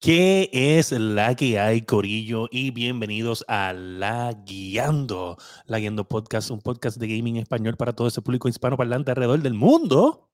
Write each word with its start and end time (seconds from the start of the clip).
¿Qué 0.00 0.48
es 0.52 0.92
la 0.92 1.34
que 1.34 1.58
hay, 1.58 1.82
Corillo? 1.82 2.46
Y 2.52 2.70
bienvenidos 2.70 3.44
a 3.48 3.72
La 3.72 4.32
Guiando. 4.46 5.36
La 5.66 5.80
Guiando 5.80 6.06
Podcast, 6.06 6.52
un 6.52 6.60
podcast 6.60 6.98
de 6.98 7.08
gaming 7.08 7.36
español 7.36 7.76
para 7.76 7.92
todo 7.92 8.06
ese 8.06 8.22
público 8.22 8.48
hispanoparlante 8.48 9.10
alrededor 9.10 9.42
del 9.42 9.54
mundo. 9.54 10.30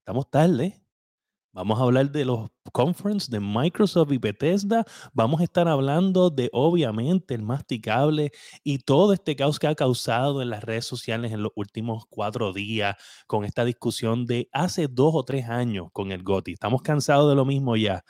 Estamos 0.00 0.28
tarde. 0.28 0.82
Vamos 1.52 1.78
a 1.78 1.84
hablar 1.84 2.10
de 2.10 2.24
los 2.24 2.48
conference 2.72 3.30
de 3.30 3.38
Microsoft 3.38 4.10
y 4.10 4.18
Bethesda. 4.18 4.84
Vamos 5.12 5.40
a 5.40 5.44
estar 5.44 5.68
hablando 5.68 6.30
de, 6.30 6.50
obviamente, 6.52 7.34
el 7.34 7.42
masticable 7.42 8.32
y 8.64 8.78
todo 8.78 9.12
este 9.12 9.36
caos 9.36 9.60
que 9.60 9.68
ha 9.68 9.74
causado 9.76 10.42
en 10.42 10.50
las 10.50 10.64
redes 10.64 10.84
sociales 10.84 11.30
en 11.30 11.44
los 11.44 11.52
últimos 11.54 12.06
cuatro 12.10 12.52
días 12.52 12.96
con 13.28 13.44
esta 13.44 13.64
discusión 13.64 14.26
de 14.26 14.48
hace 14.52 14.88
dos 14.88 15.12
o 15.14 15.24
tres 15.24 15.48
años 15.48 15.90
con 15.92 16.10
el 16.10 16.24
GOTI. 16.24 16.54
Estamos 16.54 16.82
cansados 16.82 17.28
de 17.30 17.36
lo 17.36 17.44
mismo 17.44 17.76
ya. 17.76 18.04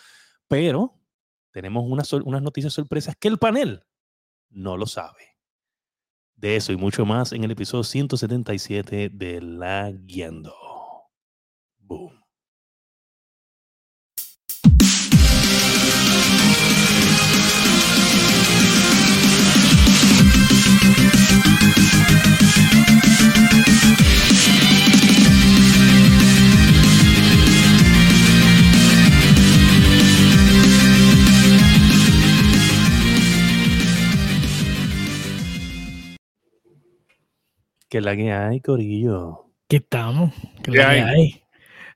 Pero 0.50 0.98
tenemos 1.52 1.84
unas, 1.86 2.12
unas 2.12 2.42
noticias 2.42 2.72
sorpresas 2.72 3.14
que 3.14 3.28
el 3.28 3.38
panel 3.38 3.84
no 4.48 4.76
lo 4.76 4.84
sabe. 4.84 5.38
De 6.34 6.56
eso 6.56 6.72
y 6.72 6.76
mucho 6.76 7.06
más 7.06 7.30
en 7.32 7.44
el 7.44 7.52
episodio 7.52 7.84
177 7.84 9.10
de 9.10 9.40
La 9.40 9.92
Guiando. 9.92 10.52
Boom. 11.78 12.20
Que 37.90 38.00
la 38.00 38.14
que 38.14 38.30
hay, 38.30 38.60
Corillo. 38.60 39.46
¿Qué 39.66 39.78
estamos? 39.78 40.32
¿Qué, 40.62 40.70
¿Qué 40.70 40.78
la 40.78 40.90
que 40.90 41.00
hay? 41.00 41.42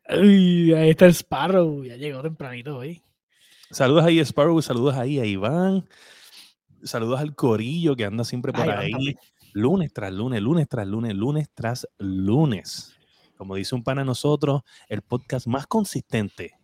hay? 0.08 0.20
Uy, 0.20 0.74
ahí 0.74 0.90
está 0.90 1.06
el 1.06 1.14
Sparrow, 1.14 1.84
ya 1.84 1.94
llegó 1.94 2.20
tempranito 2.20 2.76
hoy. 2.76 3.00
Saludos 3.70 4.04
ahí 4.04 4.18
Sparrow, 4.18 4.60
saludos 4.60 4.96
ahí 4.96 5.20
a 5.20 5.24
Iván. 5.24 5.88
Saludos 6.82 7.20
al 7.20 7.36
Corillo 7.36 7.94
que 7.94 8.04
anda 8.04 8.24
siempre 8.24 8.52
por 8.52 8.66
Iván 8.66 8.78
ahí. 8.78 9.16
Lunes 9.52 9.92
tras 9.92 10.12
lunes, 10.12 10.42
lunes 10.42 10.68
tras 10.68 10.84
lunes, 10.84 11.14
lunes 11.14 11.48
tras 11.54 11.86
lunes. 11.98 12.96
Como 13.36 13.54
dice 13.54 13.76
un 13.76 13.84
pana 13.84 14.02
a 14.02 14.04
nosotros, 14.04 14.62
el 14.88 15.00
podcast 15.02 15.46
más 15.46 15.68
consistente 15.68 16.58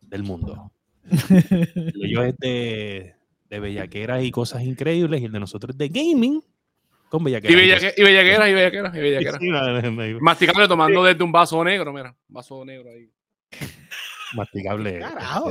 del 0.00 0.22
mundo. 0.22 0.72
El 1.04 2.18
es 2.18 2.36
de, 2.38 3.14
de 3.50 3.60
bellaqueras 3.60 4.24
y 4.24 4.30
cosas 4.30 4.62
increíbles 4.62 5.20
y 5.20 5.26
el 5.26 5.32
de 5.32 5.40
nosotros 5.40 5.74
es 5.74 5.78
de 5.78 5.88
gaming 5.88 6.42
con 7.10 7.22
Y, 7.22 7.24
bellaqueras. 7.24 7.56
bellaque- 7.56 7.94
y 7.96 8.02
bellaquera, 8.04 8.48
y 8.48 8.54
bellaquera, 8.54 8.92
y 8.94 9.00
bellaquera. 9.00 9.38
Sí, 9.38 9.48
no, 9.50 9.60
no, 9.60 9.90
no, 9.90 10.20
Masticable 10.20 10.68
tomando 10.68 11.04
desde 11.04 11.22
un 11.24 11.32
vaso 11.32 11.62
negro, 11.64 11.92
mira. 11.92 12.16
Un 12.28 12.34
vaso 12.34 12.64
negro 12.64 12.88
ahí. 12.88 13.10
masticable. 14.34 15.00
Carajo. 15.00 15.50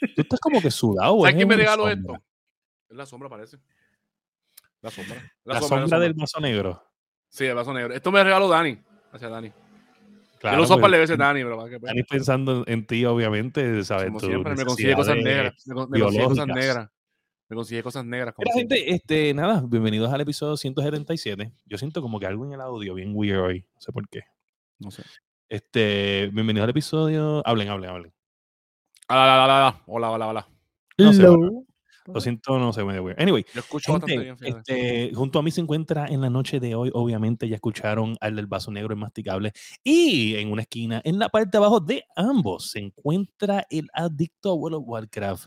este. 0.00 0.14
Tú 0.14 0.22
estás 0.22 0.40
como 0.40 0.62
que 0.62 0.70
sudado. 0.70 1.18
¿Sabes 1.20 1.34
es 1.34 1.36
quién 1.36 1.48
me 1.48 1.56
regaló 1.56 1.88
esto? 1.90 2.14
Es 2.88 2.96
la 2.96 3.04
sombra, 3.04 3.28
parece. 3.28 3.58
La 4.80 4.90
sombra. 4.90 5.32
La, 5.44 5.60
sombra, 5.60 5.98
del 5.98 6.14
vaso 6.14 6.40
negro. 6.40 6.82
Sí, 7.28 7.44
el 7.44 7.54
vaso 7.54 7.74
negro. 7.74 7.92
Esto 7.92 8.10
me 8.10 8.24
regaló 8.24 8.48
Dani. 8.48 8.78
Gracias, 9.10 9.30
Dani. 9.30 9.52
Claro, 10.38 10.54
Yo 10.54 10.56
lo 10.58 10.62
uso 10.62 10.74
porque 10.74 10.82
para 10.82 10.90
le 10.92 10.98
veces 11.00 11.18
Dani, 11.18 11.42
pero 11.42 11.64
que 11.66 11.80
pues, 11.80 11.90
Dani 11.90 12.02
pensando 12.04 12.64
en 12.66 12.86
ti, 12.86 13.04
obviamente, 13.04 13.84
¿sabes? 13.84 14.06
como 14.06 14.20
siempre, 14.20 14.54
me 14.54 14.64
consigue 14.64 14.94
cosas 14.94 15.16
negras. 15.16 15.54
Me, 15.66 15.74
me 15.86 16.00
consigue 16.00 16.24
cosas 16.24 16.46
negras. 16.46 16.88
Me 17.48 17.56
consigue 17.56 17.82
cosas 17.82 18.04
negras. 18.04 18.34
como 18.34 18.44
Mira, 18.44 18.54
siempre. 18.54 18.78
gente, 18.78 18.94
este, 18.94 19.34
nada, 19.34 19.62
bienvenidos 19.66 20.12
al 20.12 20.20
episodio 20.20 20.56
177. 20.56 21.52
Yo 21.64 21.78
siento 21.78 22.02
como 22.02 22.20
que 22.20 22.26
algo 22.26 22.44
en 22.44 22.52
el 22.52 22.60
audio 22.60 22.94
bien 22.94 23.12
weird 23.14 23.40
hoy, 23.40 23.66
no 23.74 23.80
sé 23.80 23.92
por 23.92 24.08
qué. 24.08 24.20
No 24.78 24.90
sé. 24.90 25.02
Este, 25.48 26.28
bienvenidos 26.32 26.64
al 26.64 26.70
episodio. 26.70 27.42
Hablen, 27.46 27.68
hablen, 27.68 27.90
hablen. 27.90 28.12
Ah, 29.08 29.16
la, 29.16 29.26
la, 29.26 29.46
la, 29.46 29.60
la. 29.60 29.82
Hola, 29.86 30.10
hola, 30.10 30.26
hola. 30.28 30.48
No 30.98 31.12
sé, 31.12 31.22
Hello. 31.22 31.64
Lo 32.12 32.20
siento, 32.20 32.58
no 32.58 32.72
sé, 32.72 32.84
medio 32.84 33.02
weird. 33.02 33.20
Anyway, 33.20 33.44
Yo 33.54 33.60
escucho 33.60 33.92
bastante 33.92 34.12
gente, 34.12 34.24
bien, 34.24 34.38
fíjate. 34.38 35.04
este, 35.04 35.14
junto 35.14 35.38
a 35.38 35.42
mí 35.42 35.50
se 35.50 35.60
encuentra 35.60 36.06
en 36.06 36.20
la 36.22 36.30
noche 36.30 36.58
de 36.58 36.74
hoy, 36.74 36.90
obviamente 36.94 37.46
ya 37.48 37.54
escucharon 37.56 38.16
al 38.20 38.36
del 38.36 38.46
vaso 38.46 38.70
negro 38.70 38.94
inmasticable. 38.94 39.52
Y 39.84 40.36
en 40.36 40.50
una 40.50 40.62
esquina, 40.62 41.00
en 41.04 41.18
la 41.18 41.28
parte 41.28 41.50
de 41.52 41.58
abajo 41.58 41.80
de 41.80 42.04
ambos, 42.16 42.70
se 42.70 42.78
encuentra 42.80 43.66
el 43.70 43.88
adicto 43.92 44.50
a 44.50 44.54
World 44.54 44.76
of 44.78 44.84
Warcraft, 44.86 45.46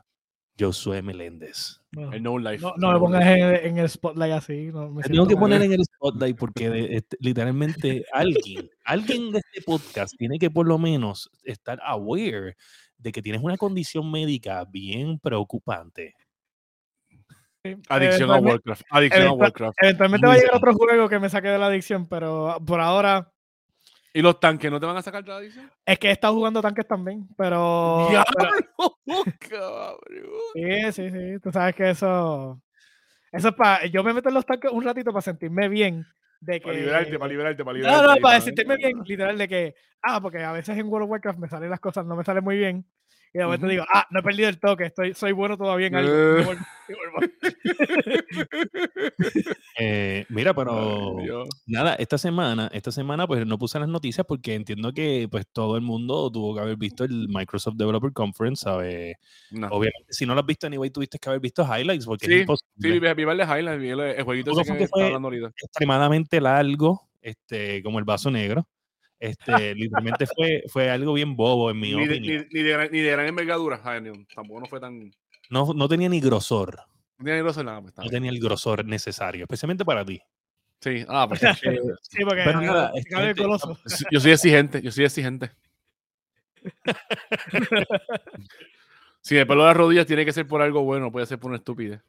Josué 0.60 1.02
Meléndez. 1.02 1.81
No, 1.94 2.14
El 2.14 2.24
No 2.24 2.38
Life. 2.38 2.64
no, 2.64 2.74
no 2.78 2.94
me 2.94 3.00
pongas 3.00 3.26
en, 3.26 3.42
en 3.66 3.78
el 3.78 3.90
spotlight 3.90 4.32
así. 4.34 4.68
No, 4.68 4.90
me 4.92 5.04
tengo 5.04 5.28
que 5.28 5.36
mal. 5.36 5.42
poner 5.42 5.62
en 5.64 5.74
el 5.74 5.84
spotlight 5.84 6.38
porque 6.38 6.70
de- 6.70 6.96
este, 6.96 7.18
literalmente 7.20 8.06
alguien, 8.14 8.70
alguien 8.86 9.32
de 9.32 9.40
este 9.40 9.62
podcast 9.64 10.16
tiene 10.18 10.40
que 10.40 10.50
por 10.50 10.66
lo 10.68 10.78
menos 10.78 11.30
estar 11.44 11.80
aware 11.84 12.56
de 12.98 13.12
que 13.12 13.22
tienes 13.22 13.42
una 13.42 13.58
condición 13.58 14.10
médica 14.10 14.64
bien 14.66 15.20
preocupante. 15.20 16.16
Sí. 17.64 17.76
Adicción 17.90 18.32
a 18.32 18.38
Warcraft. 18.40 18.82
Adicción 18.90 19.28
a 19.28 19.32
Warcraft. 19.34 19.78
Eventualmente 19.82 20.28
va 20.28 20.34
a 20.34 20.38
llegar 20.38 20.56
otro 20.56 20.74
juego 20.74 21.10
que 21.10 21.20
me 21.20 21.30
saque 21.30 21.50
de 21.50 21.60
la 21.60 21.68
adicción, 21.68 22.08
pero 22.08 22.58
por 22.66 22.80
ahora 22.80 23.31
¿Y 24.14 24.22
los 24.22 24.40
tanques 24.40 24.70
no 24.70 24.80
te 24.80 24.86
van 24.86 24.98
a 24.98 25.02
sacar 25.02 25.24
de 25.24 25.30
la 25.30 25.38
adicción? 25.38 25.72
es 25.86 25.98
que 26.00 26.10
he 26.10 26.12
estado 26.12 26.34
jugando 26.36 26.62
tanques 26.62 26.86
también, 26.88 27.28
pero... 27.38 28.08
pero- 28.10 28.10
¡Diablo! 28.10 28.98
cabrón! 29.50 29.98
sí, 30.54 30.92
sí, 30.92 31.10
sí. 31.10 31.40
Tú 31.42 31.52
sabes 31.52 31.76
que 31.76 31.90
eso... 31.92 32.62
Eso 33.32 33.48
es 33.50 33.54
para... 33.56 33.86
Yo 33.86 34.04
me 34.04 34.14
meto 34.14 34.28
en 34.30 34.36
los 34.36 34.46
tanques 34.46 34.72
un 34.72 34.84
ratito 34.84 35.12
para 35.12 35.22
sentirme 35.22 35.70
bien. 35.70 36.06
De 36.42 36.60
que... 36.60 36.66
Para 36.66 36.78
liberarte, 36.78 37.20
para 37.20 37.32
liberarte, 37.32 37.64
para 37.64 37.78
liberarte. 37.78 38.02
No, 38.02 38.08
no, 38.08 38.14
ahí, 38.14 38.20
para 38.20 38.34
para- 38.34 38.42
sentirme 38.42 38.76
bien, 38.76 39.02
literal, 39.06 39.38
de 39.38 39.48
que, 39.48 39.76
ah, 40.02 40.20
porque 40.20 40.44
a 40.44 40.52
veces 40.52 40.78
en 40.78 40.88
World 40.88 41.06
of 41.06 41.12
Warcraft 41.12 41.40
me 41.40 41.48
salen 41.48 41.70
las 41.70 41.80
cosas, 41.80 42.06
no 42.06 42.16
me 42.16 42.24
salen 42.26 42.44
muy 42.44 42.58
bien. 42.58 42.86
Y 43.34 43.38
de 43.38 43.46
momento 43.46 43.68
digo, 43.68 43.86
ah, 43.94 44.06
no 44.12 44.20
he 44.20 44.24
perdido 44.24 44.50
el 44.50 44.60
toque, 44.60 44.86
estoy, 44.88 45.14
soy 45.14 45.32
bueno 45.32 45.58
todavía 45.58 45.88
en 45.88 45.96
algo. 45.96 46.12
Eh. 46.14 46.46
Eh, 49.80 50.26
mira, 50.30 50.54
pero 50.54 51.24
nada, 51.66 51.96
esta 51.96 52.18
semana, 52.18 52.70
esta 52.74 52.92
semana 52.92 53.26
pues 53.28 53.46
no 53.46 53.58
puse 53.58 53.80
las 53.80 53.88
noticias 53.88 54.26
porque 54.28 54.54
entiendo 54.54 54.92
que 54.94 55.28
pues 55.32 55.46
todo 55.52 55.76
el 55.76 55.82
mundo 55.82 56.30
tuvo 56.32 56.54
que 56.56 56.62
haber 56.62 56.76
visto 56.78 57.04
el 57.04 57.28
Microsoft 57.30 57.76
Developer 57.78 58.12
Conference, 58.12 58.64
¿sabes? 58.64 59.16
No. 59.52 59.68
Obviamente, 59.68 60.12
si 60.12 60.26
no 60.26 60.34
lo 60.36 60.42
has 60.42 60.46
visto, 60.46 60.68
anyway, 60.68 60.90
tuviste 60.90 61.18
que 61.18 61.30
haber 61.30 61.40
visto 61.42 61.64
highlights 61.66 62.06
porque 62.06 62.26
Sí, 62.28 62.34
es 62.34 62.42
imposible. 62.42 62.72
Sí, 62.80 62.90
vi, 62.90 63.00
vi 63.00 63.24
el 63.24 63.38
de 63.38 63.44
Highlight, 63.44 63.80
vi 63.80 63.90
el, 63.90 64.00
el 64.02 64.24
jueguito 64.24 64.52
ese 64.52 64.72
que 64.74 64.78
que 64.80 64.88
fue- 64.88 65.02
está 65.02 65.06
hablando 65.08 65.28
ahorita. 65.30 65.48
extremadamente 65.56 66.42
largo, 66.42 67.08
este, 67.22 67.82
como 67.84 68.00
el 68.00 68.06
vaso 68.06 68.30
negro. 68.30 68.68
Este, 69.22 69.76
literalmente 69.76 70.26
fue, 70.26 70.64
fue 70.68 70.90
algo 70.90 71.14
bien 71.14 71.36
bobo, 71.36 71.70
en 71.70 71.80
mi 71.80 71.94
Ni 71.94 72.08
de, 72.08 72.14
opinión. 72.16 72.48
ni, 72.52 72.60
ni 72.60 72.64
de, 72.64 72.72
gran- 72.72 72.92
ni 72.92 73.00
de 73.02 73.12
gran 73.12 73.28
envergadura, 73.28 73.80
tampoco 74.34 74.60
no 74.60 74.66
fue 74.66 74.80
tan... 74.80 75.12
No 75.52 75.68
No, 75.68 75.74
no 75.76 75.88
tenía 75.88 76.10
ni 76.10 76.20
grosor, 76.20 76.80
tenía 77.20 77.36
ni 77.36 77.42
grosor 77.42 77.66
nada, 77.66 77.82
pues, 77.82 77.92
está 77.92 78.04
no 78.04 78.10
tenía 78.10 78.32
el 78.32 78.40
grosor 78.40 78.84
necesario, 78.84 79.44
especialmente 79.44 79.86
para 79.86 80.04
ti. 80.04 80.20
Sí, 80.80 81.06
ah, 81.08 81.28
pues 81.30 81.40
Sí, 82.02 82.24
porque 82.26 82.42
Pero 82.44 82.58
ah, 82.58 82.62
nada, 82.62 82.92
se 82.96 83.04
cabe 83.04 83.26
el 83.26 83.30
este, 83.30 83.44
goloso. 83.44 83.78
yo 84.10 84.20
soy 84.20 84.32
exigente, 84.32 84.82
yo 84.82 84.92
soy 84.92 85.06
exigente. 85.06 85.52
si 89.22 89.36
me 89.36 89.46
pelo 89.46 89.64
las 89.66 89.78
rodillas 89.78 90.08
tiene 90.08 90.26
que 90.26 90.34
ser 90.34 90.48
por 90.48 90.64
algo 90.64 90.82
bueno, 90.84 91.06
no 91.06 91.12
puede 91.12 91.28
ser 91.28 91.38
por 91.38 91.50
una 91.52 91.58
estupidez. 91.60 92.02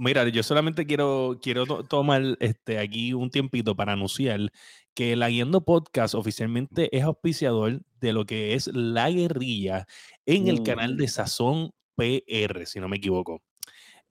Mira, 0.00 0.28
yo 0.28 0.44
solamente 0.44 0.86
quiero, 0.86 1.40
quiero 1.42 1.66
to- 1.66 1.82
tomar 1.82 2.22
este, 2.38 2.78
aquí 2.78 3.12
un 3.14 3.30
tiempito 3.30 3.74
para 3.74 3.94
anunciar 3.94 4.52
que 4.94 5.16
la 5.16 5.28
Guiando 5.28 5.64
Podcast 5.64 6.14
oficialmente 6.14 6.96
es 6.96 7.02
auspiciador 7.02 7.82
de 8.00 8.12
lo 8.12 8.24
que 8.24 8.54
es 8.54 8.68
la 8.72 9.10
guerrilla 9.10 9.86
en 10.24 10.46
el 10.46 10.62
canal 10.62 10.96
de 10.96 11.08
Sazón 11.08 11.72
PR, 11.96 12.64
si 12.66 12.78
no 12.78 12.88
me 12.88 12.98
equivoco. 12.98 13.42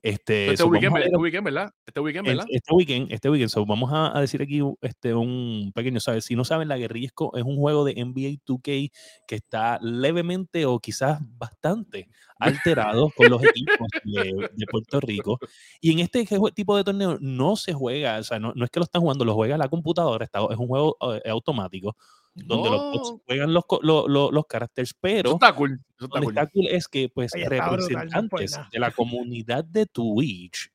Este, 0.04 0.46
Este 0.52 0.58
so, 0.58 0.68
weekend, 0.68 0.94
ver- 0.94 1.04
este 1.06 1.18
weekend, 1.18 1.44
¿verdad? 1.46 1.74
Este 1.86 2.00
weekend, 2.00 2.28
¿verdad? 2.28 2.46
este 2.50 2.74
weekend, 2.74 3.12
este 3.12 3.30
weekend, 3.30 3.50
so, 3.50 3.66
vamos 3.66 3.92
a, 3.92 4.16
a 4.16 4.22
decir 4.22 4.42
aquí 4.42 4.62
este, 4.82 5.14
un 5.14 5.72
pequeño, 5.74 6.00
¿sabes? 6.00 6.26
Si 6.26 6.36
no 6.36 6.46
saben, 6.46 6.68
la 6.68 6.78
guerrilla 6.78 7.08
es, 7.08 7.44
un 7.44 7.58
juego 7.58 7.84
de 7.84 7.96
NBA 7.96 8.40
2K 8.46 8.92
que 9.28 9.36
está 9.36 9.80
levemente 9.82 10.66
o 10.66 10.80
quizás 10.80 11.20
bastante 11.38 12.08
alterado 12.40 13.10
con 13.16 13.30
los 13.32 13.44
equipos 13.44 13.88
de, 14.04 14.50
de 14.54 14.66
Puerto 14.68 15.00
Rico. 15.00 15.40
Y 15.82 15.92
en 15.92 16.00
este 16.00 16.26
tipo 16.54 16.78
de 16.78 16.84
torneo 16.84 17.18
no 17.20 17.56
se 17.56 17.74
juega, 17.74 18.20
o 18.20 18.24
sea, 18.24 18.40
no, 18.40 18.54
no 18.56 18.66
es 18.66 18.72
que 18.72 18.80
lo 18.80 18.84
están 18.84 19.02
jugando, 19.02 19.26
lo 19.26 19.34
juega 19.34 19.58
la 19.58 19.68
computadora, 19.68 20.26
está, 20.26 20.40
es 20.52 20.58
un 20.58 20.68
juego 20.68 20.96
eh, 21.02 21.30
automático 21.30 21.96
donde 22.46 22.70
los 22.70 22.82
bots 22.92 23.12
No. 23.12 23.22
juegan 23.26 23.54
los, 23.54 23.66
co- 23.66 23.80
lo- 23.82 24.08
lo- 24.08 24.32
los 24.32 24.46
caracteres, 24.46 24.94
pero 25.00 25.30
Eso 25.30 25.36
está 25.38 25.54
cool. 25.56 25.72
Eso 25.96 26.06
está 26.06 26.20
donde 26.20 26.26
cool. 26.26 26.34
está 26.38 26.48
cool 26.52 26.68
es 26.68 26.88
que 26.88 27.10
pues 27.10 27.32
brutal, 27.32 27.50
representantes 27.72 28.60
de 28.72 28.80
la 28.80 28.92
comunidad 28.92 29.64
de 29.66 29.86
Twitch, 29.88 30.72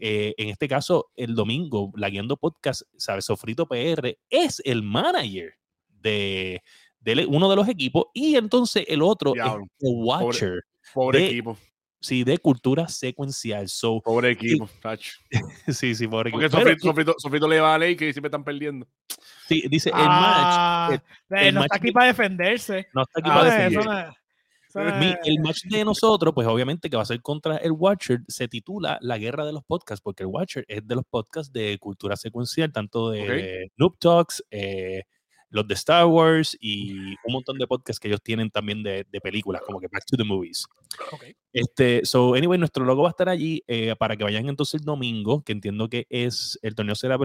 eh, 0.00 0.34
en 0.38 0.48
este 0.48 0.68
caso 0.68 1.10
el 1.16 1.34
domingo, 1.34 1.92
la 1.96 2.08
Guiando 2.08 2.36
Podcast, 2.36 2.82
¿sabes? 2.96 3.24
Sofrito 3.26 3.66
PR 3.66 4.18
es 4.30 4.62
el 4.64 4.82
manager 4.82 5.54
de, 5.88 6.62
de 7.00 7.26
uno 7.26 7.50
de 7.50 7.56
los 7.56 7.68
equipos 7.68 8.06
y 8.14 8.36
entonces 8.36 8.84
el 8.88 9.02
otro 9.02 9.32
Diablo, 9.32 9.64
es 9.64 9.70
The 9.78 9.88
Watcher 9.90 10.62
Pobre 10.94 11.18
de- 11.18 11.26
equipo. 11.26 11.56
Sí, 12.02 12.24
de 12.24 12.36
cultura 12.38 12.86
secuencial. 12.88 13.68
So, 13.68 14.00
Pobre 14.02 14.32
equipo, 14.32 14.68
tacho. 14.82 15.12
sí, 15.68 15.94
sí, 15.94 16.06
pobre 16.08 16.30
Porque 16.30 16.46
equipo. 16.46 16.62
Pero, 16.62 16.78
Sofrito, 16.78 16.86
Sofrito- 16.88 17.14
Sofrito 17.18 17.48
le 17.48 17.60
va 17.60 17.74
a 17.74 17.78
ley 17.78 17.96
que 17.96 18.12
siempre 18.12 18.28
están 18.28 18.44
perdiendo. 18.44 18.86
sí, 19.48 19.62
dice 19.70 19.88
el 19.90 19.94
match 19.96 20.04
Ah, 20.08 20.88
el- 20.92 20.96
eh, 21.38 21.48
el 21.48 21.54
no 21.54 21.60
match 21.60 21.66
está 21.68 21.76
aquí 21.76 21.86
de- 21.86 21.92
para 21.92 22.06
defenderse. 22.06 22.86
no 22.92 23.02
está 23.02 23.20
aquí 23.20 23.30
Ah, 23.30 23.34
para 23.34 23.48
Eh, 23.48 23.52
defender. 23.70 23.80
eso 23.80 23.90
no 23.90 23.98
es- 23.98 24.16
eso 24.68 24.80
no 24.84 24.96
Mi- 24.98 25.06
es- 25.10 25.18
el 25.24 25.40
match 25.40 25.62
de 25.64 25.84
nosotros, 25.84 26.34
pues 26.34 26.46
obviamente 26.46 26.88
que 26.90 26.96
va 26.96 27.02
a 27.02 27.06
ser 27.06 27.20
contra 27.22 27.56
el 27.58 27.72
Watcher, 27.72 28.20
se 28.28 28.48
titula 28.48 28.98
La 29.02 29.18
Guerra 29.18 29.44
de 29.44 29.52
los 29.52 29.62
Podcasts, 29.64 30.02
porque 30.02 30.22
el 30.24 30.28
Watcher 30.28 30.64
es 30.68 30.86
de 30.86 30.94
los 30.94 31.04
podcasts 31.04 31.52
de 31.52 31.76
cultura 31.78 32.16
secuencial, 32.16 32.72
tanto 32.72 33.10
de, 33.10 33.22
Ok. 33.22 33.28
de 33.28 33.72
Noob 33.76 33.98
Talks, 33.98 34.42
eh, 34.50 35.02
los 35.50 35.68
de 35.68 35.74
Star 35.74 36.06
Wars 36.06 36.56
y 36.58 36.92
un 37.26 37.32
montón 37.34 37.58
de 37.58 37.66
podcasts 37.66 38.00
que 38.00 38.08
ellos 38.08 38.22
tienen 38.22 38.50
también 38.50 38.82
de, 38.82 39.04
de 39.10 39.20
películas, 39.20 39.60
como 39.66 39.78
que 39.80 39.86
Back 39.92 40.06
to 40.06 40.16
the 40.16 40.24
Movies. 40.24 40.64
Ok. 41.10 41.24
Este, 41.54 42.00
so, 42.06 42.34
anyway, 42.34 42.58
nuestro 42.58 42.84
logo 42.86 43.02
va 43.02 43.08
a 43.08 43.10
estar 43.10 43.28
allí 43.28 43.62
eh, 43.66 43.94
para 43.98 44.16
que 44.16 44.24
vayan 44.24 44.48
entonces 44.48 44.80
el 44.80 44.86
domingo, 44.86 45.42
que 45.44 45.52
entiendo 45.52 45.88
que 45.90 46.06
es 46.08 46.58
el 46.62 46.74
torneo 46.74 46.94
será. 46.94 47.18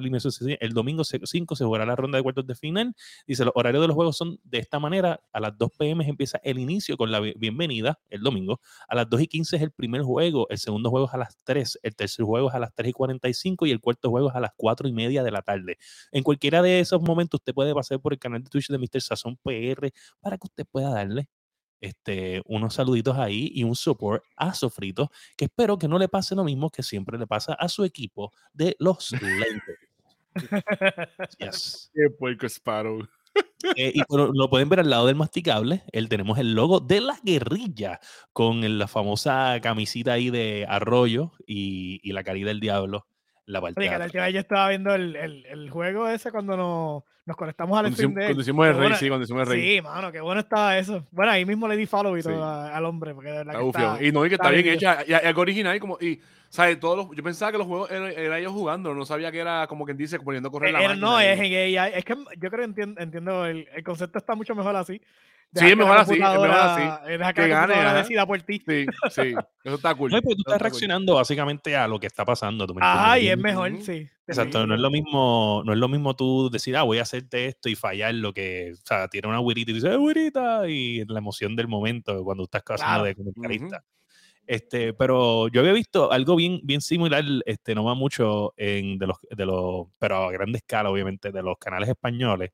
El 0.59 0.73
domingo 0.73 1.03
5 1.05 1.55
se 1.55 1.63
jugará 1.63 1.85
la 1.85 1.95
ronda 1.95 2.17
de 2.17 2.23
cuartos 2.23 2.45
de 2.45 2.55
final. 2.55 2.93
Dice, 3.25 3.45
los 3.45 3.53
horarios 3.55 3.81
de 3.81 3.87
los 3.87 3.95
juegos 3.95 4.17
son 4.17 4.37
de 4.43 4.57
esta 4.59 4.79
manera. 4.79 5.21
A 5.31 5.39
las 5.39 5.57
2 5.57 5.89
pm 5.91 6.05
empieza 6.07 6.39
el 6.43 6.59
inicio 6.59 6.97
con 6.97 7.09
la 7.11 7.21
bi- 7.21 7.33
bienvenida 7.37 7.99
el 8.09 8.21
domingo. 8.21 8.59
A 8.89 8.95
las 8.95 9.09
2 9.09 9.21
y 9.21 9.27
15 9.27 9.55
es 9.55 9.61
el 9.61 9.71
primer 9.71 10.01
juego. 10.01 10.47
El 10.49 10.57
segundo 10.57 10.89
juego 10.89 11.07
es 11.07 11.13
a 11.13 11.17
las 11.17 11.37
3. 11.45 11.79
El 11.81 11.95
tercer 11.95 12.25
juego 12.25 12.49
es 12.49 12.55
a 12.55 12.59
las 12.59 12.73
3 12.75 12.89
y 12.89 12.93
45 12.93 13.65
y 13.65 13.71
el 13.71 13.79
cuarto 13.79 14.09
juego 14.09 14.29
es 14.29 14.35
a 14.35 14.41
las 14.41 14.51
4 14.57 14.89
y 14.89 14.93
media 14.93 15.23
de 15.23 15.31
la 15.31 15.41
tarde. 15.41 15.77
En 16.11 16.23
cualquiera 16.23 16.61
de 16.61 16.81
esos 16.81 17.01
momentos 17.01 17.39
usted 17.39 17.53
puede 17.53 17.73
pasar 17.73 17.99
por 18.01 18.11
el 18.13 18.19
canal 18.19 18.43
de 18.43 18.49
Twitch 18.49 18.67
de 18.67 18.77
Mr. 18.77 19.01
Sazón 19.01 19.37
PR 19.41 19.93
para 20.19 20.37
que 20.37 20.47
usted 20.47 20.65
pueda 20.69 20.89
darle 20.89 21.29
este, 21.81 22.41
unos 22.45 22.73
saluditos 22.73 23.17
ahí 23.17 23.51
y 23.53 23.63
un 23.63 23.75
support 23.75 24.23
a 24.35 24.53
Sofrito, 24.53 25.11
que 25.35 25.45
espero 25.45 25.77
que 25.77 25.87
no 25.87 25.97
le 25.99 26.07
pase 26.09 26.35
lo 26.35 26.43
mismo 26.43 26.69
que 26.69 26.83
siempre 26.83 27.17
le 27.17 27.27
pasa 27.27 27.53
a 27.53 27.67
su 27.69 27.83
equipo 27.83 28.31
de 28.53 28.75
los 28.79 29.11
Lakers. 29.11 29.79
Yes. 31.39 31.91
Qué 31.93 32.09
puerco 32.09 32.45
Sparrow. 32.47 33.07
Eh, 33.75 33.91
y 33.93 34.01
pero 34.09 34.31
lo 34.33 34.49
pueden 34.49 34.69
ver 34.69 34.79
al 34.79 34.89
lado 34.89 35.07
del 35.07 35.15
masticable. 35.15 35.83
Él 35.91 36.09
tenemos 36.09 36.37
el 36.39 36.53
logo 36.53 36.79
de 36.79 37.01
la 37.01 37.19
guerrilla 37.23 37.99
con 38.33 38.63
el- 38.63 38.79
la 38.79 38.87
famosa 38.87 39.59
camisita 39.61 40.13
ahí 40.13 40.29
de 40.29 40.65
arroyo 40.67 41.33
y, 41.45 41.99
y 42.03 42.13
la 42.13 42.23
carita 42.23 42.47
del 42.47 42.59
diablo. 42.59 43.07
La 43.47 43.59
parte 43.61 43.81
que 43.81 43.97
la 43.97 44.05
última 44.05 44.23
vez 44.25 44.33
yo 44.33 44.39
estaba 44.41 44.69
viendo 44.69 44.93
el, 44.93 45.15
el, 45.15 45.45
el 45.45 45.69
juego 45.69 46.07
ese 46.07 46.31
cuando 46.31 46.55
nos, 46.57 47.03
nos 47.25 47.35
conectamos 47.37 47.77
al 47.77 47.83
Cuando 47.85 47.95
stream 47.95 48.13
de 48.13 48.23
cuando 48.25 48.41
hicimos 48.41 48.67
el 48.67 48.77
rey, 48.77 48.93
sí, 48.95 49.07
cuando 49.07 49.23
hicimos 49.23 49.41
el 49.43 49.47
rey. 49.47 49.75
Sí, 49.77 49.81
mano, 49.81 50.11
qué 50.11 50.19
bueno 50.21 50.41
estaba 50.41 50.77
eso. 50.77 51.07
Bueno, 51.11 51.31
ahí 51.31 51.45
mismo 51.45 51.67
le 51.67 51.75
di 51.77 51.85
follow 51.85 52.15
y 52.17 52.21
todo 52.21 52.33
Sí. 52.33 52.39
a- 52.41 52.75
al 52.75 52.85
hombre, 52.85 53.13
porque 53.13 53.29
de 53.31 53.37
verdad 53.37 53.55
Está 53.55 53.63
que 53.63 53.69
está- 53.95 54.03
Y 54.05 54.11
no, 54.11 54.25
y 54.25 54.29
que 54.29 54.35
está 54.35 54.45
está 54.47 54.51
bien 54.53 54.63
bien 54.63 54.75
hecha. 54.75 54.97
Y, 55.07 55.11
y 55.11 55.13
algo 55.27 55.41
original. 55.41 55.79
Como, 55.79 55.97
y, 56.01 56.19
¿sabes? 56.49 56.77
Todos 56.79 56.97
los, 56.97 57.15
yo 57.15 57.23
pensaba 57.23 57.51
que 57.53 57.57
los 57.57 57.67
juegos 57.67 57.89
eran, 57.89 58.11
era 58.11 58.37
ellos 58.37 58.51
jugando. 58.51 58.93
No 58.93 59.05
sabía 59.05 59.31
que 59.31 59.39
era 59.39 59.65
como 59.67 59.85
quien 59.85 59.95
dice, 59.97 60.19
poniendo 60.19 60.49
a 60.49 60.51
correr 60.51 60.73
la 60.73 60.81
Eh, 60.81 60.83
eh, 60.83 60.87
máquina. 60.89 61.07
no, 61.07 61.21
y- 61.21 61.25
es. 61.25 61.95
Es 61.95 62.03
que 62.05 62.15
yo 62.15 62.49
creo 62.49 62.59
que 62.59 62.63
entiendo, 62.65 63.01
entiendo 63.01 63.45
el, 63.45 63.67
el 63.73 63.83
concepto 63.83 64.17
está 64.17 64.35
mucho 64.35 64.55
mejor 64.55 64.75
así. 64.75 65.01
Sí, 65.53 65.65
es 65.65 65.77
mejor 65.77 65.97
así, 65.97 66.13
es 66.13 66.19
mejor 66.19 66.49
Deja 67.07 67.33
que, 67.33 67.41
Que 67.41 67.47
la 67.47 67.67
gane, 67.67 67.93
decida 67.97 68.25
por 68.27 68.41
ti. 68.41 68.61
Sí, 68.67 68.85
sí. 69.09 69.33
Eso 69.63 69.75
está 69.75 69.95
cool. 69.95 70.11
No, 70.11 70.21
porque 70.21 70.35
tú 70.35 70.41
Eso 70.41 70.41
estás 70.41 70.53
está 70.55 70.57
cool. 70.57 70.59
reaccionando 70.71 71.15
básicamente 71.15 71.75
a 71.75 71.87
lo 71.87 71.99
que 71.99 72.07
está 72.07 72.25
pasando. 72.25 72.67
¿tú 72.67 72.75
me 72.75 72.81
Ajá, 72.83 73.17
y 73.17 73.27
entiendes? 73.29 73.37
es 73.37 73.43
mejor, 73.43 73.81
sí. 73.81 74.09
Exacto, 74.27 74.67
no 74.67 74.75
es 74.75 74.81
lo 74.81 74.91
mismo, 74.91 75.63
no 75.65 75.71
es 75.73 75.79
lo 75.79 75.87
mismo 75.87 76.13
tú 76.15 76.49
decir, 76.49 76.75
ah, 76.75 76.83
voy 76.83 76.99
a 76.99 77.03
hacerte 77.03 77.45
esto 77.45 77.69
y 77.69 77.75
fallar 77.75 78.13
lo 78.13 78.33
que, 78.33 78.73
o 78.73 78.85
sea, 78.85 79.07
tiene 79.07 79.29
una 79.29 79.37
güirita 79.39 79.71
y 79.71 79.73
tú 79.73 79.75
dices, 79.75 79.93
¡eh, 79.93 79.97
güirita! 79.97 80.67
Y 80.69 81.05
la 81.05 81.19
emoción 81.19 81.55
del 81.55 81.69
momento 81.69 82.23
cuando 82.25 82.43
estás 82.43 82.61
haciendo 82.67 82.85
Claro. 82.85 83.03
de 83.05 83.15
comentarista. 83.15 83.83
Este, 84.45 84.93
pero 84.93 85.47
yo 85.49 85.61
había 85.61 85.73
visto 85.73 86.11
algo 86.11 86.35
bien, 86.35 86.59
bien 86.63 86.81
similar, 86.81 87.23
este, 87.45 87.73
no 87.75 87.83
va 87.85 87.95
mucho 87.95 88.53
en 88.57 88.97
de 88.97 89.07
los, 89.07 89.17
de 89.29 89.45
los, 89.45 89.87
pero 89.99 90.15
a 90.27 90.31
grande 90.31 90.57
escala, 90.59 90.89
obviamente, 90.89 91.31
de 91.31 91.43
los 91.43 91.57
canales 91.57 91.89
españoles, 91.89 92.51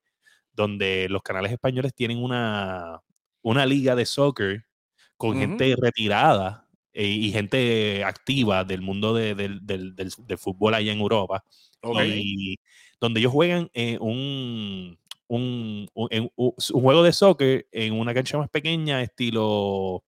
donde 0.53 1.07
los 1.09 1.21
canales 1.23 1.51
españoles 1.51 1.93
tienen 1.93 2.17
una, 2.23 3.01
una 3.41 3.65
liga 3.65 3.95
de 3.95 4.05
soccer 4.05 4.65
con 5.17 5.37
gente 5.39 5.75
retirada 5.79 6.67
eh, 6.93 7.07
y 7.07 7.31
gente 7.31 8.03
activa 8.03 8.63
del 8.63 8.81
mundo 8.81 9.13
de- 9.13 9.33
del, 9.35 9.65
del- 9.65 9.95
del- 9.95 10.11
del 10.27 10.37
fútbol 10.37 10.73
allá 10.75 10.91
en 10.91 10.99
Europa 10.99 11.43
y 12.07 12.57
donde 13.01 13.19
ellos 13.19 13.31
juegan 13.33 13.69
eh, 13.73 13.97
un, 13.99 14.97
un, 15.27 15.89
un- 15.93 16.53
juego 16.57 17.03
de 17.03 17.11
soccer 17.13 17.67
en 17.71 17.93
una 17.93 18.13
cancha 18.13 18.37
más 18.37 18.49
pequeña, 18.49 19.01
estilo, 19.01 20.03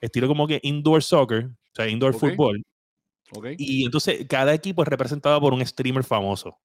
estilo 0.00 0.28
como 0.28 0.46
que 0.46 0.60
indoor 0.62 1.02
soccer, 1.02 1.46
o 1.46 1.74
sea, 1.74 1.88
indoor 1.88 2.14
Ok. 2.14 2.20
fútbol. 2.20 2.62
Y 3.58 3.84
entonces 3.84 4.26
cada 4.28 4.52
equipo 4.54 4.82
es 4.82 4.88
representado 4.88 5.40
por 5.40 5.52
un 5.54 5.64
streamer 5.66 6.04
famoso. 6.04 6.58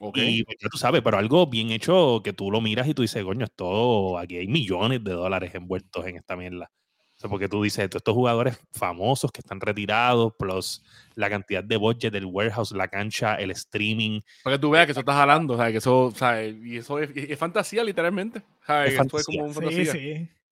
Ok. 0.00 0.18
Y 0.18 0.44
pues, 0.44 0.56
tú 0.70 0.78
sabes, 0.78 1.02
pero 1.02 1.18
algo 1.18 1.46
bien 1.46 1.70
hecho 1.70 2.20
que 2.22 2.32
tú 2.32 2.50
lo 2.50 2.60
miras 2.60 2.86
y 2.88 2.94
tú 2.94 3.02
dices, 3.02 3.22
coño, 3.24 3.44
esto, 3.44 4.18
aquí 4.18 4.36
hay 4.36 4.46
millones 4.48 5.02
de 5.02 5.12
dólares 5.12 5.54
envueltos 5.54 6.06
en 6.06 6.16
esta 6.16 6.36
mierda. 6.36 6.70
O 7.16 7.20
sea, 7.20 7.28
porque 7.28 7.48
tú 7.48 7.64
dices, 7.64 7.90
todos 7.90 7.98
estos 8.00 8.14
jugadores 8.14 8.60
famosos 8.72 9.32
que 9.32 9.40
están 9.40 9.60
retirados, 9.60 10.32
plus 10.38 10.84
la 11.16 11.28
cantidad 11.28 11.64
de 11.64 11.76
budget 11.76 12.12
del 12.12 12.26
warehouse, 12.26 12.70
la 12.70 12.86
cancha, 12.86 13.34
el 13.34 13.50
streaming. 13.50 14.20
Para 14.44 14.54
que 14.56 14.60
tú 14.60 14.70
veas 14.70 14.86
que 14.86 14.92
eso 14.92 15.00
está 15.00 15.14
jalando, 15.14 15.56
¿sabes? 15.56 15.72
Que 15.72 15.78
eso, 15.78 16.12
¿sabes? 16.14 16.54
Y 16.64 16.76
eso 16.76 17.00
es, 17.00 17.10
es 17.16 17.36
fantasía, 17.38 17.82
literalmente. 17.82 18.42
¿sabes? 18.64 18.94
Es 18.94 19.00
Esto 19.00 19.18
es 19.18 19.26
como 19.26 19.44
un 19.46 19.48
Sí, 19.48 19.54
fantasía. 19.54 19.92
sí. 19.92 19.98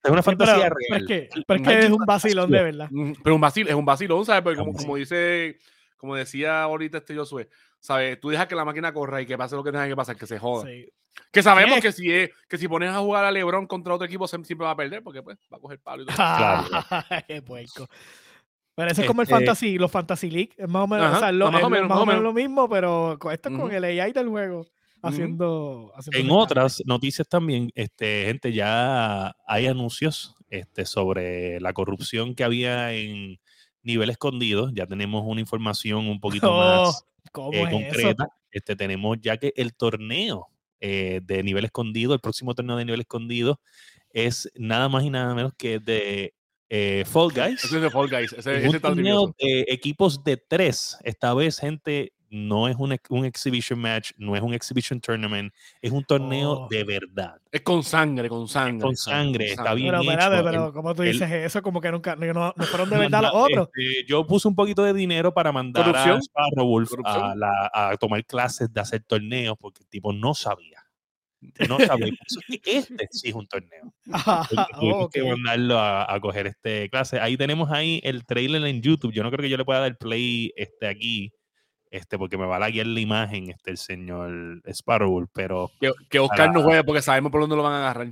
Es 0.02 0.10
una 0.10 0.22
Sí, 0.22 0.30
pero- 0.30 0.38
fantasía 0.38 0.62
pero 0.64 0.74
real. 0.90 1.00
es 1.02 1.06
que, 1.06 1.28
Sí, 1.32 1.44
pero 1.46 1.60
es, 1.62 1.68
que 1.68 1.78
es 1.86 1.90
un 1.90 2.04
vacilón 2.04 2.50
de 2.50 2.62
verdad. 2.64 2.88
Mm, 2.90 3.12
Pero 3.22 3.34
un 3.36 3.40
vacil, 3.40 3.68
es 3.68 3.74
un 3.74 3.84
vacilón, 3.84 4.24
¿sabes? 4.26 4.42
Porque 4.42 4.60
Es 4.60 4.66
como, 4.66 4.76
como 4.76 4.96
dice, 4.96 5.58
como 5.96 6.16
decía 6.16 6.62
ahorita 6.64 6.98
este 6.98 7.14
Josué, 7.14 7.48
¿sabes? 7.80 8.20
Tú 8.20 8.30
dejas 8.30 8.46
que 8.46 8.54
la 8.54 8.64
máquina 8.64 8.92
corra 8.92 9.20
y 9.22 9.26
que 9.26 9.36
pase 9.38 9.56
lo 9.56 9.64
que 9.64 9.72
tenga 9.72 9.86
que 9.88 9.96
pasar, 9.96 10.16
que 10.16 10.26
se 10.26 10.38
joda. 10.38 10.66
Sí. 10.66 10.88
Que 11.32 11.42
sabemos 11.42 11.80
que 11.80 11.92
si 11.92 12.10
es, 12.12 12.30
que 12.48 12.58
si 12.58 12.68
pones 12.68 12.90
a 12.90 12.98
jugar 12.98 13.24
a 13.24 13.30
LeBron 13.30 13.66
contra 13.66 13.94
otro 13.94 14.06
equipo 14.06 14.26
siempre 14.28 14.56
va 14.64 14.72
a 14.72 14.76
perder, 14.76 15.02
porque 15.02 15.22
pues 15.22 15.38
va 15.52 15.56
a 15.56 15.60
coger 15.60 15.80
palo 15.80 16.02
y 16.02 16.06
todo. 16.06 16.16
Claro. 16.16 16.66
Qué 17.28 17.42
puerco. 17.42 17.86
Pero 18.74 18.90
eso 18.90 19.00
es 19.00 19.06
como 19.06 19.22
el 19.22 19.24
Este- 19.24 19.34
Fantasy, 19.34 19.78
los 19.78 19.90
Fantasy 19.90 20.30
League. 20.30 20.50
Es 20.56 20.68
más 20.68 20.84
o 20.84 20.86
menos, 20.86 21.06
Ajá, 21.06 21.16
o 21.16 21.20
sea, 21.20 21.32
lo, 21.32 21.50
más 21.50 21.62
o 21.62 21.66
es 21.66 21.70
menos, 21.70 21.88
más 21.88 21.98
o 21.98 22.20
lo 22.20 22.32
mismo, 22.34 22.68
pero 22.68 23.16
con 23.18 23.32
esto 23.32 23.48
es 23.48 23.54
con 23.56 23.64
Ujú. 23.66 23.74
el 23.74 23.84
AI 23.84 24.12
del 24.12 24.28
juego 24.28 24.66
haciendo. 25.02 25.92
haciendo 25.96 26.18
En 26.18 26.30
otras 26.30 26.82
noticias 26.84 27.26
también, 27.28 27.70
este, 27.74 28.24
gente, 28.26 28.52
ya 28.52 29.34
hay 29.46 29.66
anuncios 29.66 30.34
este, 30.50 30.84
sobre 30.84 31.60
la 31.60 31.72
corrupción 31.72 32.34
que 32.34 32.44
había 32.44 32.92
en 32.92 33.38
nivel 33.82 34.10
escondido. 34.10 34.70
Ya 34.74 34.86
tenemos 34.86 35.22
una 35.26 35.40
información 35.40 36.06
un 36.08 36.20
poquito 36.20 36.50
Oh, 36.52 36.84
más 36.84 37.06
¿Cómo 37.32 37.52
eh, 37.52 37.62
es 37.62 37.70
concreta. 37.70 38.28
Este, 38.50 38.76
tenemos 38.76 39.18
ya 39.20 39.36
que 39.36 39.52
el 39.56 39.74
torneo 39.74 40.48
eh, 40.80 41.20
de 41.22 41.42
nivel 41.42 41.64
escondido, 41.64 42.14
el 42.14 42.20
próximo 42.20 42.54
torneo 42.54 42.76
de 42.76 42.84
nivel 42.84 43.00
escondido, 43.00 43.60
es 44.10 44.50
nada 44.54 44.88
más 44.88 45.04
y 45.04 45.10
nada 45.10 45.34
menos 45.34 45.52
que 45.56 45.78
de 45.78 46.34
eh, 46.68 47.04
Fall 47.06 47.32
Guys. 47.32 47.64
Ese 47.64 47.76
es 47.76 47.82
de 47.82 47.90
Fall 47.90 48.08
Guys, 48.08 48.32
ese, 48.32 48.56
Es 48.56 48.64
ese 48.64 48.76
un 48.76 48.80
torneo 48.80 49.34
de 49.38 49.66
equipos 49.68 50.24
de 50.24 50.36
tres. 50.36 50.96
Esta 51.04 51.34
vez, 51.34 51.58
gente, 51.58 52.12
no 52.36 52.68
es 52.68 52.76
un, 52.76 52.96
un 53.08 53.24
exhibition 53.24 53.78
match, 53.78 54.12
no 54.16 54.36
es 54.36 54.42
un 54.42 54.54
exhibition 54.54 55.00
tournament, 55.00 55.52
es 55.82 55.90
un 55.90 56.04
torneo 56.04 56.50
Oh. 56.52 56.68
de 56.70 56.84
verdad. 56.84 57.36
Es 57.50 57.62
con 57.62 57.82
sangre, 57.82 58.28
con 58.28 58.46
sangre. 58.46 58.82
con 58.82 58.96
sangre, 58.96 59.52
está 59.52 59.74
bien 59.74 59.88
Pero 59.90 60.02
hecho, 60.02 60.44
pero 60.44 60.72
como 60.72 60.94
tú 60.94 61.02
el- 61.02 61.12
dices 61.12 61.30
eso, 61.30 61.62
como 61.62 61.80
que 61.80 61.90
nunca, 61.90 62.14
no, 62.16 62.52
no 62.56 62.64
fueron 62.64 62.90
de 62.90 62.98
verdad 63.10 63.22
los 63.22 63.32
otros. 63.34 63.68
este, 63.74 64.04
yo 64.06 64.26
puse 64.26 64.46
un 64.48 64.54
poquito 64.54 64.82
de 64.84 64.92
dinero 64.92 65.32
para 65.32 65.50
mandar 65.52 65.84
a 65.96 66.02
a, 67.04 67.34
la- 67.34 67.70
a 67.72 67.96
tomar 67.96 68.24
clases 68.24 68.72
de 68.72 68.80
hacer 68.80 69.02
torneos 69.04 69.56
porque 69.58 69.82
el 69.82 69.88
tipo 69.88 70.12
no 70.12 70.34
sabía. 70.34 70.82
No 71.68 71.78
sabía. 71.78 72.12
Este 72.64 73.08
sí 73.10 73.28
es 73.28 73.34
un 73.34 73.46
torneo. 73.46 73.92
Tuve- 74.50 74.66
tuvimos 74.80 75.10
que 75.10 75.22
mandarlo 75.22 75.78
a, 75.78 76.12
a 76.12 76.18
coger 76.18 76.46
este 76.48 76.88
clase. 76.90 77.20
Ahí 77.20 77.36
tenemos 77.36 77.70
ahí 77.70 78.00
el 78.04 78.24
trailer 78.24 78.64
en 78.64 78.80
YouTube. 78.82 79.12
Yo 79.12 79.22
no 79.22 79.30
creo 79.30 79.42
que 79.42 79.50
yo 79.50 79.56
le 79.56 79.64
pueda 79.64 79.80
dar 79.80 79.96
play 79.96 80.52
este 80.56 80.88
aquí, 80.88 81.32
este, 81.96 82.18
porque 82.18 82.38
me 82.38 82.46
va 82.46 82.56
a 82.56 82.60
laguear 82.60 82.86
la 82.86 83.00
imagen, 83.00 83.50
este, 83.50 83.70
el 83.72 83.78
señor 83.78 84.62
Sparrow, 84.66 85.26
pero 85.32 85.70
Que, 85.80 85.92
que 86.08 86.18
Oscar 86.18 86.52
no 86.52 86.62
juegue 86.62 86.84
porque 86.84 87.02
sabemos 87.02 87.32
por 87.32 87.40
dónde 87.40 87.56
lo 87.56 87.62
van 87.62 87.72
a 87.74 87.78
agarrar. 87.78 88.08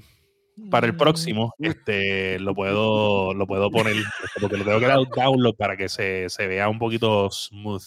para 0.71 0.87
el 0.87 0.93
Mm, 0.95 0.99
próximo, 0.99 1.53
este, 1.59 2.39
lo 2.39 2.55
puedo, 2.55 3.35
lo 3.35 3.47
puedo 3.47 3.71
poner, 3.71 3.97
este, 3.97 4.41
porque 4.41 4.57
lo 4.57 4.65
tengo 4.65 4.79
que 4.81 4.87
dar 4.87 4.99
un 4.99 5.09
download 5.09 5.55
para 5.57 5.77
que 5.77 5.89
se, 5.89 6.29
se 6.29 6.47
vea 6.47 6.69
un 6.69 6.79
poquito 6.79 7.29
smooth. 7.31 7.83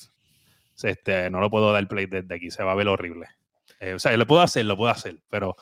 Este, 0.83 1.29
no 1.29 1.39
lo 1.39 1.49
puedo 1.49 1.71
dar 1.71 1.87
play 1.87 2.05
desde 2.05 2.35
aquí, 2.35 2.51
se 2.51 2.63
va 2.63 2.73
a 2.73 2.75
ver 2.75 2.87
horrible. 2.87 3.27
Eh, 3.79 3.93
o 3.93 3.99
sea, 3.99 4.15
lo 4.17 4.27
puedo 4.27 4.41
hacer, 4.41 4.65
lo 4.65 4.75
puedo 4.77 4.91
hacer, 4.91 5.17
pero 5.29 5.55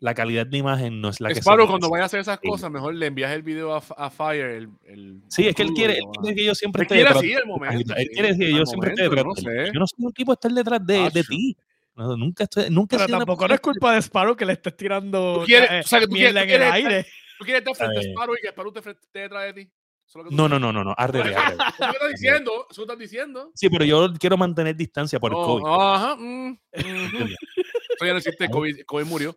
la 0.00 0.14
calidad 0.14 0.46
de 0.46 0.58
imagen 0.58 1.00
no 1.00 1.08
es 1.08 1.20
la 1.20 1.28
que 1.28 1.36
se 1.36 1.40
Sparrow, 1.40 1.66
cuando 1.66 1.88
vaya 1.88 2.02
a 2.02 2.06
hacer 2.06 2.20
esas 2.20 2.38
cosas, 2.40 2.70
mejor 2.70 2.94
le 2.94 3.06
envías 3.06 3.32
el 3.32 3.42
video 3.42 3.74
a, 3.74 3.82
a 3.96 4.10
Fire. 4.10 4.46
El, 4.50 4.68
el 4.84 5.22
Sí, 5.28 5.48
es 5.48 5.54
que 5.54 5.62
él 5.62 5.70
quiere, 5.74 5.98
él 5.98 6.04
quiere 6.20 6.36
que 6.36 6.44
yo 6.44 6.54
siempre 6.54 6.82
Él 6.82 6.84
esté 6.84 6.94
quiere 6.96 7.08
detrás 7.08 7.22
de 7.22 7.32
el 7.32 7.46
momento, 7.46 7.94
Él 7.96 8.08
quiere 8.12 8.36
que 8.38 8.52
yo 8.52 8.66
siempre 8.66 8.90
esté 8.90 9.02
detrás 9.04 9.24
no 9.24 9.34
sé. 9.34 9.70
Yo 9.72 9.80
no 9.80 9.86
soy 9.86 10.04
un 10.04 10.12
tipo 10.12 10.32
de 10.32 10.34
estar 10.34 10.52
detrás 10.52 10.86
de, 10.86 11.10
de 11.10 11.24
ti. 11.24 11.56
No, 11.94 12.14
nunca 12.16 12.44
estoy, 12.44 12.68
nunca 12.68 12.98
Pero 12.98 13.18
tampoco 13.18 13.48
no 13.48 13.54
es 13.54 13.60
culpa 13.60 13.94
de 13.94 14.02
Sparrow 14.02 14.36
que 14.36 14.44
le 14.44 14.52
estés 14.52 14.76
tirando 14.76 15.40
Tú 15.40 15.46
quieres- 15.46 15.70
eh, 15.70 15.80
o 15.80 15.82
sea, 15.88 16.00
que 16.00 16.06
tú 16.06 16.12
quieres- 16.12 16.28
en 16.30 16.34
tú 16.34 16.40
el 16.42 16.46
quieres- 16.48 16.72
aire. 16.72 17.06
Tú 17.38 17.44
quieres 17.46 17.62
estar 17.66 17.74
frente 17.74 17.96
Eh. 17.96 18.08
a 18.10 18.12
Sparrow 18.12 18.34
y 18.36 18.40
que 18.42 18.48
Sparrow 18.48 18.72
te, 18.72 18.80
esté 18.80 19.18
detrás 19.20 19.44
de 19.44 19.52
ti. 19.64 19.70
Es 20.06 20.12
que 20.14 20.34
No, 20.36 20.48
no, 20.48 20.58
no, 20.60 20.72
no, 20.72 20.84
no. 20.84 20.94
Revés. 20.94 21.32
Eso 21.36 21.40
es 21.40 21.56
que 21.56 21.86
estás 21.86 22.10
diciendo. 22.10 22.52
Eso 22.52 22.66
es 22.70 22.76
que 22.76 22.82
estás 22.82 22.98
diciendo. 22.98 23.50
Sí, 23.54 23.68
pero 23.70 23.84
yo 23.84 24.12
quiero 24.20 24.36
mantener 24.36 24.76
distancia 24.76 25.18
por 25.18 25.32
el 25.32 25.38
Oh, 25.40 25.44
COVID. 25.60 25.64
Ajá. 25.66 26.16
mm, 26.16 26.50
ujú. 26.76 27.24
Eso 27.24 28.04
ya 28.04 28.12
no 28.12 28.18
existe. 28.18 28.48
COVID, 28.50 28.82
COVID 28.84 29.04
murió. 29.06 29.36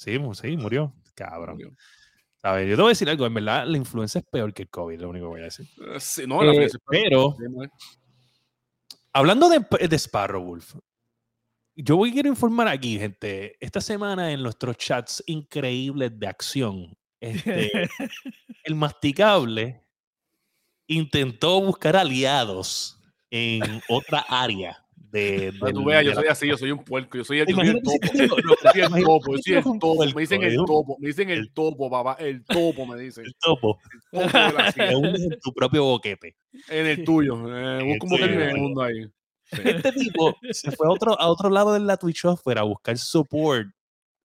Sí, 0.00 0.18
sí, 0.32 0.56
murió. 0.56 0.94
Cabrón. 1.14 1.56
Murió. 1.56 1.76
A 2.42 2.52
ver, 2.52 2.66
yo 2.66 2.74
te 2.74 2.80
voy 2.80 2.88
a 2.88 2.92
decir 2.92 3.10
algo. 3.10 3.26
En 3.26 3.34
verdad, 3.34 3.66
la 3.66 3.76
influenza 3.76 4.18
es 4.20 4.24
peor 4.24 4.54
que 4.54 4.62
el 4.62 4.70
COVID, 4.70 4.98
lo 4.98 5.10
único 5.10 5.26
que 5.26 5.30
voy 5.30 5.40
a 5.42 5.44
decir. 5.44 5.66
Eh, 5.94 6.00
sí, 6.00 6.26
no, 6.26 6.42
la 6.42 6.52
Eh, 6.52 6.56
felicidad- 6.56 6.80
pero, 6.88 7.36
Sí, 7.38 7.48
mujer. 7.48 7.70
hablando 9.12 9.50
de, 9.50 9.60
de 9.88 9.98
Sparrow 9.98 10.42
Wolf, 10.42 10.74
yo 11.76 11.96
voy 11.98 12.12
quiero 12.12 12.30
informar 12.30 12.68
aquí, 12.68 12.98
gente. 12.98 13.56
Esta 13.60 13.82
semana 13.82 14.32
en 14.32 14.42
nuestros 14.42 14.78
chats 14.78 15.22
increíbles 15.26 16.18
de 16.18 16.26
acción, 16.26 16.96
este, 17.20 17.70
el 18.64 18.74
masticable 18.74 19.84
intentó 20.86 21.60
buscar 21.60 21.96
aliados 21.96 22.98
en 23.30 23.82
otra 23.90 24.20
área 24.28 24.79
de. 25.10 25.52
Que 25.64 25.72
tú 25.72 25.84
veas, 25.84 26.04
yo 26.04 26.14
soy 26.14 26.26
así, 26.28 26.46
yo 26.48 26.56
soy 26.56 26.70
un 26.70 26.84
puerco, 26.84 27.18
yo 27.18 27.24
soy 27.24 27.40
el, 27.40 27.48
el 27.48 27.82
topo. 27.82 27.98
no, 28.14 28.94
el 28.96 29.04
topo, 29.04 29.36
yo 29.36 29.42
soy 29.42 30.08
el 30.08 30.14
me 30.14 30.20
dicen 30.22 30.42
el 30.42 30.56
topo, 30.56 30.96
me 31.00 31.08
dicen 31.08 31.30
el 31.30 31.52
topo, 31.52 31.90
papá, 31.90 32.16
el 32.20 32.44
topo 32.44 32.86
me 32.86 32.98
dicen. 32.98 33.24
el 33.26 33.34
topo, 33.40 33.78
El 34.12 34.74
te 34.74 34.96
hundes 34.96 35.22
en 35.22 35.40
tu 35.40 35.52
propio 35.52 35.84
boquete. 35.84 36.36
En 36.68 36.86
el 36.86 37.04
tuyo, 37.04 37.34
eh, 37.34 37.82
busco 37.84 38.06
un 38.06 38.10
boquete 38.10 38.34
y 38.34 38.36
me 38.36 38.52
Sí. 38.52 38.60
hundo 38.60 38.82
ahí. 38.82 39.06
Este 39.52 39.92
tipo 39.92 40.36
se 40.50 40.70
fue 40.70 40.86
a 40.86 40.90
otro, 40.90 41.20
a 41.20 41.28
otro 41.28 41.50
lado 41.50 41.72
de 41.72 41.80
la 41.80 41.96
Twitchosfera 41.96 42.60
a 42.60 42.64
buscar 42.64 42.96
support. 42.96 43.66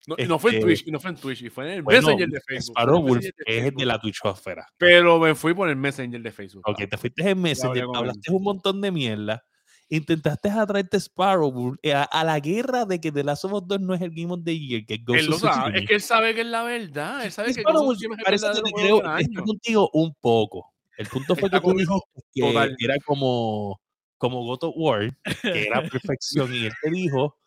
No, 0.07 0.15
y 0.19 0.25
no 0.25 0.37
fue 0.37 0.51
en 0.51 0.57
Este, 0.57 0.67
Twitch, 0.67 0.87
y 0.87 0.91
no 0.91 0.99
fue 0.99 1.09
en 1.09 1.15
Twitch, 1.17 1.41
y 1.41 1.49
fue 1.49 1.65
en 1.65 1.71
el 1.77 1.81
Bueno, 1.81 2.01
Messenger 2.01 2.29
de 2.29 2.41
Facebook. 2.41 2.53
en 2.55 2.61
Sparrow 2.61 3.15
el 3.15 3.33
es 3.47 3.63
el 3.65 3.75
de 3.75 3.85
la 3.85 3.99
Twitchosfera. 3.99 4.67
Pero 4.77 5.17
me 5.19 5.33
fui 5.33 5.55
por 5.55 5.67
el 5.67 5.75
Messenger 5.75 6.21
de 6.21 6.31
Facebook. 6.31 6.61
Ok, 6.67 6.87
te 6.87 6.97
fuiste 6.97 7.27
en 7.27 7.41
Messenger, 7.41 7.85
hablaste 7.95 8.31
un 8.31 8.43
montón 8.43 8.81
de 8.81 8.91
mierda. 8.91 9.43
Intentaste 9.87 10.49
atraerte 10.49 10.97
Sparrow 10.99 11.75
eh, 11.83 11.93
a, 11.93 12.03
a 12.03 12.23
la 12.23 12.39
guerra 12.39 12.85
de 12.85 12.99
que 12.99 13.11
The 13.11 13.23
Last 13.23 13.45
of 13.45 13.53
Us 13.53 13.67
2 13.67 13.81
no 13.81 13.93
es 13.93 14.01
el 14.01 14.09
Game 14.11 14.33
of 14.33 14.39
the 14.43 14.57
Year, 14.57 14.85
que 14.85 14.95
es 14.95 15.05
Ghost 15.05 15.19
Él 15.19 15.25
lo 15.27 15.37
sabe, 15.37 15.79
es 15.79 15.87
que 15.87 15.95
él 15.95 16.01
sabe 16.01 16.33
que 16.33 16.41
es 16.41 16.47
la 16.47 16.63
verdad. 16.63 17.23
Él 17.25 17.31
sabe 17.31 17.53
que 17.53 17.61
Sparrow 17.61 17.83
Ghost 17.83 18.03
el 18.03 18.09
parece 18.23 18.47
que 18.47 18.61
te 18.61 18.71
creo, 18.71 18.97
está 19.19 19.43
contigo 19.43 19.89
un 19.93 20.15
poco. 20.19 20.73
El 20.97 21.07
punto 21.07 21.35
fue 21.35 21.49
que 21.49 21.59
tú 21.59 21.71
dijiste 21.73 22.21
que 22.33 22.41
total. 22.41 22.75
era 22.79 22.95
como, 23.05 23.79
como 24.17 24.43
God 24.45 24.63
of 24.63 24.73
War, 24.77 25.15
que 25.41 25.67
era 25.67 25.87
perfección, 25.87 26.53
y 26.53 26.65
él 26.65 26.73
te 26.81 26.89
dijo 26.89 27.37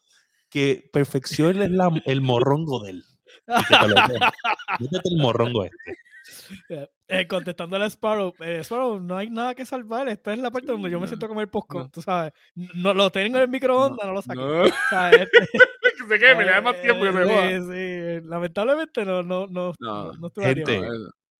que 0.50 0.88
perfección 0.92 1.60
es 1.62 1.70
la- 1.70 2.02
el 2.04 2.20
morrongo 2.20 2.84
de 2.84 2.90
él. 2.90 3.04
Y 3.48 3.64
que 4.88 4.98
te 5.00 5.08
el 5.10 5.16
morrongo 5.16 5.64
este. 5.64 6.88
Eh, 7.10 7.26
contestándole 7.26 7.86
a 7.86 7.90
Sparrow, 7.90 8.34
eh, 8.40 8.58
Sparrow, 8.62 9.00
no 9.00 9.16
hay 9.16 9.30
nada 9.30 9.54
que 9.54 9.64
salvar. 9.64 10.08
Esta 10.10 10.34
es 10.34 10.38
la 10.40 10.50
parte 10.50 10.66
donde 10.70 10.90
yo 10.90 10.98
me 10.98 11.04
No, 11.04 11.08
siento 11.08 11.24
a 11.24 11.28
comer 11.30 11.48
popcorn, 11.48 11.84
no. 11.84 11.90
tú 11.90 12.02
sabes. 12.02 12.32
No, 12.54 12.92
lo 12.92 13.10
tengo 13.10 13.38
en 13.38 13.44
el 13.44 13.48
microondas, 13.48 14.06
no, 14.06 14.12
lo 14.12 14.20
saqué. 14.20 14.38
No, 14.38 14.64
¿sabes? 14.90 15.20
Este, 15.22 15.38
que 15.98 16.06
se 16.06 16.18
queme, 16.18 16.44
le 16.44 16.50
da 16.50 16.60
más 16.60 16.80
tiempo 16.82 17.04
que 17.04 17.12
se 17.12 17.22
eh, 17.22 17.60
sí, 17.60 18.20
sí, 18.20 18.28
lamentablemente 18.28 19.04
no, 19.06 19.22
no, 19.22 19.46
no, 19.46 19.72
No, 19.80 20.04
no, 20.04 20.12
no 20.12 20.26
estuve 20.26 20.44
gente. 20.54 20.80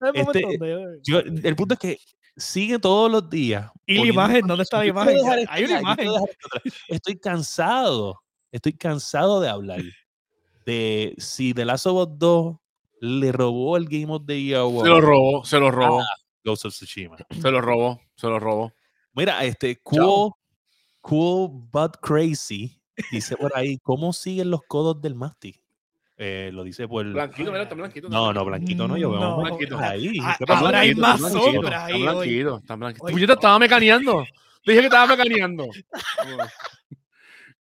No, 0.01 0.11
este, 0.15 0.41
donde 0.41 1.01
yo- 1.03 1.19
el 1.21 1.57
punto 1.57 1.75
es 1.75 1.81
que 1.81 1.99
sigue 2.37 2.79
todos 2.79 3.11
los 3.11 3.29
días. 3.29 3.71
Y 3.85 3.99
la 3.99 4.07
imagen, 4.07 4.47
¿dónde 4.47 4.63
está 4.63 4.79
la 4.79 4.87
imagen? 4.87 5.19
Hay 5.51 5.65
una 5.65 5.81
imagen. 5.81 6.09
Estoy 6.89 7.19
cansado. 7.19 8.23
Estoy 8.51 8.73
cansado 8.73 9.41
de 9.43 9.51
hablar 9.51 9.81
de 10.65 11.15
si 11.19 11.53
The 11.53 11.67
Last 11.67 11.87
of 11.87 12.09
Us 12.09 12.19
2 12.19 12.57
le 13.01 13.33
robó 13.33 13.77
el 13.77 13.87
Game 13.87 14.13
of 14.13 14.23
the 14.27 14.41
Year 14.43 14.63
Se 14.83 14.89
lo 14.89 15.01
robó, 15.01 15.45
se 15.45 15.59
lo 15.59 15.71
robó, 15.71 16.01
a 16.01 16.07
Ghost 16.45 16.67
of 16.67 16.73
Tsushima. 16.75 17.17
se 17.31 17.51
lo 17.51 17.61
robó, 17.61 18.01
se 18.17 18.27
lo 18.27 18.39
robó. 18.39 18.73
Mira, 19.15 19.45
este 19.45 19.75
Chao. 19.77 19.83
cool, 19.83 20.33
cool 21.01 21.69
but 21.73 21.97
crazy 22.01 22.79
dice 23.11 23.37
por 23.37 23.57
ahí, 23.57 23.79
¿cómo 23.79 24.13
siguen 24.13 24.51
los 24.51 24.63
codos 24.67 25.01
del 25.01 25.15
Masti? 25.15 25.61
Eh, 26.17 26.51
lo 26.53 26.65
dice 26.65 26.89
por... 26.89 27.07
Blanquito, 27.07 27.53
mira, 27.53 27.63
está 27.63 27.77
blanquito. 27.77 28.09
No, 28.09 28.33
no, 28.33 28.45
blanquito 28.45 28.89
no, 28.89 28.97
yo 28.97 29.11
veo 29.11 29.21
No, 29.21 29.37
blanquito 29.39 29.79
ahí. 29.79 30.19
ah, 30.21 30.37
ahora 30.49 30.81
hay 30.81 30.95
más 30.95 31.21
blanquito. 31.21 31.45
sombra. 31.45 31.69
Está 31.69 31.85
ahí 31.85 31.95
hoy. 31.95 32.03
blanquito, 32.03 32.57
está 32.59 32.75
blanquito. 32.75 33.07
Puñeta, 33.07 33.33
estaba 33.35 33.59
mecaneando. 33.61 34.27
Dije 34.67 34.81
que 34.81 34.87
estaba 34.87 35.07
mecaneando. 35.07 35.67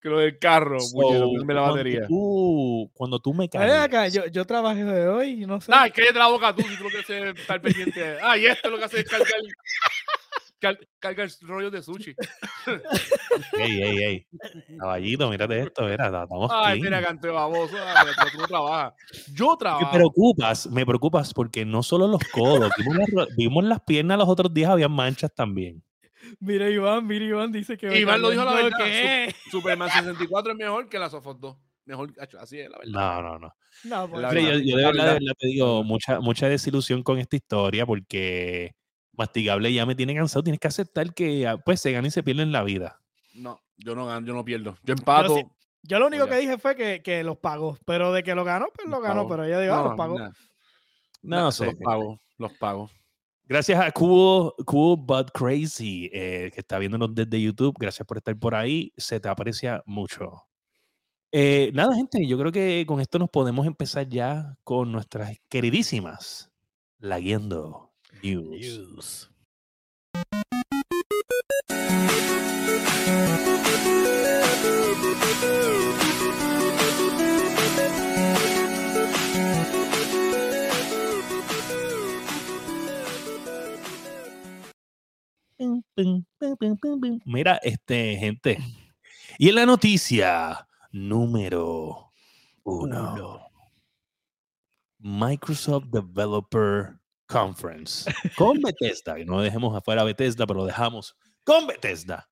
que 0.01 0.09
lo 0.09 0.19
del 0.19 0.39
carro, 0.39 0.79
So, 0.81 0.97
ponme 0.97 1.55
la 1.55 1.61
cuando 1.63 1.77
batería. 1.77 2.07
Tú, 2.07 2.91
cuando 2.95 3.19
tú 3.19 3.35
me 3.35 3.49
caes, 3.49 3.73
acá, 3.73 4.09
yo, 4.09 4.27
yo 4.27 4.45
trabajé 4.45 4.85
de 4.85 5.09
hoy, 5.09 5.47
no 5.47 5.61
sé. 5.61 5.73
Ay, 5.75 5.91
cállate 5.91 6.19
la 6.19 6.29
boca 6.29 6.55
tú, 6.55 6.63
si 6.63 6.77
tú 6.77 6.85
lo 6.85 6.91
que 6.91 6.99
haces 6.99 7.23
es 7.25 7.39
estar 7.41 7.61
pendiente. 7.61 8.19
Ay, 8.23 8.47
esto 8.47 8.71
lo 8.71 8.79
que 8.79 8.85
hace 8.85 9.01
es 9.01 9.05
cargar, 9.07 9.41
car- 10.61 10.79
cargar 11.01 11.29
rollos 11.43 11.73
de 11.73 11.83
sushi. 11.83 12.15
ey, 13.59 13.83
ey, 13.83 13.99
ey, 14.05 14.27
caballito, 14.79 15.29
mírate 15.31 15.61
esto, 15.61 15.85
mira, 15.85 16.07
estamos 16.07 16.51
Ay, 16.53 16.81
clean. 16.81 16.95
mira, 16.95 17.03
canto 17.09 17.27
de 17.27 17.33
baboso. 17.33 17.75
Pero 17.77 18.31
tú 18.33 18.39
no 18.39 18.47
trabajas. 18.47 18.95
Yo 19.35 19.51
Me 19.53 19.57
trabajo. 19.59 19.91
preocupas, 19.93 20.67
me 20.69 20.87
preocupas 20.87 21.35
porque 21.35 21.65
no 21.65 21.83
solo 21.83 22.07
los 22.07 22.21
codos, 22.33 22.71
vimos 22.79 23.09
las, 23.13 23.37
vimos 23.37 23.65
las 23.65 23.81
piernas 23.81 24.19
los 24.19 24.29
otros 24.29 24.53
días, 24.55 24.71
había 24.71 24.89
manchas 24.89 25.33
también. 25.35 25.83
Mira 26.41 26.69
Iván, 26.71 27.07
mira 27.07 27.25
Iván 27.25 27.53
dice 27.53 27.77
que... 27.77 27.99
Iván 27.99 28.21
lo 28.23 28.31
dijo 28.31 28.45
la 28.45 28.55
verdad, 28.55 28.79
¿qué? 28.79 29.35
Superman 29.51 29.91
64 29.91 30.53
es 30.53 30.59
mejor 30.59 30.89
que 30.89 30.99
las 30.99 31.15
of 31.15 31.27
Us 31.27 31.41
2. 31.41 31.57
Mejor, 31.87 32.13
así 32.39 32.59
es 32.61 32.71
la 32.71 32.79
verdad. 32.79 32.93
No, 32.93 33.23
no, 33.23 33.39
no. 33.39 33.55
No, 33.85 34.09
pues, 34.11 34.23
La 34.23 34.29
yo, 34.35 34.35
verdad, 34.35 34.59
yo 34.65 34.77
de 34.77 34.83
la 34.83 34.89
verdad, 34.91 35.05
de 35.07 35.13
verdad. 35.15 35.33
te 35.39 35.47
digo, 35.47 35.83
mucha, 35.85 36.21
mucha 36.21 36.49
desilusión 36.49 37.03
con 37.03 37.19
esta 37.19 37.37
historia 37.37 37.87
porque 37.87 38.75
Mastigable 39.13 39.73
ya 39.73 39.87
me 39.87 39.95
tiene 39.95 40.15
cansado. 40.15 40.43
Tienes 40.43 40.61
que 40.61 40.69
aceptar 40.69 41.15
que 41.15 41.47
ah, 41.47 41.57
pues 41.57 41.81
se 41.81 41.93
gana 41.93 42.07
y 42.09 42.11
se 42.11 42.23
pierde 42.23 42.43
en 42.43 42.53
la 42.53 42.63
vida. 42.63 43.01
No, 43.35 43.61
yo 43.77 43.95
no 43.95 44.07
gano, 44.07 44.27
yo 44.27 44.35
no 44.35 44.45
pierdo. 44.45 44.77
Yo 44.83 44.95
empato. 44.95 45.35
sí- 45.37 45.45
Yo 45.83 45.99
lo 45.99 46.07
único 46.09 46.25
Oiga. 46.25 46.37
que 46.37 46.41
dije 46.43 46.59
fue 46.59 46.77
que, 46.77 47.03
que 47.03 47.25
los 47.25 47.39
pagó, 47.39 47.79
pero 47.87 48.13
de 48.13 48.23
que 48.23 48.35
lo 48.35 48.45
ganó, 48.45 48.67
pues 48.75 48.89
lo 48.89 49.01
ganó, 49.01 49.27
pero 49.27 49.45
ella 49.45 49.61
dijo, 49.61 49.75
ah, 49.75 49.79
No, 49.79 49.85
los 49.85 49.97
pagó. 49.97 50.19
No, 50.19 50.31
nah, 51.23 51.51
sé. 51.51 51.67
Los 51.67 51.75
pago, 51.77 52.21
los 52.37 52.53
pago. 52.59 52.91
Gracias 53.49 53.81
a 53.81 53.91
Cool, 53.93 54.53
cool 54.67 54.99
But 54.99 55.31
Crazy, 55.33 56.11
eh, 56.13 56.51
que 56.53 56.61
está 56.61 56.79
viéndonos 56.79 57.15
desde 57.15 57.41
YouTube. 57.41 57.75
Gracias 57.79 58.07
por 58.07 58.19
estar 58.19 58.39
por 58.39 58.55
ahí. 58.55 58.93
Se 58.99 59.21
te 59.21 59.29
aprecia 59.31 59.83
mucho. 59.87 60.45
Eh, 61.33 61.71
nada, 61.73 61.95
gente, 61.95 62.27
yo 62.27 62.39
creo 62.39 62.53
que 62.53 62.85
con 62.87 63.01
esto 63.01 63.19
nos 63.19 63.31
podemos 63.31 63.67
empezar 63.67 64.07
ya 64.07 64.55
con 64.65 64.93
nuestras 64.93 65.39
queridísimas 65.49 66.51
Laguiendo 66.99 67.95
News. 68.23 69.31
Mira, 87.29 87.61
este, 87.63 88.17
gente. 88.17 88.59
Y 89.37 89.51
en 89.51 89.57
la 89.57 89.67
noticia 89.67 90.67
número 90.93 92.11
uno. 92.63 93.51
Microsoft 94.99 95.89
Developer 95.89 96.95
Conference 97.27 98.11
con 98.37 98.63
Bethesda. 98.63 99.21
Y 99.21 99.27
no 99.27 99.43
dejemos 99.43 99.77
afuera 99.77 100.01
a 100.01 100.05
Bethesda, 100.07 100.47
pero 100.47 100.61
lo 100.61 100.65
dejamos 100.65 101.19
con 101.45 101.67
Bethesda. 101.67 102.27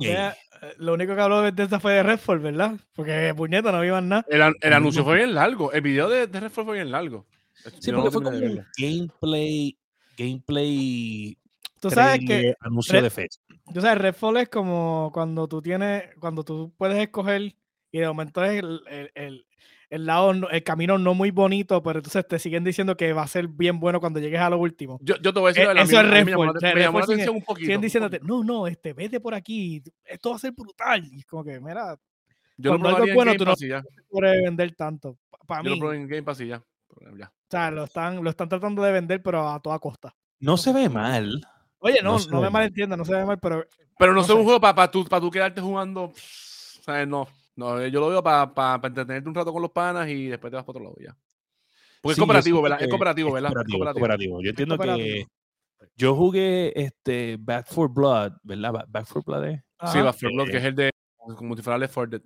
Ya, 0.00 0.30
eh, 0.30 0.36
lo 0.78 0.94
único 0.94 1.14
que 1.14 1.20
habló 1.20 1.42
de 1.42 1.62
esta 1.62 1.78
fue 1.78 1.92
de 1.92 2.02
Redfall, 2.02 2.38
¿verdad? 2.38 2.80
Porque 2.94 3.34
puñeta 3.36 3.70
no 3.70 3.84
iban 3.84 4.08
nada. 4.08 4.24
el, 4.30 4.72
anuncio 4.72 5.04
fue 5.04 5.16
bien 5.16 5.34
largo. 5.34 5.72
El 5.72 5.82
video 5.82 6.08
de, 6.08 6.26
de 6.26 6.40
Redfall 6.40 6.64
fue 6.64 6.76
bien 6.76 6.90
largo. 6.90 7.26
Sí, 7.52 7.90
Yo 7.90 7.92
no 7.92 7.98
porque 7.98 8.12
fue 8.12 8.22
como 8.22 8.38
un 8.38 8.64
gameplay, 8.78 9.78
gameplay, 10.16 11.37
Tú 11.80 11.90
sabes 11.90 12.20
que, 12.26 12.54
anuncio 12.60 12.92
Red- 12.94 13.02
de 13.04 13.10
fecha. 13.10 13.40
tú 13.72 13.80
sabes, 13.80 13.98
Redfall 13.98 14.36
es 14.38 14.48
como 14.48 15.10
cuando 15.12 15.46
tú 15.48 15.60
tienes, 15.62 16.04
cuando 16.18 16.44
tú 16.44 16.72
puedes 16.76 16.98
escoger 16.98 17.54
y 17.90 17.98
de 17.98 18.06
momento 18.08 18.44
es 18.44 18.58
el, 18.62 18.80
el, 18.88 19.10
el- 19.14 19.44
el 19.90 20.04
lado, 20.04 20.32
el 20.32 20.62
camino 20.64 20.98
no 20.98 21.14
muy 21.14 21.30
bonito, 21.30 21.82
pero 21.82 22.00
entonces 22.00 22.28
te 22.28 22.38
siguen 22.38 22.62
diciendo 22.62 22.94
que 22.94 23.14
va 23.14 23.22
a 23.22 23.26
ser 23.26 23.48
bien 23.48 23.80
bueno 23.80 24.00
cuando 24.00 24.20
llegues 24.20 24.38
a 24.38 24.50
lo 24.50 24.58
último. 24.58 24.98
Yo, 25.00 25.16
yo 25.16 25.32
te 25.32 25.40
voy 25.40 25.48
a 25.48 25.52
decir, 25.54 25.62
Eh, 25.62 25.74
la 25.74 25.80
a 25.80 25.84
eso 25.84 25.92
es 25.92 25.98
a 25.98 26.02
mí 26.02 26.24
me 26.24 26.30
llamó 26.32 26.44
la- 26.44 26.52
Redfall, 26.52 26.56
o 26.56 26.60
sea, 26.60 26.74
me 26.74 26.80
llamó 26.82 26.98
la 26.98 27.04
atención 27.06 27.34
un 27.36 27.42
poquito. 27.42 27.64
Siguen 27.64 27.80
diciéndote, 27.80 28.18
poquito. 28.18 28.34
no, 28.36 28.44
no, 28.44 28.66
este, 28.66 28.92
vete 28.92 29.18
por 29.18 29.32
aquí, 29.34 29.82
esto 30.04 30.28
va 30.30 30.36
a 30.36 30.38
ser 30.40 30.52
brutal. 30.52 31.02
Y 31.10 31.20
es 31.20 31.24
como 31.24 31.42
que, 31.42 31.58
mira, 31.58 31.96
Yo 32.58 32.72
lo 32.74 32.78
cuando 32.78 32.88
algo 32.88 32.96
probaría 32.98 33.04
es 33.04 33.08
en 33.08 33.14
bueno, 33.16 33.30
Game 33.30 33.38
tú 33.38 33.44
no- 33.46 33.50
Pass 33.52 33.62
y 33.62 33.68
ya. 33.68 33.82
puede 34.10 34.42
vender 34.42 34.74
tanto. 34.74 35.16
Para 35.46 35.62
Yo 35.62 35.70
mí, 35.70 35.76
lo 35.76 35.80
probé 35.80 35.96
en 35.96 36.06
Game 36.06 36.22
Pass 36.22 36.40
y 36.42 36.48
ya. 36.48 36.62
Ya. 37.18 37.26
o 37.28 37.50
sea, 37.50 37.70
lo 37.70 37.84
están, 37.84 38.22
lo 38.22 38.28
están 38.28 38.48
tratando 38.50 38.82
de 38.82 38.92
vender, 38.92 39.22
pero 39.22 39.48
a 39.48 39.58
toda 39.60 39.78
costa. 39.78 40.14
No 40.40 40.58
se 40.58 40.74
ve 40.74 40.90
mal. 40.90 41.40
Oye, 41.80 42.00
No 42.02 42.12
no, 42.12 42.18
se 42.18 42.30
no, 42.30 42.36
ve 42.36 42.46
me 42.46 42.50
mal. 42.50 42.52
malentienda, 42.62 42.96
no 42.96 43.04
se 43.04 43.12
ve 43.14 43.24
mal, 43.24 43.38
pero 43.38 43.64
Pero 43.98 44.12
no, 44.12 44.20
No 44.20 44.26
sé 44.26 44.32
un 44.32 44.38
sé. 44.40 44.44
juego 44.44 44.60
para 44.60 44.90
tú, 44.90 45.04
pa 45.04 45.20
tú 45.20 45.30
quedarte 45.30 45.60
jugando. 45.60 46.12
¿sabes? 46.14 47.06
No. 47.06 47.26
No, 47.56 47.84
yo 47.88 47.98
lo 48.00 48.08
veo 48.08 48.22
para 48.22 48.80
entretenerte 48.84 49.28
un 49.28 49.34
rato 49.34 49.52
con 49.52 49.60
los 49.62 49.72
panas 49.72 50.08
y 50.08 50.26
después 50.26 50.50
te 50.50 50.56
vas 50.56 50.64
para 50.64 50.78
otro 50.78 50.84
lado 50.84 50.96
ya. 51.00 51.16
Porque 52.00 52.14
Sí, 52.14 52.20
es 52.20 52.24
cooperativo, 52.24 52.62
¿verdad? 52.62 52.82
Es 52.82 52.88
cooperativo, 52.88 53.28
es 53.28 53.34
¿verdad? 53.34 53.50
Es 53.50 53.54
cooperativo, 53.72 53.78
cooperativo. 53.78 54.00
cooperativo. 54.38 54.42
Yo 54.42 54.50
entiendo 54.50 54.78
que 54.78 54.86
cooperativo. 54.86 55.28
yo 55.96 56.14
jugué 56.14 56.72
este 56.80 57.36
Back 57.40 57.66
for 57.66 57.92
Blood, 57.92 58.32
¿verdad? 58.44 58.72
Ba- 58.72 58.84
Back 58.88 59.06
for 59.06 59.24
Blood 59.24 59.44
es. 59.46 59.60
Sí. 59.92 59.98
Back 60.00 60.16
4 60.20 60.30
Blood, 60.32 60.46
que 60.50 60.56
Eh, 60.56 60.58
es 60.60 60.64
el 60.66 60.74
de 60.76 60.90
como 61.36 61.56
si 61.56 61.62
fuera 61.62 61.78
Left 61.78 61.94
4 61.94 62.18
Dead. 62.20 62.22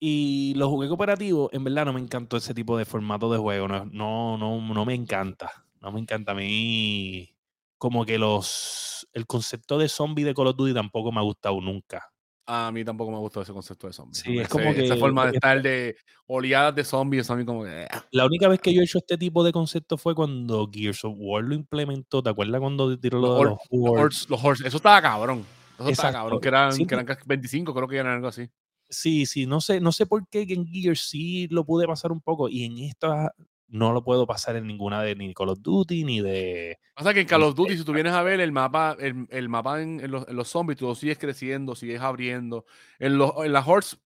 Y 0.00 0.54
lo 0.56 0.70
jugué 0.70 0.88
cooperativo, 0.88 1.50
en 1.52 1.64
verdad 1.64 1.84
no 1.84 1.92
me 1.92 2.00
encantó 2.00 2.36
ese 2.38 2.54
tipo 2.54 2.78
de 2.78 2.84
formato 2.86 3.30
de 3.30 3.38
juego, 3.38 3.68
no, 3.68 3.84
no, 3.84 4.38
no, 4.38 4.60
no 4.74 4.84
me 4.86 4.94
encanta, 4.94 5.66
no 5.80 5.90
me 5.92 6.00
encanta 6.00 6.32
a 6.32 6.34
mí, 6.36 7.34
como 7.78 8.04
que 8.04 8.18
los, 8.18 9.08
el 9.12 9.26
concepto 9.26 9.78
de 9.78 9.88
zombie 9.88 10.24
de 10.24 10.34
Call 10.34 10.48
of 10.48 10.56
Duty 10.56 10.74
tampoco 10.74 11.10
me 11.12 11.20
ha 11.20 11.22
gustado 11.24 11.60
nunca. 11.60 12.04
A 12.50 12.72
mí 12.72 12.82
tampoco 12.82 13.10
me 13.12 13.18
gustó 13.18 13.42
ese 13.42 13.52
concepto 13.52 13.86
de 13.88 13.92
zombies. 13.92 14.18
Sí, 14.24 14.34
es 14.38 14.42
Ese- 14.46 14.50
como 14.50 14.70
Esa 14.70 14.94
que- 14.94 15.00
forma 15.00 15.26
de 15.26 15.32
estar 15.34 15.60
de 15.62 15.96
oleadas 16.26 16.74
de 16.74 16.82
zombies, 16.84 17.30
a 17.30 17.36
mí 17.36 17.44
como 17.44 17.62
que... 17.64 17.86
ah. 17.90 18.04
La 18.10 18.24
única 18.24 18.48
vez 18.48 18.58
que 18.60 18.72
yo 18.72 18.80
he 18.80 18.84
hecho 18.84 18.98
este 18.98 19.18
tipo 19.18 19.44
de 19.44 19.52
concepto 19.52 19.98
fue 19.98 20.14
cuando 20.14 20.66
Gears 20.72 21.04
of 21.04 21.14
War 21.18 21.44
lo 21.44 21.54
implementó, 21.54 22.22
¿te 22.22 22.30
acuerdas 22.30 22.60
cuando 22.60 22.98
tiró 22.98 23.18
lo 23.18 23.28
Los 23.28 23.38
de 23.38 23.44
los 23.44 23.58
horse- 23.70 24.26
los 24.30 24.42
horse, 24.42 24.66
eso 24.66 24.78
estaba 24.78 25.02
cabrón. 25.02 25.44
Eso 25.78 25.90
estaba 25.90 26.12
cabrón, 26.12 26.40
que 26.40 26.48
eran, 26.48 26.72
Siento- 26.72 26.88
que 26.88 26.94
eran 26.94 27.06
casi 27.06 27.20
25, 27.26 27.74
creo 27.74 27.86
que 27.86 27.96
eran 27.98 28.14
algo 28.14 28.28
así. 28.28 28.48
Sí, 28.88 29.26
sí, 29.26 29.44
no 29.46 29.60
sé, 29.60 29.80
no 29.82 29.92
sé 29.92 30.06
por 30.06 30.26
qué 30.28 30.46
en 30.48 30.66
Gears 30.66 31.02
sí 31.06 31.48
lo 31.50 31.66
pude 31.66 31.86
pasar 31.86 32.10
un 32.12 32.22
poco 32.22 32.48
y 32.48 32.64
en 32.64 32.78
esta 32.78 33.30
no 33.68 33.92
lo 33.92 34.02
puedo 34.02 34.26
pasar 34.26 34.56
en 34.56 34.66
ninguna 34.66 35.02
de 35.02 35.14
ni 35.14 35.32
Call 35.34 35.50
of 35.50 35.60
Duty 35.60 36.04
ni 36.04 36.20
de... 36.20 36.78
Pasa 36.94 37.12
que 37.14 37.20
en 37.20 37.26
Call 37.26 37.42
of 37.42 37.54
Duty, 37.54 37.76
si 37.76 37.84
tú 37.84 37.92
vienes 37.92 38.12
a 38.12 38.22
ver 38.22 38.40
el 38.40 38.50
mapa, 38.50 38.96
el, 38.98 39.26
el 39.30 39.48
mapa 39.48 39.82
en, 39.82 40.00
en 40.00 40.10
los, 40.10 40.26
en 40.26 40.36
los 40.36 40.48
zombies, 40.48 40.78
tú 40.78 40.86
lo 40.86 40.94
sigues 40.94 41.18
creciendo, 41.18 41.74
sigues 41.74 42.00
abriendo. 42.00 42.64
En, 42.98 43.18
los, 43.18 43.32
en 43.44 43.52
la 43.52 43.64
Horse, 43.64 43.96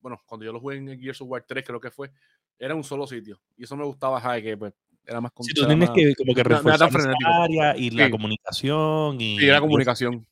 bueno, 0.00 0.20
cuando 0.26 0.44
yo 0.46 0.52
lo 0.52 0.60
jugué 0.60 0.76
en 0.76 1.00
Gears 1.00 1.20
of 1.20 1.28
War 1.28 1.44
3, 1.46 1.64
creo 1.66 1.80
que 1.80 1.90
fue, 1.90 2.10
era 2.58 2.74
un 2.74 2.84
solo 2.84 3.06
sitio. 3.06 3.40
Y 3.56 3.64
eso 3.64 3.76
me 3.76 3.84
gustaba, 3.84 4.20
Jai, 4.20 4.42
que 4.42 4.56
pues, 4.56 4.72
era 5.04 5.20
más... 5.20 5.32
Si 5.40 5.52
tú 5.54 5.66
tienes 5.66 5.88
más- 5.88 5.96
que 5.96 6.14
como 6.14 6.34
que 6.34 6.44
reforzar 6.44 6.90
frenético. 6.90 7.30
área 7.30 7.76
y 7.76 7.90
la 7.90 8.10
comunicación 8.10 9.20
y... 9.20 9.38
Sí, 9.38 9.46
era 9.46 9.60
comunicación. 9.60 10.26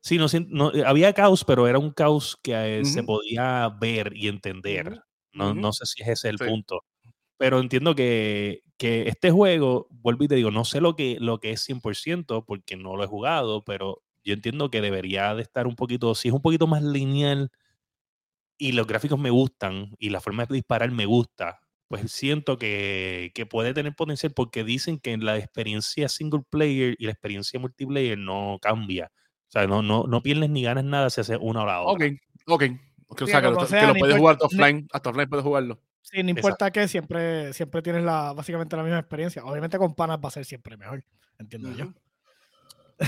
Sí, 0.00 0.18
no, 0.18 0.26
no, 0.48 0.72
eh, 0.72 0.84
había 0.86 1.12
caos, 1.12 1.44
pero 1.44 1.66
era 1.66 1.78
un 1.80 1.90
caos 1.90 2.38
que 2.40 2.78
eh, 2.78 2.84
se 2.84 3.02
podía 3.02 3.68
ver 3.80 4.12
y 4.14 4.28
entender. 4.28 5.00
No, 5.32 5.52
no 5.52 5.72
sé 5.72 5.84
si 5.84 6.02
ese 6.02 6.12
es 6.12 6.24
el 6.24 6.38
Sí. 6.38 6.44
punto. 6.44 6.82
Pero 7.38 7.60
entiendo 7.60 7.94
que, 7.94 8.62
que 8.78 9.08
este 9.08 9.30
juego, 9.30 9.88
vuelvo 9.90 10.24
y 10.24 10.28
te 10.28 10.36
digo, 10.36 10.50
no 10.50 10.64
sé 10.64 10.80
lo 10.80 10.96
que, 10.96 11.18
lo 11.20 11.38
que 11.38 11.50
es 11.52 11.60
100% 11.68 12.44
porque 12.46 12.76
no 12.76 12.96
lo 12.96 13.04
he 13.04 13.06
jugado, 13.06 13.64
pero 13.64 14.02
yo 14.24 14.34
entiendo 14.34 14.70
que 14.70 14.80
debería 14.80 15.34
de 15.34 15.42
estar 15.42 15.66
un 15.66 15.76
poquito, 15.76 16.14
si 16.14 16.28
es 16.28 16.34
un 16.34 16.42
poquito 16.42 16.66
más 16.66 16.82
lineal 16.82 17.50
y 18.58 18.72
los 18.72 18.86
gráficos 18.86 19.18
me 19.18 19.30
gustan 19.30 19.94
y 19.98 20.10
la 20.10 20.20
forma 20.20 20.46
de 20.46 20.54
disparar 20.54 20.90
me 20.90 21.06
gusta, 21.06 21.60
pues 21.88 22.10
siento 22.10 22.58
que, 22.58 23.32
que 23.34 23.46
puede 23.46 23.74
tener 23.74 23.94
potencial 23.94 24.32
porque 24.34 24.64
dicen 24.64 24.98
que 24.98 25.16
la 25.18 25.36
experiencia 25.36 26.08
single 26.08 26.42
player 26.48 26.96
y 26.98 27.04
la 27.04 27.12
experiencia 27.12 27.60
multiplayer 27.60 28.18
no 28.18 28.58
cambia. 28.60 29.12
O 29.48 29.50
sea, 29.50 29.66
no, 29.66 29.82
no, 29.82 30.04
no 30.04 30.22
pierdes 30.22 30.50
ni 30.50 30.62
ganas 30.62 30.84
nada 30.84 31.10
si 31.10 31.20
haces 31.20 31.38
una 31.40 31.62
o 31.62 31.66
la 31.66 31.82
otra. 31.82 32.06
Ok, 32.06 32.12
ok. 32.46 32.62
O 33.08 33.16
Sí, 33.18 33.26
sea, 33.26 33.40
que, 33.40 33.50
lo, 33.50 33.66
sea, 33.66 33.80
que 33.80 33.86
lo 33.86 33.92
ni 33.94 34.00
puedes 34.00 34.16
jugar 34.16 34.38
offline. 34.40 34.88
Hasta 34.92 35.10
offline 35.10 35.28
puedes 35.28 35.44
jugarlo. 35.44 35.80
Sí, 36.10 36.22
no 36.22 36.30
importa 36.30 36.70
qué, 36.70 36.86
siempre, 36.86 37.52
siempre 37.52 37.82
tienes 37.82 38.04
la, 38.04 38.32
básicamente 38.32 38.76
la 38.76 38.84
misma 38.84 39.00
experiencia. 39.00 39.44
Obviamente 39.44 39.76
con 39.76 39.94
panas 39.94 40.18
va 40.24 40.28
a 40.28 40.30
ser 40.30 40.44
siempre 40.44 40.76
mejor, 40.76 41.04
entiendo 41.36 41.72
yo. 41.72 41.92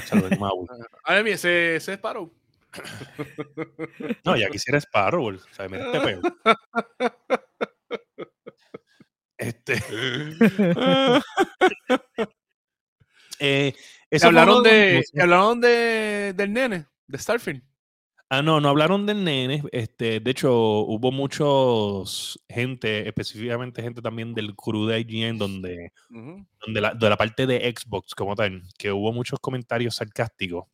Saludos, 0.05 0.37
Mau. 0.38 0.67
A 1.05 1.14
ver, 1.14 1.28
ese, 1.28 1.76
ese 1.76 1.93
es 1.93 1.99
Sparrow. 1.99 2.33
No, 4.25 4.37
ya 4.37 4.50
quisiera 4.50 4.78
Sparrow, 4.78 5.28
o 5.28 5.38
sea, 5.52 5.69
me 5.69 5.78
este 5.78 6.00
peo. 6.00 6.21
Este. 9.38 9.81
eh, 13.38 13.73
hablaron, 14.21 14.64
de 14.64 15.05
de, 15.12 15.23
hablaron 15.23 15.61
de, 15.61 16.33
del 16.35 16.52
nene, 16.52 16.87
de 17.07 17.19
Starfield. 17.19 17.63
Ah, 18.30 18.43
no, 18.43 18.60
no 18.60 18.69
hablaron 18.69 19.06
del 19.06 19.25
nene. 19.25 19.62
Este, 19.73 20.21
de 20.21 20.30
hecho, 20.30 20.52
hubo 20.80 21.10
muchos 21.10 22.38
gente, 22.49 23.08
específicamente 23.08 23.82
gente 23.82 24.02
también 24.02 24.34
del 24.34 24.54
crew 24.54 24.86
de 24.86 25.00
IGN, 25.00 25.38
donde, 25.38 25.93
Ujú. 26.10 26.47
donde 26.67 26.80
la, 26.80 26.93
de 26.95 27.08
la 27.08 27.17
parte 27.17 27.47
de 27.47 27.75
Xbox 27.75 28.14
como 28.14 28.34
tal, 28.34 28.62
que 28.78 28.93
hubo 28.93 29.12
muchos 29.12 29.41
comentarios 29.41 29.97
sarcásticos. 29.97 30.64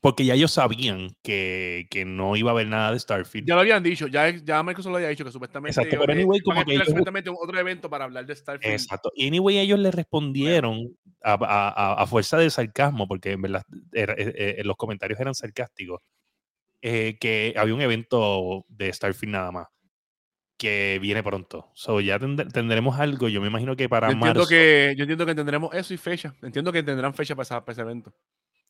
Porque 0.00 0.24
ya 0.26 0.34
ellos 0.34 0.50
sabían 0.52 1.16
que, 1.22 1.86
que 1.90 2.04
no 2.04 2.36
iba 2.36 2.50
a 2.50 2.52
haber 2.52 2.66
nada 2.66 2.92
de 2.92 2.98
Starfield. 2.98 3.48
Ya 3.48 3.54
lo 3.54 3.62
habían 3.62 3.82
dicho, 3.82 4.06
ya, 4.06 4.28
ya 4.28 4.62
Microsoft 4.62 4.90
lo 4.90 4.96
había 4.96 5.08
dicho 5.08 5.24
que 5.24 5.30
supuestamente. 5.32 5.80
Exacto, 5.80 5.96
pero 5.98 6.12
anyway, 6.12 6.40
como 6.40 6.62
que 6.62 6.74
ellos- 6.74 6.88
supuestamente 6.88 7.30
otro 7.30 7.58
evento 7.58 7.88
para 7.88 8.04
hablar 8.04 8.26
de 8.26 8.36
Starfield. 8.36 8.74
Exacto. 8.74 9.10
Y 9.14 9.26
anyway, 9.28 9.58
ellos 9.58 9.78
le 9.78 9.90
respondieron 9.92 10.94
a, 11.22 11.32
a- 11.34 11.68
a- 11.68 12.02
a 12.02 12.06
fuerza 12.06 12.36
de 12.36 12.50
sarcasmo, 12.50 13.08
porque 13.08 13.30
en 13.32 13.42
verdad 13.42 13.62
era- 13.92 14.12
eh, 14.14 14.56
eh, 14.58 14.62
los 14.64 14.76
comentarios 14.76 15.18
eran 15.20 15.34
sarcásticos, 15.34 16.02
eh, 16.86 17.16
que 17.18 17.54
había 17.56 17.74
un 17.74 17.80
evento 17.80 18.66
de 18.68 18.92
Starfield 18.92 19.32
nada 19.32 19.50
más 19.50 19.66
que 20.58 20.98
viene 21.00 21.22
pronto. 21.22 21.70
So, 21.74 22.00
ya 22.00 22.18
tend- 22.18 22.52
tendremos 22.52 23.00
algo, 23.00 23.28
yo 23.28 23.40
me 23.40 23.48
imagino 23.48 23.74
que 23.74 23.88
para 23.88 24.08
Yo 24.08 24.12
entiendo, 24.12 24.40
marzo. 24.40 24.48
que, 24.50 24.94
yo 24.96 25.02
entiendo 25.04 25.24
que 25.26 25.34
tendremos 25.34 25.74
eso 25.74 25.94
y 25.94 25.96
fecha. 25.96 26.34
Entiendo 26.42 26.70
que 26.72 26.82
tendrán 26.82 27.14
fecha 27.14 27.34
para, 27.34 27.64
ese 27.66 27.80
evento. 27.80 28.14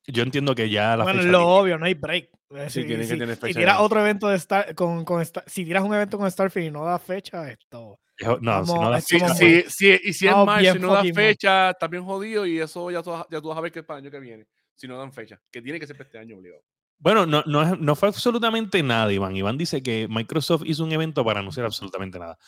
Yo 0.07 0.22
entiendo 0.22 0.55
que 0.55 0.70
ya 0.70 0.96
la 0.96 1.05
bueno, 1.05 1.20
es 1.20 1.27
lo 1.27 1.38
tiene- 1.38 1.50
obvio, 1.53 1.79
no 1.79 1.87
hay 1.87 1.94
break. 1.94 2.29
Eh, 2.50 2.70
Sí, 2.70 2.83
si, 2.83 2.87
tienen 2.87 3.07
que 3.09 3.12
si- 3.14 3.18
tener 3.18 3.35
si 3.35 3.40
fecha 3.40 3.59
tiras 3.61 3.77
ya. 3.79 3.83
otro 3.83 4.00
evento 4.00 4.29
de 4.29 4.37
Star, 4.37 4.74
con, 4.77 5.05
con 5.05 5.20
Star- 5.22 5.44
si 5.46 5.64
tiras 5.64 5.83
un 5.83 5.92
evento 5.94 6.16
con 6.18 6.31
Starfield 6.31 6.68
y 6.68 6.70
no 6.70 6.85
da 6.85 6.98
fecha, 6.98 7.50
esto. 7.50 7.98
No, 8.40 8.64
si 8.64 8.72
no 8.74 8.90
da 8.90 9.00
fecha, 9.00 9.35
sí, 9.35 9.64
sí, 9.68 9.98
y 10.05 10.12
si 10.12 10.29
es 10.29 10.35
bien 10.61 10.77
y 10.77 10.79
no 10.79 10.92
da 10.94 11.03
fecha, 11.03 11.70
está 11.70 11.88
bien 11.88 12.05
jodido 12.05 12.46
y 12.46 12.61
eso 12.61 12.90
ya 12.92 13.03
tú, 13.03 13.11
vas- 13.11 13.27
ya 13.31 13.40
tú 13.40 13.48
vas 13.48 13.59
a 13.59 13.61
ver 13.61 13.72
que 13.72 13.81
es 13.81 13.85
para 13.85 13.98
el 13.98 14.05
año 14.05 14.11
que 14.12 14.20
viene. 14.20 14.46
Si 14.77 14.87
no 14.87 14.96
dan 14.98 15.12
fecha, 15.12 15.40
que 15.50 15.61
tiene 15.61 15.81
que 15.81 15.87
ser 15.87 15.96
para 15.96 16.07
este 16.07 16.18
año 16.18 16.37
obligado. 16.37 16.62
Bueno, 16.99 17.27
no, 17.27 17.43
no, 17.47 17.77
no 17.77 17.97
fue 17.97 18.09
absolutamente 18.09 18.83
nada, 18.83 19.13
Iván. 19.13 19.37
Iván 19.37 19.59
dice 19.59 19.83
que 19.83 20.07
Microsoft 20.09 20.63
hizo 20.65 20.85
un 20.85 20.93
evento 20.93 21.25
para 21.25 21.41
anunciar 21.41 21.67
absolutamente 21.67 22.19
nada. 22.19 22.39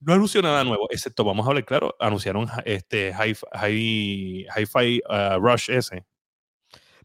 No 0.00 0.12
anunció 0.14 0.42
nada 0.42 0.62
nuevo, 0.64 0.88
excepto, 0.90 1.24
vamos 1.24 1.46
a 1.46 1.50
hablar 1.50 1.64
claro, 1.64 1.94
anunciaron 1.98 2.46
este 2.66 3.12
Hi-Fi 3.12 3.46
hi, 3.68 4.46
Hi-Fi, 4.56 5.00
uh, 5.08 5.38
Rush 5.40 5.70
ese. 5.70 6.04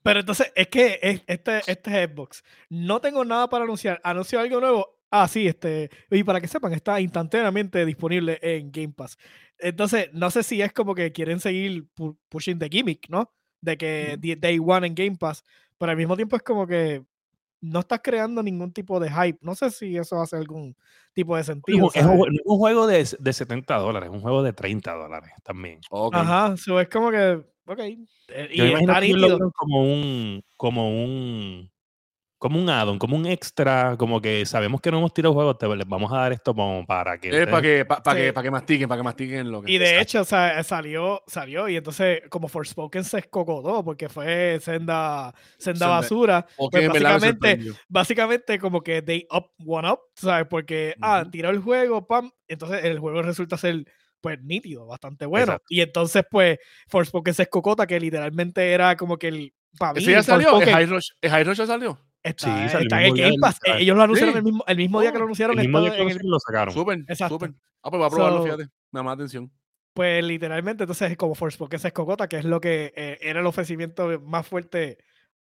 Pero 0.03 0.19
entonces, 0.21 0.51
es 0.55 0.67
que 0.67 0.99
es- 1.01 1.21
este, 1.27 1.59
este 1.67 2.03
es 2.03 2.09
Xbox. 2.09 2.43
No 2.69 2.99
tengo 2.99 3.23
nada 3.23 3.49
para 3.49 3.63
anunciar. 3.65 4.01
Anuncio 4.03 4.39
algo 4.39 4.59
nuevo. 4.59 4.97
Ah, 5.11 5.27
sí, 5.27 5.47
este. 5.47 5.89
Y 6.09 6.23
para 6.23 6.41
que 6.41 6.47
sepan, 6.47 6.73
está 6.73 6.99
instantáneamente 6.99 7.85
disponible 7.85 8.39
en 8.41 8.71
Game 8.71 8.93
Pass. 8.93 9.17
Entonces, 9.59 10.09
no 10.13 10.31
sé 10.31 10.41
si 10.43 10.61
es 10.61 10.73
como 10.73 10.95
que 10.95 11.11
quieren 11.11 11.39
seguir 11.39 11.85
pu- 11.95 12.17
pushing 12.29 12.57
the 12.57 12.67
gimmick, 12.69 13.07
¿no? 13.09 13.31
De 13.61 13.77
que 13.77 14.17
Day 14.39 14.57
One 14.59 14.87
en 14.87 14.95
Game 14.95 15.17
Pass. 15.17 15.43
Pero 15.81 15.93
al 15.93 15.97
mismo 15.97 16.15
tiempo 16.15 16.35
es 16.35 16.43
como 16.43 16.67
que 16.67 17.03
no 17.59 17.79
estás 17.79 18.01
creando 18.03 18.43
ningún 18.43 18.71
tipo 18.71 18.99
de 18.99 19.09
hype. 19.09 19.39
No 19.41 19.55
sé 19.55 19.71
si 19.71 19.97
eso 19.97 20.21
hace 20.21 20.35
algún 20.35 20.75
tipo 21.11 21.35
de 21.35 21.43
sentido. 21.43 21.89
es 21.91 22.05
un 22.05 22.19
es 22.31 22.41
un 22.45 22.57
juego 22.59 22.85
de, 22.85 23.09
de 23.17 23.33
70 23.33 23.77
dólares, 23.77 24.09
es 24.11 24.15
un 24.15 24.21
juego 24.21 24.43
de 24.43 24.53
30 24.53 24.93
dólares 24.93 25.31
también. 25.41 25.79
Ajá, 26.11 26.55
so 26.55 26.79
es 26.79 26.87
como 26.87 27.09
que. 27.09 27.43
Ok. 27.65 27.79
eh, 27.79 28.49
Y 28.51 28.57
Yo 28.57 28.65
imagino 28.65 28.91
está 28.91 29.35
que 29.35 29.39
lo 29.39 29.51
como 29.53 29.81
un, 29.81 30.43
como 30.55 30.87
un, 31.03 31.70
como 32.41 32.59
un 32.59 32.67
add-on, 32.71 32.97
como 32.97 33.15
un 33.15 33.27
extra, 33.27 33.95
como 33.99 34.19
que 34.19 34.47
sabemos 34.47 34.81
que 34.81 34.89
no 34.89 34.97
hemos 34.97 35.13
tirado 35.13 35.31
juegos, 35.35 35.59
te 35.59 35.67
les 35.75 35.87
vamos 35.87 36.11
a 36.11 36.17
dar 36.21 36.31
esto 36.33 36.55
como 36.55 36.83
para 36.87 37.19
que. 37.19 37.29
Es 37.29 37.45
para 37.45 37.61
que, 37.61 37.85
pa- 37.85 38.01
pa' 38.01 38.13
Sí. 38.15 38.17
que, 38.17 38.33
pa' 38.33 38.41
que 38.41 38.49
mastiquen, 38.49 38.89
para 38.89 38.99
que 38.99 39.03
mastiquen 39.03 39.51
lo 39.51 39.61
que. 39.61 39.71
Y 39.71 39.77
de 39.77 40.01
hecho, 40.01 40.21
o 40.21 40.25
sea, 40.25 40.63
salió, 40.63 41.21
salió, 41.27 41.69
y 41.69 41.75
entonces, 41.77 42.23
como 42.29 42.47
Forspoken 42.47 43.03
se 43.03 43.19
escocotó, 43.19 43.83
porque 43.85 44.09
fue 44.09 44.57
senda, 44.59 45.31
senda 45.59 45.85
basura. 45.87 46.47
O 46.57 46.71
pues 46.71 46.87
básicamente, 46.87 47.59
básicamente, 47.87 48.57
como 48.57 48.81
que 48.81 49.03
they 49.03 49.27
up, 49.31 49.51
one 49.63 49.87
up, 49.91 49.99
¿sabes? 50.15 50.47
Porque, 50.49 50.95
ah, 50.99 51.19
Ujú. 51.21 51.29
tiró 51.29 51.51
el 51.51 51.59
juego, 51.59 52.07
pam, 52.07 52.31
entonces 52.47 52.83
el 52.85 52.97
juego 52.97 53.21
resulta 53.21 53.55
ser, 53.55 53.85
pues, 54.19 54.41
nítido, 54.41 54.87
bastante 54.87 55.27
bueno. 55.27 55.43
Exacto. 55.45 55.65
Y 55.69 55.81
entonces, 55.81 56.23
pues, 56.31 56.57
Forspoken 56.87 57.35
se 57.35 57.43
escocota, 57.43 57.85
que 57.85 57.99
literalmente 57.99 58.71
era 58.71 58.95
como 58.95 59.17
que 59.17 59.27
el. 59.27 59.53
Para 59.77 59.93
mí, 59.93 59.99
¿Ese 59.99 60.11
ya 60.11 60.23
salió? 60.23 60.47
¿El 60.47 60.53
Forspoken 60.53 60.73
High 60.73 60.85
Rush, 60.87 61.07
High 61.21 61.43
Rush 61.43 61.57
ya 61.57 61.67
salió? 61.67 61.99
Está, 62.23 62.69
Sí, 62.69 62.77
está 62.83 62.99
en 63.01 63.05
el 63.07 63.11
Game 63.17 63.31
del- 63.31 63.39
Pass. 63.39 63.59
ah, 63.67 63.77
Ellos 63.79 63.97
lo 63.97 64.03
anunciaron 64.03 64.33
sí. 64.33 64.37
el 64.39 64.43
mismo, 64.43 64.63
el 64.67 64.77
mismo 64.77 65.01
día 65.01 65.11
que 65.11 65.17
lo 65.17 65.23
Oh, 65.23 65.27
anunciaron. 65.27 65.57
el 65.59 65.65
mismo 65.67 65.81
día 65.81 65.91
que 65.91 66.01
en 66.01 66.01
el- 66.01 66.07
nosotros 66.15 66.31
lo 66.31 66.39
sacaron. 66.39 66.73
Súper, 66.73 67.05
súper. 67.29 67.53
Ah, 67.83 67.89
pues 67.89 67.97
voy 67.99 68.05
a 68.05 68.09
probarlo, 68.09 68.37
So- 68.39 68.43
fíjate. 68.43 68.63
Me 68.91 68.99
llama 68.99 69.09
la 69.11 69.15
atención. 69.15 69.51
Pues 69.93 70.23
literalmente, 70.23 70.83
entonces 70.83 71.11
es 71.11 71.17
como 71.17 71.35
Forspoken 71.35 71.79
se 71.79 71.87
escocota, 71.89 72.27
que 72.29 72.37
es 72.37 72.45
lo 72.45 72.61
que 72.61 72.93
eh, 72.95 73.17
era 73.21 73.41
el 73.41 73.45
ofrecimiento 73.45 74.21
más 74.21 74.47
fuerte, 74.47 74.97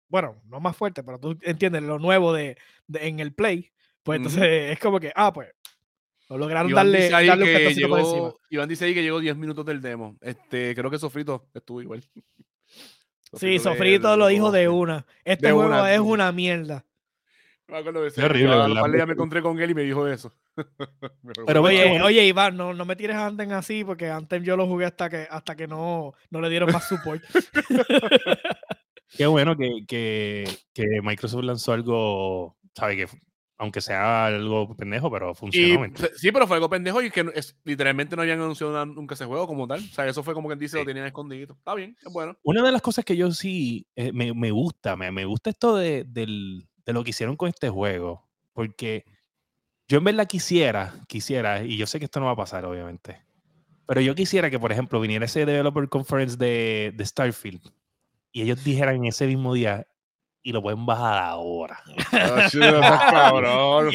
bueno, 0.08 0.40
no 0.46 0.60
más 0.60 0.78
fuerte, 0.78 1.04
pero 1.04 1.20
tú 1.20 1.36
entiendes, 1.42 1.82
lo 1.82 1.98
nuevo 1.98 2.32
de, 2.34 2.56
de- 2.88 3.08
en 3.08 3.20
el 3.20 3.34
Play. 3.34 3.72
Pues 4.04 4.18
entonces 4.18 4.72
es 4.72 4.80
como 4.80 5.00
que, 5.00 5.12
ah, 5.16 5.34
pues, 5.34 5.50
lo 6.30 6.38
lograron 6.38 6.70
Iván 6.70 6.86
darle, 6.92 7.04
dice 7.06 7.16
ahí 7.16 7.26
darle 7.28 7.44
un 7.44 7.48
que 7.50 7.54
cantacito 7.64 7.90
por 7.90 8.00
encima. 8.00 8.16
llegó, 8.18 8.40
Iván 8.52 8.70
dice 8.70 8.86
ahí 8.86 8.94
que 8.94 9.02
llegó 9.02 9.20
10 9.20 9.36
minutos 9.36 9.66
del 9.66 9.82
demo. 9.82 10.16
Este, 10.22 10.76
creo 10.76 10.92
que 10.92 11.00
Sofrito 11.00 11.48
estuvo 11.54 11.82
igual. 11.82 12.04
Sí, 13.36 13.48
le- 13.54 13.60
Sofrito 13.60 14.16
lo 14.18 14.28
dijo 14.28 14.52
de 14.52 14.68
una. 14.70 15.06
Este 15.24 15.48
De 15.48 15.54
juego 15.54 15.70
una, 15.70 15.94
es 15.94 16.00
una 16.00 16.32
mierda. 16.32 16.84
Me 17.68 17.78
acuerdo 17.78 18.02
de 18.04 18.10
ese. 18.10 18.22
Qué 18.22 18.26
horrible, 18.28 18.48
Yo 18.48 18.54
a 18.54 18.58
los 18.58 18.68
¿verdad? 18.70 18.82
par 18.82 18.92
de 18.92 18.98
días 18.98 19.08
me 19.08 19.14
encontré 19.14 19.42
con 19.42 19.60
él 19.60 19.72
y 19.72 19.74
me 19.74 19.82
dijo 19.84 20.08
eso. 20.08 20.32
Pero. 21.48 21.64
Oye, 21.64 22.02
Oye, 22.02 22.26
Iván, 22.26 22.56
no, 22.56 22.74
no 22.74 22.86
me 22.86 22.96
tires 22.96 23.16
a 23.16 23.26
Anthem 23.26 23.52
así 23.54 23.84
porque 23.84 24.10
Anthem 24.10 24.44
yo 24.44 24.56
lo 24.56 24.68
jugué 24.68 24.86
hasta 24.86 25.10
que, 25.10 25.28
hasta 25.30 25.56
que 25.56 25.68
no, 25.68 26.14
no 26.30 26.42
le 26.42 26.50
dieron 26.50 26.72
más 26.72 26.88
support. 26.88 27.24
Qué 29.18 29.26
bueno 29.28 29.56
que, 29.56 29.86
que, 29.88 30.48
que 30.74 30.86
Microsoft 31.02 31.44
lanzó 31.44 31.74
algo, 31.74 32.56
sabe 32.76 32.98
que 32.98 33.08
aunque 33.58 33.80
sea 33.82 34.26
algo 34.28 34.76
pendejo, 34.76 35.10
pero 35.12 35.32
Y, 35.32 35.36
funcionó. 35.36 35.80
¿me 35.82 35.86
entiendes? 35.88 36.20
sí, 36.20 36.32
pero 36.32 36.46
fue 36.48 36.58
algo 36.58 36.70
pendejo 36.70 37.02
y 37.02 37.10
que 37.10 37.26
es, 37.36 37.56
literalmente 37.64 38.16
no 38.16 38.22
habían 38.22 38.42
anunciado 38.42 38.86
nunca 38.86 39.16
ese 39.16 39.26
juego 39.26 39.48
como 39.48 39.68
tal. 39.68 39.80
O 39.80 39.94
sea, 39.94 40.06
eso 40.08 40.24
fue 40.24 40.34
como 40.34 40.48
quien 40.50 40.60
dice, 40.60 40.76
lo 40.78 40.82
Sí. 40.84 40.88
tenían 40.88 41.06
escondido. 41.08 41.54
Está 41.58 41.74
bien, 41.74 41.96
es 42.06 42.12
bueno. 42.12 42.36
Una 42.44 42.62
de 42.64 42.72
las 42.72 42.82
cosas 42.82 43.06
que 43.06 43.16
yo 43.16 43.32
sí 43.32 43.88
eh, 43.96 44.12
me, 44.12 44.34
me 44.34 44.52
gusta, 44.52 44.96
me, 44.96 45.12
me 45.12 45.24
gusta 45.26 45.50
esto 45.52 45.76
de, 45.76 46.04
del- 46.06 46.68
de 46.86 46.94
lo 46.94 47.04
que 47.04 47.12
hicieron 47.12 47.36
con 47.38 47.48
este 47.50 47.70
juego, 47.70 48.28
porque 48.54 49.06
yo 49.88 50.00
en 50.00 50.04
verdad 50.04 50.28
quisiera, 50.28 50.94
quisiera, 51.08 51.64
y 51.64 51.78
yo 51.78 51.88
sé 51.88 52.00
que 52.00 52.06
esto 52.06 52.20
no 52.20 52.26
va 52.28 52.34
a 52.34 52.36
pasar, 52.36 52.66
obviamente, 52.66 53.22
pero 53.88 54.02
yo 54.02 54.16
quisiera 54.16 54.50
que, 54.50 54.60
por 54.60 54.72
ejemplo, 54.72 55.00
viniera 55.00 55.26
ese 55.26 55.46
Developer 55.46 55.88
Conference 55.90 56.38
de, 56.38 56.92
de 56.96 57.06
Starfield 57.06 57.62
y 58.32 58.42
ellos 58.42 58.64
dijeran 58.64 59.06
ese 59.06 59.28
mismo 59.28 59.54
día 59.54 59.88
y 60.46 60.52
lo 60.52 60.62
pueden 60.62 60.86
bajar 60.86 61.18
ahora. 61.18 61.82
Ah, 62.12 62.48
sí, 62.52 62.60
no 62.60 62.80
seas 62.80 63.04
cabrón. 63.12 63.92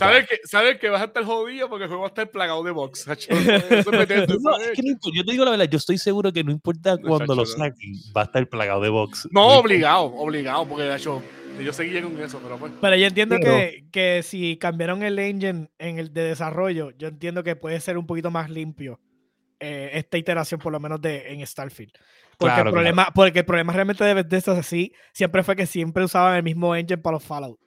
¿Sabes 0.00 0.28
que, 0.28 0.40
¿Sabes 0.42 0.80
que 0.80 0.88
vas 0.88 1.02
a 1.02 1.04
estar 1.04 1.24
jodido 1.24 1.68
porque 1.68 1.84
el 1.84 1.88
juego 1.88 2.02
va 2.02 2.08
a 2.08 2.10
estar 2.10 2.28
plagado 2.28 2.64
de 2.64 2.72
box? 2.72 3.06
Yo 3.06 3.14
te 5.24 5.30
digo 5.30 5.44
la 5.44 5.52
verdad, 5.52 5.68
yo 5.70 5.78
estoy 5.78 5.98
seguro 5.98 6.32
que 6.32 6.42
no 6.42 6.50
importa 6.50 6.96
No, 6.96 7.10
cuando 7.10 7.36
lo 7.36 7.46
saquen, 7.46 7.92
va 8.14 8.22
a 8.22 8.24
estar 8.24 8.44
plagado 8.48 8.80
de 8.80 8.88
box. 8.88 9.28
No, 9.30 9.46
obligado, 9.58 10.06
obligado, 10.06 10.66
porque 10.66 10.82
de 10.82 10.96
hecho, 10.96 11.22
yo 11.62 11.72
seguía 11.72 12.02
con 12.02 12.20
eso, 12.20 12.40
pero 12.42 12.58
pues. 12.58 12.72
Pero 12.80 12.96
yo 12.96 13.06
entiendo 13.06 13.36
Pero- 13.40 13.54
que, 13.54 13.84
que 13.92 14.24
si 14.24 14.56
cambiaron 14.56 15.04
el 15.04 15.16
engine 15.20 15.68
en 15.78 16.00
el 16.00 16.12
de 16.12 16.22
desarrollo, 16.22 16.90
yo 16.98 17.06
entiendo 17.06 17.44
que 17.44 17.54
puede 17.54 17.78
ser 17.78 17.98
un 17.98 18.06
poquito 18.06 18.32
más 18.32 18.50
limpio 18.50 18.98
eh, 19.60 19.90
esta 19.94 20.18
iteración, 20.18 20.60
por 20.60 20.72
lo 20.72 20.80
menos 20.80 21.00
de 21.00 21.32
en 21.32 21.46
Starfield. 21.46 21.92
Porque, 22.38 22.54
Claro, 22.54 22.68
el 22.68 22.74
problema, 22.74 23.08
porque 23.14 23.38
el 23.40 23.44
problema 23.46 23.72
realmente 23.72 24.04
de 24.04 24.14
Bethesda 24.14 24.58
así 24.58 24.92
siempre 25.12 25.42
fue 25.42 25.56
que 25.56 25.66
siempre 25.66 26.04
usaban 26.04 26.36
el 26.36 26.42
mismo 26.42 26.74
engine 26.76 26.98
para 26.98 27.14
los 27.14 27.24
Fallout. 27.24 27.58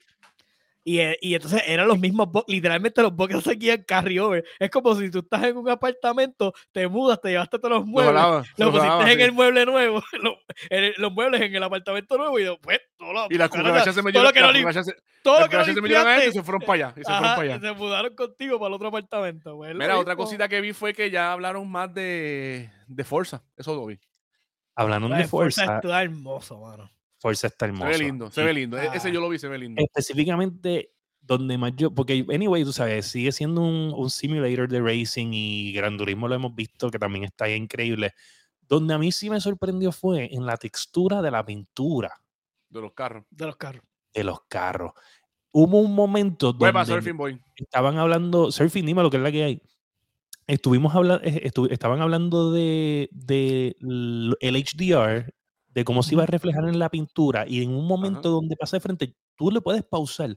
Y, 0.84 1.00
eh, 1.00 1.18
y 1.22 1.36
entonces 1.36 1.62
eran 1.68 1.88
los 1.88 2.00
mismos 2.00 2.32
bugs, 2.32 2.46
literalmente 2.48 3.02
los 3.02 3.14
bugs 3.16 3.36
se 3.36 3.42
seguían 3.52 3.84
carry 3.86 4.18
over. 4.18 4.44
Es 4.60 4.70
como 4.72 4.96
si 4.96 5.12
tú 5.12 5.20
estás 5.20 5.44
en 5.44 5.58
un 5.58 5.70
apartamento, 5.70 6.54
te 6.72 6.88
mudas, 6.88 7.20
te 7.22 7.30
llevaste 7.30 7.60
todos 7.60 7.72
los 7.72 7.82
Lo 7.82 7.86
muebles, 7.88 8.14
jalaba, 8.16 8.44
lo 8.58 8.66
lo 8.66 8.72
pusiste 8.72 8.90
jalaba, 8.90 9.12
en 9.12 9.18
sí. 9.18 9.24
el 9.26 9.32
mueble 9.34 9.66
nuevo, 9.66 10.02
lo- 10.24 10.38
en 10.70 10.84
el- 10.86 10.94
los 10.98 11.12
muebles 11.12 11.42
en 11.42 11.54
el 11.54 11.62
apartamento 11.64 12.18
nuevo 12.18 12.40
y 12.40 12.44
después 12.44 12.80
todo 12.98 13.14
lo, 13.14 13.28
Y 13.30 13.38
las 13.38 13.50
cucarachas 13.50 13.94
se 13.94 14.02
me 14.02 14.12
todo 14.14 14.24
lo 14.24 14.32
que 14.34 14.40
no 14.40 14.48
las 14.48 14.56
lim- 14.56 14.60
cucarachas 14.62 14.86
se- 14.86 14.96
todo 15.22 15.40
lo 15.42 15.50
que 15.50 15.58
no 15.58 15.64
limpiaste, 15.66 16.32
se 16.32 16.44
fueron 16.44 16.62
para 16.62 16.74
allá. 16.74 16.94
Y 16.96 17.00
se 17.00 17.04
fueron 17.04 17.26
ajá, 17.26 17.36
para 17.36 17.54
allá. 17.56 17.60
se 17.60 17.74
mudaron 17.74 18.16
contigo 18.16 18.58
para 18.60 18.68
el 18.70 18.74
otro 18.74 18.88
apartamento. 18.88 19.58
pues, 19.58 19.76
Mira, 19.76 19.98
otra 20.00 20.16
cosita 20.16 20.48
que 20.48 20.62
vi 20.62 20.74
fue 20.74 20.94
que 20.94 21.12
ya 21.12 21.34
hablaron 21.34 21.70
más 21.70 21.94
de, 21.94 22.70
de 22.88 23.04
Forza. 23.04 23.44
Eso 23.58 23.76
lo 23.76 23.86
vi. 23.86 24.00
Hablando 24.82 25.10
de 25.10 25.28
Forza 25.28 25.64
fuerza, 25.64 25.76
está 25.78 26.02
hermoso, 26.04 26.60
mano. 26.60 26.90
Fuerza 27.18 27.48
está 27.48 27.66
Se 27.66 27.70
hermoso. 27.72 27.90
ve 27.92 27.98
lindo, 27.98 28.32
se 28.32 28.44
ve 28.44 28.54
lindo. 28.54 28.78
E- 28.78 28.90
Ese 28.94 29.10
Ah. 29.10 29.12
yo 29.12 29.20
lo 29.22 29.30
vi, 29.30 29.38
se 29.40 29.48
ve 29.48 29.58
lindo. 29.58 29.82
Específicamente 29.82 30.92
donde 31.22 31.58
más 31.58 31.74
yo, 31.76 31.92
porque 31.94 32.26
anyway, 32.34 32.64
tú 32.64 32.72
sabes, 32.74 33.06
sigue 33.08 33.32
siendo 33.32 33.62
un, 33.62 33.94
un 33.96 34.10
simulator 34.10 34.68
de 34.70 34.82
racing 34.82 35.32
y 35.34 35.74
Gran 35.74 35.98
Turismo 35.98 36.28
lo 36.28 36.36
hemos 36.36 36.56
visto 36.56 36.90
que 36.90 36.98
también 36.98 37.26
está 37.26 37.46
ahí 37.46 37.54
increíble. 37.54 38.14
Donde 38.62 38.94
a 38.94 38.98
mí 38.98 39.12
sí 39.12 39.30
me 39.30 39.40
sorprendió 39.42 39.92
fue 39.92 40.34
en 40.34 40.46
la 40.46 40.56
textura 40.58 41.22
de 41.22 41.30
la 41.32 41.44
pintura 41.46 42.14
De 42.70 42.82
los 42.82 42.94
carros. 42.94 43.26
De 43.30 43.46
los 43.46 43.58
carros. 43.58 43.84
de 44.14 44.24
los 44.24 44.42
carros. 44.48 44.94
Hubo 45.52 45.82
un 45.82 45.94
momento 45.94 46.54
donde 46.54 46.86
Surfing 46.86 47.18
Boy. 47.18 47.42
estaban 47.56 47.98
hablando, 47.98 48.52
Surfing, 48.52 48.86
dime 48.86 49.02
lo 49.04 49.10
que 49.10 49.18
es 49.18 49.24
la 49.24 49.32
que 49.32 49.44
hay. 49.44 49.62
Estuvimos 50.50 50.96
hablando, 50.96 51.24
estaban 51.70 52.02
hablando 52.02 52.52
de, 52.52 53.08
de 53.12 53.76
el 53.80 54.56
HDR, 54.56 55.32
de 55.68 55.86
cómo 55.86 56.02
se 56.02 56.16
iba 56.16 56.24
a 56.24 56.26
reflejar 56.26 56.68
en 56.68 56.80
la 56.80 56.90
pintura, 56.90 57.48
y 57.48 57.62
en 57.62 57.70
un 57.70 57.86
momento 57.86 58.32
donde 58.32 58.56
pasa 58.56 58.78
de 58.78 58.82
frente, 58.82 59.16
tú 59.36 59.52
le 59.52 59.62
puedes 59.62 59.84
pausar. 59.84 60.34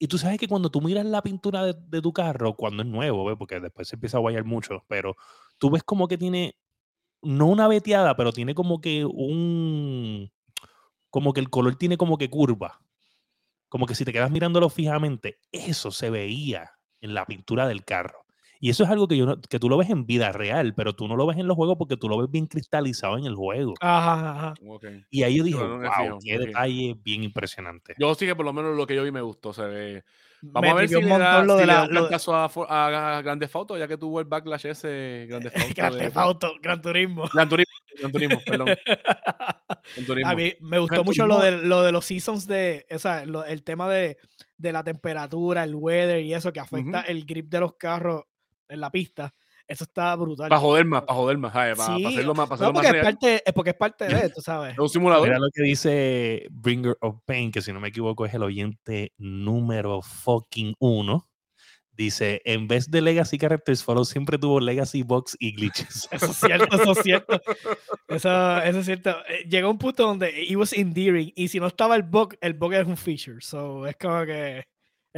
Y 0.00 0.08
tú 0.08 0.18
sabes 0.18 0.38
que 0.38 0.48
cuando 0.48 0.68
tú 0.68 0.80
miras 0.80 1.06
la 1.06 1.22
pintura 1.22 1.64
de, 1.64 1.76
de 1.78 2.02
tu 2.02 2.12
carro, 2.12 2.56
cuando 2.56 2.82
es 2.82 2.88
nuevo, 2.88 3.24
¿ves? 3.24 3.36
porque 3.38 3.60
después 3.60 3.86
se 3.86 3.94
empieza 3.94 4.16
a 4.16 4.20
guayar 4.20 4.42
mucho, 4.42 4.84
pero 4.88 5.14
tú 5.58 5.70
ves 5.70 5.84
como 5.84 6.08
que 6.08 6.18
tiene, 6.18 6.56
no 7.22 7.46
una 7.46 7.68
veteada, 7.68 8.16
pero 8.16 8.32
tiene 8.32 8.52
como 8.52 8.80
que 8.80 9.04
un, 9.04 10.28
como 11.08 11.32
que 11.32 11.40
el 11.40 11.50
color 11.50 11.76
tiene 11.76 11.96
como 11.96 12.18
que 12.18 12.28
curva. 12.28 12.80
Como 13.68 13.86
que 13.86 13.94
si 13.94 14.04
te 14.04 14.12
quedas 14.12 14.32
mirándolo 14.32 14.70
fijamente, 14.70 15.38
eso 15.52 15.92
se 15.92 16.10
veía 16.10 16.72
en 17.00 17.14
la 17.14 17.26
pintura 17.26 17.68
del 17.68 17.84
carro. 17.84 18.25
Y 18.60 18.70
eso 18.70 18.84
es 18.84 18.90
algo 18.90 19.06
que, 19.08 19.16
yo 19.16 19.26
no- 19.26 19.40
que 19.40 19.58
tú 19.58 19.68
lo 19.68 19.76
ves 19.76 19.90
en 19.90 20.06
vida 20.06 20.32
real, 20.32 20.74
pero 20.74 20.94
tú 20.94 21.06
no 21.08 21.16
lo 21.16 21.26
ves 21.26 21.36
en 21.38 21.46
los 21.46 21.56
juegos 21.56 21.76
porque 21.78 21.96
tú 21.96 22.08
lo 22.08 22.18
ves 22.18 22.30
bien 22.30 22.46
cristalizado 22.46 23.18
en 23.18 23.26
el 23.26 23.34
juego. 23.34 23.74
Ajá, 23.80 24.30
ajá. 24.30 24.54
Ok. 24.66 24.84
Y 25.10 25.22
ahí 25.22 25.36
yo 25.36 25.44
dije, 25.44 25.58
no 25.58 25.78
wow, 25.78 26.18
qué 26.22 26.36
ok. 26.38 26.44
detalle 26.46 26.96
bien 27.02 27.24
impresionante. 27.24 27.94
Yo 27.98 28.14
sí 28.14 28.26
que 28.26 28.34
por 28.34 28.44
lo 28.46 28.52
menos 28.52 28.76
lo 28.76 28.86
que 28.86 28.94
yo 28.96 29.02
vi 29.04 29.10
me 29.12 29.20
gustó. 29.20 29.52
Se 29.52 29.62
ve. 29.64 30.04
Vamos 30.42 30.62
Me 30.62 30.70
a 30.70 30.74
ver 30.74 30.88
si 30.88 30.94
le 31.00 31.08
da, 31.08 31.42
lo 31.42 31.54
si 31.54 31.60
de 31.60 31.66
le 31.66 31.72
da 31.72 31.78
la. 31.82 31.88
un 31.88 31.94
lo 31.94 32.00
cantazo 32.02 32.34
a, 32.36 32.44
a, 32.68 33.16
a 33.18 33.22
Grande 33.22 33.48
Auto, 33.52 33.76
ya 33.78 33.88
que 33.88 33.96
tuvo 33.96 34.20
el 34.20 34.26
backlash 34.26 34.66
ese 34.66 35.26
Grande 35.28 35.50
Auto. 36.14 36.52
Grand 36.52 36.54
de- 36.54 36.60
Gran 36.62 36.82
Turismo. 36.82 37.24
Gran 37.32 37.48
Turismo, 37.48 37.72
Gran 37.98 38.12
Turismo, 38.12 38.40
perdón. 38.44 38.66
Gran 38.86 40.06
Turismo. 40.06 40.30
A 40.30 40.34
mí 40.34 40.52
me 40.60 40.78
gustó 40.78 40.94
Gran 40.96 41.04
mucho 41.06 41.26
lo 41.26 41.38
de, 41.40 41.52
lo 41.52 41.82
de 41.82 41.90
los 41.92 42.04
seasons 42.04 42.46
de, 42.46 42.86
o 42.90 42.98
sea, 42.98 43.24
lo- 43.24 43.44
el 43.44 43.62
tema 43.62 43.88
de, 43.88 44.18
de 44.58 44.72
la 44.72 44.84
temperatura, 44.84 45.64
el 45.64 45.74
weather 45.74 46.20
y 46.22 46.34
eso 46.34 46.52
que 46.52 46.60
afecta 46.60 47.00
Ujú. 47.00 47.10
el 47.10 47.24
grip 47.24 47.48
de 47.48 47.60
los 47.60 47.74
carros 47.74 48.24
en 48.68 48.80
la 48.80 48.90
pista. 48.90 49.32
Eso 49.68 49.82
está 49.84 50.14
brutal. 50.14 50.48
Para 50.48 50.60
joder 50.60 50.84
más, 50.84 51.02
para 51.02 51.14
joder 51.18 51.38
más. 51.38 51.52
Para, 51.52 51.74
Sí, 51.74 52.04
hacerlo 52.04 52.34
más, 52.34 52.48
para 52.48 52.60
no, 52.60 52.66
hacerlo 52.68 52.72
más 52.72 52.82
porque 52.82 52.86
es 52.86 52.92
real. 52.92 53.04
parte, 53.04 53.42
es 53.44 53.52
porque 53.52 53.70
es 53.70 53.76
parte 53.76 54.04
de, 54.06 54.30
tú 54.30 54.40
sabes. 54.40 54.72
Es 54.74 54.78
un 54.78 54.88
simulador. 54.88 55.26
Mira 55.26 55.38
lo 55.40 55.48
que 55.52 55.62
dice 55.62 56.46
Bringer 56.50 56.96
of 57.00 57.16
Pain, 57.24 57.50
que 57.50 57.60
si 57.62 57.72
no 57.72 57.80
me 57.80 57.88
equivoco 57.88 58.24
es 58.26 58.34
el 58.34 58.42
oyente 58.44 59.12
número 59.18 60.02
fucking 60.02 60.74
uno. 60.78 61.28
Dice, 61.90 62.42
en 62.44 62.68
vez 62.68 62.90
de 62.90 63.00
Legacy 63.00 63.38
Characters, 63.38 63.82
Follow 63.82 64.04
siempre 64.04 64.36
tuvo 64.38 64.60
Legacy 64.60 65.02
Box 65.02 65.34
y 65.40 65.52
glitches. 65.56 66.06
Eso 66.12 66.26
es 66.26 66.36
cierto, 66.36 66.76
eso 66.76 66.92
es 66.92 66.98
cierto. 67.02 67.40
Eso, 68.06 68.58
eso 68.62 68.78
es 68.80 68.84
cierto. 68.84 69.10
Eh, 69.26 69.48
Llegó 69.48 69.70
un 69.70 69.78
punto 69.78 70.02
donde 70.06 70.42
it 70.44 70.56
was 70.56 70.74
endearing 70.74 71.32
y 71.34 71.48
si 71.48 71.58
no 71.58 71.66
estaba 71.68 71.96
el 71.96 72.02
bug, 72.02 72.34
el 72.42 72.52
bug 72.52 72.74
es 72.74 72.86
un 72.86 72.98
feature. 72.98 73.40
So 73.40 73.86
es 73.86 73.96
como 73.96 74.26
que 74.26 74.66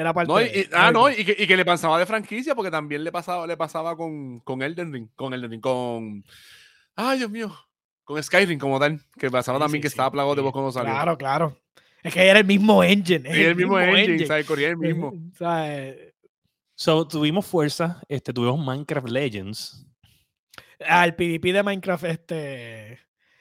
era 0.00 0.14
parte 0.14 0.32
No, 0.32 0.40
y, 0.40 0.44
de- 0.44 0.68
ah, 0.72 0.90
no, 0.92 1.10
y 1.10 1.24
que, 1.24 1.36
y 1.38 1.46
que 1.46 1.56
le 1.56 1.64
pasaba 1.64 1.98
de 1.98 2.06
franquicia, 2.06 2.54
porque 2.54 2.70
también 2.70 3.02
le 3.02 3.10
pasaba, 3.10 3.46
le 3.46 3.56
pasaba 3.56 3.96
con, 3.96 4.38
con 4.40 4.62
Elden 4.62 4.92
Ring, 4.92 5.08
con 5.16 5.34
Elden 5.34 5.50
Ring, 5.50 5.60
con. 5.60 6.24
Ay, 6.94 7.18
Dios 7.18 7.30
mío. 7.30 7.52
Con 8.04 8.22
Skyrim 8.22 8.58
como 8.58 8.78
tal, 8.78 9.00
que 9.18 9.30
pasaba 9.30 9.58
Sí, 9.58 9.62
también 9.64 9.80
sí, 9.80 9.82
que 9.82 9.88
sí, 9.90 9.92
estaba 9.94 10.10
plagado 10.12 10.34
de 10.34 10.42
vos 10.42 10.52
cuando 10.52 10.70
salió. 10.72 10.90
Claro, 10.92 11.18
claro. 11.18 11.58
Es 12.02 12.14
que 12.14 12.24
era 12.26 12.38
el 12.38 12.44
mismo 12.46 12.82
engine. 12.82 13.28
es 13.28 13.34
Sí, 13.34 13.42
el 13.42 13.56
mismo 13.56 13.78
engine, 13.78 14.24
¿sabes? 14.26 14.46
Corría 14.46 14.68
el 14.68 14.76
mismo. 14.78 15.08
O 15.08 15.36
sea, 15.36 15.76
eh, 15.76 16.14
So, 16.74 17.06
tuvimos 17.08 17.44
fuerza, 17.44 18.00
este, 18.08 18.32
tuvimos 18.32 18.64
Minecraft 18.64 19.08
Legends. 19.08 19.84
ah, 20.88 21.04
el 21.04 21.16
PvP 21.16 21.52
de 21.52 21.62
Minecraft, 21.64 22.04
este. 22.04 23.00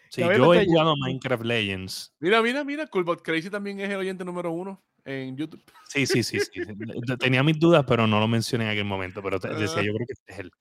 Sí, 0.10 0.22
yo 0.22 0.54
he 0.54 0.65
jugado 0.65 0.96
Minecraft 0.98 1.43
Legends. 1.43 2.15
Mira, 2.20 2.41
mira, 2.41 2.63
mira, 2.63 2.88
Coolbot 2.88 3.22
Crazy 3.22 3.50
también 3.52 3.80
es 3.80 3.89
el 3.91 3.98
oyente 3.98 4.26
número 4.26 4.52
uno 4.52 4.82
en 5.08 5.38
YouTube. 5.38 5.63
Sí, 5.89 6.06
sí, 6.06 6.24
sí, 6.24 6.39
sí. 6.39 6.50
Te- 7.08 7.17
Tenía 7.17 7.43
mis 7.43 7.60
dudas, 7.60 7.84
pero 7.88 8.06
no 8.08 8.20
lo 8.20 8.28
mencioné 8.28 8.65
en 8.65 8.72
aquel 8.72 8.86
momento. 8.86 9.22
Pero 9.24 9.39
te- 9.39 9.50
decía, 9.50 9.82
Ah. 9.82 9.84
yo 9.84 9.93
creo 9.93 10.06
que 10.08 10.13
este 10.13 10.34
es 10.34 10.39
él. 10.39 10.52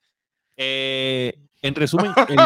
Eh, 0.56 1.35
en 1.62 1.74
resumen, 1.74 2.12
el, 2.28 2.38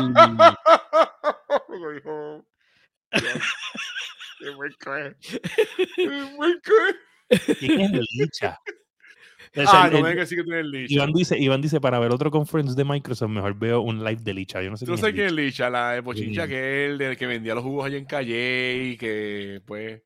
Ah, 9.67 9.89
no 9.93 10.07
el- 10.07 10.17
que 10.17 10.27
sí 10.27 10.37
que 10.37 10.45
tiene 10.45 10.61
el 10.61 10.71
Licha. 10.71 10.95
Iván 10.95 11.13
dice, 11.13 11.39
Iván 11.39 11.61
dice, 11.61 11.81
para 11.81 11.99
ver 11.99 12.13
otro 12.13 12.31
conference 12.31 12.75
de 12.77 12.85
Microsoft, 12.85 13.31
mejor 13.31 13.59
veo 13.59 13.81
un 13.81 14.05
live 14.05 14.21
de 14.23 14.35
Licha. 14.35 14.63
Yo 14.63 14.71
no 14.71 14.77
sé 14.77 14.87
Tú 14.87 14.95
quién 14.95 15.07
es 15.07 15.13
quién 15.15 15.27
es 15.27 15.33
Licha. 15.33 15.71
La 15.71 15.93
de 15.93 16.01
Bochincha, 16.01 16.47
Mm. 16.47 16.49
que 16.49 16.87
es 16.95 17.01
el 17.01 17.17
que 17.17 17.27
vendía 17.27 17.55
los 17.55 17.65
jugos 17.65 17.87
allá 17.87 17.99
en 17.99 18.05
Calle 18.05 18.85
y 18.93 18.97
que, 18.97 19.61
pues, 19.67 20.03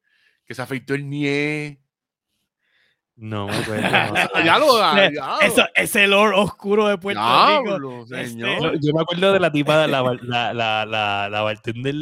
que 0.47 0.55
se 0.55 0.63
afeitó 0.63 0.95
el 0.95 1.09
nie. 1.09 1.81
No, 3.17 3.47
me 3.47 3.55
acuerdo, 3.55 3.83
no. 4.35 4.45
ya 4.45 4.59
lo 4.59 4.77
da, 4.77 5.07
Eh, 5.07 5.13
ya. 5.15 5.37
Eso, 5.41 5.63
ese 5.77 6.09
lore 6.09 6.37
oscuro 6.37 6.89
de 6.89 6.99
Puerto 6.99 7.21
Rico. 7.21 7.63
Diablo, 7.63 8.01
este, 8.03 8.27
señor. 8.27 8.61
Yo, 8.61 8.73
yo 8.81 8.93
me 8.93 9.03
acuerdo 9.03 9.33
de 9.33 9.39
la 9.39 9.53
tipa, 9.53 9.87
la, 9.87 10.03
la, 10.23 10.53
la, 10.53 10.85
la, 10.85 11.29
la 11.31 11.41
bartender 11.43 11.95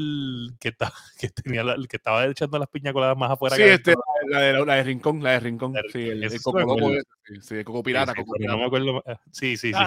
que, 0.58 0.68
estaba, 0.68 0.92
que, 1.20 1.28
tenía 1.28 1.64
la- 1.64 1.76
que 1.76 1.96
estaba 1.96 2.24
echando 2.24 2.58
las 2.58 2.68
piña 2.68 2.94
coladas 2.94 3.16
más 3.18 3.30
afuera. 3.30 3.56
Sí, 3.56 3.62
que 3.62 3.74
este, 3.74 3.94
la 4.30 4.40
de, 4.40 4.64
la 4.64 4.74
de 4.76 4.82
Rincón, 4.84 5.22
la 5.22 5.32
de 5.32 5.40
Rincón. 5.40 5.74
La 5.74 5.82
de 5.82 5.90
Sí, 5.92 5.98
el, 5.98 6.22
Rincón, 6.22 6.24
el 6.24 6.30
sí 6.30 6.38
Coco 6.42 6.58
Loco 6.60 6.90
sí, 7.42 7.54
el 7.56 7.64
Coco 7.66 7.82
Pirata. 7.82 8.12
sí, 8.12 8.18
Coco 8.18 8.32
pero 8.38 8.52
no 8.52 8.56
Pirata. 8.56 8.56
me 8.58 8.64
acuerdo. 8.66 9.02
ah, 9.06 9.20
Sí, 9.30 9.56
sí, 9.58 9.70
sí. 9.70 9.78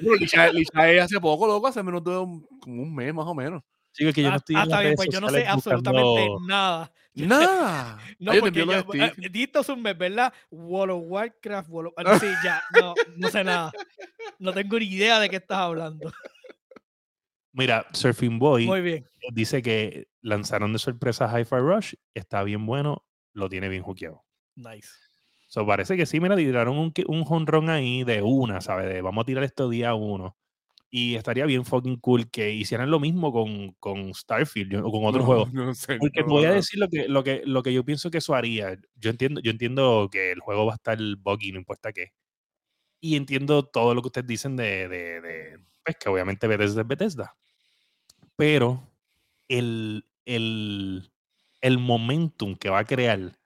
Bueno, 0.00 0.16
Licha, 0.20 0.48
Licha 0.50 0.90
es 0.90 1.02
hace 1.02 1.20
poco, 1.20 1.46
loco, 1.46 1.66
hace 1.66 1.82
menos 1.82 2.02
de 2.02 2.16
un, 2.16 2.46
como 2.60 2.82
un 2.82 2.94
mes 2.94 3.12
más 3.12 3.26
o 3.26 3.34
menos. 3.34 3.62
Es 3.96 4.14
que 4.14 4.22
yo 4.22 4.28
no 4.28 4.34
Ah, 4.34 4.36
estoy 4.38 4.56
ah, 4.56 4.62
en 4.62 4.64
está 4.64 4.80
bien, 4.80 4.94
pues 4.96 5.08
yo 5.10 5.20
no 5.20 5.28
sé 5.28 5.46
absolutamente 5.46 6.28
nada. 6.46 6.92
Nada. 7.14 7.98
No, 8.18 8.30
Ah, 8.32 8.34
yo 8.34 8.42
te 8.50 8.64
porque 8.64 8.66
yo, 8.66 9.04
eh, 9.04 9.28
Dito 9.30 9.60
es 9.60 9.68
un 9.68 9.82
mes, 9.82 9.98
¿verdad? 9.98 10.32
World 10.50 10.92
of 10.94 11.02
Warcraft, 11.06 11.68
World 11.68 11.92
of... 11.94 12.06
ah, 12.06 12.18
Sí, 12.20 12.26
ya, 12.42 12.62
no, 12.80 12.94
no 13.16 13.28
sé 13.28 13.44
nada. 13.44 13.70
No 14.38 14.52
tengo 14.52 14.78
ni 14.78 14.86
idea 14.86 15.20
de 15.20 15.28
qué 15.28 15.36
estás 15.36 15.58
hablando. 15.58 16.10
Mira, 17.52 17.86
Surfing 17.92 18.38
Boy 18.38 18.66
Muy 18.66 18.80
bien. 18.80 19.06
dice 19.32 19.60
que 19.60 20.08
lanzaron 20.22 20.72
de 20.72 20.78
sorpresa 20.78 21.28
Hi-Fi 21.28 21.56
Rush, 21.56 21.94
está 22.14 22.42
bien 22.44 22.64
bueno, 22.64 23.04
lo 23.34 23.50
tiene 23.50 23.68
bien 23.68 23.82
juqueado. 23.82 24.24
Nice. 24.54 24.88
So, 25.48 25.66
parece 25.66 25.98
que 25.98 26.06
sí, 26.06 26.18
mira, 26.18 26.34
tiraron 26.34 26.78
un, 26.78 26.94
un 27.08 27.24
honrón 27.28 27.68
ahí 27.68 28.04
de 28.04 28.22
una, 28.22 28.62
¿sabes? 28.62 28.88
De 28.88 29.02
vamos 29.02 29.22
a 29.22 29.26
tirar 29.26 29.44
esto 29.44 29.68
día 29.68 29.92
uno. 29.94 30.38
Y 30.94 31.14
estaría 31.14 31.46
bien 31.46 31.64
fucking 31.64 31.96
cool 32.00 32.30
que 32.30 32.52
hicieran 32.52 32.90
lo 32.90 33.00
mismo 33.00 33.32
con, 33.32 33.72
con 33.80 34.12
Starfield 34.12 34.74
o 34.84 34.90
con 34.92 35.06
otro 35.06 35.22
No, 35.22 35.26
juego. 35.26 35.48
No 35.52 35.74
sé. 35.74 35.96
Porque 35.98 36.20
no, 36.20 36.26
voy 36.26 36.44
a 36.44 36.52
decir 36.52 36.78
lo 36.78 36.88
que, 36.88 37.08
lo, 37.08 37.24
que, 37.24 37.42
lo 37.46 37.62
que 37.62 37.72
yo 37.72 37.82
pienso 37.82 38.10
que 38.10 38.18
eso 38.18 38.34
haría. 38.34 38.78
Yo 38.96 39.08
entiendo, 39.10 39.40
yo 39.40 39.50
entiendo 39.50 40.10
que 40.12 40.32
el 40.32 40.40
juego 40.40 40.66
va 40.66 40.72
a 40.72 40.76
estar 40.76 40.98
buggy, 41.18 41.52
no 41.52 41.58
importa 41.58 41.92
qué. 41.94 42.12
Y 43.00 43.16
entiendo 43.16 43.64
todo 43.64 43.94
lo 43.94 44.02
que 44.02 44.08
ustedes 44.08 44.26
dicen 44.26 44.54
de, 44.56 44.88
de, 44.88 45.20
de, 45.22 45.58
pues, 45.84 45.96
que 45.96 46.10
obviamente 46.10 46.46
Bethesda 46.46 46.82
es 46.82 46.88
Bethesda. 46.88 47.36
Pero 48.36 48.86
el, 49.48 50.04
el, 50.26 51.10
el 51.62 51.78
momentum 51.78 52.54
que 52.56 52.68
va 52.70 52.80
a 52.80 52.84
crear, 52.84 53.38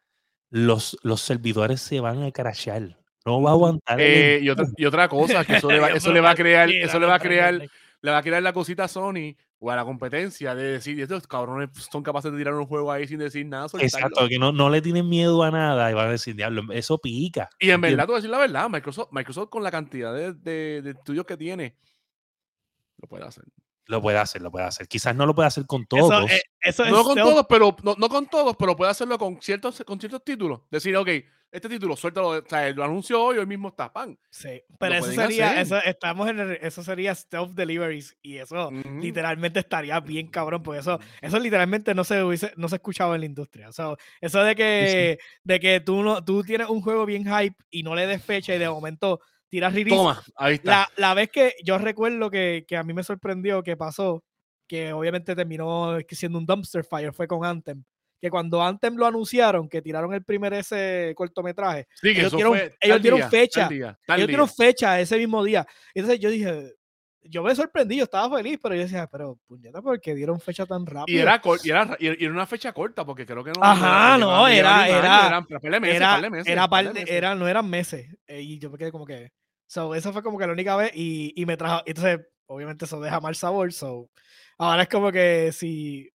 los, 0.51 0.99
los 1.03 1.21
servidores 1.21 1.81
se 1.81 2.01
van 2.01 2.25
a 2.25 2.33
crashar. 2.33 2.99
No 3.27 3.43
va 3.43 3.51
a 3.51 3.53
aguantar. 3.55 4.01
el 4.01 4.07
Eh, 4.07 4.41
y, 4.43 4.49
otra, 4.49 4.67
y 4.77 4.85
otra 4.85 5.09
cosa, 5.09 5.45
que 5.45 5.57
eso 5.57 5.69
le 5.69 5.81
va, 5.81 5.89
eso 5.91 6.13
le 6.13 6.21
va 6.21 6.31
a 6.31 6.35
crear, 6.37 6.71
eso 6.71 7.01
le 7.01 7.07
va 7.07 7.17
a 7.17 7.19
crear, 7.19 7.55
le 7.55 8.11
va 8.11 8.19
a 8.19 8.23
crear 8.23 8.41
la 8.43 8.53
cosita 8.53 8.85
a 8.85 8.89
Sony 8.89 9.35
o 9.59 9.71
a 9.71 9.77
la 9.77 9.85
competencia 9.85 10.55
de 10.55 10.73
decir, 10.73 11.01
estos 11.01 11.27
cabrones 11.27 11.71
son 11.91 12.05
capaces 12.05 12.31
de 12.31 12.39
tirar 12.39 12.55
un 12.55 12.67
juego 12.67 12.93
ahí 12.93 13.09
sin 13.09 13.19
decir 13.19 13.45
nada. 13.45 13.69
soltarlo". 13.69 13.87
Exacto, 13.87 14.29
que 14.29 14.39
no, 14.39 14.53
no 14.53 14.71
le 14.71 14.81
tienen 14.81 15.09
miedo 15.09 15.43
a 15.43 15.51
nada 15.51 15.91
y 15.91 15.95
van 15.95 16.07
a 16.07 16.13
decir, 16.13 16.37
diablo, 16.37 16.63
eso 16.73 16.99
pica. 16.99 17.51
Y 17.59 17.71
en 17.71 17.81
verdad, 17.81 18.05
te 18.05 18.07
voy 18.07 18.15
a 18.15 18.19
decir 18.19 18.31
la 18.31 18.39
verdad, 18.39 18.71
Microsoft, 18.71 19.09
Microsoft 19.11 19.49
con 19.49 19.65
la 19.65 19.73
cantidad 19.73 20.15
de, 20.15 20.33
de, 20.33 20.83
de 20.83 20.91
estudios 20.91 21.27
que 21.27 21.37
tiene, 21.37 21.75
lo 22.99 23.09
puede 23.09 23.25
hacer. 23.25 23.45
Lo 23.87 24.03
puede 24.03 24.19
hacer, 24.19 24.43
lo 24.43 24.51
puede 24.51 24.67
hacer. 24.67 24.89
Quizás 24.89 25.15
no 25.15 25.27
lo 25.27 25.35
puede 25.35 25.47
hacer 25.49 25.65
con 25.67 25.87
todos. 25.87 26.25
Eso, 26.31 26.35
eh, 26.35 26.43
eso 26.61 26.85
es 26.85 26.91
No 26.91 27.05
con 27.05 27.15
todos, 27.17 27.47
pero 27.49 27.77
no, 27.83 27.95
no 27.97 28.09
con 28.09 28.27
todos, 28.27 28.57
pero 28.57 28.75
puede 28.77 28.91
hacerlo 28.91 29.17
con 29.19 29.41
ciertos, 29.41 29.83
con 29.87 29.99
ciertos 30.01 30.25
títulos. 30.25 30.63
Decir, 30.71 30.97
ok, 30.97 31.09
este 31.53 31.69
título, 31.69 31.97
suéltalo, 31.97 32.31
o 32.31 32.43
sea, 32.47 32.69
lo 32.71 32.85
anunció 32.85 33.23
hoy, 33.23 33.39
hoy 33.39 33.47
mismo 33.47 33.69
está 33.69 33.93
pan. 33.93 34.19
Sí, 34.29 34.61
pero 34.79 34.95
eso 34.97 35.07
sería, 35.23 35.61
eso, 35.61 35.77
estamos 35.79 36.29
en 36.29 36.41
el- 36.41 36.59
eso 36.61 36.83
sería 36.83 37.15
stealth 37.15 37.53
deliveries 37.53 38.17
y 38.21 38.37
eso 38.39 38.71
literalmente 39.01 39.61
estaría 39.61 39.99
bien 40.01 40.27
cabrón, 40.27 40.63
porque 40.65 40.81
eso, 40.81 40.99
eso 41.23 41.39
literalmente 41.39 41.95
no 41.95 42.03
se 42.03 42.23
hubiese, 42.25 42.53
no 42.57 42.69
se 42.69 42.77
escuchaba 42.77 43.15
en 43.15 43.21
la 43.21 43.27
industria. 43.27 43.69
O 43.69 43.73
sea, 43.73 43.95
eso 44.21 44.41
de 44.43 44.55
que, 44.57 45.19
de 45.45 45.61
que 45.61 45.81
tú 45.81 46.03
no, 46.03 46.25
tú 46.25 46.43
tienes 46.43 46.69
un 46.69 46.83
juego 46.83 47.07
bien 47.07 47.25
hype 47.25 47.57
y 47.71 47.85
no 47.85 47.95
le 47.95 48.07
des 48.09 48.23
fecha 48.23 48.55
y 48.55 48.59
de 48.59 48.69
momento 48.69 49.21
tiras 49.49 49.73
release. 49.75 49.97
Toma, 49.97 50.23
ahí 50.37 50.55
está. 50.55 50.71
La, 50.71 50.89
la 50.97 51.15
vez 51.15 51.31
que 51.31 51.55
yo 51.65 51.79
recuerdo 51.79 52.31
que, 52.31 52.65
que 52.67 52.77
a 52.77 52.83
mí 52.83 52.93
me 52.93 53.03
sorprendió 53.03 53.63
que 53.63 53.77
pasó, 53.77 54.23
que 54.69 54.93
obviamente 54.93 55.35
terminó 55.37 55.97
siendo 56.11 56.39
un 56.39 56.47
dumpster 56.47 56.85
fire, 56.85 57.13
fue 57.13 57.27
con 57.27 57.45
Anthem. 57.45 57.85
Que 58.21 58.31
cuando 58.31 58.63
Anthem 58.63 58.97
lo 58.97 59.07
anunciaron, 59.07 59.69
que 59.69 59.83
tiraron 59.83 60.13
el 60.15 60.25
primer 60.25 60.55
ese 60.55 61.13
cortometraje, 61.15 61.87
Sí, 62.01 62.09
ellos 62.09 62.33
dieron- 62.39 62.55
ellos 62.57 62.79
tal 62.81 63.03
dieron 63.03 63.21
día, 63.21 63.29
fecha, 63.29 63.61
tal 63.61 63.69
día, 63.69 63.99
tal 64.07 64.19
ellos 64.19 64.29
dieron 64.29 64.49
fecha 64.49 65.01
ese 65.01 65.19
mismo 65.19 65.45
día. 65.45 65.67
Entonces 65.95 66.19
yo 66.21 66.31
dije, 66.31 66.73
yo 67.29 67.43
me 67.43 67.55
sorprendí, 67.55 67.97
yo 67.97 68.05
estaba 68.05 68.37
feliz, 68.37 68.59
pero 68.63 68.75
yo 68.75 68.83
decía, 68.83 69.07
pero 69.07 69.39
puñeta, 69.47 69.81
¿por 69.83 70.01
qué 70.01 70.15
dieron 70.15 70.41
fecha 70.41 70.67
tan 70.67 70.85
rápido? 70.87 71.17
Y 71.17 71.21
era, 71.21 71.41
y, 71.65 71.71
era, 71.71 71.97
y 71.99 72.25
era 72.25 72.33
una 72.33 72.47
fecha 72.47 72.73
corta, 72.73 73.05
porque 73.05 73.25
creo 73.27 73.43
que 73.45 73.53
no. 73.53 73.63
Ajá, 73.63 74.17
no, 74.19 74.49
era- 74.49 74.89
era- 74.89 75.23
era, 77.17 77.35
no 77.35 77.49
eran 77.49 77.69
meses. 77.69 78.07
eh, 78.27 78.41
y 78.43 78.59
yo 78.59 78.71
me 78.71 78.79
quedé 78.79 78.91
como 78.93 79.07
que. 79.07 79.31
So, 79.69 79.95
esa 79.95 80.13
fue 80.13 80.23
como 80.23 80.39
que 80.39 80.47
la 80.47 80.53
única 80.53 80.77
vez 80.77 80.93
y, 80.95 81.33
y 81.35 81.45
me 81.47 81.57
trajo. 81.57 81.83
Entonces, 81.87 82.21
obviamente, 82.47 82.85
eso 82.85 83.01
deja 83.01 83.21
mal 83.21 83.35
sabor. 83.35 83.73
So, 83.73 84.11
ahora 84.59 84.83
es 84.83 84.89
como 84.89 85.11
que 85.11 85.51
si, 85.53 86.09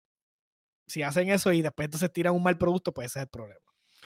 si 0.87 1.03
hacen 1.03 1.29
eso 1.29 1.51
y 1.51 1.61
después 1.61 1.85
entonces 1.85 2.11
tiran 2.13 2.33
un 2.33 2.43
mal 2.43 2.57
producto, 2.57 2.93
pues 2.93 3.07
ese 3.07 3.19
es 3.19 3.23
el 3.23 3.29
problema. 3.29 3.59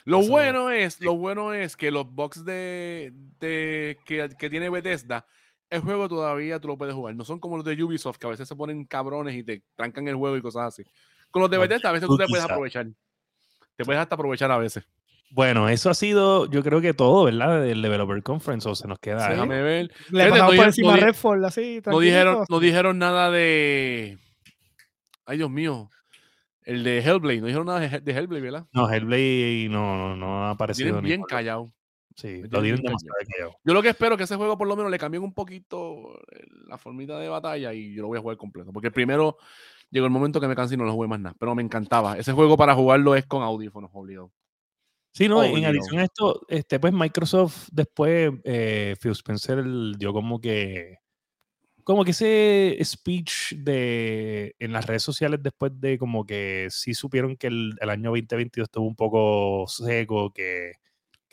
Lo 0.04 0.20
Eso- 0.20 0.30
bueno 0.30 0.70
es, 0.70 1.00
lo 1.00 1.16
bueno 1.16 1.52
es 1.52 1.76
que 1.76 1.90
los 1.90 2.08
box 2.12 2.44
de, 2.44 3.12
de 3.40 3.98
que, 4.04 4.28
que 4.38 4.50
tiene 4.50 4.68
Bethesda, 4.70 5.26
el 5.70 5.80
juego 5.80 6.08
todavía 6.08 6.58
tú 6.60 6.68
lo 6.68 6.76
puedes 6.78 6.94
jugar. 6.94 7.14
No 7.16 7.24
son 7.24 7.38
como 7.40 7.56
los 7.56 7.64
de 7.64 7.82
Ubisoft, 7.82 8.18
que 8.18 8.26
a 8.26 8.30
veces 8.30 8.46
se 8.48 8.54
ponen 8.56 8.84
cabrones 8.84 9.34
y 9.34 9.42
te 9.42 9.62
trancan 9.74 10.06
el 10.08 10.14
juego 10.16 10.36
y 10.36 10.42
cosas 10.42 10.64
así. 10.68 10.84
Con 11.30 11.42
los 11.42 11.50
de 11.50 11.58
Bethesda, 11.58 11.88
a 11.88 11.92
veces 11.92 12.08
tú 12.08 12.16
te 12.16 12.26
puedes 12.26 12.44
aprovechar. 12.44 12.86
Te 13.76 13.84
puedes 13.84 14.00
hasta 14.00 14.14
aprovechar 14.14 14.50
a 14.50 14.58
veces. 14.58 14.84
Bueno, 15.30 15.68
eso 15.68 15.90
ha 15.90 15.94
sido, 15.94 16.48
yo 16.50 16.62
creo 16.62 16.80
que 16.80 16.94
todo, 16.94 17.24
¿verdad? 17.24 17.60
Del 17.60 17.82
Developer 17.82 18.22
Conference, 18.22 18.68
o 18.68 18.74
se 18.76 18.86
nos 18.86 18.98
queda. 19.00 19.24
Sí. 19.26 19.30
Déjame 19.32 19.60
ver. 19.60 19.90
Le 20.10 20.24
Fíjate, 20.24 20.38
no 20.38 20.44
por 20.46 20.52
dijeron- 20.52 20.66
encima 20.68 20.96
no 20.96 20.96
Redfall 21.04 21.44
así. 21.44 21.82
No 21.84 21.98
dijeron, 21.98 22.44
no 22.48 22.60
dijeron 22.60 22.98
nada 22.98 23.30
de. 23.32 24.18
Ay, 25.26 25.38
Dios 25.38 25.50
mío. 25.50 25.90
El 26.62 26.84
de 26.84 26.98
Hellblade. 27.00 27.40
No 27.40 27.46
dijeron 27.48 27.66
nada 27.66 27.80
de, 27.80 27.88
Hell- 27.88 28.02
de 28.04 28.12
Hellblade, 28.12 28.40
¿verdad? 28.40 28.66
No, 28.72 28.90
Hellblade 28.90 29.68
no, 29.68 29.96
no, 29.96 30.16
no 30.16 30.44
ha 30.46 30.50
aparecido. 30.50 30.86
Tienen 30.90 31.02
ni 31.02 31.08
bien 31.08 31.20
por- 31.20 31.28
callado. 31.28 31.72
Sí, 32.16 32.42
lo 32.50 32.62
bien 32.62 32.76
demasiado 32.76 33.14
callado. 33.18 33.58
Yo 33.62 33.74
lo 33.74 33.82
que 33.82 33.90
espero 33.90 34.14
es 34.14 34.18
que 34.18 34.24
ese 34.24 34.36
juego 34.36 34.56
por 34.56 34.66
lo 34.66 34.74
menos 34.74 34.90
le 34.90 34.98
cambien 34.98 35.22
un 35.22 35.34
poquito 35.34 36.18
eh, 36.32 36.46
la 36.66 36.78
formita 36.78 37.18
de 37.18 37.28
batalla 37.28 37.74
y 37.74 37.92
yo 37.94 38.02
lo 38.02 38.08
voy 38.08 38.18
a 38.18 38.22
jugar 38.22 38.38
completo. 38.38 38.72
Porque 38.72 38.90
primero 38.90 39.36
llegó 39.90 40.06
el 40.06 40.12
momento 40.12 40.40
que 40.40 40.48
me 40.48 40.56
cansé 40.56 40.74
y 40.74 40.78
no 40.78 40.84
lo 40.84 40.94
jugué 40.94 41.08
más 41.08 41.20
nada. 41.20 41.36
Pero 41.38 41.54
me 41.54 41.62
encantaba. 41.62 42.16
Ese 42.16 42.32
juego 42.32 42.56
para 42.56 42.74
jugarlo 42.74 43.14
es 43.14 43.26
con 43.26 43.42
audífonos 43.42 43.90
obligado. 43.92 44.32
Sí, 45.12 45.28
no, 45.28 45.42
en 45.42 45.52
Obvio. 45.52 45.68
adición 45.68 45.98
a 45.98 46.04
esto, 46.04 46.42
este, 46.48 46.78
pues 46.78 46.92
Microsoft 46.92 47.68
después, 47.72 48.32
eh, 48.44 48.96
Phil 49.00 49.12
Spencer 49.12 49.64
dio 49.96 50.12
como 50.12 50.40
que, 50.40 50.98
como 51.84 52.04
que 52.04 52.10
ese 52.10 52.78
speech 52.82 53.54
de, 53.56 54.54
en 54.58 54.72
las 54.72 54.86
redes 54.86 55.02
sociales 55.02 55.42
después 55.42 55.72
de 55.80 55.96
como 55.96 56.26
que 56.26 56.68
sí 56.70 56.92
supieron 56.92 57.36
que 57.36 57.46
el, 57.46 57.76
el 57.80 57.90
año 57.90 58.10
2022 58.10 58.66
estuvo 58.66 58.86
un 58.86 58.96
poco 58.96 59.66
seco, 59.68 60.32
que, 60.34 60.72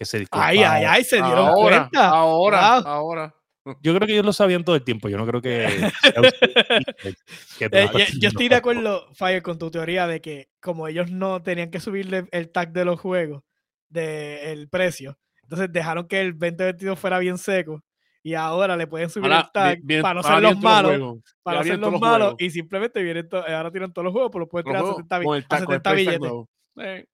que 0.03 0.07
se 0.07 0.17
Ay, 0.17 0.21
disculparon. 0.21 0.63
ay, 0.65 0.83
ay, 0.87 1.03
se 1.03 1.15
dieron 1.17 1.47
Ahora, 1.47 1.77
cuenta. 1.89 2.09
ahora, 2.09 2.79
Wow. 2.81 2.87
ahora. 2.87 3.35
Yo 3.81 3.95
creo 3.95 4.05
que 4.05 4.13
ellos 4.13 4.25
lo 4.25 4.33
sabían 4.33 4.65
todo 4.65 4.75
el 4.75 4.83
tiempo, 4.83 5.07
yo 5.07 5.17
no 5.17 5.25
creo 5.25 5.41
que... 5.41 5.65
que 7.57 7.65
Eh, 7.71 7.87
yo, 8.19 8.27
estoy 8.27 8.49
de 8.49 8.55
acuerdo, 8.55 9.07
Fire, 9.13 9.41
con 9.41 9.57
tu 9.57 9.71
teoría 9.71 10.05
de 10.07 10.21
que 10.21 10.49
como 10.61 10.87
ellos 10.87 11.09
no 11.11 11.41
tenían 11.41 11.71
que 11.71 11.79
subirle 11.79 12.25
el 12.31 12.51
tag 12.51 12.73
de 12.73 12.85
los 12.85 12.99
juegos, 12.99 13.41
del 13.89 14.67
precio, 14.69 15.17
entonces 15.43 15.71
dejaron 15.71 16.07
que 16.07 16.19
el 16.21 16.31
2022 16.37 16.97
fuera 16.99 17.19
bien 17.19 17.37
seco 17.37 17.81
y 18.23 18.33
ahora 18.33 18.75
le 18.75 18.87
pueden 18.87 19.09
subir 19.09 19.31
Ahora, 19.31 19.45
el 19.45 19.51
tag 19.53 19.79
bien- 19.83 20.01
para 20.01 20.15
no 20.15 20.23
ser 20.23 20.41
los 20.41 20.59
malos, 20.59 21.19
para 21.43 21.57
no 21.59 21.63
ser 21.63 21.79
los 21.79 21.91
malos 22.01 22.27
juegos. 22.29 22.35
y 22.41 22.49
simplemente 22.49 23.03
vienen 23.03 23.29
ahora 23.31 23.69
tienen 23.71 23.93
todos 23.93 24.03
los 24.05 24.13
juegos, 24.13 24.31
pero 24.31 24.39
los 24.41 24.49
pueden 24.49 24.65
tirar 24.65 24.77
a 24.77 24.81
juegos 24.81 24.97
70, 25.03 25.19
bi- 25.19 25.25
con 25.25 25.35
el 25.37 25.43
a 25.43 25.47
tag- 25.47 25.65
con 25.65 25.73
el 25.75 25.79
70 25.81 25.91
price 25.91 26.11
tag 26.11 26.19
billetes. 26.21 26.47
Eh, 26.79 27.05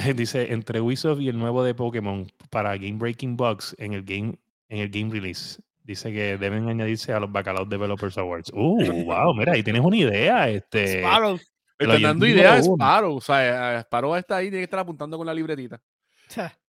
Dice, 0.16 0.52
entre 0.52 0.80
Ubisoft 0.80 1.20
y 1.20 1.28
el 1.28 1.38
nuevo 1.38 1.62
de 1.62 1.74
Pokémon 1.74 2.26
para 2.50 2.76
Game 2.76 2.98
Breaking 2.98 3.36
Bugs 3.36 3.74
en 3.78 3.92
el 3.92 4.02
game, 4.02 4.38
en 4.68 4.78
el 4.78 4.90
game 4.90 5.12
release. 5.12 5.60
Dice 5.82 6.12
que 6.12 6.38
deben 6.38 6.68
añadirse 6.68 7.12
a 7.12 7.20
los 7.20 7.32
Bacalao 7.32 7.64
Developers 7.64 8.16
Awards. 8.18 8.52
Uh, 8.54 9.04
wow, 9.04 9.34
mira, 9.34 9.52
ahí 9.52 9.62
tienes 9.62 9.82
una 9.82 9.96
idea. 9.96 10.48
Este, 10.48 11.00
Sparrow. 11.00 11.38
Están 11.78 12.02
dando 12.02 12.26
ideas 12.26 12.68
a. 12.68 12.72
Sparrow. 12.72 13.16
O 13.16 13.20
sea, 13.20 13.78
eh, 13.78 13.80
Sparrow 13.80 14.14
está 14.14 14.36
ahí, 14.36 14.46
tiene 14.46 14.58
que 14.58 14.64
estar 14.64 14.80
apuntando 14.80 15.16
con 15.16 15.26
la 15.26 15.34
libretita. 15.34 15.80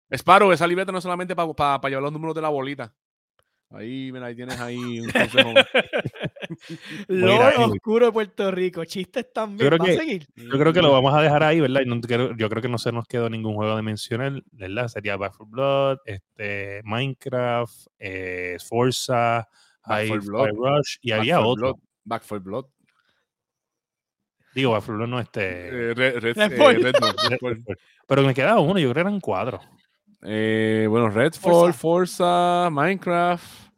Sparrow, 0.09 0.51
esa 0.51 0.67
libreta 0.67 0.91
no 0.91 0.97
es 0.97 1.03
solamente 1.03 1.35
para 1.35 1.79
llevar 1.83 2.03
los 2.03 2.13
números 2.13 2.35
de 2.35 2.41
la 2.41 2.49
bolita. 2.49 2.93
Ahí, 3.69 4.11
mira, 4.11 4.27
ahí 4.27 4.35
tienes 4.35 4.59
ahí 4.59 4.99
un 4.99 5.09
consejo. 5.09 5.53
Lord 7.07 7.53
anyway. 7.55 7.69
Oscuro 7.77 8.05
de 8.07 8.11
Puerto 8.11 8.51
Rico. 8.51 8.85
Chistes 8.85 9.31
también. 9.33 9.67
creo 9.67 9.79
¿Va 9.79 9.85
que- 9.85 9.91
a 9.91 9.97
seguir? 9.97 10.27
yo 10.35 10.49
creo 10.59 10.73
que 10.73 10.81
lo 10.81 10.91
vamos 10.91 11.13
a 11.13 11.21
dejar 11.21 11.43
ahí, 11.43 11.59
¿verdad? 11.59 11.81
No 11.85 11.99
creo- 12.01 12.35
yo 12.35 12.49
creo 12.49 12.61
que 12.61 12.69
no 12.69 12.77
se 12.77 12.91
nos 12.91 13.05
quedó 13.07 13.29
ningún 13.29 13.55
juego 13.55 13.75
de 13.75 13.81
mencionar, 13.81 14.43
¿verdad? 14.51 14.87
Sería 14.87 15.17
Back 15.17 15.33
4 15.37 15.45
Blood, 15.47 15.97
este, 16.05 16.81
Minecraft, 16.83 17.87
eh, 17.99 18.57
Forza, 18.67 19.47
Back 19.85 20.07
4 20.07 20.15
Hi-Fi 20.15 20.27
Blood. 20.27 20.49
Rush, 20.49 20.95
y 21.01 21.11
Back 21.11 21.19
había 21.19 21.35
4 21.37 21.49
otro. 21.49 21.67
Blood, 21.73 21.79
Back 22.03 22.23
4 22.27 22.43
Blood. 22.43 22.65
Digo, 24.53 24.71
Back 24.71 24.81
4 24.85 24.95
Blood 24.97 25.07
no 25.07 25.19
este. 25.19 25.67
Eh, 25.91 25.93
Red, 25.93 26.19
Red, 26.19 26.37
eh. 26.37 26.47
Pero 28.07 28.21
me 28.23 28.33
quedaba 28.33 28.59
uno, 28.59 28.79
yo 28.79 28.89
creo 28.91 28.93
que 29.05 29.09
eran 29.09 29.19
cuatro. 29.21 29.61
Eh, 30.23 30.85
bueno, 30.89 31.09
Redfall, 31.09 31.73
Forza. 31.73 32.65
Forza, 32.65 32.69
Minecraft. 32.69 33.71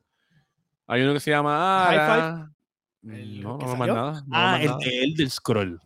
Hay 0.87 1.01
uno 1.03 1.13
que 1.13 1.19
se 1.19 1.31
llama 1.31 1.85
High 1.87 1.97
Ara. 1.97 2.51
El 3.05 3.41
No, 3.41 3.57
no, 3.57 3.65
no 3.65 3.75
más 3.75 3.87
nada. 3.87 4.11
no 4.13 4.35
Ah, 4.35 4.51
más 4.53 4.61
el 4.61 4.67
nada. 4.67 4.77
de 4.79 5.03
Elder 5.03 5.29
Scroll. 5.29 5.81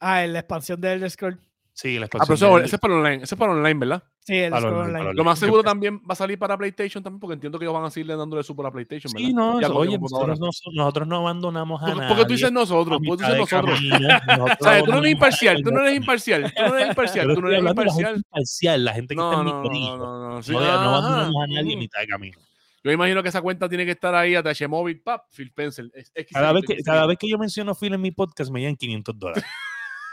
Ah, 0.00 0.24
en 0.24 0.32
la 0.34 0.40
expansión 0.40 0.80
de 0.80 0.92
Elder 0.92 1.10
Scroll. 1.10 1.40
Sí, 1.72 1.98
la 1.98 2.06
Ah, 2.06 2.08
pero 2.10 2.22
expansión 2.22 2.48
eso, 2.50 2.56
del- 2.56 2.64
ese 2.66 2.76
es 2.76 2.80
para 2.80 2.94
online, 2.94 3.16
ese 3.24 3.34
es 3.34 3.38
para 3.38 3.52
online, 3.52 3.74
¿verdad? 3.80 4.02
Sí, 4.20 4.34
el 4.34 4.50
Para 4.50 4.66
Online. 4.68 4.98
para 4.98 5.12
Lo 5.12 5.22
más 5.22 5.38
seguro 5.38 5.62
también 5.62 5.98
va 5.98 6.12
a 6.12 6.16
salir 6.16 6.36
para 6.36 6.58
PlayStation 6.58 7.02
también, 7.04 7.20
porque 7.20 7.34
entiendo 7.34 7.58
que 7.60 7.64
ellos 7.64 7.74
van 7.74 7.84
a 7.84 7.90
seguirle 7.90 8.16
dándole 8.16 8.42
su 8.42 8.56
para 8.56 8.72
PlayStation, 8.72 9.12
¿verdad? 9.12 9.28
Sí, 9.28 9.32
no, 9.32 9.60
eso- 9.60 9.76
oye, 9.76 9.96
nosotros 9.98 10.40
no, 10.40 10.50
nosotros 10.72 11.06
no 11.06 11.16
abandonamos 11.18 11.80
a 11.80 11.86
¿Por, 11.86 11.96
nadie. 11.98 12.08
por 12.08 12.16
qué 12.18 12.24
tú 12.24 12.32
dices 12.32 12.50
nosotros? 12.52 12.98
¿Por 12.98 13.02
qué 13.02 13.08
tú 13.08 13.16
dices 13.18 13.36
nosotros? 13.38 13.74
camino, 13.78 14.08
nosotros 14.26 14.56
¿Sabes? 14.60 14.84
Tú 14.84 14.90
no 14.90 14.98
eres 14.98 15.12
imparcial, 15.12 15.62
tú 15.62 15.70
no 15.70 15.80
eres 15.80 15.96
imparcial, 15.96 16.52
tú 16.56 16.62
no 16.62 16.74
eres 16.76 16.88
imparcial, 16.88 17.34
tú 17.34 17.40
no 17.40 17.48
eres 17.48 17.58
de 17.58 17.62
la 17.62 17.68
gente 17.70 17.82
imparcial. 17.82 18.16
imparcial, 18.16 18.84
la 18.84 18.92
gente 18.94 19.14
que 19.14 19.20
está 19.22 19.32
No, 19.36 19.38
en 19.40 19.44
mi 19.44 19.52
no, 19.52 19.96
no, 19.96 19.96
no, 19.98 20.30
no, 20.34 20.42
sí, 20.42 20.52
No, 20.52 20.58
no 20.60 20.66
ajá, 20.66 20.86
abandonamos 20.88 21.36
a 21.42 21.46
nadie 21.46 21.58
a 21.60 21.62
ujú. 21.62 21.78
mitad 21.78 22.00
de 22.00 22.06
camino. 22.08 22.38
Yo 22.86 22.92
imagino 22.92 23.22
que 23.22 23.28
esa 23.30 23.42
cuenta 23.42 23.68
tiene 23.68 23.84
que 23.84 23.90
estar 23.92 24.14
ahí, 24.14 24.34
ATH 24.36 24.68
Móvil, 24.68 25.00
pap, 25.00 25.24
Phil 25.34 25.52
Pencil. 25.52 25.90
es- 25.94 26.10
es 26.14 26.26
Cada 26.32 26.52
vez, 26.52 26.64
que, 26.66 26.76
cada 26.82 27.06
vez 27.06 27.18
que 27.18 27.28
yo 27.28 27.36
menciono 27.38 27.74
Phil 27.74 27.94
en 27.94 28.00
mi 28.00 28.10
podcast 28.12 28.50
me 28.50 28.60
llegan 28.60 28.76
500 28.76 29.18
dólares. 29.18 29.44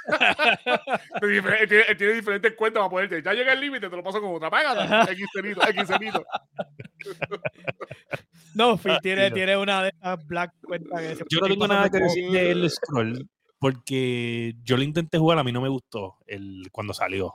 Tiene, 1.21 1.67
tiene- 1.67 1.95
tiene 1.95 2.13
diferentes 2.13 2.53
cuentas 2.55 2.81
para 2.81 2.89
ponerte. 2.89 3.21
Ya 3.23 3.33
llega 3.33 3.53
el 3.53 3.61
límite, 3.61 3.89
te 3.89 3.95
lo 3.95 4.03
paso 4.03 4.19
con 4.19 4.35
otra. 4.35 4.49
Págata. 4.49 5.03
X 5.13 5.25
cenito, 5.33 5.61
X 5.67 5.87
cenito. 5.87 6.25
No, 8.55 8.77
Phil 8.77 8.97
tiene, 9.01 9.31
tiene 9.31 9.57
una 9.57 9.83
de 9.83 9.89
esas 9.89 10.25
black 10.27 10.53
cuentas 10.61 11.01
que 11.01 11.15
se 11.15 11.23
Yo 11.29 11.39
no 11.39 11.47
tengo 11.47 11.67
nada 11.67 11.89
que 11.89 11.99
decir 11.99 12.29
del 12.31 12.69
scroll 12.69 13.27
porque 13.57 14.53
yo 14.63 14.77
lo 14.77 14.83
intenté 14.83 15.17
jugar, 15.17 15.39
a 15.39 15.43
mí 15.43 15.51
no 15.51 15.61
me 15.61 15.69
gustó 15.69 16.17
el, 16.27 16.67
cuando 16.71 16.93
salió. 16.93 17.33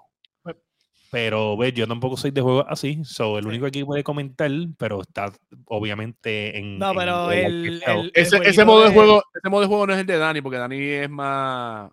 Pero 1.10 1.56
ves, 1.56 1.72
yo 1.72 1.88
tampoco 1.88 2.18
soy 2.18 2.32
de 2.32 2.42
juegos 2.42 2.66
así, 2.68 3.02
so, 3.02 3.38
el 3.38 3.46
único 3.46 3.64
aquí 3.64 3.82
puede 3.82 4.04
comentar, 4.04 4.50
pero 4.76 5.00
está 5.00 5.32
obviamente 5.64 6.58
en. 6.58 6.78
No, 6.78 6.90
en 6.90 6.96
pero 6.98 7.30
el 7.32 7.38
el, 7.38 7.74
Arcade 7.82 7.92
Hell. 7.92 8.00
el- 8.00 8.12
el 8.14 8.22
Ese, 8.26 8.36
ese 8.44 8.64
modo 8.66 8.82
de 8.82 8.88
de- 8.90 8.94
juego, 8.94 9.22
ese 9.34 9.48
modo 9.48 9.60
de 9.62 9.66
juego 9.68 9.86
no 9.86 9.94
es 9.94 10.00
el 10.00 10.06
de 10.06 10.18
Dani, 10.18 10.42
porque 10.42 10.58
Dani 10.58 10.76
es 10.78 11.08
más, 11.08 11.90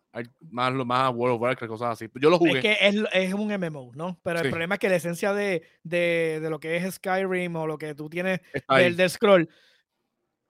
más, 0.52 0.74
lo- 0.74 0.84
más 0.86 1.14
World 1.14 1.36
of 1.36 1.42
Warcraft, 1.42 1.70
cosas 1.72 1.92
así. 1.92 2.08
Yo 2.20 2.30
lo 2.30 2.38
jugué. 2.38 2.58
Es 2.58 2.62
que 2.62 2.78
es, 2.82 2.96
es 3.14 3.34
un 3.34 3.52
MMO, 3.52 3.92
¿no? 3.96 4.20
Pero 4.22 4.40
Sí. 4.40 4.46
el 4.46 4.52
problema 4.52 4.76
es 4.76 4.80
que 4.80 4.90
la 4.90 4.96
esencia 4.98 5.34
de, 5.34 5.64
de, 5.84 6.40
de 6.42 6.50
lo 6.50 6.60
que 6.60 6.76
es 6.76 6.96
Skyrim 6.96 7.56
o 7.56 7.68
lo 7.68 7.78
que 7.78 7.96
tú 7.96 8.10
tienes 8.10 8.42
del, 8.68 8.98
del 8.98 9.10
scroll, 9.10 9.48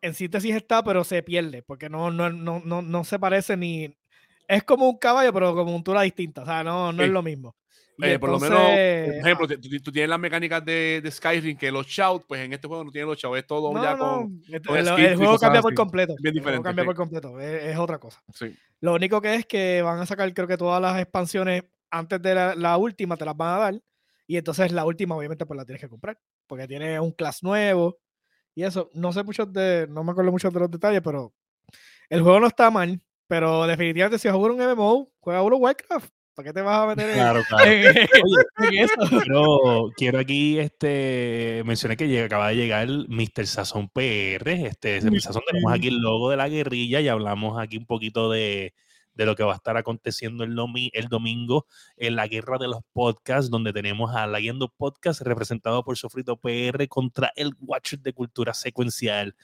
en 0.02 0.14
síntesis 0.16 0.56
está, 0.56 0.84
pero 0.84 1.04
se 1.04 1.22
pierde, 1.24 1.62
porque 1.62 1.90
no, 1.90 2.10
no, 2.12 2.30
no, 2.32 2.62
no, 2.66 2.82
no 2.82 3.04
se 3.04 3.20
parece 3.20 3.58
ni... 3.58 3.96
Es 4.48 4.64
como 4.64 4.88
un 4.90 4.98
caballo, 4.98 5.34
pero 5.34 5.54
con 5.56 5.66
montura 5.66 6.02
distinta, 6.02 6.42
o 6.44 6.46
sea, 6.46 6.64
no, 6.64 6.92
no 6.92 7.00
Sí. 7.04 7.08
es 7.08 7.12
lo 7.14 7.22
mismo. 7.24 7.56
Eh, 8.02 8.20
por 8.20 8.30
lo 8.30 8.40
menos, 8.40 8.60
por 8.60 8.76
ejemplo, 8.76 9.48
tú, 9.48 9.70
tú 9.84 9.92
tienes 9.92 10.10
las 10.10 10.20
mecánicas 10.20 10.64
de, 10.66 11.00
de 11.02 11.12
Skyrim, 11.12 11.58
que 11.58 11.72
los 11.72 11.88
shout, 11.88 12.26
pues 12.28 12.42
en 12.42 12.52
este 12.52 12.68
juego 12.68 12.84
no 12.84 12.92
tiene 12.92 13.08
los 13.08 13.18
shout, 13.18 13.38
es 13.38 13.48
todo 13.48 13.72
no, 13.74 13.82
ya 13.82 13.96
no, 13.96 13.98
con. 13.98 14.42
el, 14.50 14.62
con 14.62 14.78
el- 14.78 14.88
el 14.88 15.16
juego 15.16 15.38
cambia 15.40 15.62
por 15.62 15.74
completo. 15.74 16.16
Bien 16.20 16.36
el 16.36 16.44
juego 16.44 16.58
diferente, 16.62 16.64
cambia 16.68 16.84
sí. 16.84 16.86
por 16.88 16.96
completo, 16.96 17.40
es, 17.40 17.64
es 17.64 17.78
otra 17.78 17.98
cosa. 18.00 18.22
Sí. 18.34 18.54
Lo 18.82 18.94
único 18.96 19.22
que 19.22 19.36
es 19.36 19.46
que 19.46 19.82
van 19.82 20.00
a 20.00 20.06
sacar, 20.06 20.34
creo 20.34 20.48
que 20.48 20.58
todas 20.58 20.82
las 20.82 21.00
expansiones 21.00 21.64
antes 21.90 22.22
de 22.22 22.36
la, 22.36 22.56
la 22.56 22.76
última 22.78 23.16
te 23.16 23.24
las 23.26 23.38
van 23.38 23.56
a 23.56 23.60
dar. 23.60 23.82
Y 24.28 24.38
entonces 24.38 24.72
la 24.72 24.86
última, 24.86 25.16
obviamente, 25.16 25.46
pues 25.46 25.56
la 25.58 25.66
tienes 25.66 25.82
que 25.82 25.88
comprar. 25.88 26.18
Porque 26.48 26.68
tiene 26.68 27.00
un 27.00 27.12
class 27.12 27.44
nuevo. 27.44 28.00
Y 28.56 28.64
eso, 28.64 28.90
no 28.94 29.14
sé 29.14 29.24
muchos 29.24 29.54
de, 29.54 29.86
no 29.90 30.04
me 30.04 30.12
acuerdo 30.12 30.32
muchos 30.32 30.52
de 30.52 30.60
los 30.60 30.72
detalles, 30.72 31.02
pero 31.04 31.34
el 32.10 32.22
juego 32.22 32.40
no 32.40 32.48
está 32.48 32.70
mal. 32.72 33.00
Pero 33.28 33.66
definitivamente, 33.68 34.20
si 34.20 34.28
vas 34.28 34.34
a 34.36 34.38
jugar 34.38 34.52
un 34.52 34.60
MMO, 34.62 35.12
juega 35.20 35.42
uno 35.44 35.58
Warcraft. 35.58 36.12
¿Para 36.36 36.50
qué 36.50 36.54
te 36.54 36.62
vas 36.62 36.84
a 36.84 36.88
meter 36.88 37.10
en, 37.10 37.16
Claro, 37.16 37.44
claro. 37.50 37.72
en- 37.72 37.98
en 37.98 38.74
eso? 38.84 38.94
Quiero, 39.10 39.92
quiero 39.96 40.20
aquí 40.20 40.60
este, 40.60 41.64
mencioné 41.66 41.96
que 41.98 42.08
llega- 42.08 42.26
acaba 42.26 42.50
de 42.50 42.56
llegar 42.56 42.88
Mr. 42.90 43.48
Sazón 43.48 43.88
PR. 43.90 44.68
Este, 44.68 45.00
Mr. 45.02 45.22
Sazón, 45.22 45.44
tenemos 45.48 45.72
aquí 45.74 45.88
el 45.88 45.98
logo 46.00 46.30
de 46.30 46.38
la 46.38 46.50
guerrilla 46.50 47.00
y 47.00 47.08
hablamos 47.08 47.58
aquí 47.58 47.78
un 47.78 47.86
poquito 47.86 48.30
de, 48.30 48.74
de 49.14 49.26
lo 49.26 49.36
que 49.36 49.44
va 49.44 49.54
a 49.54 49.56
estar 49.56 49.78
aconteciendo 49.78 50.44
el, 50.44 50.56
domi- 50.56 50.90
el 50.94 51.08
domingo 51.08 51.68
en 51.96 52.18
la 52.18 52.28
guerra 52.28 52.58
de 52.58 52.68
los 52.68 52.82
podcasts, 52.92 53.50
donde 53.50 53.72
tenemos 53.72 54.14
a 54.14 54.28
la 54.28 54.40
Podcast 54.78 55.22
representado 55.22 55.84
por 55.84 55.98
Sofrito 55.98 56.36
PR 56.38 56.88
contra 56.90 57.32
el 57.38 57.54
Watcher 57.62 58.00
de 58.00 58.12
Cultura 58.14 58.54
Secuencial. 58.54 59.36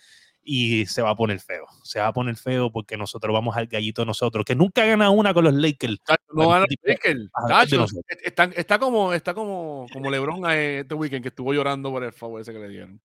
Y 0.43 0.85
se 0.87 1.01
va 1.01 1.11
a 1.11 1.15
poner 1.15 1.39
feo. 1.39 1.65
Se 1.83 1.99
va 1.99 2.07
a 2.07 2.13
poner 2.13 2.35
feo 2.35 2.71
porque 2.71 2.97
nosotros 2.97 3.31
vamos 3.31 3.55
al 3.55 3.67
gallito 3.67 4.05
nosotros, 4.05 4.43
que 4.43 4.55
nunca 4.55 4.85
gana 4.85 5.09
una 5.11 5.33
con 5.33 5.43
los 5.43 5.53
Lakers. 5.53 5.97
No 6.33 6.49
gana 6.49 6.65
Lakers. 6.83 7.29
Tacho, 7.47 7.85
está, 8.23 8.45
está 8.55 8.79
como, 8.79 9.13
está 9.13 9.33
como, 9.33 9.85
como 9.93 10.09
LeBron 10.09 10.49
eh, 10.51 10.79
este 10.79 10.95
weekend 10.95 11.21
que 11.21 11.29
estuvo 11.29 11.53
llorando 11.53 11.91
por 11.91 12.03
el 12.03 12.11
favor 12.11 12.41
ese 12.41 12.53
que 12.53 12.59
le 12.59 12.69
dieron. 12.69 13.01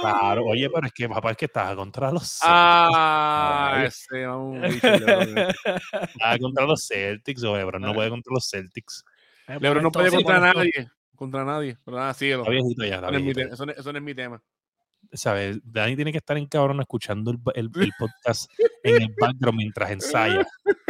Claro, 0.00 0.44
oye, 0.46 0.70
pero 0.70 0.86
es 0.86 0.92
que 0.92 1.08
papá 1.08 1.32
es 1.32 1.36
que 1.36 1.44
estaba 1.44 1.76
contra 1.76 2.10
los 2.10 2.22
Celtics. 2.22 2.40
Ah, 2.44 3.72
Ay. 3.74 3.86
ese 3.86 4.26
un 4.28 4.62
bicho, 4.62 4.88
LeBron. 4.88 5.38
Estaba 5.38 6.38
contra 6.38 6.64
los 6.64 6.86
Celtics, 6.86 7.42
o 7.44 7.56
LeBron 7.56 7.82
no 7.82 7.92
puede 7.92 8.08
contra 8.08 8.32
los 8.32 8.48
Celtics. 8.48 9.04
LeBron 9.46 9.82
no 9.82 9.92
puede 9.92 10.10
contra 10.10 10.40
nadie. 10.40 10.88
Contra 11.20 11.44
nadie. 11.44 11.76
Pero 11.84 11.98
nada, 11.98 12.12
Eso 12.12 12.38
no 12.38 12.50
es 12.50 13.22
mi 13.22 13.30
eso 13.30 13.92
no 13.92 13.98
es 13.98 14.02
mi 14.02 14.14
tema. 14.14 14.42
¿Sabes? 15.12 15.58
Dani 15.64 15.96
tiene 15.96 16.12
que 16.12 16.18
estar 16.18 16.36
en 16.36 16.46
cabrón 16.46 16.80
escuchando 16.80 17.30
el, 17.32 17.38
el- 17.54 17.70
el 17.82 17.92
podcast 17.98 18.50
en 18.84 19.02
el 19.02 19.14
background 19.20 19.58
mientras 19.58 19.90
ensaya. 19.90 20.46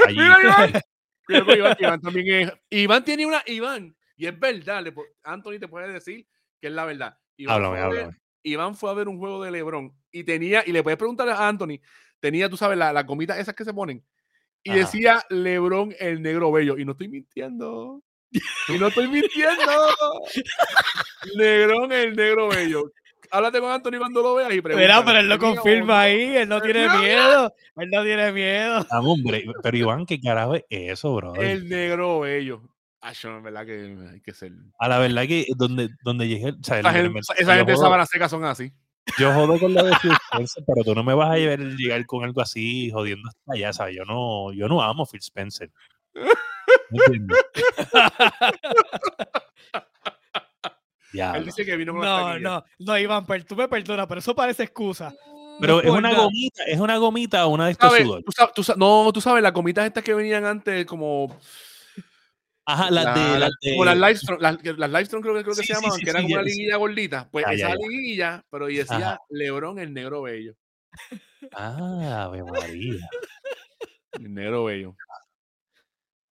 Allí. 0.06 0.18
Iván. 1.28 2.00
También 2.00 2.48
es. 2.48 2.52
Iván 2.70 3.04
tiene 3.04 3.24
una. 3.26 3.42
Iván, 3.46 3.96
y 4.16 4.26
es 4.26 4.38
verdad. 4.38 4.82
le 4.82 4.92
Anthony 5.22 5.58
te 5.60 5.68
puede 5.68 5.92
decir 5.92 6.26
que 6.60 6.66
es 6.68 6.72
la 6.72 6.84
verdad. 6.84 7.16
Iván 7.36 7.54
Háblame, 7.56 7.76
fue 7.76 7.84
a 7.84 7.88
ver- 7.88 7.98
háblame. 8.00 8.18
Iván 8.42 8.74
fue 8.74 8.90
a 8.90 8.94
ver 8.94 9.08
un 9.08 9.18
juego 9.18 9.42
de 9.44 9.50
LeBron 9.50 9.94
y 10.10 10.24
tenía, 10.24 10.62
y 10.66 10.72
le 10.72 10.82
puedes 10.82 10.96
preguntar 10.98 11.28
a 11.28 11.46
Anthony, 11.46 11.78
tenía, 12.20 12.48
tú 12.48 12.56
sabes, 12.56 12.76
la, 12.78 12.90
la 12.92 13.06
esas 13.38 13.54
que 13.54 13.64
se 13.66 13.74
ponen, 13.74 14.02
y 14.62 14.70
Ajá. 14.70 14.78
decía 14.78 15.22
LeBron 15.28 15.94
el 15.98 16.22
negro 16.22 16.50
bello, 16.50 16.78
y 16.78 16.84
no 16.86 16.92
estoy 16.92 17.08
mintiendo. 17.08 18.02
Y 18.68 18.78
no 18.78 18.86
estoy 18.88 19.08
mintiendo. 19.08 19.72
LeBron 21.34 21.92
el 21.92 22.16
negro 22.16 22.48
bello. 22.48 22.90
Háblate 23.30 23.60
con 23.60 23.70
Anthony 23.70 23.98
cuando 23.98 24.22
lo 24.22 24.34
veas 24.34 24.52
y 24.52 24.60
pregunta. 24.60 24.82
Mira, 24.86 25.04
pero 25.04 25.20
él 25.20 25.28
lo 25.28 25.38
confirma 25.38 26.00
ahí, 26.00 26.36
él 26.36 26.48
no 26.48 26.60
tiene 26.60 26.88
miedo, 26.98 27.54
él 27.76 27.90
no 27.90 28.02
tiene 28.02 28.32
miedo. 28.32 28.86
Ah, 28.90 29.00
hombre, 29.00 29.44
pero 29.62 29.76
Iván, 29.76 30.04
¿qué 30.06 30.20
carajo 30.20 30.56
es 30.56 30.64
eso, 30.68 31.14
bro? 31.14 31.34
El 31.36 31.68
negro 31.68 32.20
bello. 32.20 32.62
Ah, 33.00 33.12
yo, 33.12 33.30
en 33.36 33.42
verdad 33.42 33.64
que 33.64 33.96
hay 34.12 34.20
que 34.20 34.34
ser. 34.34 34.52
A 34.78 34.88
la 34.88 34.98
verdad 34.98 35.22
que 35.26 35.46
donde, 35.56 35.88
donde 36.02 36.28
llegué, 36.28 36.50
o 36.50 36.56
sea, 36.62 36.80
Esa 36.80 36.90
el- 36.98 37.04
gente, 37.12 37.20
esa 37.38 37.54
gente 37.56 37.72
de 37.72 37.78
sábana 37.78 38.04
seca 38.04 38.28
son 38.28 38.44
así. 38.44 38.72
Yo 39.18 39.32
jodo 39.32 39.58
con 39.58 39.72
lo 39.72 39.84
de 39.84 39.92
Phil 40.02 40.12
Spencer, 40.30 40.62
pero 40.66 40.84
tú 40.84 40.94
no 40.94 41.02
me 41.02 41.14
vas 41.14 41.30
a 41.30 41.36
llevar, 41.36 41.60
llegar 41.60 42.04
con 42.06 42.24
algo 42.24 42.40
así 42.42 42.90
jodiendo 42.90 43.28
hasta 43.28 43.54
allá, 43.54 43.72
¿sabes? 43.72 43.96
Yo 43.96 44.04
no, 44.04 44.52
yo 44.52 44.68
no 44.68 44.82
amo 44.82 45.06
Phil 45.06 45.20
Spencer. 45.20 45.70
¿Me 46.90 46.98
entiendes? 47.06 47.38
Ya. 51.12 51.32
Él 51.32 51.44
dice 51.44 51.64
que 51.64 51.76
vino 51.76 51.92
con 51.92 52.02
No, 52.02 52.38
no, 52.38 52.64
no, 52.78 52.98
Iván, 52.98 53.26
tú 53.46 53.56
me 53.56 53.68
perdonas, 53.68 54.06
pero 54.06 54.20
eso 54.20 54.34
parece 54.34 54.62
excusa. 54.64 55.12
Pero 55.60 55.74
no 55.74 55.80
es 55.82 55.90
una 55.90 56.10
nada. 56.12 56.24
gomita, 56.24 56.62
es 56.64 56.80
una 56.80 56.96
gomita 56.96 57.46
o 57.46 57.50
una 57.50 57.66
de 57.66 57.72
estos 57.72 57.90
¿Sabes? 57.90 58.04
sudor. 58.06 58.22
Tú 58.24 58.32
sabes- 58.32 58.54
tú 58.54 58.62
sa- 58.64 58.74
no, 58.76 59.10
tú 59.12 59.20
sabes, 59.20 59.42
las 59.42 59.52
gomitas 59.52 59.84
estas 59.86 60.02
que 60.02 60.14
venían 60.14 60.44
antes, 60.46 60.86
como, 60.86 61.36
Ajá, 62.64 62.90
las 62.90 63.04
la- 63.04 63.14
de, 63.14 63.20
la- 63.32 63.38
las 63.40 63.50
de 63.60 63.70
como 63.72 63.84
las 63.84 63.96
Livestrong, 63.96 64.40
las, 64.40 64.56
que- 64.58 64.72
las 64.72 64.88
Livestrong 64.90 65.22
creo 65.22 65.34
que, 65.34 65.42
creo 65.42 65.54
que 65.54 65.60
Sí, 65.62 65.66
se 65.66 65.74
sí, 65.74 65.80
llamaban, 65.80 65.98
sí, 65.98 66.04
que 66.04 66.10
era 66.10 66.20
sí, 66.20 66.24
como 66.24 66.34
una 66.36 66.42
liguilla 66.44 66.76
gordita. 66.76 67.28
Pues 67.30 67.44
ya, 67.44 67.52
esa 67.52 67.68
ya. 67.68 67.74
liguilla, 67.74 68.44
pero 68.50 68.70
y 68.70 68.76
decía 68.76 68.96
Ajá. 68.96 69.18
Lebron 69.28 69.78
el 69.78 69.92
negro 69.92 70.22
bello. 70.22 70.54
Ah, 71.52 72.24
Ave 72.24 72.42
María. 72.44 73.08
El 74.12 74.32
negro 74.34 74.64
bello. 74.64 74.94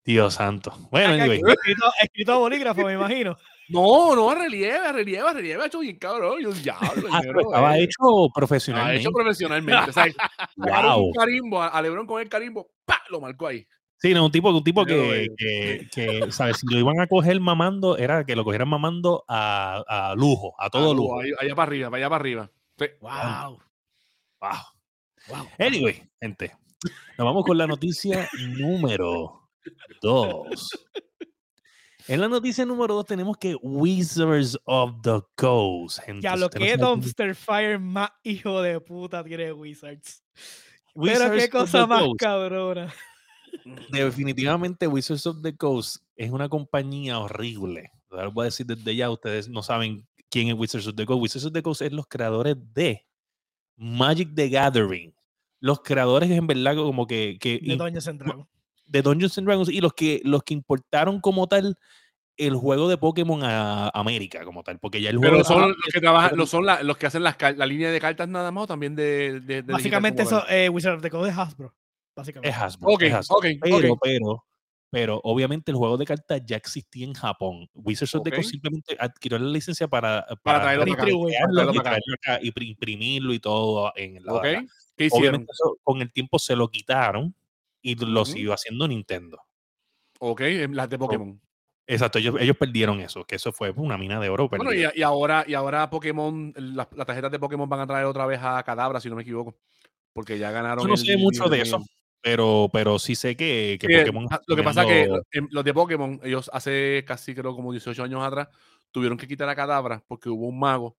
Dios 0.03 0.33
santo. 0.33 0.71
Bueno, 0.89 1.13
anyway. 1.13 1.41
escrito, 1.47 1.85
escrito 2.01 2.33
a 2.33 2.37
bolígrafo, 2.37 2.85
me 2.85 2.93
imagino. 2.93 3.37
No, 3.71 4.15
no, 4.15 4.33
relieve, 4.35 4.91
relieve, 4.91 5.33
relieve, 5.33 5.63
ha 5.63 5.65
hecho 5.67 5.79
bien 5.79 5.97
cabrón. 5.97 6.41
Yo, 6.41 6.51
diablo, 6.51 7.07
Ah, 7.11 7.21
pero 7.23 7.41
estaba 7.41 7.77
hecho 7.77 7.91
Estaba 7.99 8.27
profesionalmente. 8.33 9.01
hecho 9.01 9.11
profesionalmente. 9.11 9.89
o 9.89 9.93
sea, 9.93 10.05
sacaron 10.57 10.91
Wow. 10.93 11.05
un 11.07 11.13
carimbo, 11.13 11.61
a, 11.61 11.67
a 11.69 11.81
Lebron 11.81 12.05
con 12.07 12.21
el 12.21 12.29
carimbo, 12.29 12.69
¡pa! 12.85 13.01
lo 13.09 13.19
marcó 13.21 13.47
ahí. 13.47 13.65
Sí, 13.97 14.13
no, 14.15 14.25
un 14.25 14.31
tipo, 14.31 14.49
un 14.49 14.63
tipo 14.63 14.83
Negro 14.83 15.09
que, 15.11 15.27
que, 15.37 15.87
que, 16.21 16.31
¿sabes? 16.31 16.57
Si 16.57 16.65
lo 16.73 16.79
iban 16.79 16.99
a 16.99 17.05
coger 17.07 17.39
mamando, 17.39 17.97
era 17.97 18.25
que 18.25 18.35
lo 18.35 18.43
cogieran 18.43 18.67
mamando 18.67 19.23
a, 19.27 19.83
a 19.87 20.15
lujo, 20.15 20.55
a 20.57 20.71
todo 20.71 20.91
Ah, 20.91 20.95
lujo. 20.95 21.19
allá 21.39 21.55
para 21.55 21.67
arriba, 21.69 21.89
para 21.91 21.97
allá 21.99 22.09
para 22.09 22.19
arriba. 22.21 22.51
Sí. 22.79 22.85
Wow. 22.99 23.59
Wow. 24.41 24.51
wow. 25.29 25.47
Anyway, 25.59 26.01
gente, 26.19 26.51
nos 27.15 27.25
vamos 27.25 27.45
con 27.45 27.55
la 27.59 27.67
noticia 27.67 28.27
número 28.57 29.49
2. 30.01 30.87
En 32.07 32.19
la 32.19 32.27
noticia 32.27 32.65
número 32.65 32.95
2 32.95 33.05
tenemos 33.05 33.37
que 33.37 33.55
Wizards 33.61 34.57
of 34.65 35.01
the 35.01 35.21
Coast. 35.35 35.99
gente. 35.99 36.21
Ya 36.23 36.35
lo 36.35 36.49
que 36.49 36.59
quién- 36.59 36.79
Dumpster 36.79 37.35
Fire 37.35 37.79
más 37.79 38.09
hijo 38.23 38.61
de 38.61 38.79
puta 38.79 39.23
tiene 39.23 39.51
Wizards. 39.53 40.23
Pero 40.95 41.31
qué 41.31 41.49
cosa 41.49 41.85
más 41.87 42.01
Coast. 42.01 42.19
cabrona. 42.19 42.93
Definitivamente 43.91 44.87
Wizards 44.87 45.25
of 45.27 45.41
the 45.41 45.55
Coast 45.55 45.97
es 46.15 46.31
una 46.31 46.49
compañía 46.49 47.19
horrible. 47.19 47.91
Ahora 48.09 48.27
voy 48.27 48.43
a 48.43 48.45
decir 48.45 48.65
desde 48.65 48.95
ya, 48.95 49.09
ustedes 49.09 49.47
no 49.49 49.61
saben 49.63 50.07
quién 50.29 50.47
es 50.49 50.53
Wizards 50.55 50.87
of 50.87 50.95
the 50.95 51.05
Coast. 51.05 51.21
Wizards 51.21 51.45
of 51.45 51.53
the 51.53 51.61
Coast 51.63 51.81
es 51.81 51.91
los 51.91 52.07
creadores 52.07 52.55
de 52.73 53.05
Magic 53.77 54.33
the 54.35 54.49
Gathering. 54.49 55.13
Los 55.59 55.81
creadores 55.81 56.29
en 56.31 56.47
verdad 56.47 56.75
como 56.75 57.05
que... 57.05 57.37
que 57.39 57.59
De 57.61 57.75
Doña 57.75 58.01
Central. 58.01 58.45
De 58.91 59.01
Dungeons 59.01 59.37
and 59.37 59.47
Dragons 59.47 59.69
y 59.69 59.79
los 59.81 59.93
que, 59.93 60.21
los 60.23 60.43
que 60.43 60.53
importaron 60.53 61.21
como 61.21 61.47
tal 61.47 61.77
el 62.37 62.55
juego 62.55 62.89
de 62.89 62.97
Pokémon 62.97 63.41
a 63.43 63.89
América 63.89 64.43
como 64.43 64.63
tal, 64.63 64.79
porque 64.79 65.01
ya 65.01 65.09
el 65.11 65.17
juego 65.17 65.33
Pero 65.35 65.43
son 65.45 65.63
ah, 65.63 65.67
los 65.67 65.93
que 65.93 65.99
trabajan, 65.99 66.37
los, 66.37 66.49
son 66.49 66.65
la- 66.65 66.81
los 66.83 66.97
que 66.97 67.05
hacen 67.05 67.23
las 67.23 67.35
la 67.55 67.65
línea 67.65 67.91
de 67.91 67.99
cartas 67.99 68.27
nada 68.27 68.51
más 68.51 68.63
o 68.63 68.67
también 68.67 68.95
de, 68.95 69.41
de- 69.41 69.61
de 69.61 69.73
Básicamente 69.73 70.23
digital 70.23 70.43
eso, 70.47 70.49
eh, 70.53 70.69
Wizard 70.69 70.95
of 70.95 71.01
the 71.01 71.09
Coast 71.09 71.31
es 71.31 71.37
Hasbro. 71.37 71.73
Básicamente. 72.15 72.49
es 72.49 72.55
Hasbro. 72.61 72.87
tal. 72.87 72.95
Ok, 72.95 73.01
es 73.03 73.13
Hasbro. 73.13 73.37
ok, 73.37 73.45
pero, 73.61 73.93
ok. 73.93 73.99
pero, 74.01 74.45
pero 74.89 75.21
obviamente 75.23 75.71
el 75.71 75.77
juego 75.77 75.97
de 75.97 76.05
cartas 76.05 76.41
ya 76.45 76.55
existía 76.57 77.05
en 77.05 77.13
Japón. 77.13 77.69
Wizards 77.75 78.15
of 78.15 78.23
the. 78.23 78.31
Coast 78.31 78.49
simplemente 78.49 78.97
adquirió 78.99 79.37
la 79.37 79.47
licencia 79.49 79.87
para, 79.87 80.25
Para 80.43 80.61
traerlo 80.61 80.85
para 80.85 80.93
acá, 80.93 81.03
traerlo 81.03 81.29
y 81.29 81.33
para 81.53 81.69
acá. 81.71 81.81
traerlo 81.83 82.15
acá 82.15 82.39
y 82.41 82.51
pri- 82.51 82.69
imprimirlo 82.71 83.33
y 83.33 83.39
todo 83.39 83.93
en 83.95 84.23
la. 84.23 84.41
¿Qué 84.97 85.05
hicieron? 85.05 85.19
Obviamente 85.35 85.51
eso 85.53 85.77
con 85.83 86.01
el 86.01 86.11
tiempo 86.11 86.39
se 86.39 86.55
lo 86.55 86.69
quitaron 86.69 87.33
y 87.81 87.95
lo 87.95 88.21
Ujú. 88.21 88.31
siguió 88.31 88.53
haciendo 88.53 88.87
Nintendo. 88.87 89.41
Ok, 90.19 90.41
em, 90.41 90.73
las 90.73 90.89
de 90.89 90.97
Pokémon. 90.97 91.41
Exacto, 91.87 92.19
ellos, 92.19 92.35
ellos 92.39 92.55
perdieron 92.55 92.99
eso, 93.01 93.25
que 93.25 93.35
eso 93.35 93.51
fue 93.51 93.71
una 93.71 93.97
mina 93.97 94.19
de 94.19 94.29
oro. 94.29 94.47
Bueno, 94.47 94.71
y, 94.71 94.75
perdida. 94.75 94.91
y 94.95 95.01
ahora, 95.01 95.43
y 95.47 95.55
ahora 95.55 95.89
Pokémon, 95.89 96.53
las, 96.55 96.87
las 96.93 97.07
tarjetas 97.07 97.31
de 97.31 97.39
Pokémon 97.39 97.67
van 97.67 97.81
a 97.81 97.87
traer 97.87 98.05
otra 98.05 98.25
vez 98.25 98.39
a 98.41 98.61
Cadabra, 98.63 99.01
si 99.01 99.09
no 99.09 99.15
me 99.15 99.23
equivoco. 99.23 99.57
Porque 100.13 100.37
ya 100.37 100.51
ganaron. 100.51 100.83
Yo 100.83 100.87
no 100.89 100.93
el 100.93 100.99
sé 100.99 101.17
mucho 101.17 101.49
de 101.49 101.61
eso, 101.61 101.83
pero, 102.21 102.69
pero 102.71 102.99
sí 102.99 103.15
sé 103.15 103.35
que, 103.35 103.77
que 103.79 103.89
Pokémon. 103.89 104.27
ah, 104.29 104.39
lo 104.45 104.55
que 104.55 104.63
pasa 104.63 104.83
es 104.83 104.87
que 104.87 105.21
em, 105.31 105.47
los 105.51 105.63
de 105.63 105.73
Pokémon, 105.73 106.19
ellos 106.23 106.49
hace 106.53 107.03
casi 107.05 107.33
creo 107.33 107.55
como 107.55 107.71
18 107.71 108.03
años 108.03 108.21
atrás, 108.23 108.49
tuvieron 108.91 109.17
que 109.17 109.27
quitar 109.27 109.49
a 109.49 109.55
Cadabra 109.55 110.03
porque 110.07 110.29
hubo 110.29 110.47
un 110.47 110.59
mago 110.59 110.97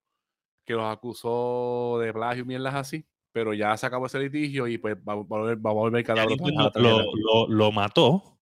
que 0.65 0.75
los 0.75 0.85
acusó 0.85 1.99
de 2.01 2.13
plagio 2.13 2.43
y 2.43 2.47
mierdas 2.47 2.75
así. 2.75 3.07
Pero 3.33 3.55
ya 3.55 3.77
se 3.77 3.87
acabó 3.87 4.07
ese 4.07 4.19
litigio 4.19 4.67
y 4.67 4.77
pues 4.79 4.97
va, 4.97 5.15
va 5.15 5.23
a 5.23 5.25
volver, 5.25 5.57
va 5.67 5.71
a 5.71 5.75
volver 5.75 6.05
Cadabra. 6.05 6.35
otra 6.35 6.45
vez 6.47 6.55
a 6.57 6.61
Nintendo 6.63 6.65
la 6.65 6.71
tarjeta. 6.71 7.05
lo, 7.19 7.47
lo, 7.47 7.55
lo 7.55 7.73
mató 7.73 8.39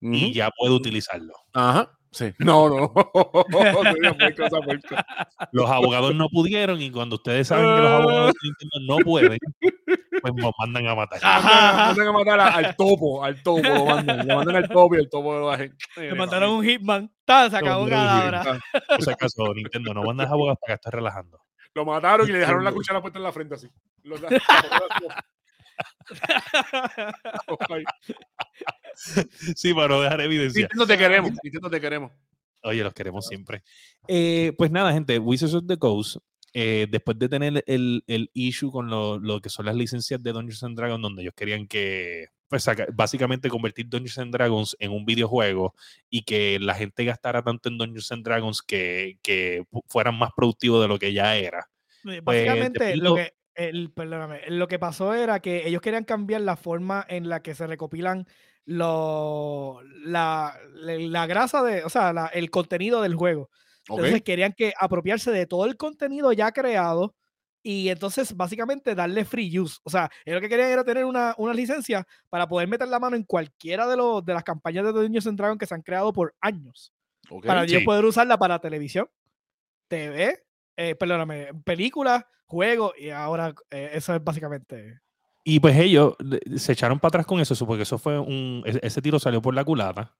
y 0.00 0.24
Ujú. 0.26 0.32
ya 0.34 0.50
puede 0.58 0.74
utilizarlo. 0.74 1.32
Ajá. 1.54 1.90
Sí. 2.12 2.32
No, 2.38 2.68
no. 2.68 2.92
Esa 4.36 4.60
puerco. 4.60 4.94
Los 5.52 5.70
abogados 5.70 6.14
no 6.14 6.28
pudieron 6.28 6.80
y 6.80 6.90
cuando 6.90 7.16
ustedes 7.16 7.48
saben 7.48 7.64
que 7.76 7.82
los 7.82 7.90
abogados 7.90 8.32
de 8.32 8.48
Nintendo 8.48 8.94
no 8.94 9.04
pueden, 9.04 9.38
pues 10.20 10.34
nos 10.36 10.52
mandan 10.58 10.86
a 10.88 10.94
matar. 10.94 11.18
Ajá. 11.22 11.86
Mandan 11.88 12.08
a 12.08 12.12
matar 12.12 12.40
a- 12.40 12.48
al 12.54 12.76
topo, 12.76 13.24
al 13.24 13.42
topo 13.42 13.62
lo 13.68 13.86
mandan. 13.86 14.26
Le 14.26 14.34
mandan 14.34 14.56
al 14.56 14.68
topo 14.68 14.94
y 14.94 14.98
el 14.98 15.08
topo 15.10 15.34
lo 15.38 15.46
bajen. 15.46 15.76
Le 15.96 16.14
mandaron 16.14 16.50
un 16.50 16.64
Hitman. 16.64 17.10
¡Tan! 17.24 17.50
Se 17.50 17.56
acabó 17.56 17.84
no, 17.84 17.90
Cadabra. 17.90 18.60
Por 18.88 19.02
si 19.02 19.10
acaso, 19.10 19.54
Nintendo, 19.54 19.94
no 19.94 20.02
mandas 20.02 20.30
abogados 20.30 20.58
para 20.60 20.72
que 20.72 20.74
estés 20.74 20.92
relajando. 20.92 21.40
Lo 21.74 21.84
mataron 21.84 22.28
y 22.28 22.32
le 22.32 22.38
dejaron 22.38 22.64
la 22.64 22.72
cuchara 22.72 23.00
puesta 23.00 23.18
en 23.18 23.24
la 23.24 23.32
frente 23.32 23.54
así. 23.54 23.68
Sí, 29.56 29.74
para 29.74 29.88
no 29.88 30.00
dejar 30.00 30.20
evidencia. 30.20 30.60
Nintendo 30.60 30.86
te 30.86 30.96
queremos. 30.96 31.32
Nintendo 31.42 31.68
te 31.68 31.80
queremos. 31.80 32.12
Oye, 32.62 32.84
los 32.84 32.94
queremos 32.94 33.26
siempre. 33.26 33.64
Eh, 34.06 34.52
pues 34.56 34.70
nada, 34.70 34.92
gente, 34.92 35.18
Wizards 35.18 35.54
of 35.54 35.66
the 35.66 35.76
Coast, 35.76 36.18
eh, 36.52 36.86
después 36.88 37.18
de 37.18 37.28
tener 37.28 37.64
el, 37.66 38.04
el 38.06 38.30
issue 38.34 38.70
con 38.70 38.88
lo, 38.88 39.18
lo 39.18 39.40
que 39.40 39.50
son 39.50 39.66
las 39.66 39.74
licencias 39.74 40.22
de 40.22 40.32
Dungeons 40.32 40.62
and 40.62 40.76
Dragons, 40.76 41.02
donde 41.02 41.22
ellos 41.22 41.34
querían 41.34 41.66
que, 41.66 42.28
pues 42.48 42.66
básicamente 42.92 43.48
convertir 43.48 43.88
Dungeons 43.88 44.18
and 44.18 44.32
Dragons 44.32 44.76
en 44.78 44.92
un 44.92 45.04
videojuego 45.04 45.74
y 46.08 46.22
que 46.22 46.58
la 46.60 46.74
gente 46.74 47.04
gastara 47.04 47.42
tanto 47.42 47.68
en 47.68 47.78
Dungeons 47.78 48.12
and 48.12 48.24
Dragons 48.24 48.62
que, 48.62 49.18
que 49.22 49.64
fu- 49.70 49.82
fueran 49.88 50.16
más 50.18 50.30
productivos 50.36 50.82
de 50.82 50.88
lo 50.88 50.98
que 50.98 51.12
ya 51.12 51.36
era. 51.36 51.68
Pues, 52.02 52.22
Básicamente, 52.22 52.78
te 52.78 52.96
lo 52.96 53.14
que, 53.14 53.32
el, 53.54 53.90
perdóname, 53.92 54.42
lo 54.48 54.68
que 54.68 54.78
pasó 54.78 55.14
era 55.14 55.40
que 55.40 55.66
ellos 55.66 55.80
querían 55.80 56.04
cambiar 56.04 56.42
la 56.42 56.56
forma 56.56 57.04
en 57.08 57.28
la 57.28 57.40
que 57.42 57.54
se 57.54 57.66
recopilan 57.66 58.26
lo, 58.66 59.80
la, 60.04 60.58
la, 60.74 60.94
la 60.98 61.26
grasa 61.26 61.62
de, 61.62 61.84
o 61.84 61.88
sea, 61.88 62.12
la- 62.12 62.26
el 62.26 62.50
contenido 62.50 63.00
del 63.02 63.14
juego. 63.14 63.50
Entonces 63.88 64.22
querían 64.22 64.52
que 64.52 64.72
apropiarse 64.78 65.30
de 65.30 65.46
todo 65.46 65.66
el 65.66 65.76
contenido 65.76 66.32
ya 66.32 66.52
creado 66.52 67.14
y 67.64 67.88
entonces 67.88 68.36
básicamente 68.36 68.94
darle 68.94 69.24
free 69.24 69.58
use. 69.58 69.80
O 69.84 69.90
sea, 69.90 70.10
lo 70.26 70.40
que 70.40 70.50
querían 70.50 70.68
era 70.68 70.84
tener 70.84 71.06
una, 71.06 71.34
una 71.38 71.54
licencia 71.54 72.06
para 72.28 72.46
poder 72.46 72.68
meter 72.68 72.86
la 72.86 73.00
mano 73.00 73.16
en 73.16 73.24
cualquiera 73.24 73.88
de, 73.88 73.96
los, 73.96 74.24
de 74.24 74.34
las 74.34 74.44
campañas 74.44 74.84
de 74.84 74.92
Dungeons 74.92 75.26
and 75.26 75.38
Dragons 75.38 75.58
que 75.58 75.66
se 75.66 75.74
han 75.74 75.82
creado 75.82 76.12
por 76.12 76.34
años 76.42 76.92
ok. 77.30 77.46
para 77.46 77.64
ellos 77.64 77.80
sí. 77.80 77.84
poder 77.84 78.04
usarla 78.04 78.38
para 78.38 78.58
televisión, 78.58 79.08
TV, 79.88 80.44
eh, 80.76 80.94
perdóname, 80.94 81.54
películas, 81.64 82.24
juegos, 82.44 82.92
y 82.98 83.08
ahora 83.08 83.54
eh, 83.70 83.90
eso 83.94 84.14
es 84.14 84.22
básicamente. 84.22 85.00
Y 85.42 85.60
pues 85.60 85.76
ellos 85.76 86.16
se 86.56 86.72
echaron 86.72 86.98
para 86.98 87.08
atrás 87.08 87.26
con 87.26 87.40
eso, 87.40 87.54
eso, 87.54 87.66
porque 87.66 87.82
eso 87.82 87.98
fue 87.98 88.18
un. 88.18 88.62
e- 88.66 88.80
Ese 88.82 89.02
tiro 89.02 89.18
salió 89.18 89.42
por 89.42 89.54
la 89.54 89.64
culata. 89.64 90.14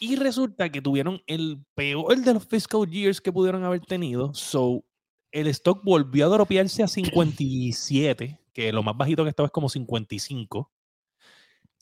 Y 0.00 0.14
resulta 0.14 0.70
que 0.70 0.80
tuvieron 0.80 1.20
el 1.26 1.64
peor 1.74 2.16
de 2.16 2.34
los 2.34 2.46
fiscal 2.46 2.88
years 2.88 3.20
que 3.20 3.32
pudieron 3.32 3.64
haber 3.64 3.80
tenido. 3.80 4.32
So, 4.32 4.84
el 5.32 5.46
stock 5.48 5.82
volvió 5.84 6.26
a 6.26 6.28
dropearse 6.28 6.82
a 6.82 6.88
57, 6.88 8.40
que 8.52 8.72
lo 8.72 8.82
más 8.82 8.96
bajito 8.96 9.24
que 9.24 9.30
estaba 9.30 9.46
es 9.46 9.52
como 9.52 9.68
55. 9.68 10.70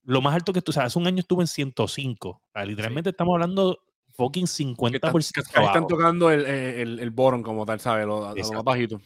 Lo 0.05 0.20
más 0.22 0.34
alto 0.34 0.53
que 0.53 0.62
tú, 0.62 0.70
o 0.70 0.72
sea, 0.72 0.84
hace 0.84 0.99
un 0.99 1.07
año 1.07 1.20
estuvo 1.20 1.40
en 1.40 1.47
105. 1.47 2.28
O 2.28 2.40
sea, 2.53 2.64
literalmente 2.64 3.11
estamos 3.11 3.34
hablando 3.34 3.78
fucking 4.16 4.47
Que 4.47 4.97
están, 4.97 5.12
50% 5.12 5.32
que 5.32 5.40
están 5.40 5.64
abajo. 5.64 5.86
tocando 5.86 6.30
el, 6.30 6.47
el, 6.47 7.01
el 7.01 7.11
bottom 7.11 7.42
como 7.42 7.66
tal, 7.66 7.80
¿sabes? 7.80 8.07
Lo, 8.07 8.34
lo 8.34 8.53
más 8.53 8.64
bajito. 8.64 9.01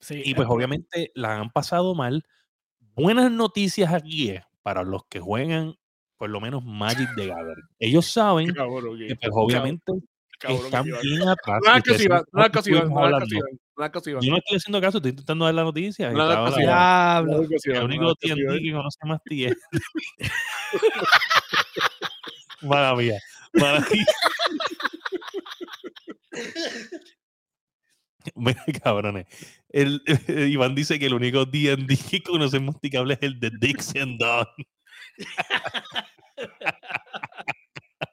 Sí, 0.00 0.20
Y 0.24 0.34
pues 0.34 0.46
eh, 0.46 0.52
obviamente 0.52 1.12
la 1.14 1.40
han 1.40 1.50
pasado 1.50 1.94
mal. 1.94 2.24
Buenas 2.94 3.30
noticias 3.30 3.92
aquí 3.92 4.30
es 4.30 4.42
para 4.62 4.82
los 4.82 5.04
que 5.06 5.20
juegan 5.20 5.76
por 6.16 6.30
lo 6.30 6.40
menos 6.40 6.64
Magic 6.64 7.08
de 7.16 7.26
Gathering. 7.28 7.68
Ellos 7.78 8.06
saben 8.06 8.46
Cabrón, 8.54 8.98
que 8.98 9.16
pues 9.16 9.32
obviamente 9.34 9.92
cabrón, 10.44 10.66
están 10.66 10.84
que 10.84 10.92
bien 11.02 11.28
atrás. 11.28 11.60
Caso, 11.82 12.02
Iván, 12.02 12.24
no 12.32 12.40
hagas 12.40 12.52
caso, 12.52 12.70
Iván. 14.10 14.22
Yo 14.22 14.30
no 14.30 14.36
estoy 14.38 14.56
haciendo 14.56 14.80
caso, 14.80 14.98
estoy 14.98 15.10
intentando 15.10 15.44
dar 15.44 15.54
la 15.54 15.64
noticia. 15.64 16.10
y. 16.10 16.14
No 16.14 16.22
hagas 16.22 16.54
caso, 16.54 17.72
el 17.72 17.82
único 17.82 18.14
TNT 18.14 18.62
que 18.62 18.72
conoce 18.72 18.98
más 19.04 19.20
es. 19.30 19.56
Mala 22.62 22.94
mía. 22.94 23.18
Mala 23.52 23.84
mía. 23.90 24.06
Mira, 28.34 28.64
cabrones. 28.82 29.26
El, 29.68 30.02
Iván 30.28 30.74
dice 30.74 30.98
que 30.98 31.06
el 31.06 31.14
único 31.14 31.44
D&D 31.44 31.98
que 32.10 32.22
conoce 32.22 32.60
masticable 32.60 33.14
es 33.14 33.22
el 33.22 33.40
de 33.40 33.50
Dixon 33.60 34.18
Dawn. 34.18 34.46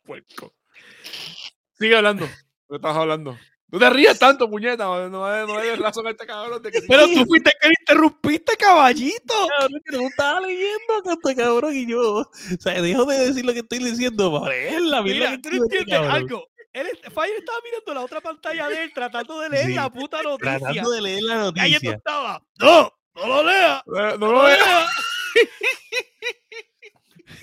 Puerco. 0.04 0.54
Sigue 1.82 1.96
hablando. 1.98 2.28
¿Qué 2.70 2.76
estás 2.76 2.96
hablando? 2.96 3.36
No 3.70 3.80
te 3.80 3.90
rías 3.90 4.20
tanto, 4.20 4.48
puñeta. 4.48 4.84
No, 4.84 5.10
no, 5.10 5.48
no 5.48 5.60
le 5.60 5.76
razón 5.78 6.06
a 6.06 6.12
este 6.12 6.28
cabrón 6.28 6.62
de 6.62 6.72
que. 6.72 6.82
Pero 6.88 7.08
tú 7.08 7.26
fuiste 7.26 7.52
que 7.60 7.68
lo 7.70 7.74
interrumpiste, 7.80 8.56
caballito. 8.56 9.34
Cabrón, 9.58 9.82
que 9.84 9.98
no 9.98 10.04
estaba 10.04 10.42
leyendo, 10.42 11.04
canto, 11.04 11.36
cabrón, 11.36 11.76
y 11.76 11.88
yo. 11.88 12.18
O 12.20 12.32
sea, 12.60 12.80
dejo 12.80 13.06
de 13.06 13.18
decir 13.28 13.44
lo 13.46 13.54
que 13.54 13.60
estoy 13.62 13.80
diciendo 13.80 14.32
para 14.32 14.54
leerla. 14.54 15.02
mira 15.02 15.32
tú 15.42 15.50
este 15.50 15.58
entiendes 15.58 16.00
algo. 16.08 16.48
Él, 16.74 16.88
Fire 17.14 17.36
estaba 17.40 17.58
mirando 17.64 17.94
la 17.96 18.02
otra 18.02 18.22
pantalla 18.22 18.68
de 18.70 18.84
él, 18.84 18.92
tratando 18.94 19.40
de 19.40 19.50
leer 19.50 19.66
Sí, 19.66 19.74
la 19.74 19.90
puta 19.90 20.22
noticia. 20.22 20.60
Tratando 20.60 20.92
de 20.92 21.02
leer 21.02 21.24
la 21.24 21.34
Y 21.56 21.60
ahí 21.60 21.72
noticia. 21.72 21.94
estaba. 21.96 22.44
¡No! 22.60 22.94
¡No 23.16 23.28
lo 23.28 23.44
lea! 23.44 23.84
Eh, 23.88 23.90
No 23.90 24.18
¡No 24.20 24.32
lo 24.34 24.42
lo 24.44 24.48
lea! 24.48 24.86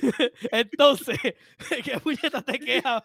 Entonces, 0.52 1.18
¿qué 1.84 1.98
puñeta 2.00 2.42
te 2.42 2.58
queja? 2.58 3.04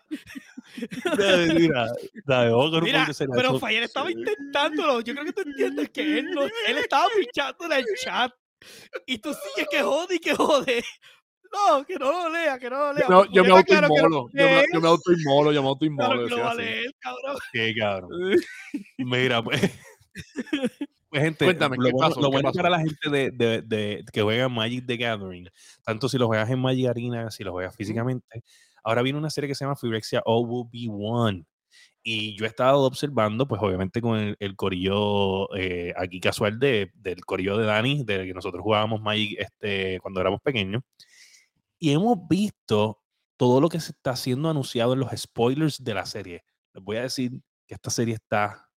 Dale, 1.17 1.53
Mira, 1.59 1.87
dale, 2.25 2.49
vamos 2.51 2.71
con 2.71 2.79
un 2.79 2.83
Mira, 2.83 3.07
pero 3.33 3.59
Fire 3.59 3.83
estaba 3.83 4.11
intentándolo. 4.11 5.01
Yo 5.01 5.13
creo 5.13 5.25
que 5.25 5.33
tú 5.33 5.41
entiendes 5.41 5.89
que 5.89 6.19
él, 6.19 6.31
no, 6.31 6.43
él 6.43 6.77
estaba 6.77 7.05
pichando 7.17 7.65
en 7.65 7.71
el 7.73 7.85
chat. 8.01 8.31
Y 9.05 9.17
tú 9.17 9.33
sigues 9.33 9.67
que 9.69 9.81
jode 9.81 10.15
y 10.15 10.19
que 10.19 10.35
jode. 10.35 10.83
No, 11.51 11.85
que 11.85 11.95
no 11.97 12.11
lo 12.11 12.29
lea, 12.29 12.57
que 12.57 12.69
no 12.69 12.77
lo 12.77 12.93
lea. 12.93 13.07
No, 13.09 13.25
yo 13.25 13.43
me 13.43 13.49
Puñeta, 13.49 13.65
claro 13.65 13.87
autoinmolo. 13.87 14.29
Yo 14.33 14.43
me, 14.43 14.55
lees, 14.55 14.67
yo 14.73 14.81
me 14.81 14.87
autoinmolo, 14.87 15.51
yo 15.51 15.61
me 15.61 15.67
claro 15.67 15.69
autoinmolo. 15.69 16.09
que 16.09 16.15
lo 16.15 16.23
decía 16.23 16.43
va 16.43 16.49
a 16.49 16.53
así. 16.53 16.61
leer, 16.61 16.95
cabrón. 16.99 17.37
Qué 17.51 17.75
cabrón. 17.77 18.09
Mira, 18.97 19.43
pues. 19.43 19.61
Pues, 21.13 21.23
gente, 21.23 21.45
Cuéntame, 21.45 21.77
lo 21.77 21.83
¿qué 21.85 21.91
bueno, 21.91 22.07
pasó? 22.09 22.21
lo 22.21 22.27
¿Qué 22.27 22.31
bueno 22.31 22.49
pasó? 22.49 22.57
para 22.57 22.69
la 22.71 22.79
gente 22.79 23.09
de, 23.09 23.31
de- 23.31 23.61
de- 23.61 24.05
que 24.11 24.21
juega 24.21 24.49
Magic 24.49 24.85
the 24.87 24.97
Gathering, 24.97 25.47
tanto 25.83 26.09
si 26.09 26.17
lo 26.17 26.27
juegas 26.27 26.49
en 26.49 26.59
Magic 26.59 26.87
Arena, 26.87 27.29
si 27.31 27.43
lo 27.43 27.51
juegas 27.51 27.75
físicamente, 27.75 28.43
ahora 28.83 29.01
viene 29.01 29.19
una 29.19 29.29
serie 29.29 29.47
que 29.47 29.55
se 29.55 29.63
llama 29.63 29.75
Phyrexia 29.75 30.21
All 30.25 30.45
Will 30.47 30.67
Be 30.71 30.87
One. 30.89 31.45
Y 32.05 32.35
yo 32.35 32.43
he 32.45 32.47
estado 32.49 32.81
observando, 32.81 33.47
pues 33.47 33.61
obviamente 33.61 34.01
con 34.01 34.17
el, 34.19 34.35
el 34.39 34.55
corillo 34.57 35.53
eh, 35.55 35.93
aquí 35.95 36.19
casual 36.19 36.59
de, 36.59 36.91
del 36.95 37.23
corillo 37.23 37.57
de 37.57 37.65
Dani, 37.65 38.03
de 38.03 38.25
que 38.25 38.33
nosotros 38.33 38.61
jugábamos 38.61 38.99
Magic 39.01 39.37
este, 39.39 39.99
cuando 40.01 40.19
éramos 40.19 40.41
pequeños. 40.41 40.81
Y 41.79 41.91
hemos 41.91 42.17
visto 42.27 42.99
todo 43.37 43.61
lo 43.61 43.69
que 43.69 43.79
se 43.79 43.91
está 43.91 44.11
haciendo 44.11 44.49
anunciado 44.49 44.93
en 44.93 44.99
los 44.99 45.11
spoilers 45.15 45.83
de 45.83 45.93
la 45.93 46.05
serie. 46.05 46.43
Les 46.73 46.83
voy 46.83 46.97
a 46.97 47.03
decir 47.03 47.31
que 47.67 47.75
esta 47.75 47.89
serie 47.89 48.15
está 48.15 48.69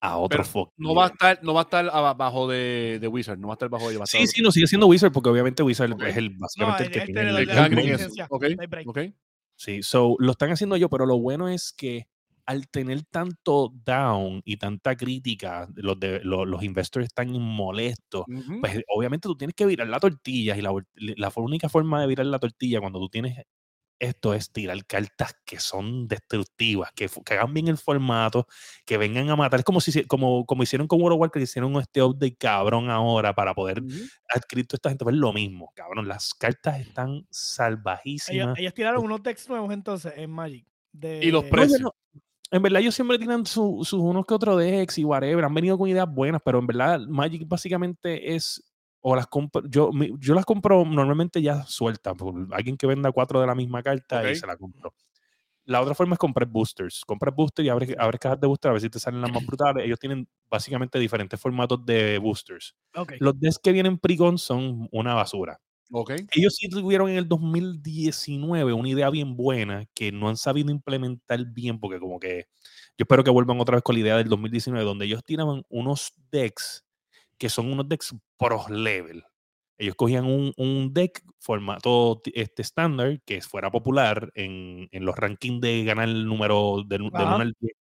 a 0.00 0.18
otro 0.18 0.44
fucking 0.44 0.72
no 0.76 0.94
va 0.94 1.04
a 1.04 1.08
estar, 1.08 1.38
no 1.42 1.54
va 1.54 1.60
a 1.60 1.64
estar 1.64 1.88
abajo 1.88 2.48
de, 2.48 2.98
de 3.00 3.08
Wizard, 3.08 3.38
no 3.38 3.48
va 3.48 3.54
a 3.54 3.56
estar 3.56 3.68
bajo 3.68 3.88
de 3.90 3.98
Sí, 4.06 4.26
sí, 4.26 4.42
no, 4.42 4.52
sigue 4.52 4.66
siendo 4.66 4.86
Wizard 4.86 5.12
porque 5.12 5.30
obviamente 5.30 5.62
Wizard 5.62 5.90
es 6.02 6.16
el, 6.16 6.30
básicamente 6.30 6.84
el 6.84 6.90
que 6.90 6.98
el 6.98 7.04
tiene 7.06 7.20
el, 7.22 7.46
la 7.46 7.54
ranking 7.54 7.76
main. 7.76 7.88
y 7.88 7.92
licencia. 7.92 8.24
eso. 8.24 8.34
Ok, 8.34 8.42
No 8.42 8.62
hay 8.62 8.66
break. 8.66 8.88
ok. 8.88 8.98
Sí, 9.56 9.82
so, 9.82 10.16
lo 10.18 10.32
están 10.32 10.50
haciendo 10.50 10.76
yo, 10.76 10.90
pero 10.90 11.06
lo 11.06 11.18
bueno 11.18 11.48
es 11.48 11.72
que 11.72 12.06
al 12.44 12.68
tener 12.68 13.02
tanto 13.04 13.72
down 13.84 14.40
y 14.44 14.56
tanta 14.58 14.94
crítica, 14.96 15.68
los, 15.74 15.98
de, 15.98 16.20
los, 16.22 16.46
los 16.46 16.62
investors 16.62 17.06
están 17.06 17.32
molestos, 17.40 18.24
pues 18.60 18.82
obviamente 18.94 19.26
tú 19.26 19.36
tienes 19.36 19.54
que 19.56 19.66
virar 19.66 19.88
la 19.88 19.98
tortilla 19.98 20.56
y 20.56 20.62
la, 20.62 20.72
la 20.94 21.32
única 21.36 21.68
forma 21.68 22.00
de 22.00 22.06
virar 22.06 22.26
la 22.26 22.38
tortilla 22.38 22.80
cuando 22.80 23.00
tú 23.00 23.08
tienes 23.08 23.38
esto 23.98 24.34
es 24.34 24.52
tirar 24.52 24.84
cartas 24.86 25.34
que 25.44 25.58
son 25.58 26.06
destructivas, 26.08 26.90
que, 26.94 27.08
que 27.24 27.34
hagan 27.34 27.54
bien 27.54 27.68
el 27.68 27.78
formato, 27.78 28.46
que 28.84 28.98
vengan 28.98 29.30
a 29.30 29.36
matar. 29.36 29.60
Es 29.60 29.64
como, 29.64 29.80
si, 29.80 29.92
se- 29.92 30.06
como, 30.06 30.44
como 30.44 30.62
hicieron 30.62 30.86
con 30.86 31.00
World 31.00 31.14
of 31.14 31.20
Warcraft, 31.20 31.40
que 31.40 31.44
hicieron 31.44 31.74
este 31.80 32.02
update 32.02 32.36
cabrón 32.36 32.90
ahora 32.90 33.34
para 33.34 33.54
poder 33.54 33.82
Ujú. 33.82 33.94
adquirir 34.28 34.66
toda 34.66 34.76
esta 34.78 34.88
gente. 34.90 35.04
Pues 35.04 35.16
lo 35.16 35.32
mismo, 35.32 35.72
cabrón. 35.74 36.06
Las 36.08 36.34
cartas 36.34 36.80
están 36.80 37.26
salvajísimas. 37.30 38.58
ellos 38.58 38.74
tiraron 38.74 39.04
unos 39.04 39.22
decks 39.22 39.48
nuevos 39.48 39.72
entonces 39.72 40.12
en 40.16 40.30
Magic. 40.30 40.66
De, 40.92 41.20
Y 41.24 41.30
los 41.30 41.44
No, 41.44 41.50
precios. 41.50 41.90
en 42.50 42.62
verdad 42.62 42.80
ellos 42.80 42.94
siempre 42.94 43.18
tiran 43.18 43.44
su- 43.44 43.82
sus 43.84 44.00
unos 44.00 44.24
que 44.24 44.34
otros 44.34 44.58
decks 44.58 44.98
y 44.98 45.04
whatever, 45.04 45.44
han 45.44 45.52
venido 45.54 45.76
con 45.76 45.88
ideas 45.88 46.08
buenas, 46.08 46.40
pero 46.44 46.58
en 46.58 46.66
verdad 46.66 47.00
Magic 47.00 47.46
básicamente 47.46 48.34
es, 48.34 48.62
o 49.08 49.14
las 49.14 49.28
compro, 49.28 49.62
yo, 49.68 49.90
yo 50.18 50.34
las 50.34 50.44
compro 50.44 50.84
normalmente 50.84 51.40
ya 51.40 51.64
sueltas, 51.64 52.14
por 52.14 52.34
alguien 52.52 52.76
que 52.76 52.88
venda 52.88 53.12
cuatro 53.12 53.40
de 53.40 53.46
la 53.46 53.54
misma 53.54 53.82
carta 53.82 54.28
y 54.28 54.34
se 54.34 54.46
la 54.46 54.56
compro. 54.56 54.92
La 55.64 55.80
otra 55.80 55.94
forma 55.94 56.14
es 56.14 56.18
comprar 56.18 56.48
boosters. 56.48 57.04
Compras 57.04 57.34
boosters 57.34 57.66
y 57.66 57.68
abres, 57.68 57.94
abres 57.98 58.20
cajas 58.20 58.40
de 58.40 58.46
boosters 58.46 58.70
a 58.70 58.72
ver 58.72 58.80
si 58.80 58.90
te 58.90 58.98
salen 58.98 59.20
las 59.20 59.32
más 59.32 59.44
brutales. 59.46 59.84
Ellos 59.84 59.98
tienen 59.98 60.28
básicamente 60.50 60.98
diferentes 60.98 61.40
formatos 61.40 61.84
de 61.86 62.18
boosters. 62.18 62.74
Los 63.20 63.38
decks 63.38 63.58
que 63.58 63.72
vienen 63.72 63.98
pre 63.98 64.16
son 64.38 64.88
una 64.92 65.14
basura 65.14 65.60
ellos 66.32 66.56
sí 66.56 66.68
tuvieron 66.68 67.08
en 67.08 67.16
el 67.16 67.28
2019 67.28 68.72
una 68.72 68.88
idea 68.88 69.10
bien 69.10 69.36
buena 69.36 69.86
que 69.94 70.10
no 70.10 70.28
han 70.28 70.36
sabido 70.36 70.70
implementar 70.70 71.44
bien, 71.46 71.78
porque 71.78 72.00
como 72.00 72.18
que 72.18 72.46
yo 72.98 73.04
espero 73.04 73.22
que 73.22 73.30
vuelvan 73.30 73.60
otra 73.60 73.76
vez 73.76 73.82
con 73.82 73.94
la 73.94 74.00
idea 74.00 74.16
del 74.16 74.28
2019, 74.28 74.84
donde 74.84 75.04
ellos 75.04 75.22
tiraban 75.24 75.62
unos 75.68 76.12
decks 76.30 76.84
que 77.38 77.48
son 77.48 77.70
unos 77.70 77.88
decks 77.88 78.14
pro 78.36 78.64
level. 78.68 79.24
Ellos 79.78 79.94
cogían 79.94 80.24
un, 80.24 80.54
un 80.56 80.94
deck 80.94 81.22
formato 81.38 82.22
este 82.32 82.62
estándar 82.62 83.20
que 83.26 83.42
fuera 83.42 83.70
popular 83.70 84.30
en, 84.34 84.88
en 84.90 85.04
los 85.04 85.14
rankings 85.16 85.60
de 85.60 85.84
ganar 85.84 86.08
el 86.08 86.24
número 86.26 86.82
del, 86.88 87.10
del 87.10 87.10
Ajá. 87.12 87.34
1 87.36 87.42
al 87.42 87.54
10. 87.60 87.72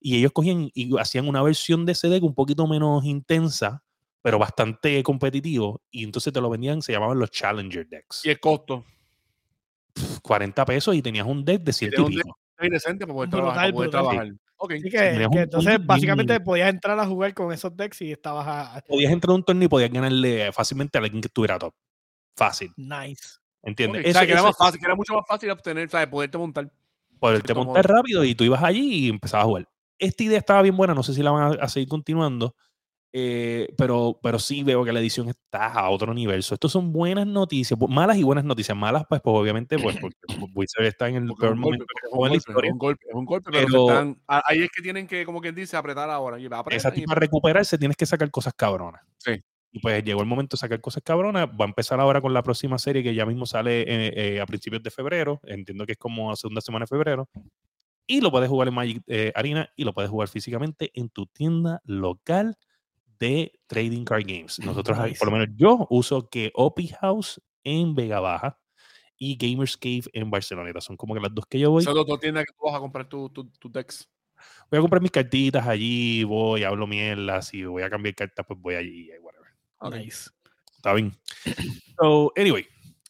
Y 0.00 0.18
ellos 0.18 0.32
cogían 0.32 0.70
y 0.74 0.96
hacían 0.98 1.26
una 1.26 1.42
versión 1.42 1.86
de 1.86 1.92
ese 1.92 2.08
deck 2.08 2.22
un 2.22 2.34
poquito 2.34 2.66
menos 2.66 3.04
intensa, 3.04 3.82
pero 4.20 4.38
bastante 4.38 5.02
competitivo. 5.02 5.80
Y 5.90 6.04
entonces 6.04 6.32
te 6.32 6.40
lo 6.40 6.50
vendían, 6.50 6.82
se 6.82 6.92
llamaban 6.92 7.18
los 7.18 7.30
Challenger 7.30 7.88
decks. 7.88 8.24
Y 8.26 8.30
el 8.30 8.38
costo. 8.40 8.84
40 10.22 10.64
pesos 10.64 10.94
y 10.94 11.02
tenías 11.02 11.26
un 11.26 11.44
deck 11.44 11.62
de 11.62 11.72
100 11.72 11.90
Tienes 11.92 12.12
y 12.12 12.16
pico. 12.18 12.38
Decente 12.60 13.06
para 13.06 13.14
poder 13.14 13.28
Brutal, 13.30 13.30
trabajar. 13.30 13.62
para 13.62 13.72
poder 13.72 13.90
trabajar. 13.90 14.28
Ok. 14.58 14.72
Así 14.72 14.82
Sí, 14.82 14.90
que, 14.90 15.22
entonces 15.40 15.86
básicamente 15.86 16.40
podías 16.40 16.68
entrar 16.68 16.98
a 16.98 17.06
jugar 17.06 17.32
con 17.34 17.52
esos 17.52 17.76
decks 17.76 18.02
y 18.02 18.12
estabas 18.12 18.46
a... 18.46 18.80
Podías 18.86 19.12
entrar 19.12 19.32
a 19.32 19.34
un 19.36 19.44
torneo 19.44 19.66
y 19.66 19.68
podías 19.68 19.90
ganarle 19.90 20.52
fácilmente 20.52 20.98
a 20.98 21.00
alguien 21.02 21.20
que 21.22 21.28
estuviera 21.28 21.58
top. 21.58 21.72
Fácil, 22.36 22.72
Nice. 22.76 23.38
¿entiendes? 23.62 24.06
O 24.06 24.12
sea, 24.12 24.26
que 24.26 24.32
era 24.32 24.42
más 24.42 24.56
fácil, 24.56 24.78
que 24.80 24.86
era 24.86 24.94
mucho 24.94 25.14
más 25.14 25.24
fácil 25.26 25.50
obtener, 25.50 25.88
¿sabes? 25.88 26.08
Poderte 26.08 26.38
montar. 26.38 26.70
poderte 27.18 27.54
montar 27.54 27.88
modo. 27.88 27.96
rápido 27.96 28.24
y 28.24 28.34
tú 28.34 28.44
ibas 28.44 28.62
allí 28.62 29.06
y 29.06 29.08
empezabas 29.08 29.44
a 29.44 29.46
jugar. 29.48 29.68
Esta 29.98 30.22
idea 30.22 30.38
estaba 30.38 30.62
bien 30.62 30.76
buena, 30.76 30.94
no 30.94 31.02
sé 31.02 31.14
si 31.14 31.22
la 31.22 31.30
van 31.32 31.52
a, 31.58 31.64
a 31.64 31.68
seguir 31.68 31.88
continuando, 31.88 32.54
eh, 33.12 33.72
pero, 33.78 34.18
pero 34.22 34.38
sí 34.38 34.62
veo 34.62 34.84
que 34.84 34.92
la 34.92 35.00
edición 35.00 35.28
está 35.28 35.72
a 35.72 35.88
otro 35.90 36.12
nivel. 36.12 36.42
So, 36.42 36.54
Estos 36.54 36.72
son 36.72 36.92
buenas 36.92 37.26
noticias, 37.26 37.78
malas 37.88 38.18
y 38.18 38.22
buenas 38.22 38.44
noticias. 38.44 38.76
Malas, 38.76 39.04
pues, 39.08 39.20
pues 39.22 39.34
obviamente, 39.34 39.78
pues 39.78 39.96
porque 40.00 40.16
Wizard 40.54 40.84
está 40.84 41.08
en 41.08 41.16
el 41.16 41.34
peor 41.34 41.56
momento 41.56 41.86
golpe, 42.12 42.66
es 42.66 42.72
un 42.72 42.78
golpe, 42.78 43.06
es 43.08 43.14
un 43.14 43.24
golpe, 43.24 43.50
pero, 43.50 43.66
Pero- 43.66 43.88
están, 43.88 44.22
ahí 44.26 44.62
es 44.62 44.70
que 44.70 44.82
tienen 44.82 45.06
que, 45.06 45.24
como 45.24 45.40
quien 45.40 45.54
dice, 45.54 45.76
apretar 45.76 46.10
ahora. 46.10 46.38
Y 46.38 46.48
Esa 46.70 46.92
y 46.94 47.06
para 47.06 47.20
recuperarse 47.20 47.78
tienes 47.78 47.96
que 47.96 48.06
sacar 48.06 48.30
cosas 48.30 48.52
cabronas. 48.54 49.02
Sí. 49.18 49.32
Y 49.70 49.80
pues 49.80 50.02
llegó 50.02 50.20
el 50.22 50.26
momento 50.26 50.56
de 50.56 50.60
sacar 50.60 50.80
cosas 50.80 51.02
cabronas. 51.02 51.48
Va 51.48 51.64
a 51.64 51.68
empezar 51.68 52.00
ahora 52.00 52.20
con 52.20 52.32
la 52.32 52.42
próxima 52.42 52.78
serie 52.78 53.02
que 53.02 53.14
ya 53.14 53.26
mismo 53.26 53.46
sale 53.46 53.82
eh, 53.82 54.12
eh, 54.36 54.40
a 54.40 54.46
principios 54.46 54.82
de 54.82 54.90
febrero. 54.90 55.40
Entiendo 55.44 55.84
que 55.84 55.92
es 55.92 55.98
como 55.98 56.30
a 56.30 56.36
segunda 56.36 56.60
semana 56.60 56.84
de 56.84 56.88
febrero. 56.88 57.28
Y 58.06 58.22
lo 58.22 58.30
puedes 58.30 58.48
jugar 58.48 58.68
en 58.68 58.74
Magic 58.74 59.02
eh, 59.06 59.32
Arena 59.34 59.68
y 59.76 59.84
lo 59.84 59.92
puedes 59.92 60.10
jugar 60.10 60.28
físicamente 60.28 60.90
en 60.94 61.10
tu 61.10 61.26
tienda 61.26 61.82
local 61.84 62.56
de 63.18 63.52
Trading 63.66 64.04
Card 64.04 64.24
Games. 64.26 64.58
Nosotros, 64.60 64.98
por 65.18 65.28
lo 65.28 65.38
menos 65.38 65.48
yo 65.56 65.86
uso 65.90 66.28
que 66.28 66.50
Opi 66.54 66.88
House 66.88 67.40
en 67.64 67.94
Vega 67.94 68.20
Baja 68.20 68.58
y 69.16 69.36
Gamers 69.36 69.76
Cave 69.76 70.04
en 70.12 70.30
Barcelona. 70.30 70.80
Son 70.80 70.96
como 70.96 71.14
que 71.14 71.20
las 71.20 71.34
dos 71.34 71.46
que 71.46 71.58
yo 71.58 71.70
voy. 71.70 71.82
Son 71.82 71.96
las 71.96 72.06
dos 72.06 72.20
tiendas 72.20 72.44
que 72.44 72.52
tú 72.52 72.66
vas 72.66 72.74
a 72.74 72.80
comprar 72.80 73.08
tus 73.08 73.32
tu, 73.32 73.50
tu 73.50 73.70
decks. 73.70 74.08
voy 74.70 74.78
a 74.78 74.80
comprar 74.80 75.02
mis 75.02 75.10
cartitas 75.10 75.66
allí, 75.66 76.24
voy, 76.24 76.64
hablo 76.64 76.86
mierda, 76.86 77.42
si 77.42 77.64
voy 77.64 77.82
a 77.82 77.90
cambiar 77.90 78.14
cartas, 78.14 78.46
pues 78.46 78.58
voy 78.60 78.74
allí, 78.76 79.10
eh, 79.10 79.18
whatever. 79.20 79.48
Ok. 79.78 79.96
Nice. 79.96 80.30
Está 80.76 80.94
bien. 80.94 81.12
So, 82.00 82.32
anyway, 82.36 82.64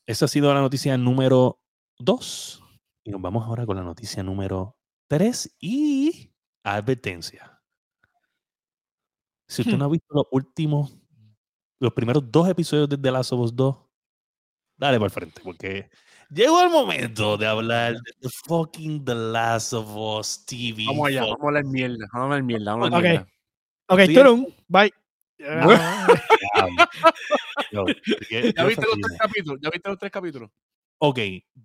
esa 0.07 0.25
ha 0.25 0.29
sido 0.29 0.53
la 0.55 0.61
noticia 0.61 0.97
número 0.97 1.61
2. 1.99 2.65
Y 3.05 3.11
nos 3.11 3.21
vamos 3.21 3.47
ahora 3.47 3.67
con 3.67 3.77
la 3.77 3.83
noticia 3.83 4.23
número 4.23 4.79
3 5.09 5.57
y 5.61 6.33
advertencia. 6.63 7.58
Si 9.49 9.63
usted 9.63 9.77
no 9.79 9.87
ha 9.87 9.89
visto 9.89 10.07
los 10.15 10.27
últimos, 10.31 10.97
los 11.81 11.93
primeros 11.93 12.31
dos 12.31 12.49
episodios 12.49 12.89
de 12.89 12.99
The 12.99 13.11
Last 13.11 13.33
of 13.33 13.41
Us 13.41 13.57
2, 13.57 13.77
dale 14.77 14.99
para 14.99 15.07
el 15.07 15.11
frente, 15.11 15.41
porque 15.43 15.91
llegó 16.31 16.63
el 16.63 16.71
momento 16.71 17.37
de 17.39 17.47
hablar 17.47 17.95
de 17.95 18.13
the 18.21 18.29
fucking 18.47 19.05
The 19.05 19.15
Last 19.15 19.73
of 19.73 19.89
Us 19.97 20.45
TV. 20.45 20.85
Vamos 20.87 21.09
allá, 21.09 21.23
fuck. 21.23 21.31
vamos 21.31 21.45
a 21.45 21.47
hablar 21.49 21.65
mierda. 21.65 22.07
Vamos 22.13 22.15
a 22.15 22.23
hablar 22.25 22.43
mierda. 22.43 22.71
Vamos 22.73 22.93
a 22.93 22.97
hablar 22.97 23.01
Ok. 23.01 23.11
mierda. 23.11 23.29
Ok, 23.91 24.01
Turun, 24.15 24.47
bye. 24.69 24.93
Yo, 27.73 27.85
¿qué- 28.29 28.53
¿Ya 28.57 28.65
viste 28.65 28.85
los 28.87 28.97
tres 29.01 29.19
capítulos? 29.19 29.61
¿Ya 29.63 29.71
viste 29.71 29.89
los 29.89 29.99
tres 29.99 30.13
capítulos? 30.13 30.51
Ok, 31.01 31.19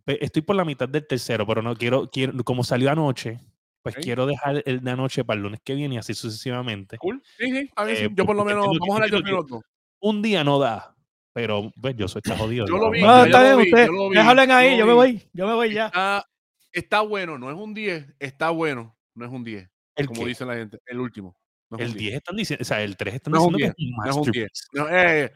estoy 0.05 0.41
por 0.43 0.55
la 0.55 0.63
mitad 0.63 0.87
del 0.87 1.07
tercero, 1.07 1.45
pero 1.47 1.61
no 1.63 1.75
quiero, 1.75 2.07
quiero 2.09 2.33
como 2.43 2.63
salió 2.63 2.91
anoche, 2.91 3.39
pues 3.83 3.95
Ok. 3.97 4.01
quiero 4.01 4.25
dejar 4.25 4.63
el 4.65 4.81
de 4.83 4.91
anoche 4.91 5.23
para 5.23 5.37
el 5.37 5.43
lunes 5.43 5.59
que 5.63 5.75
viene 5.75 5.95
y 5.95 5.97
así 5.99 6.13
sucesivamente. 6.15 6.97
Cool. 6.97 7.21
Sí, 7.37 7.51
sí. 7.51 7.69
A 7.75 7.83
ver, 7.83 7.95
Eh, 7.95 8.07
sí. 8.07 8.13
Yo 8.15 8.25
por 8.25 8.35
lo 8.35 8.45
menos, 8.45 8.65
vamos 8.65 8.89
a 8.89 9.03
hablar 9.03 9.11
de 9.11 9.23
minutos. 9.23 9.61
Un 9.99 10.21
día 10.21 10.43
no 10.43 10.57
da, 10.59 10.95
pero 11.33 11.71
pues 11.79 11.95
yo 11.95 12.07
soy 12.07 12.21
está 12.23 12.37
jodido. 12.37 12.65
Yo 12.67 12.73
no 12.77 12.85
lo 12.85 12.91
vi, 12.91 13.01
No, 13.01 13.25
está 13.25 13.41
bien, 13.41 13.51
lo 13.53 13.57
vi, 13.59 13.63
usted. 13.71 13.85
yo 13.85 13.91
lo 13.93 14.09
vi, 14.09 14.15
Déjalo 14.17 14.41
en 14.41 14.51
ahí, 14.51 14.71
yo 14.71 14.77
yo 14.79 14.85
me 14.87 14.93
voy, 14.93 15.29
yo 15.33 15.47
me 15.47 15.53
voy 15.53 15.73
ya. 15.73 15.85
Está, 15.87 16.25
está 16.71 17.01
bueno, 17.01 17.37
no 17.37 17.49
es 17.51 17.57
un 17.57 17.73
10. 17.73 18.07
Está 18.19 18.49
bueno, 18.49 18.97
no 19.15 19.25
es 19.25 19.31
un 19.31 19.43
10. 19.43 19.69
¿El 19.95 20.07
Como 20.07 20.21
qué? 20.21 20.27
dice 20.29 20.45
la 20.45 20.55
gente. 20.55 20.79
El 20.87 20.99
último. 20.99 21.37
No 21.69 21.77
El 21.77 21.91
un 21.91 21.97
10 21.97 22.15
están 22.15 22.35
diciendo, 22.35 22.61
o 22.61 22.65
sea, 22.65 22.81
el 22.83 22.97
3 22.97 23.15
están 23.15 23.31
No 23.33 23.39
es 23.39 23.45
un 23.47 23.53
diciendo 23.53 23.75
que 23.77 23.83
10, 23.83 23.89
es 23.89 23.93
un 23.93 24.05
no 24.05 24.09
es 24.09 24.15
un 24.15 24.31
10. 24.31 24.49
masterpiece. 24.51 24.65
No, 24.73 24.89
eh, 24.89 25.33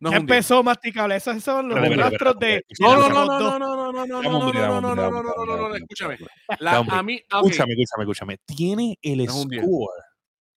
no 0.00 0.10
Ya 0.10 0.16
es 0.16 0.20
un 0.22 0.26
10. 0.26 0.36
empezó 0.36 0.62
masticable. 0.62 1.16
Esos 1.16 1.42
son 1.42 1.68
los 1.68 1.96
rastros 1.96 2.38
de. 2.38 2.64
No, 2.80 2.96
no, 2.96 3.08
no, 3.08 3.26
no, 3.26 3.58
no, 3.58 3.58
no, 3.58 3.92
no, 3.92 4.06
no, 4.06 4.22
no, 4.22 4.80
no, 4.80 4.94
no, 4.94 5.10
no, 5.10 5.22
no, 5.46 5.68
no, 5.68 5.74
escúchame. 5.76 6.18
a 6.48 7.02
mí, 7.02 7.20
ah, 7.30 7.40
Escúchame, 7.42 7.74
escúchame, 7.74 8.02
escúchame. 8.04 8.38
Tiene 8.46 8.98
el 9.02 9.20
Es 9.20 9.30
un 9.32 9.48
10. 9.48 9.62
score, 9.62 10.02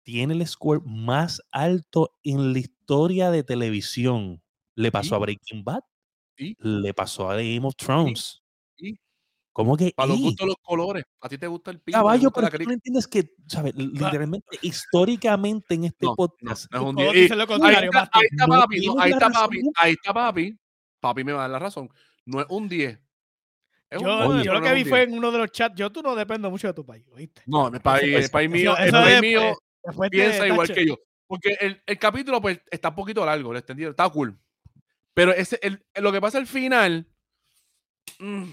tiene 0.03 0.33
el 0.35 0.47
score 0.47 0.81
más 0.85 1.41
alto 1.51 2.13
en 2.23 2.53
la 2.53 2.59
historia 2.59 3.31
de 3.31 3.43
televisión. 3.43 4.41
Le 4.75 4.91
pasó 4.91 5.15
a 5.15 5.19
Breaking 5.19 5.63
Bad, 5.63 5.81
le 6.37 6.93
pasó 6.93 7.29
a 7.29 7.35
Game 7.35 7.61
of 7.65 7.75
Thrones. 7.75 8.40
¿Cómo 9.53 9.75
que? 9.75 9.91
para 9.95 10.07
los 10.09 10.19
gustos 10.19 10.47
los 10.47 10.55
colores. 10.61 11.03
A 11.19 11.27
ti 11.27 11.37
te 11.37 11.47
gusta 11.47 11.71
el 11.71 11.79
pinto, 11.81 11.99
Caballo, 11.99 12.31
pero 12.31 12.49
tú 12.49 12.63
no 12.63 12.71
entiendes 12.71 13.07
que, 13.07 13.33
¿sabes? 13.47 13.75
Literalmente, 13.75 14.57
históricamente 14.61 15.75
en 15.75 15.85
este 15.85 16.05
No, 16.05 16.15
podcast, 16.15 16.71
no 16.71 16.77
es 16.79 16.85
un 16.85 16.95
Todos 16.95 17.11
10. 17.13 17.15
Y 17.15 17.21
dicen 17.21 17.37
lo 17.37 17.43
ahí 17.43 17.47
contrario, 17.47 17.91
ahí 17.93 18.25
está 18.31 18.47
No 18.47 18.59
papi, 18.59 18.75
ahí 18.99 19.11
está 19.11 19.27
razón. 19.27 19.41
papi, 19.43 19.61
ahí 19.75 19.91
está 19.91 20.13
papi. 20.13 20.59
Papi 21.01 21.23
me 21.23 21.31
va 21.33 21.39
a 21.39 21.41
dar 21.41 21.49
la 21.51 21.59
razón. 21.59 21.89
No 22.25 22.39
es 22.39 22.47
un 22.49 22.69
10. 22.69 22.99
Es 23.89 23.99
un 24.01 24.05
Yo, 24.43 24.53
lo 24.53 24.61
que 24.61 24.73
vi 24.73 24.85
fue 24.85 24.99
10. 24.99 25.09
en 25.09 25.17
uno 25.17 25.31
de 25.31 25.37
los 25.39 25.51
chats. 25.51 25.75
Yo 25.75 25.91
tú 25.91 26.01
no 26.01 26.15
dependo 26.15 26.49
mucho 26.49 26.67
de 26.67 26.73
tu 26.73 26.85
país, 26.85 27.05
¿oíste? 27.11 27.41
No, 27.45 27.67
el 27.67 27.81
país, 27.81 28.03
el 28.03 28.29
país 28.31 28.47
eso- 28.49 28.55
mío, 28.55 28.77
el 28.77 28.91
país 28.91 29.15
es, 29.15 29.21
mío 29.21 29.57
piensa 30.09 30.47
igual 30.47 30.71
que 30.73 30.85
yo. 30.85 30.97
Porque 31.27 31.57
el, 31.59 31.81
el 31.85 31.97
capítulo 31.99 32.39
pues 32.41 32.61
está 32.69 32.89
un 32.89 32.95
poquito 32.95 33.25
largo, 33.25 33.51
lo 33.51 33.59
extendieron, 33.59 33.91
está 33.91 34.09
cool. 34.09 34.39
Pero 35.13 35.33
ese, 35.33 35.59
el, 35.61 35.83
lo 35.95 36.11
que 36.11 36.21
pasa 36.21 36.37
al 36.37 36.47
final, 36.47 37.05
mm, 38.19 38.43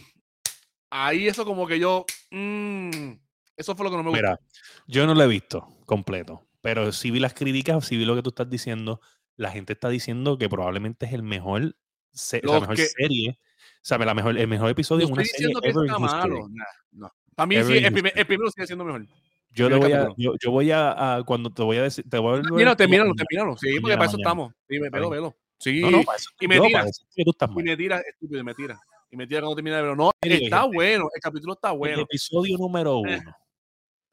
ahí 0.91 1.29
eso 1.29 1.45
como 1.45 1.67
que 1.67 1.79
yo, 1.79 2.05
mm, 2.31 3.13
eso 3.57 3.75
fue 3.77 3.85
lo 3.85 3.91
que 3.91 3.97
no 3.97 4.03
me 4.05 4.11
gustó. 4.11 4.23
mira, 4.23 4.41
yo 4.87 5.07
no 5.07 5.15
lo 5.15 5.23
he 5.23 5.27
visto 5.27 5.67
completo, 5.87 6.47
pero 6.61 6.93
sí 6.93 7.11
vi 7.11 7.19
las 7.21 7.35
críticas, 7.35 7.85
sí 7.87 7.97
vi 7.97 8.05
lo 8.05 8.15
que 8.15 8.23
tú 8.23 8.31
estás 8.31 8.49
diciendo. 8.49 9.01
La 9.37 9.51
gente 9.51 9.73
está 9.75 9.89
diciendo 9.89 10.37
que 10.39 10.49
probablemente 10.49 11.07
es 11.07 11.13
el 11.13 11.23
mejor, 11.23 11.77
se- 12.13 12.41
la 12.43 12.61
mejor 12.61 12.77
que- 12.77 12.87
serie, 12.87 13.39
¿sabes? 13.83 14.07
La 14.07 14.15
mejor, 14.15 14.37
el 14.37 14.49
mejor 14.49 14.71
episodio 14.71 15.07
en 15.07 15.13
una 15.13 15.25
serie 15.25 15.53
que 15.63 15.69
ever 15.69 15.85
está 15.87 15.99
malo. 15.99 16.49
nah, 16.51 16.65
no. 16.93 17.13
Para 17.37 17.47
mí 17.47 17.55
sí, 17.63 17.79
el, 17.79 17.93
primer, 17.93 18.13
el 18.17 18.27
primero 18.27 18.51
sigue 18.51 18.67
siendo 18.67 18.85
mejor. 18.85 19.07
Yo, 19.51 19.67
Primer 19.67 19.79
voy 19.79 19.93
a, 19.93 20.09
yo, 20.17 20.35
yo 20.43 20.51
voy 20.51 20.71
a, 20.73 21.17
a- 21.17 21.23
cuando 21.23 21.51
te 21.53 21.63
voy 21.63 21.77
a 21.79 21.83
decir, 21.85 22.05
te 22.09 22.19
voy 22.19 22.41
a 22.41 22.43
Mira, 22.53 22.77
termínalo, 22.77 23.15
termínalo. 23.15 23.57
Sí, 23.57 23.79
porque 23.81 23.95
para 23.97 24.07
eso 24.07 24.17
mañana. 24.19 24.31
estamos. 24.31 24.55
Dime, 24.69 24.91
velo, 24.91 25.11
velo. 25.11 25.37
Sí, 25.59 25.81
No, 25.81 25.91
no, 25.91 26.01
eso 26.01 26.31
y 26.41 26.49
me 26.49 26.61
tiras. 26.61 27.07
tú 27.25 27.31
estás 27.31 27.51
y 27.51 27.63
me 27.63 27.77
tira, 27.77 28.01
estúpido, 28.01 28.41
y 28.41 28.45
me 28.45 28.55
tira. 28.55 28.79
Y 29.11 29.17
me 29.17 29.27
tira 29.27 29.41
cuando 29.41 29.57
termina 29.57 29.77
de 29.77 29.83
verlo. 29.83 29.97
No, 29.97 30.11
Anyway, 30.23 30.45
está 30.45 30.63
gente. 30.63 30.75
bueno. 30.77 31.09
El 31.15 31.21
capítulo 31.23 31.53
está 31.55 31.71
El 31.73 31.79
bueno. 31.79 32.03
episodio 32.03 32.59
número 32.59 32.99
uno. 32.99 33.37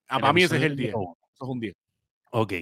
Ah, 0.07 0.19
para 0.19 0.33
mí 0.33 0.43
ese 0.43 0.57
es 0.57 0.63
el 0.63 0.75
10. 0.75 0.93
número 0.93 1.09
uno. 1.09 1.17
Eso 1.33 1.43
es 1.45 1.49
un 1.49 1.59
10. 1.59 1.73
Ok. 2.31 2.53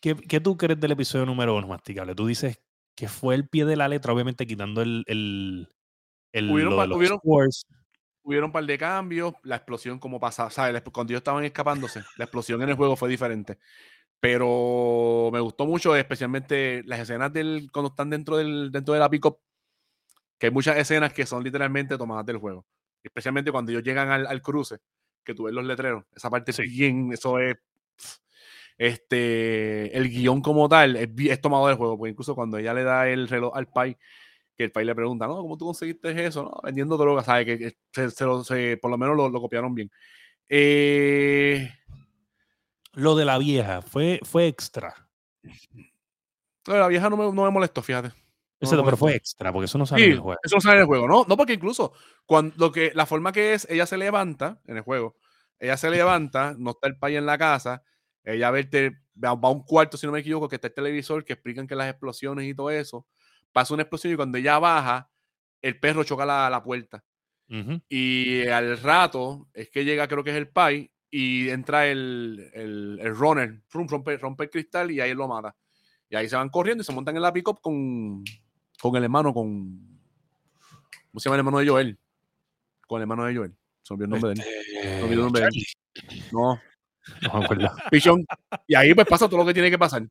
¿Qué, 0.00 0.14
qué 0.14 0.40
tú 0.40 0.56
crees 0.56 0.78
del 0.78 0.92
episodio 0.92 1.26
número 1.26 1.56
uno, 1.56 1.66
Masticable? 1.66 2.14
Tú 2.14 2.26
dices 2.26 2.60
que 2.94 3.08
fue 3.08 3.34
el 3.34 3.48
pie 3.48 3.64
de 3.64 3.76
la 3.76 3.88
letra, 3.88 4.12
obviamente 4.12 4.46
quitando 4.46 4.80
el, 4.82 5.02
el, 5.06 5.68
el 6.32 6.50
Hubieron 6.50 6.70
lo 6.72 6.76
pa- 6.76 6.82
de 6.82 6.88
los 6.88 6.98
hubieron-. 6.98 7.20
Hubieron 8.22 8.46
un 8.48 8.52
par 8.52 8.64
de 8.64 8.78
cambios. 8.78 9.34
La 9.42 9.56
explosión, 9.56 9.98
como 9.98 10.20
pasaba, 10.20 10.50
¿sabes? 10.50 10.82
Cuando 10.92 11.12
ellos 11.12 11.20
estaban 11.20 11.44
escapándose, 11.44 12.02
la 12.16 12.24
explosión 12.26 12.62
en 12.62 12.68
el 12.68 12.74
juego 12.76 12.94
fue 12.94 13.08
diferente. 13.08 13.58
Pero 14.20 15.30
me 15.32 15.40
gustó 15.40 15.64
mucho, 15.66 15.94
especialmente 15.96 16.82
las 16.84 17.00
escenas 17.00 17.32
del, 17.32 17.70
cuando 17.72 17.88
están 17.90 18.10
dentro, 18.10 18.36
del, 18.36 18.70
dentro 18.70 18.92
de 18.94 19.00
la 19.00 19.08
pick-up. 19.08 19.38
Que 20.38 20.46
hay 20.46 20.52
muchas 20.52 20.76
escenas 20.76 21.12
que 21.12 21.26
son 21.26 21.42
literalmente 21.44 21.98
tomadas 21.98 22.24
del 22.26 22.38
juego. 22.38 22.64
Especialmente 23.02 23.50
cuando 23.52 23.72
ellos 23.72 23.82
llegan 23.84 24.10
al, 24.10 24.26
al 24.26 24.40
cruce, 24.42 24.78
que 25.24 25.34
tú 25.34 25.44
ves 25.44 25.54
los 25.54 25.64
letreros. 25.64 26.04
Esa 26.14 26.30
parte 26.30 26.52
Sí. 26.52 26.62
es 26.62 26.70
bien, 26.70 27.12
eso 27.12 27.38
es. 27.38 27.56
Este, 28.76 29.96
el 29.96 30.08
guion 30.08 30.40
como 30.40 30.68
tal 30.68 30.96
es, 30.96 31.40
tomado 31.40 31.66
del 31.66 31.76
juego, 31.76 31.98
porque 31.98 32.10
incluso 32.12 32.34
cuando 32.36 32.58
ella 32.58 32.72
le 32.74 32.84
da 32.84 33.08
el 33.08 33.28
reloj 33.28 33.56
al 33.56 33.66
Pai, 33.66 33.96
que 34.56 34.64
el 34.64 34.72
Pai 34.72 34.84
le 34.84 34.94
pregunta, 34.94 35.26
¿no? 35.26 35.36
¿Cómo 35.36 35.56
tú 35.58 35.66
conseguiste 35.66 36.24
eso? 36.24 36.44
No, 36.44 36.60
vendiendo 36.62 36.96
droga, 36.96 37.24
¿sabes? 37.24 37.44
Que, 37.46 37.58
que 37.58 37.76
se, 37.92 38.10
se 38.10 38.24
lo- 38.24 38.44
se- 38.44 38.76
por 38.76 38.90
lo 38.90 38.98
menos 38.98 39.16
lo, 39.16 39.28
lo 39.28 39.40
copiaron 39.40 39.74
bien. 39.74 39.90
Eh, 40.48 41.70
Lo 42.94 43.14
de 43.16 43.24
la 43.24 43.38
vieja 43.38 43.82
fue, 43.82 44.20
fue 44.22 44.46
extra. 44.46 44.94
la 46.66 46.88
vieja 46.88 47.10
no 47.10 47.16
me, 47.16 47.24
no 47.24 47.44
me 47.44 47.50
molestó, 47.50 47.82
fíjate. 47.82 48.12
No 48.60 48.66
Ese, 48.66 48.76
pero 48.82 48.82
molestó. 48.82 48.96
fue 48.96 49.14
extra, 49.14 49.52
porque 49.52 49.66
eso 49.66 49.78
no 49.78 49.86
sale 49.86 50.02
Sí, 50.02 50.06
en 50.06 50.12
el 50.12 50.20
juego. 50.20 50.40
eso 50.42 50.56
no 50.56 50.60
sale 50.60 50.76
en 50.76 50.80
el 50.82 50.86
juego, 50.86 51.06
¿no? 51.08 51.24
No, 51.28 51.36
porque 51.36 51.52
incluso 51.54 51.92
cuando 52.26 52.54
lo 52.58 52.72
que, 52.72 52.92
la 52.94 53.06
forma 53.06 53.32
que 53.32 53.54
es, 53.54 53.66
ella 53.70 53.86
se 53.86 53.96
levanta 53.98 54.60
en 54.66 54.76
el 54.78 54.82
juego, 54.82 55.16
ella 55.58 55.76
se 55.76 55.90
levanta, 55.90 56.54
no 56.58 56.70
está 56.70 56.88
el 56.88 56.98
Pai 56.98 57.16
en 57.16 57.26
la 57.26 57.38
casa, 57.38 57.82
ella 58.24 58.50
verte, 58.50 58.98
va 59.22 59.30
a 59.30 59.50
un 59.50 59.62
cuarto, 59.64 59.96
si 59.96 60.06
no 60.06 60.12
me 60.12 60.20
equivoco, 60.20 60.48
que 60.48 60.56
está 60.56 60.68
el 60.68 60.74
televisor, 60.74 61.24
que 61.24 61.34
explican 61.34 61.66
que 61.66 61.74
las 61.76 61.88
explosiones 61.90 62.46
y 62.46 62.54
todo 62.54 62.70
eso, 62.70 63.06
pasa 63.52 63.74
una 63.74 63.84
explosión 63.84 64.12
y 64.12 64.16
cuando 64.16 64.38
ella 64.38 64.58
baja, 64.58 65.10
el 65.62 65.78
perro 65.80 66.04
choca 66.04 66.26
la, 66.26 66.50
la 66.50 66.62
puerta. 66.62 67.04
Y 67.88 68.46
al 68.48 68.78
rato 68.78 69.48
es 69.54 69.70
que 69.70 69.84
llega, 69.84 70.06
creo 70.06 70.22
que 70.22 70.30
es 70.30 70.36
el 70.36 70.48
Pai, 70.48 70.92
y 71.10 71.48
entra 71.48 71.86
el, 71.86 72.50
el, 72.52 72.98
el 73.00 73.16
runner, 73.16 73.62
rompe, 73.72 74.18
rompe 74.18 74.44
el 74.44 74.50
cristal 74.50 74.90
y 74.90 75.00
ahí 75.00 75.14
lo 75.14 75.26
mata. 75.26 75.56
Y 76.10 76.16
ahí 76.16 76.28
se 76.28 76.36
van 76.36 76.50
corriendo 76.50 76.82
y 76.82 76.84
se 76.84 76.92
montan 76.92 77.16
en 77.16 77.22
la 77.22 77.32
pick-up 77.32 77.60
con, 77.62 78.22
con 78.80 78.96
el 78.96 79.04
hermano, 79.04 79.32
con. 79.34 79.78
¿Cómo 81.10 81.20
se 81.20 81.28
llama 81.28 81.36
el 81.36 81.40
hermano 81.40 81.58
de 81.58 81.68
Joel? 81.68 81.98
Con 82.86 82.98
el 82.98 83.02
hermano 83.02 83.24
de 83.24 83.36
Joel. 83.36 83.54
Se 83.82 83.94
olvidó 83.94 84.04
el 84.04 84.10
nombre 84.10 84.28
de 84.34 84.34
él. 84.34 84.40
Este, 84.40 84.98
No 84.98 85.04
olvidó 85.04 85.12
el 85.20 85.24
nombre 85.24 85.42
de 85.42 85.48
él. 85.48 85.52
Charlie. 85.94 86.22
No, 86.32 86.60
No 87.32 87.38
me 87.38 87.44
acuerdo. 87.44 87.70
Pichón. 87.90 88.26
Y 88.66 88.74
ahí 88.74 88.94
pues 88.94 89.06
pasa 89.06 89.28
todo 89.28 89.38
lo 89.40 89.46
que 89.46 89.54
tiene 89.54 89.70
que 89.70 89.78
pasar. 89.78 90.06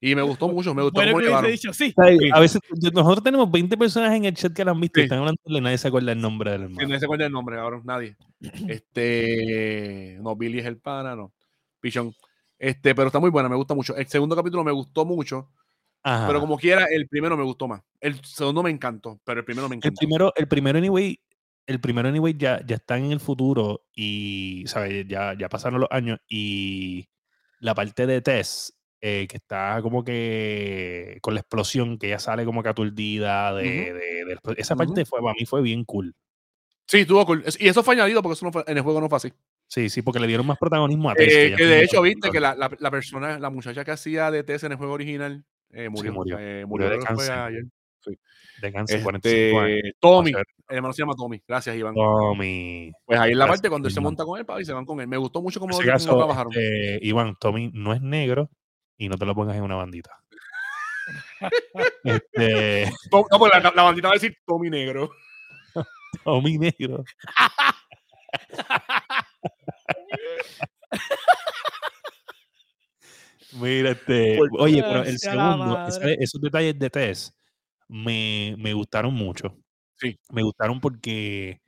Y 0.00 0.14
me 0.14 0.22
gustó 0.22 0.46
mucho, 0.48 0.74
me 0.74 0.82
gustó 0.82 0.96
Bueno, 1.00 1.12
cómo 1.12 1.20
que 1.22 1.26
hubiese 1.28 1.30
llevaron. 1.30 1.50
dicho 1.52 1.72
sí. 1.72 1.94
A 2.32 2.38
veces 2.40 2.60
nosotros 2.92 3.24
tenemos 3.24 3.50
20 3.50 3.76
personas 3.78 4.14
en 4.14 4.26
el 4.26 4.34
chat 4.34 4.52
que 4.52 4.64
la 4.64 4.72
han 4.72 4.80
visto 4.80 5.00
y 5.00 5.02
Sí. 5.02 5.04
están 5.06 5.18
hablando 5.20 5.40
y 5.46 5.60
nadie 5.60 5.78
se 5.78 5.88
acuerda 5.88 6.12
el 6.12 6.20
nombre 6.20 6.50
del 6.52 6.62
hermano. 6.64 6.88
no 6.88 6.98
se 6.98 7.04
acuerda 7.04 7.26
el 7.26 7.32
nombre, 7.32 7.58
ahora 7.58 7.80
nadie. 7.84 8.16
Este. 8.68 10.18
No, 10.20 10.36
Billy 10.36 10.58
es 10.60 10.66
el 10.66 10.76
pana, 10.78 11.16
no. 11.16 11.32
Pichón. 11.80 12.14
Este, 12.58 12.94
pero 12.94 13.08
está 13.08 13.18
muy 13.18 13.30
buena, 13.30 13.48
me 13.48 13.56
gusta 13.56 13.74
mucho. 13.74 13.96
El 13.96 14.06
segundo 14.06 14.36
capítulo 14.36 14.62
me 14.64 14.72
gustó 14.72 15.04
mucho, 15.04 15.50
Ajá. 16.08 16.26
pero 16.28 16.38
como 16.40 16.56
quiera, 16.56 16.84
el 16.90 17.08
primero 17.08 17.36
me 17.36 17.42
gustó 17.42 17.66
más. 17.66 17.82
El 18.00 18.24
segundo 18.24 18.62
me 18.62 18.70
encantó, 18.70 19.20
pero 19.24 19.40
el 19.40 19.44
primero 19.44 19.68
me 19.68 19.74
el 19.74 19.78
encantó. 19.78 19.98
primero, 19.98 20.32
el 20.36 20.46
primero 20.46 20.78
anyway, 20.78 21.18
el 21.66 21.80
primero 21.80 22.08
anyway 22.08 22.34
ya, 22.38 22.60
ya 22.64 22.76
está 22.76 22.96
en 22.96 23.10
el 23.10 23.18
futuro 23.18 23.82
y 23.92 24.62
¿sabes? 24.68 25.04
Ya, 25.08 25.34
ya 25.36 25.48
pasaron 25.48 25.80
los 25.80 25.88
años 25.90 26.20
y 26.28 27.08
la 27.58 27.74
parte 27.74 28.06
de 28.06 28.20
Tess 28.22 28.72
eh, 29.00 29.26
que 29.28 29.36
está 29.38 29.80
como 29.82 30.04
que 30.04 31.18
con 31.22 31.34
la 31.34 31.40
explosión 31.40 31.98
que 31.98 32.08
ya 32.10 32.18
sale 32.20 32.44
como 32.44 32.62
que 32.62 32.68
aturdida 32.68 33.52
de, 33.54 33.62
Ujú. 33.64 33.98
de- 33.98 34.24
de- 34.54 34.60
esa 34.60 34.76
parte 34.76 35.04
fue 35.04 35.20
para 35.20 35.34
mí 35.34 35.44
fue 35.44 35.60
bien 35.62 35.84
cool. 35.84 36.14
Sí, 36.86 36.98
estuvo 36.98 37.26
cool. 37.26 37.44
Y 37.58 37.66
eso 37.68 37.82
fue 37.82 37.94
añadido 37.96 38.22
porque 38.22 38.34
eso 38.34 38.46
no 38.46 38.52
fue- 38.52 38.64
en 38.68 38.76
el 38.76 38.82
juego 38.84 39.00
no 39.00 39.08
fue 39.08 39.16
así. 39.16 39.32
Sí, 39.68 39.88
sí, 39.90 40.02
porque 40.02 40.20
le 40.20 40.28
dieron 40.28 40.46
más 40.46 40.56
protagonismo 40.56 41.10
a 41.10 41.14
Tess. 41.16 41.34
Eh, 41.34 41.54
que 41.56 41.64
no 41.64 41.68
de 41.70 41.82
hecho, 41.82 42.04
el 42.04 42.14
viste 42.14 42.30
que 42.30 42.38
la, 42.38 42.54
la- 42.54 42.70
la 42.78 42.90
persona, 42.92 43.40
la 43.40 43.50
muchacha 43.50 43.84
que 43.84 43.90
hacía 43.90 44.30
de 44.30 44.44
Tess 44.44 44.62
en 44.62 44.70
el 44.72 44.78
juego 44.78 44.92
original 44.92 45.44
eh, 45.72 45.88
murió. 45.88 46.12
murió. 46.12 46.38
Eh, 46.38 46.64
Murió 46.66 46.86
murió 46.86 46.90
de 46.90 46.98
cáncer. 47.04 47.32
ayer. 47.32 47.64
de 48.62 48.72
cáncer, 48.72 49.02
45 49.02 49.60
años. 49.60 49.76
Este, 49.76 49.92
Tommy, 50.00 50.30
el 50.32 50.76
hermano 50.76 50.92
se 50.94 51.02
llama 51.02 51.14
Tommy. 51.16 51.42
Gracias, 51.46 51.76
Iván. 51.76 51.94
Tommy. 51.94 52.92
Pues 53.04 53.18
ahí 53.20 53.32
en 53.32 53.38
la 53.38 53.44
Gracias, 53.46 53.60
parte 53.62 53.68
cuando 53.70 53.88
él 53.88 53.94
se 53.94 54.00
monta 54.00 54.24
con 54.24 54.38
él 54.38 54.46
y 54.60 54.64
se 54.64 54.72
van 54.72 54.84
con 54.84 55.00
él. 55.00 55.08
Me 55.08 55.16
gustó 55.16 55.42
mucho 55.42 55.60
cómo, 55.60 55.76
caso, 55.78 56.16
trabajaron. 56.16 56.52
este, 56.52 56.98
Iván, 57.02 57.34
Tommy 57.40 57.70
no 57.74 57.92
es 57.92 58.00
negro 58.00 58.50
y 58.96 59.08
no 59.08 59.16
te 59.16 59.26
lo 59.26 59.34
pongas 59.34 59.56
en 59.56 59.62
una 59.62 59.76
bandita. 59.76 60.10
este, 62.04 62.90
No, 63.12 63.24
pues 63.38 63.52
la, 63.52 63.72
la 63.74 63.82
bandita 63.82 64.08
va 64.08 64.12
a 64.12 64.16
decir 64.18 64.36
Tommy 64.46 64.70
Negro. 64.70 65.10
Tommy 66.24 66.58
negro. 66.58 67.04
Mira, 73.58 73.90
este, 73.90 74.36
Por- 74.36 74.50
oye, 74.60 74.82
pero 74.82 75.02
el 75.02 75.18
segundo, 75.18 75.78
ese- 75.86 76.16
esos 76.20 76.40
detalles 76.40 76.78
de 76.78 76.90
Tess 76.90 77.32
me, 77.88 78.54
me 78.58 78.72
gustaron 78.72 79.14
mucho. 79.14 79.56
Sí. 79.96 80.18
Me 80.30 80.42
gustaron 80.42 80.80
porque 80.80 81.60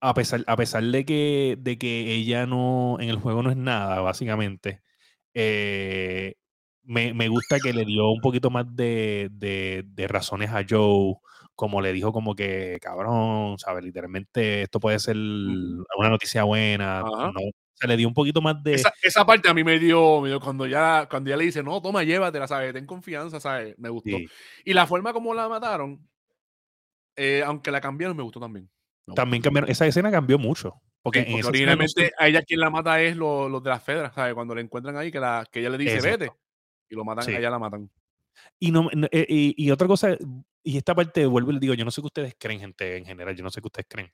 a 0.00 0.14
pesar, 0.14 0.44
a 0.46 0.56
pesar 0.56 0.82
de 0.84 1.04
que, 1.04 1.56
de 1.58 1.76
que 1.78 2.12
ella 2.14 2.46
no, 2.46 2.98
en 3.00 3.08
el 3.10 3.16
juego 3.16 3.42
no 3.42 3.50
es 3.50 3.56
nada, 3.56 4.00
básicamente, 4.00 4.80
eh, 5.34 6.34
me, 6.84 7.12
me 7.14 7.28
gusta 7.28 7.58
que 7.60 7.72
le 7.72 7.84
dio 7.84 8.08
un 8.10 8.20
poquito 8.20 8.48
más 8.50 8.64
de, 8.74 9.28
de- 9.32 9.84
de 9.86 10.08
razones 10.08 10.50
a 10.50 10.64
Joe, 10.68 11.16
como 11.54 11.80
le 11.82 11.92
dijo 11.92 12.12
como 12.12 12.34
que, 12.34 12.78
cabrón, 12.80 13.58
¿sabes? 13.58 13.84
Literalmente 13.84 14.62
esto 14.62 14.78
puede 14.80 14.98
ser 15.00 15.16
una 15.16 16.08
noticia 16.08 16.44
buena. 16.44 17.00
No, 17.32 17.40
le 17.86 17.96
dio 17.96 18.08
un 18.08 18.14
poquito 18.14 18.40
más 18.40 18.62
de... 18.62 18.74
Esa, 18.74 18.92
esa 19.02 19.24
parte 19.24 19.48
a 19.48 19.54
mí 19.54 19.62
me 19.62 19.78
dio, 19.78 20.20
me 20.20 20.28
dio 20.28 20.40
cuando 20.40 20.66
ya 20.66 21.06
cuando 21.08 21.30
ya 21.30 21.36
le 21.36 21.44
dice, 21.44 21.62
no, 21.62 21.80
toma, 21.80 22.02
llévatela, 22.02 22.48
¿sabes? 22.48 22.72
Ten 22.72 22.86
confianza, 22.86 23.38
¿sabes? 23.40 23.78
Me 23.78 23.88
gustó. 23.88 24.16
sí. 24.16 24.26
Y 24.64 24.72
la 24.72 24.86
forma 24.86 25.12
como 25.12 25.34
la 25.34 25.48
mataron, 25.48 26.08
eh, 27.16 27.42
aunque 27.44 27.70
la 27.70 27.80
cambiaron, 27.80 28.16
me 28.16 28.22
gustó 28.22 28.40
también. 28.40 28.68
También 29.14 29.42
cambiaron, 29.42 29.70
esa 29.70 29.86
escena 29.86 30.10
cambió 30.10 30.38
mucho. 30.38 30.74
Porque, 31.02 31.20
Sí, 31.20 31.24
porque 31.26 31.38
escena 31.38 31.48
originalmente 31.48 32.12
a 32.18 32.28
ella 32.28 32.42
quien 32.42 32.60
la 32.60 32.70
mata 32.70 33.00
es 33.00 33.16
los, 33.16 33.50
los 33.50 33.62
de 33.62 33.70
las 33.70 33.82
fedras, 33.82 34.14
¿sabes? 34.14 34.34
Cuando 34.34 34.54
le 34.54 34.62
encuentran 34.62 34.96
ahí, 34.96 35.10
que, 35.12 35.20
la, 35.20 35.46
que 35.50 35.60
ella 35.60 35.70
le 35.70 35.78
dice, 35.78 35.94
Exacto. 35.96 36.18
vete, 36.18 36.32
y 36.90 36.94
lo 36.94 37.04
matan, 37.04 37.24
Sí. 37.24 37.32
a 37.34 37.38
ella 37.38 37.50
la 37.50 37.58
matan. 37.58 37.90
Y, 38.58 38.70
no, 38.70 38.90
eh, 39.10 39.26
y, 39.28 39.54
y 39.64 39.70
otra 39.70 39.86
cosa, 39.86 40.16
y 40.62 40.76
esta 40.76 40.94
parte, 40.94 41.24
vuelvo 41.26 41.50
y 41.50 41.54
les 41.54 41.60
digo, 41.60 41.74
yo 41.74 41.84
no 41.84 41.90
sé 41.90 42.02
qué 42.02 42.06
ustedes 42.06 42.36
creen, 42.38 42.60
gente, 42.60 42.96
en 42.96 43.04
general, 43.04 43.34
yo 43.34 43.42
no 43.42 43.50
sé 43.50 43.60
qué 43.60 43.66
ustedes 43.66 43.86
creen. 43.88 44.12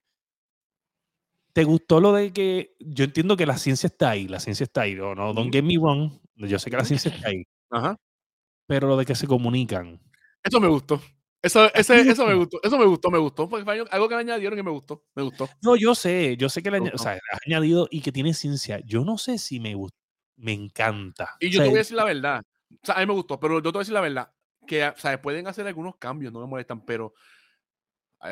¿Te 1.54 1.64
gustó 1.64 2.00
lo 2.00 2.12
de 2.12 2.32
que, 2.32 2.74
yo 2.80 3.04
entiendo 3.04 3.36
que 3.36 3.46
la 3.46 3.56
ciencia 3.56 3.86
está 3.86 4.10
ahí, 4.10 4.26
la 4.28 4.40
ciencia 4.40 4.64
está 4.64 4.82
ahí, 4.82 4.94
no, 4.96 5.14
no 5.14 5.32
don't 5.32 5.52
get 5.52 5.62
me 5.62 5.78
wrong, 5.78 6.10
yo 6.34 6.58
sé 6.58 6.68
que 6.68 6.76
la 6.76 6.84
ciencia 6.84 7.10
está 7.14 7.28
ahí, 7.28 7.44
Ajá. 7.70 7.96
pero 8.66 8.88
lo 8.88 8.96
de 8.96 9.06
que 9.06 9.14
se 9.14 9.26
comunican. 9.26 10.00
Eso 10.42 10.60
me 10.60 10.68
gustó. 10.68 11.00
Eso, 11.42 11.72
ese, 11.74 12.00
eso 12.00 12.26
me 12.26 12.32
no. 12.32 12.38
gustó, 12.40 12.58
eso 12.62 12.78
me 12.78 12.86
gustó, 12.86 13.10
me 13.10 13.18
gustó. 13.18 13.48
Porque 13.48 13.70
algo 13.90 14.08
que 14.08 14.14
le 14.14 14.20
añadieron 14.22 14.56
que 14.56 14.62
me 14.62 14.70
gustó, 14.70 15.04
me 15.14 15.22
gustó. 15.22 15.48
No, 15.62 15.76
yo 15.76 15.94
sé, 15.94 16.36
yo 16.38 16.48
sé 16.48 16.62
que 16.62 16.70
le 16.70 16.80
Me 16.80 16.86
aña- 16.86 16.90
o 16.90 16.92
gustó. 16.92 17.04
sea, 17.04 17.12
has 17.32 17.40
añadido 17.46 17.86
y 17.90 18.00
que 18.00 18.10
tiene 18.12 18.32
ciencia. 18.34 18.80
Yo 18.84 19.04
no 19.04 19.18
sé 19.18 19.38
si 19.38 19.60
me 19.60 19.74
gusta, 19.74 19.96
me 20.36 20.52
encanta. 20.54 21.28
Y 21.40 21.48
O 21.48 21.50
yo 21.50 21.56
sea, 21.58 21.64
te 21.64 21.68
voy 21.70 21.76
a 21.76 21.80
decir 21.80 21.96
la 21.98 22.04
verdad. 22.04 22.42
O 22.72 22.76
sea, 22.86 22.94
a 22.96 23.00
mí 23.00 23.06
me 23.06 23.12
gustó, 23.12 23.38
pero 23.38 23.56
yo 23.58 23.62
te 23.62 23.70
voy 23.72 23.78
a 23.78 23.82
decir 23.82 23.94
la 23.94 24.00
verdad. 24.00 24.32
Que, 24.66 24.86
o 24.88 24.96
sea, 24.96 25.20
pueden 25.20 25.46
hacer 25.46 25.66
algunos 25.66 25.96
cambios, 25.98 26.32
no 26.32 26.40
me 26.40 26.46
molestan, 26.46 26.84
pero. 26.84 27.12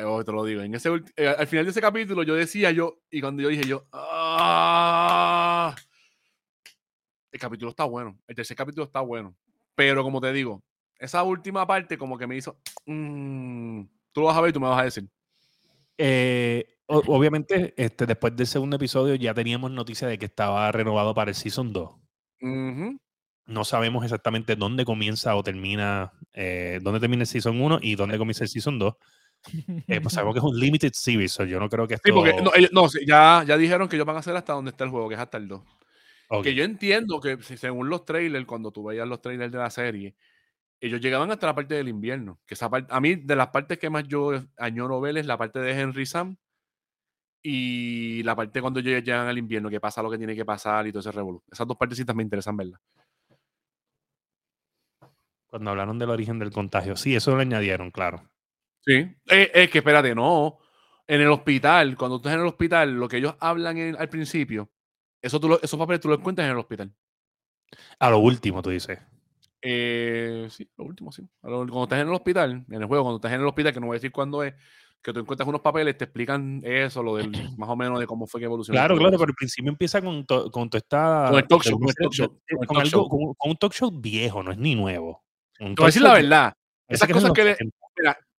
Oh, 0.05 0.23
te 0.23 0.31
lo 0.31 0.43
digo. 0.45 0.61
En 0.61 0.73
ese, 0.75 0.89
eh, 1.15 1.27
al 1.27 1.47
final 1.47 1.65
de 1.65 1.71
ese 1.71 1.81
capítulo, 1.81 2.23
yo 2.23 2.35
decía 2.35 2.71
yo, 2.71 2.99
y 3.11 3.21
cuando 3.21 3.41
yo 3.43 3.49
dije 3.49 3.63
yo. 3.67 3.87
"Ah", 3.93 5.75
el 7.31 7.39
capítulo 7.39 7.71
está 7.71 7.85
bueno. 7.85 8.17
El 8.27 8.35
tercer 8.35 8.55
capítulo 8.55 8.85
está 8.85 9.01
bueno. 9.01 9.35
Pero 9.75 10.03
como 10.03 10.21
te 10.21 10.31
digo, 10.33 10.63
esa 10.99 11.23
última 11.23 11.65
parte, 11.65 11.97
como 11.97 12.17
que 12.17 12.27
me 12.27 12.35
hizo. 12.37 12.57
"Mm", 12.85 13.83
tú 14.11 14.21
lo 14.21 14.27
vas 14.27 14.37
a 14.37 14.41
ver 14.41 14.51
y 14.51 14.53
tú 14.53 14.59
me 14.59 14.67
vas 14.67 14.79
a 14.81 14.83
decir. 14.85 15.09
Eh, 15.97 16.65
obviamente, 16.87 17.73
este, 17.77 18.05
después 18.05 18.35
del 18.35 18.47
segundo 18.47 18.77
episodio 18.77 19.15
ya 19.15 19.33
teníamos 19.33 19.71
noticia 19.71 20.07
de 20.07 20.17
que 20.19 20.25
estaba 20.25 20.71
renovado 20.71 21.13
para 21.15 21.31
el 21.31 21.35
Season 21.35 21.73
2. 21.73 21.91
Ujú. 22.41 22.97
No 23.45 23.65
sabemos 23.65 24.03
exactamente 24.05 24.55
dónde 24.55 24.85
comienza 24.85 25.35
o 25.35 25.43
termina, 25.43 26.13
eh, 26.33 26.79
dónde 26.81 26.99
termina 27.01 27.23
el 27.23 27.27
Season 27.27 27.59
1 27.61 27.79
y 27.81 27.95
dónde 27.95 28.17
comienza 28.17 28.43
el 28.45 28.49
Season 28.49 28.79
2. 28.79 28.95
Eh, 29.87 29.99
pues 30.01 30.13
sabemos 30.13 30.33
que 30.33 30.39
es 30.39 30.45
un 30.45 30.57
limited 30.57 30.93
series, 30.93 31.31
so 31.31 31.43
yo 31.43 31.59
no 31.59 31.69
creo 31.69 31.87
que 31.87 31.95
esto... 31.95 32.07
Sí, 32.07 32.13
porque 32.13 32.33
no, 32.41 32.51
ellos- 32.55 32.71
no, 32.71 32.87
sí, 32.87 32.99
ya, 33.05 33.43
ya 33.45 33.57
dijeron 33.57 33.87
que 33.89 33.95
ellos 33.97 34.05
van 34.05 34.15
a 34.15 34.19
hacer 34.19 34.35
hasta 34.35 34.53
donde 34.53 34.71
está 34.71 34.83
el 34.85 34.89
juego, 34.89 35.09
que 35.09 35.15
es 35.15 35.21
hasta 35.21 35.37
el 35.37 35.47
2. 35.47 35.61
Ok. 36.29 36.43
Que 36.43 36.55
yo 36.55 36.63
entiendo 36.63 37.19
que 37.19 37.37
según 37.41 37.89
los 37.89 38.05
trailers, 38.05 38.45
cuando 38.45 38.71
tú 38.71 38.83
veías 38.85 39.07
los 39.07 39.21
trailers 39.21 39.51
de 39.51 39.57
la 39.57 39.69
serie, 39.69 40.15
ellos 40.79 40.99
llegaban 41.01 41.31
hasta 41.31 41.47
la 41.47 41.55
parte 41.55 41.75
del 41.75 41.87
invierno. 41.89 42.39
Que 42.45 42.55
esa 42.55 42.69
parte, 42.69 42.93
a 42.93 42.99
mí, 42.99 43.15
de 43.15 43.35
las 43.35 43.47
partes 43.49 43.77
que 43.77 43.89
más 43.89 44.07
yo 44.07 44.31
añoro 44.57 44.99
ver 45.01 45.17
es 45.17 45.25
la 45.25 45.37
parte 45.37 45.59
de 45.59 45.79
Henry 45.79 46.05
Sam 46.05 46.35
y 47.41 48.23
la 48.23 48.35
parte 48.35 48.61
cuando 48.61 48.79
ellos 48.79 49.03
llegan 49.03 49.27
al 49.27 49.37
invierno, 49.37 49.69
que 49.69 49.79
pasa 49.79 50.01
lo 50.01 50.09
que 50.09 50.17
tiene 50.17 50.35
que 50.35 50.45
pasar 50.45 50.87
y 50.87 50.91
todo 50.91 51.01
ese 51.01 51.11
revolú. 51.11 51.43
Esas 51.51 51.67
dos 51.67 51.77
partecitas 51.77 52.15
me 52.15 52.23
interesan 52.23 52.55
verlas. 52.57 52.79
Cuando 55.47 55.69
hablaron 55.69 55.99
del 55.99 56.09
origen 56.09 56.39
del 56.39 56.51
contagio. 56.51 56.95
Sí, 56.95 57.15
eso 57.15 57.35
lo 57.35 57.41
añadieron, 57.41 57.91
claro. 57.91 58.23
Sí. 58.85 58.93
Es 59.27 59.49
Eh, 59.53 59.69
que 59.69 59.79
espérate, 59.79 60.13
no. 60.15 60.59
En 61.07 61.21
el 61.21 61.29
hospital, 61.29 61.95
cuando 61.97 62.17
tú 62.17 62.27
estás 62.27 62.33
en 62.35 62.41
el 62.41 62.47
hospital, 62.47 62.93
lo 62.93 63.07
que 63.07 63.17
ellos 63.17 63.35
hablan 63.39 63.77
en- 63.77 63.95
al 63.97 64.09
principio, 64.09 64.69
eso 65.21 65.39
tú 65.39 65.49
lo- 65.49 65.61
esos 65.61 65.77
papeles 65.79 65.99
tú 66.01 66.07
los 66.09 66.19
cuentas 66.19 66.45
en 66.45 66.51
el 66.51 66.57
hospital. 66.57 66.91
A 67.99 68.09
lo 68.09 68.19
último, 68.19 68.61
tú 68.61 68.69
dices. 68.69 68.99
Eh, 69.61 70.47
sí, 70.49 70.69
lo 70.77 70.85
último, 70.85 71.11
sí. 71.11 71.21
Lo- 71.43 71.59
Cuando 71.59 71.83
estás 71.83 71.99
en 72.01 72.07
el 72.07 72.13
hospital, 72.13 72.65
en 72.69 72.81
el 72.81 72.85
juego, 72.85 73.03
cuando 73.03 73.17
estás 73.17 73.31
en 73.33 73.41
el 73.41 73.47
hospital, 73.47 73.73
que 73.73 73.79
no 73.79 73.87
voy 73.87 73.95
a 73.95 73.97
decir 73.99 74.11
cuándo 74.11 74.43
es, 74.43 74.53
que 75.01 75.11
tú 75.13 75.19
encuentras 75.19 75.47
unos 75.47 75.61
papeles, 75.61 75.97
te 75.97 76.05
explican 76.05 76.61
eso, 76.63 77.03
lo 77.03 77.15
del 77.17 77.31
más 77.59 77.69
o 77.69 77.75
menos 77.75 77.99
de 77.99 78.07
cómo 78.07 78.27
fue 78.27 78.39
que 78.39 78.45
evolucionó. 78.45 78.75
Claro, 78.77 78.95
claro, 78.97 79.17
pero 79.17 79.29
al 79.29 79.35
principio 79.35 79.69
empieza 79.71 80.01
con, 80.01 80.25
to- 80.25 80.49
con 80.51 80.69
toda 80.69 80.79
esta... 80.79 81.27
Con 81.29 81.39
el 81.39 81.47
talk 81.47 81.63
show, 81.63 81.79
con 81.79 81.89
el 81.89 81.93
de- 81.95 82.03
talk 82.03 82.13
show, 82.13 82.27
de- 82.27 82.55
con 82.55 82.61
el 82.63 82.67
con 82.67 82.75
talk 82.77 82.85
algo- 82.85 82.89
show. 82.89 83.09
con- 83.09 83.33
con 83.35 83.51
un 83.51 83.57
talk 83.57 83.73
show 83.73 83.91
viejo, 83.91 84.43
no 84.43 84.51
es 84.51 84.57
ni 84.57 84.75
nuevo. 84.75 85.23
Un 85.59 85.75
Te 85.75 85.81
voy 85.81 85.85
a 85.85 85.87
decir 85.87 86.01
la 86.01 86.13
verdad. 86.13 86.53
Esas 86.87 87.07
que 87.07 87.11
es 87.11 87.15
cosas 87.15 87.29
los 87.29 87.35
que 87.35 87.43
le- 87.43 87.51
70. 87.55 87.77
Mira, 87.77 87.82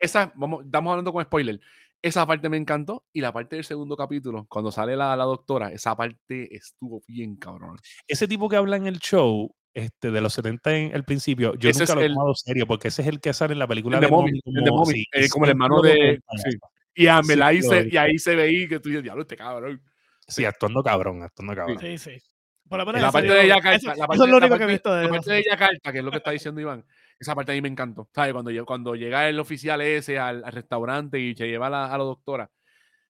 esa, 0.05 0.32
vamos, 0.36 0.64
estamos 0.64 0.90
hablando 0.92 1.12
con 1.12 1.24
spoiler. 1.24 1.61
Esa 2.02 2.26
parte 2.26 2.48
me 2.50 2.59
encantó 2.59 3.05
y 3.12 3.20
la 3.22 3.32
parte 3.32 3.57
del 3.57 3.64
segundo 3.64 3.96
capítulo, 3.96 4.46
cuando 4.48 4.70
sale 4.70 4.94
la, 4.94 5.16
la 5.16 5.24
doctora, 5.24 5.72
esa 5.72 5.96
parte 5.96 6.55
estuvo 6.55 7.02
bien 7.09 7.36
cabrón. 7.36 7.78
Ese 8.07 8.28
tipo 8.28 8.48
que 8.48 8.57
habla 8.57 8.76
en 8.76 8.86
el 8.86 8.98
show 8.98 9.55
este, 9.72 10.11
de 10.11 10.20
los 10.20 10.34
70 10.34 10.76
en 10.76 10.94
el 10.94 11.05
principio, 11.05 11.55
yo 11.55 11.70
Ese 11.70 11.80
nunca 11.80 11.94
lo 11.94 12.02
he 12.02 12.05
el- 12.07 12.12
tomado 12.14 12.34
serio, 12.34 12.66
porque 12.66 12.88
ese 12.88 13.00
es 13.02 13.09
el 13.09 13.20
que 13.20 13.32
sale 13.32 13.55
en 13.55 13.59
la 13.59 13.66
película 13.66 13.96
El 13.96 14.02
de 14.02 14.07
de 14.07 14.12
Mommy, 14.12 14.32
de 14.32 14.40
como, 14.70 14.76
Mommy, 14.84 14.92
sí, 14.94 15.07
eh, 15.12 15.28
como 15.30 15.46
el 15.46 15.50
hermano 15.52 15.80
de- 15.80 16.20
como 16.26 16.42
sí. 16.42 16.59
Y 16.94 17.07
a 17.09 17.22
Mel 17.22 17.42
ahí, 17.42 17.61
Sí, 17.62 17.68
se, 17.68 17.88
y 17.90 17.96
ahí 17.96 18.18
se 18.18 18.36
veía 18.36 18.68
que 18.68 18.78
tú 18.80 18.88
dices, 18.90 19.02
diablo, 19.02 19.22
este 19.22 19.36
cabrón. 19.36 19.82
Sí, 20.28 20.44
actuando 20.44 20.82
cabrón, 20.82 21.22
actuando 21.22 21.55
cabrón. 21.57 21.78
Sí, 21.80 21.98
sí. 21.98 22.18
Por 22.68 22.78
La 22.78 22.84
eso 23.09 23.12
parte 23.12 23.28
de 23.32 23.44
ella 23.44 23.57
eso- 23.57 23.88
la 23.88 23.92
eso 23.94 24.07
parte, 24.07 24.14
es 24.14 24.18
lo 24.20 24.26
la 24.26 24.36
único 24.36 24.48
parte- 24.50 24.59
que 24.59 24.64
he 24.64 24.74
visto 24.74 24.94
de 24.94 25.02
la 25.05 25.09
parte 25.11 25.30
de 25.32 25.38
ella 25.38 25.57
carta, 25.57 25.92
que 25.92 25.98
es 25.98 26.05
lo 26.05 26.11
que 26.11 26.16
está 26.18 26.30
diciendo 26.32 26.61
Iván. 26.61 26.84
Esa 27.24 27.34
parte 27.34 27.52
ahí 27.52 27.62
me 27.62 27.68
encantó. 27.68 28.06
¿Sabes? 28.14 28.34
Cuando, 28.34 28.66
cuando 28.66 28.94
llega 28.94 29.26
el 29.28 29.40
oficial 29.40 29.80
ese 29.80 30.18
al, 30.18 30.44
al 30.44 30.52
restaurante 30.52 31.18
y 31.18 31.34
se 31.34 31.46
lleva 31.46 31.68
a 31.68 31.70
la, 31.70 31.86
a 31.86 31.96
la 31.96 32.04
doctora, 32.04 32.50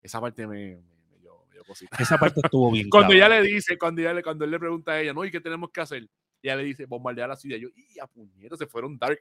esa 0.00 0.20
parte 0.20 0.46
me, 0.46 0.76
me, 1.10 1.18
dio, 1.18 1.44
me 1.48 1.54
dio 1.54 1.64
cosita. 1.64 1.96
Esa 1.98 2.16
parte 2.16 2.40
estuvo 2.44 2.70
bien. 2.70 2.88
Cuando 2.90 3.12
ella 3.12 3.28
cabrón. 3.28 3.42
le 3.42 3.52
dice, 3.54 3.76
cuando, 3.76 4.00
ella 4.02 4.14
le, 4.14 4.22
cuando 4.22 4.44
él 4.44 4.52
le 4.52 4.58
pregunta 4.60 4.92
a 4.92 5.00
ella, 5.00 5.12
¿no? 5.12 5.24
¿Y 5.24 5.32
qué 5.32 5.40
tenemos 5.40 5.70
que 5.70 5.80
hacer? 5.80 6.02
Y 6.02 6.48
ella 6.48 6.56
le 6.56 6.64
dice, 6.64 6.86
bombardear 6.86 7.28
la 7.28 7.36
ciudad. 7.36 7.58
Yo, 7.58 7.68
y 7.74 7.98
a 7.98 8.06
puñetas, 8.06 8.58
se 8.58 8.66
fueron 8.66 8.96
dark. 8.98 9.18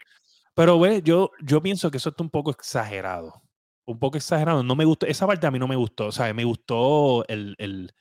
Pero, 0.54 0.80
ve, 0.80 1.02
yo, 1.04 1.32
yo 1.42 1.62
pienso 1.62 1.90
que 1.90 1.98
eso 1.98 2.10
está 2.10 2.22
un 2.22 2.30
poco 2.30 2.52
exagerado. 2.52 3.42
Un 3.86 3.98
poco 3.98 4.18
exagerado. 4.18 4.62
No 4.62 4.76
me 4.76 4.86
gustó. 4.86 5.08
Esa 5.08 5.26
parte 5.26 5.48
a 5.48 5.52
mí 5.52 5.58
no 5.58 5.68
me 5.68 5.76
gustó. 5.76 6.08
O 6.08 6.12
sea, 6.12 6.32
me 6.34 6.44
gustó 6.44 7.26
el, 7.28 7.56
el, 7.58 7.92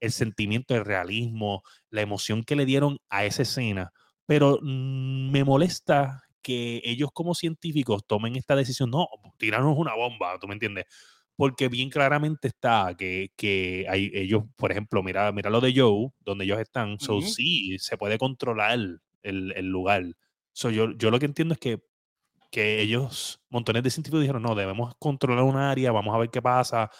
el 0.00 0.12
sentimiento, 0.12 0.74
el 0.74 0.84
realismo, 0.84 1.62
la 1.90 2.00
emoción 2.00 2.44
que 2.44 2.56
le 2.56 2.64
dieron 2.64 2.98
a 3.10 3.24
esa 3.24 3.42
escena. 3.42 3.92
Pero 4.26 4.58
mm, 4.62 5.30
me 5.30 5.42
molesta 5.42 6.22
que 6.42 6.80
ellos 6.84 7.10
como 7.12 7.34
científicos 7.34 8.02
tomen 8.06 8.36
esta 8.36 8.56
decisión. 8.56 8.90
No, 8.90 9.08
tirarnos 9.38 9.76
una 9.76 9.94
bomba, 9.94 10.38
¿tú 10.38 10.48
me 10.48 10.54
entiendes? 10.54 10.86
Porque 11.36 11.68
bien 11.68 11.90
claramente 11.90 12.48
está 12.48 12.94
que, 12.98 13.32
que 13.36 13.86
hay, 13.88 14.10
ellos, 14.12 14.44
por 14.56 14.72
ejemplo, 14.72 15.02
mira, 15.02 15.30
mira 15.32 15.50
lo 15.50 15.60
de 15.60 15.72
Joe, 15.74 16.10
donde 16.20 16.44
ellos 16.44 16.58
están. 16.60 16.98
So, 16.98 17.18
Ujú. 17.18 17.26
sí, 17.26 17.78
se 17.78 17.96
puede 17.96 18.18
controlar 18.18 18.78
el, 19.22 19.52
el 19.52 19.66
lugar. 19.66 20.04
So, 20.52 20.70
yo, 20.70 20.92
yo 20.96 21.10
lo 21.10 21.18
que 21.18 21.26
entiendo 21.26 21.54
es 21.54 21.60
que 21.60 21.80
que 22.50 22.80
ellos, 22.80 23.40
montones 23.50 23.82
de 23.82 23.90
científicos 23.90 24.20
dijeron, 24.20 24.42
no, 24.42 24.54
debemos 24.54 24.94
controlar 24.98 25.44
un 25.44 25.56
área, 25.56 25.92
vamos 25.92 26.14
a 26.14 26.18
ver 26.18 26.30
qué 26.30 26.40
pasa. 26.40 26.90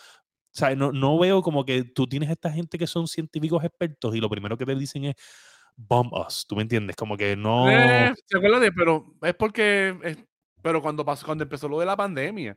O 0.55 0.59
sea, 0.59 0.75
no, 0.75 0.93
no 0.93 1.19
veo 1.19 1.43
como 1.43 1.65
que 1.65 1.85
tú 1.85 2.07
tienes 2.07 2.31
esta 2.31 2.51
gente 2.51 2.79
que 2.79 2.87
son 2.87 3.07
científicos 3.09 3.65
expertos 3.65 4.15
y 4.15 4.21
lo 4.21 4.29
primero 4.29 4.59
que 4.59 4.67
te 4.67 4.75
dicen 4.75 5.05
es, 5.07 5.15
bomb 5.79 6.13
us, 6.13 6.45
¿tú 6.47 6.57
me 6.57 6.63
entiendes? 6.63 6.97
Como 6.97 7.17
que 7.17 7.37
no... 7.37 7.71
Eh, 7.71 8.13
¿Se 8.27 8.37
acuerdan 8.37 8.61
de? 8.61 8.73
Pero 8.73 9.15
es 9.23 9.35
porque, 9.35 9.97
es- 10.03 10.19
pero 10.61 10.83
cuando 10.83 11.05
pasó, 11.05 11.25
cuando 11.25 11.45
empezó 11.45 11.69
lo 11.69 11.79
de 11.79 11.87
la 11.87 11.97
pandemia, 11.97 12.57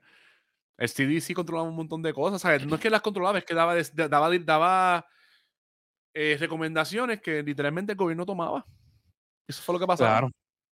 el 0.78 0.90
CDC 0.90 1.36
controlaba 1.36 1.70
un 1.70 1.76
montón 1.76 2.02
de 2.02 2.14
cosas, 2.14 2.42
¿sabes? 2.42 2.66
No 2.66 2.76
es 2.76 2.82
que 2.82 2.90
las 2.90 3.02
controlaba, 3.02 3.38
es 3.38 3.46
que 3.46 3.54
daba, 3.54 3.76
daba, 3.94 4.38
daba 4.40 5.06
eh, 6.16 6.36
recomendaciones 6.40 7.22
que 7.22 7.44
literalmente 7.44 7.92
el 7.92 7.98
gobierno 7.98 8.26
tomaba. 8.26 8.66
Eso 9.48 9.62
fue 9.62 9.74
lo 9.74 9.80
que 9.80 9.86
pasó. 9.88 10.04
Claro, 10.04 10.32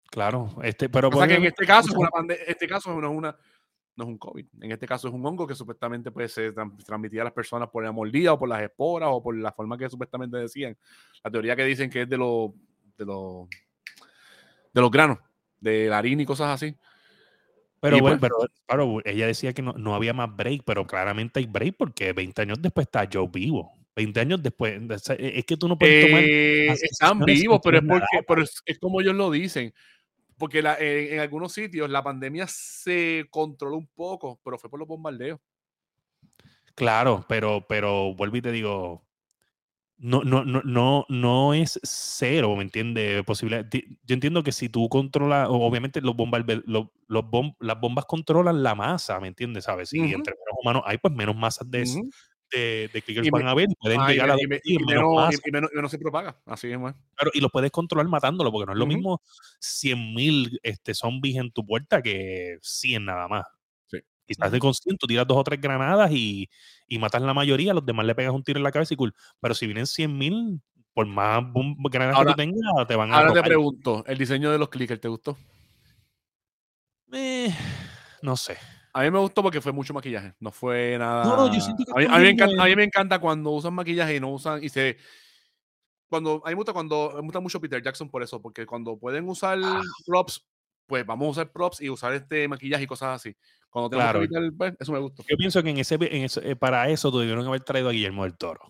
claro. 0.10 0.56
Este, 0.64 0.88
pero 0.88 1.10
O 1.10 1.18
sea 1.18 1.28
que 1.28 1.36
en 1.36 1.43
este 1.43 1.66
caso, 1.66 1.93
una 1.98 2.10
este 2.48 2.68
caso 2.68 3.00
no 3.00 3.12
es 3.12 3.18
una 3.18 3.38
no 3.98 4.04
es 4.06 4.10
un 4.10 4.18
COVID. 4.18 4.45
En 4.62 4.72
este 4.72 4.88
caso 4.88 5.08
es 5.08 5.14
un 5.14 5.26
hongo 5.26 5.45
que 5.48 5.56
supuestamente 5.56 6.12
pues, 6.12 6.32
se 6.32 6.54
tran- 6.54 6.78
transmitía 6.86 7.22
a 7.22 7.26
las 7.26 7.34
personas 7.34 7.68
por 7.70 7.84
la 7.84 7.91
mordida 7.91 8.32
o 8.34 8.39
por 8.39 8.48
las 8.48 8.62
esporas 8.62 9.10
o 9.12 9.22
por 9.22 9.36
la 9.36 9.52
forma 9.52 9.78
que 9.78 9.89
supuestamente 9.89 10.38
decían. 10.38 10.78
La 11.24 11.32
teoría 11.32 11.56
que 11.56 11.66
dicen 11.66 11.89
que 11.89 12.04
es 12.04 12.10
de 12.10 12.18
los 12.18 12.52
de 12.98 13.06
los 13.06 13.48
de 14.74 14.82
los 14.82 14.91
granos, 14.91 15.18
de 15.60 15.88
la 15.88 15.98
harina 15.98 16.22
y 16.22 16.26
cosas 16.26 16.50
así. 16.54 16.76
pero, 17.80 18.00
bueno, 18.00 18.20
pues- 18.20 18.32
pero 18.39 18.50
claro, 18.66 19.02
ella 19.06 19.28
decía 19.28 19.54
que 19.54 19.62
no, 19.62 19.74
no 19.74 19.95
había 19.95 20.14
más 20.14 20.36
break, 20.36 20.62
pero 20.66 20.86
claramente 20.86 21.39
hay 21.39 21.45
break 21.48 21.76
porque 21.78 22.14
20 22.14 22.41
años 22.43 22.62
después 22.62 22.86
está 22.88 23.08
Joe 23.12 23.28
vivo. 23.32 23.72
20 23.95 24.20
años 24.20 24.43
después, 24.43 24.80
sea, 25.02 25.16
es 25.16 25.43
que 25.45 25.58
tú 25.58 25.68
no 25.68 25.76
puedes 25.76 26.06
tomar... 26.06 26.24
Eh, 26.24 26.68
están 26.84 27.20
vivos, 27.22 27.60
pero 27.64 27.78
es 27.80 27.84
porque 27.84 28.06
pero 28.28 28.43
es, 28.43 28.62
es 28.64 28.78
como 28.78 29.02
ellos 29.02 29.16
lo 29.16 29.32
dicen. 29.32 29.74
Porque 30.38 30.62
la- 30.62 30.78
en, 30.80 31.14
en 31.14 31.20
algunos 31.20 31.54
sitios 31.54 31.90
la 31.90 32.04
pandemia 32.04 32.46
se 32.48 33.26
controló 33.30 33.78
un 33.78 33.88
poco, 33.88 34.40
pero 34.44 34.58
fue 34.58 34.70
por 34.70 34.80
los 34.80 34.88
bombardeos. 34.88 35.40
Claro, 36.76 37.26
pero, 37.28 37.66
pero 37.68 38.14
vuelvo 38.14 38.38
y 38.38 38.42
te 38.44 38.52
digo, 38.52 39.04
no, 39.98 40.24
no, 40.24 40.46
no, 40.46 40.62
no, 40.64 41.06
no 41.10 41.54
es 41.56 41.80
cero, 41.82 42.56
¿me 42.56 42.62
entiendes? 42.64 43.24
Yo 44.04 44.14
entiendo 44.14 44.44
que 44.44 44.52
si 44.52 44.70
tú 44.70 44.88
controlas, 44.90 45.48
obviamente 45.50 46.02
los 46.02 46.16
bombarde- 46.16 46.62
los, 46.68 46.90
los 47.08 47.24
bom- 47.24 47.56
las 47.60 47.80
bombas 47.80 48.06
controlan 48.06 48.62
la 48.62 48.76
masa, 48.76 49.20
¿me 49.20 49.28
entiendes? 49.28 49.64
¿Sabes? 49.64 49.90
Si 49.90 49.98
Ujú. 50.00 50.08
entre 50.14 50.34
menos 50.36 50.60
humanos 50.62 50.84
hay, 50.86 51.00
pues 51.00 51.14
menos 51.16 51.36
masas 51.36 51.70
de, 51.72 51.82
Ujú. 51.82 52.10
De, 52.52 52.89
de 52.93 53.02
clickers 53.02 53.30
van 53.30 53.48
a 53.48 53.52
haber 53.52 53.68
y 53.70 53.76
pueden 53.76 54.00
Ah, 54.00 54.14
y, 54.14 54.20
a 54.20 54.36
y 54.36 54.41
y 54.43 54.48
menos 54.48 55.34
y- 55.45 55.52
menos- 55.52 55.70
y 55.72 55.76
menos 55.76 55.91
se 55.91 55.98
propaga. 56.00 56.39
Así 56.45 56.72
es, 56.72 56.80
man. 56.80 56.95
Claro, 57.16 57.32
y 57.34 57.41
lo 57.41 57.50
puedes 57.50 57.72
controlar 57.72 58.08
matándolo, 58.08 58.52
porque 58.52 58.66
no 58.68 58.72
es 58.74 58.78
lo 58.78 58.86
Ujú. 58.86 58.93
mismo 58.93 59.22
100.000 59.60 60.60
este, 60.64 60.93
zombies 60.93 61.38
en 61.38 61.52
tu 61.52 61.66
puerta 61.66 62.02
que 62.02 62.58
100 62.62 63.06
nada 63.06 63.28
más. 63.28 63.45
Sí. 63.88 63.98
Quizás 64.26 64.52
de 64.52 64.60
consciente, 64.60 64.98
tú 65.00 65.08
tiras 65.08 65.28
dos 65.28 65.38
o 65.38 65.43
tres 65.43 65.60
granadas 65.62 66.12
y, 66.12 66.50
y 66.88 67.00
matas 67.00 67.22
la 67.22 67.34
mayoría, 67.34 67.72
a 67.72 67.76
los 67.76 67.86
demás 67.86 68.06
le 68.06 68.16
pegas 68.16 68.34
un 68.34 68.43
tiro 68.43 68.58
en 68.60 68.64
la 68.64 68.72
cabeza 68.72 68.93
y 68.93 68.98
cool. 68.98 69.14
Pero 69.41 69.54
si 69.54 69.66
vienen 69.66 69.86
100.000, 69.86 70.62
por 70.93 71.06
más 71.06 71.43
granadas 71.91 72.16
Ahora- 72.18 72.34
que 72.34 72.43
tú 72.45 72.52
tengas, 72.54 72.88
te 72.88 72.95
van 72.95 73.12
a 73.14 73.18
Ahora 73.20 73.34
te 73.34 73.43
pregunto, 73.43 74.04
¿el 74.08 74.18
diseño 74.18 74.52
de 74.52 74.58
los 74.58 74.70
clickers 74.70 75.00
te 75.02 75.08
gustó? 75.08 75.38
Eh, 77.14 77.54
no 78.22 78.36
sé. 78.36 78.58
A 78.98 79.04
mí 79.04 79.12
me 79.12 79.20
gustó 79.20 79.43
porque 79.43 79.62
fue 79.62 79.72
mucho 79.72 79.93
maquillaje. 79.93 80.34
No 80.39 80.52
fue 80.52 80.98
nada. 80.98 81.24
No, 81.24 81.54
yo 81.54 81.62
siento 81.62 81.84
que 81.86 81.91
a, 81.91 81.95
mí, 81.95 82.06
a 82.16 82.18
mí 82.18 82.24
me 82.24 82.30
encanta, 82.32 82.54
a 82.54 82.58
bueno. 82.58 82.70
mí 82.70 82.76
me 82.78 82.84
encanta 82.86 83.20
cuando 83.20 83.52
usan 83.52 83.74
maquillaje 83.76 84.16
y 84.16 84.20
no 84.20 84.30
usan. 84.32 84.64
Y 84.64 84.70
se. 84.70 84.98
Cuando, 86.10 86.41
a 86.43 86.50
mí 86.50 86.56
me 86.56 86.56
gusta 86.56 86.74
cuando. 86.74 87.12
Me 87.16 87.22
gusta 87.22 87.39
mucho 87.39 87.62
Peter 87.62 87.82
Jackson 87.82 88.10
por 88.10 88.24
eso. 88.24 88.41
Porque 88.41 88.66
cuando 88.66 88.98
pueden 88.98 89.30
usar 89.30 89.60
Ah. 89.64 89.82
props, 90.06 90.43
pues 90.88 91.06
vamos 91.06 91.28
a 91.28 91.32
usar 91.41 91.52
props 91.52 91.82
y 91.82 91.89
usar 91.89 92.14
este 92.14 92.48
maquillaje 92.48 92.86
y 92.86 92.88
cosas 92.88 93.16
así. 93.22 93.36
Cuando 93.70 93.89
Claro. 93.91 94.20
evitar, 94.20 94.41
pues, 94.58 94.74
eso 94.80 94.91
me 94.91 95.00
gustó. 95.00 95.24
Yo 95.30 95.38
pienso 95.38 95.62
que 95.62 95.70
en 95.70 95.78
ese, 95.78 95.95
en 95.95 96.24
ese- 96.24 96.50
eh, 96.52 96.56
para 96.56 96.89
eso 96.89 97.12
tuvieron 97.12 97.43
que 97.43 97.48
haber 97.50 97.62
traído 97.62 97.89
a 97.89 97.91
Guillermo 97.91 98.24
del 98.24 98.36
Toro. 98.38 98.62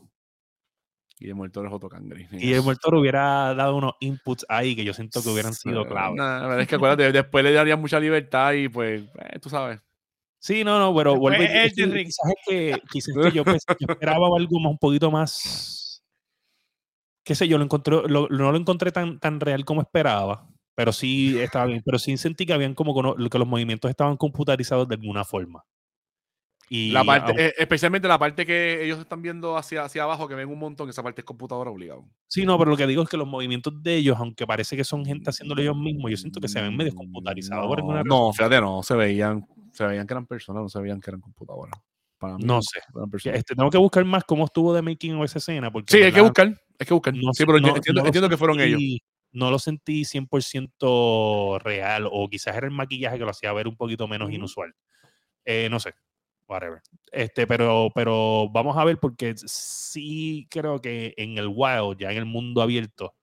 Guillermo 1.20 1.44
del 1.44 1.52
Toro 1.52 1.68
es 1.70 1.74
otro 1.74 1.88
cangre. 1.90 2.28
Guillermo 2.32 2.70
del 2.70 2.80
Toro 2.80 3.00
hubiera 3.00 3.54
dado 3.56 3.76
unos 3.78 3.94
inputs 4.02 4.46
ahí 4.50 4.76
que 4.76 4.84
yo 4.84 4.94
siento 4.94 5.24
que 5.24 5.30
hubieran 5.30 5.54
sido 5.54 5.86
clave. 5.88 6.16
nah, 6.16 6.60
es 6.60 6.68
que 6.68 6.76
acuérdate, 6.76 7.12
después 7.12 7.44
le 7.46 7.54
daría 7.54 7.78
mucha 7.78 8.00
libertad 8.00 8.54
y 8.54 8.68
pues, 8.68 9.04
eh, 9.20 9.40
tú 9.40 9.50
sabes. 9.50 9.80
Sí, 10.40 10.64
no, 10.64 10.80
no, 10.80 10.96
pero 10.96 11.16
vuelve. 11.18 11.66
es 11.66 11.78
es. 11.78 11.88
Quizás 12.06 12.30
es 12.30 12.36
que, 12.48 12.82
quizás 12.92 13.16
que 13.16 13.32
yo, 13.32 13.44
pens- 13.44 13.66
yo 13.80 13.88
esperaba 13.90 14.28
algo 14.38 14.60
más, 14.60 14.72
un 14.72 14.78
poquito 14.78 15.12
más. 15.12 16.04
Qué 17.24 17.36
sé 17.36 17.48
yo, 17.48 17.58
lo 17.58 17.64
encontré, 17.66 17.96
lo- 18.08 18.30
no 18.30 18.52
lo 18.52 18.58
encontré 18.58 18.92
tan, 18.92 19.20
tan 19.20 19.40
real 19.40 19.66
como 19.66 19.82
esperaba, 19.82 20.48
pero 20.76 20.94
sí 20.94 21.38
estaba 21.40 21.66
bien. 21.66 21.82
Pero 21.84 22.00
sí 22.00 22.16
sentí 22.18 22.46
que 22.46 22.54
habían 22.54 22.74
como 22.74 22.96
que, 22.96 23.38
los 23.38 23.48
movimientos 23.48 23.90
estaban 23.90 24.16
computarizados 24.16 24.88
de 24.88 24.96
alguna 24.96 25.26
forma. 25.26 25.64
Y 26.70 26.92
La 26.92 27.04
parte, 27.04 27.34
eh, 27.48 27.54
especialmente 27.58 28.10
la 28.10 28.20
parte 28.20 28.46
que 28.46 28.84
ellos 28.84 29.00
están 29.00 29.22
viendo 29.22 29.56
hacia, 29.56 29.84
hacia 29.84 30.04
abajo, 30.04 30.28
que 30.28 30.36
ven 30.36 30.50
un 30.50 30.60
montón, 30.60 30.90
esa 30.90 31.02
parte 31.02 31.22
es 31.22 31.26
computadora 31.26 31.72
obligado. 31.72 32.06
sí, 32.28 32.46
no, 32.46 32.58
pero 32.58 32.72
lo 32.72 32.78
que 32.78 32.86
digo 32.86 33.04
es 33.04 33.10
que 33.10 33.16
los 33.16 33.28
movimientos 33.28 33.82
de 33.82 33.96
ellos, 33.96 34.18
aunque 34.20 34.46
parece 34.46 34.76
que 34.76 34.84
son 34.84 35.06
gente 35.06 35.30
haciéndolo 35.30 35.62
ellos 35.62 35.78
mismos, 35.78 36.12
yo 36.12 36.18
siento 36.18 36.42
que 36.42 36.50
se 36.50 36.62
ven 36.62 36.76
medio 36.76 36.94
computarizados. 36.94 37.68
por 37.68 37.80
alguna 37.80 38.04
No, 38.04 38.28
no, 38.28 38.34
fíjate, 38.34 38.60
no, 38.60 38.84
se 38.84 38.96
veían, 38.96 39.48
se 39.78 39.86
veían 39.86 40.06
que 40.08 40.14
eran 40.14 40.26
personas, 40.26 40.64
no 40.64 40.70
se 40.70 40.80
veían 40.82 41.00
que 41.00 41.10
eran 41.10 41.22
computadoras. 41.22 41.80
Para 42.18 42.38
mí 42.38 42.44
No 42.44 42.62
sé. 42.62 42.80
Este, 43.32 43.56
tengo 43.56 43.70
que 43.70 43.78
buscar 43.78 44.04
más 44.06 44.24
cómo 44.24 44.46
estuvo 44.46 44.74
de 44.74 44.82
making 44.82 45.16
of 45.16 45.26
esa 45.26 45.38
escena. 45.40 45.72
Porque 45.72 45.94
Sí, 45.96 46.04
hay 46.04 46.12
que 46.12 46.22
buscar, 46.22 46.48
hay 46.80 46.86
que 46.88 46.94
buscar. 46.94 47.14
no 47.14 47.34
sí, 47.34 47.38
sé- 47.44 47.46
pero 47.46 47.60
yo 47.60 47.76
entiendo, 47.76 48.04
no 48.04 48.30
que 48.30 48.38
fueron 48.38 48.60
ellos. 48.60 48.82
No 49.34 49.52
lo 49.52 49.60
sentí 49.60 50.04
100% 50.06 51.60
real 51.60 52.08
o 52.12 52.30
quizás 52.30 52.56
era 52.56 52.66
el 52.66 52.74
maquillaje 52.74 53.18
que 53.20 53.24
lo 53.26 53.30
hacía 53.32 53.54
ver 53.54 53.68
un 53.68 53.76
poquito 53.76 54.08
menos 54.08 54.32
inusual. 54.32 54.74
Eh, 55.46 55.68
no 55.70 55.80
sé, 55.80 55.94
whatever. 56.48 56.82
Este, 57.12 57.46
pero, 57.46 57.90
pero 57.94 58.50
vamos 58.50 58.78
a 58.78 58.84
ver 58.84 58.98
porque 59.00 59.36
sí 59.38 60.48
creo 60.50 60.82
que 60.82 61.14
en 61.18 61.38
el 61.38 61.48
wild, 61.48 61.98
ya 62.00 62.12
en 62.12 62.18
el 62.18 62.26
mundo 62.26 62.62
abierto, 62.62 63.14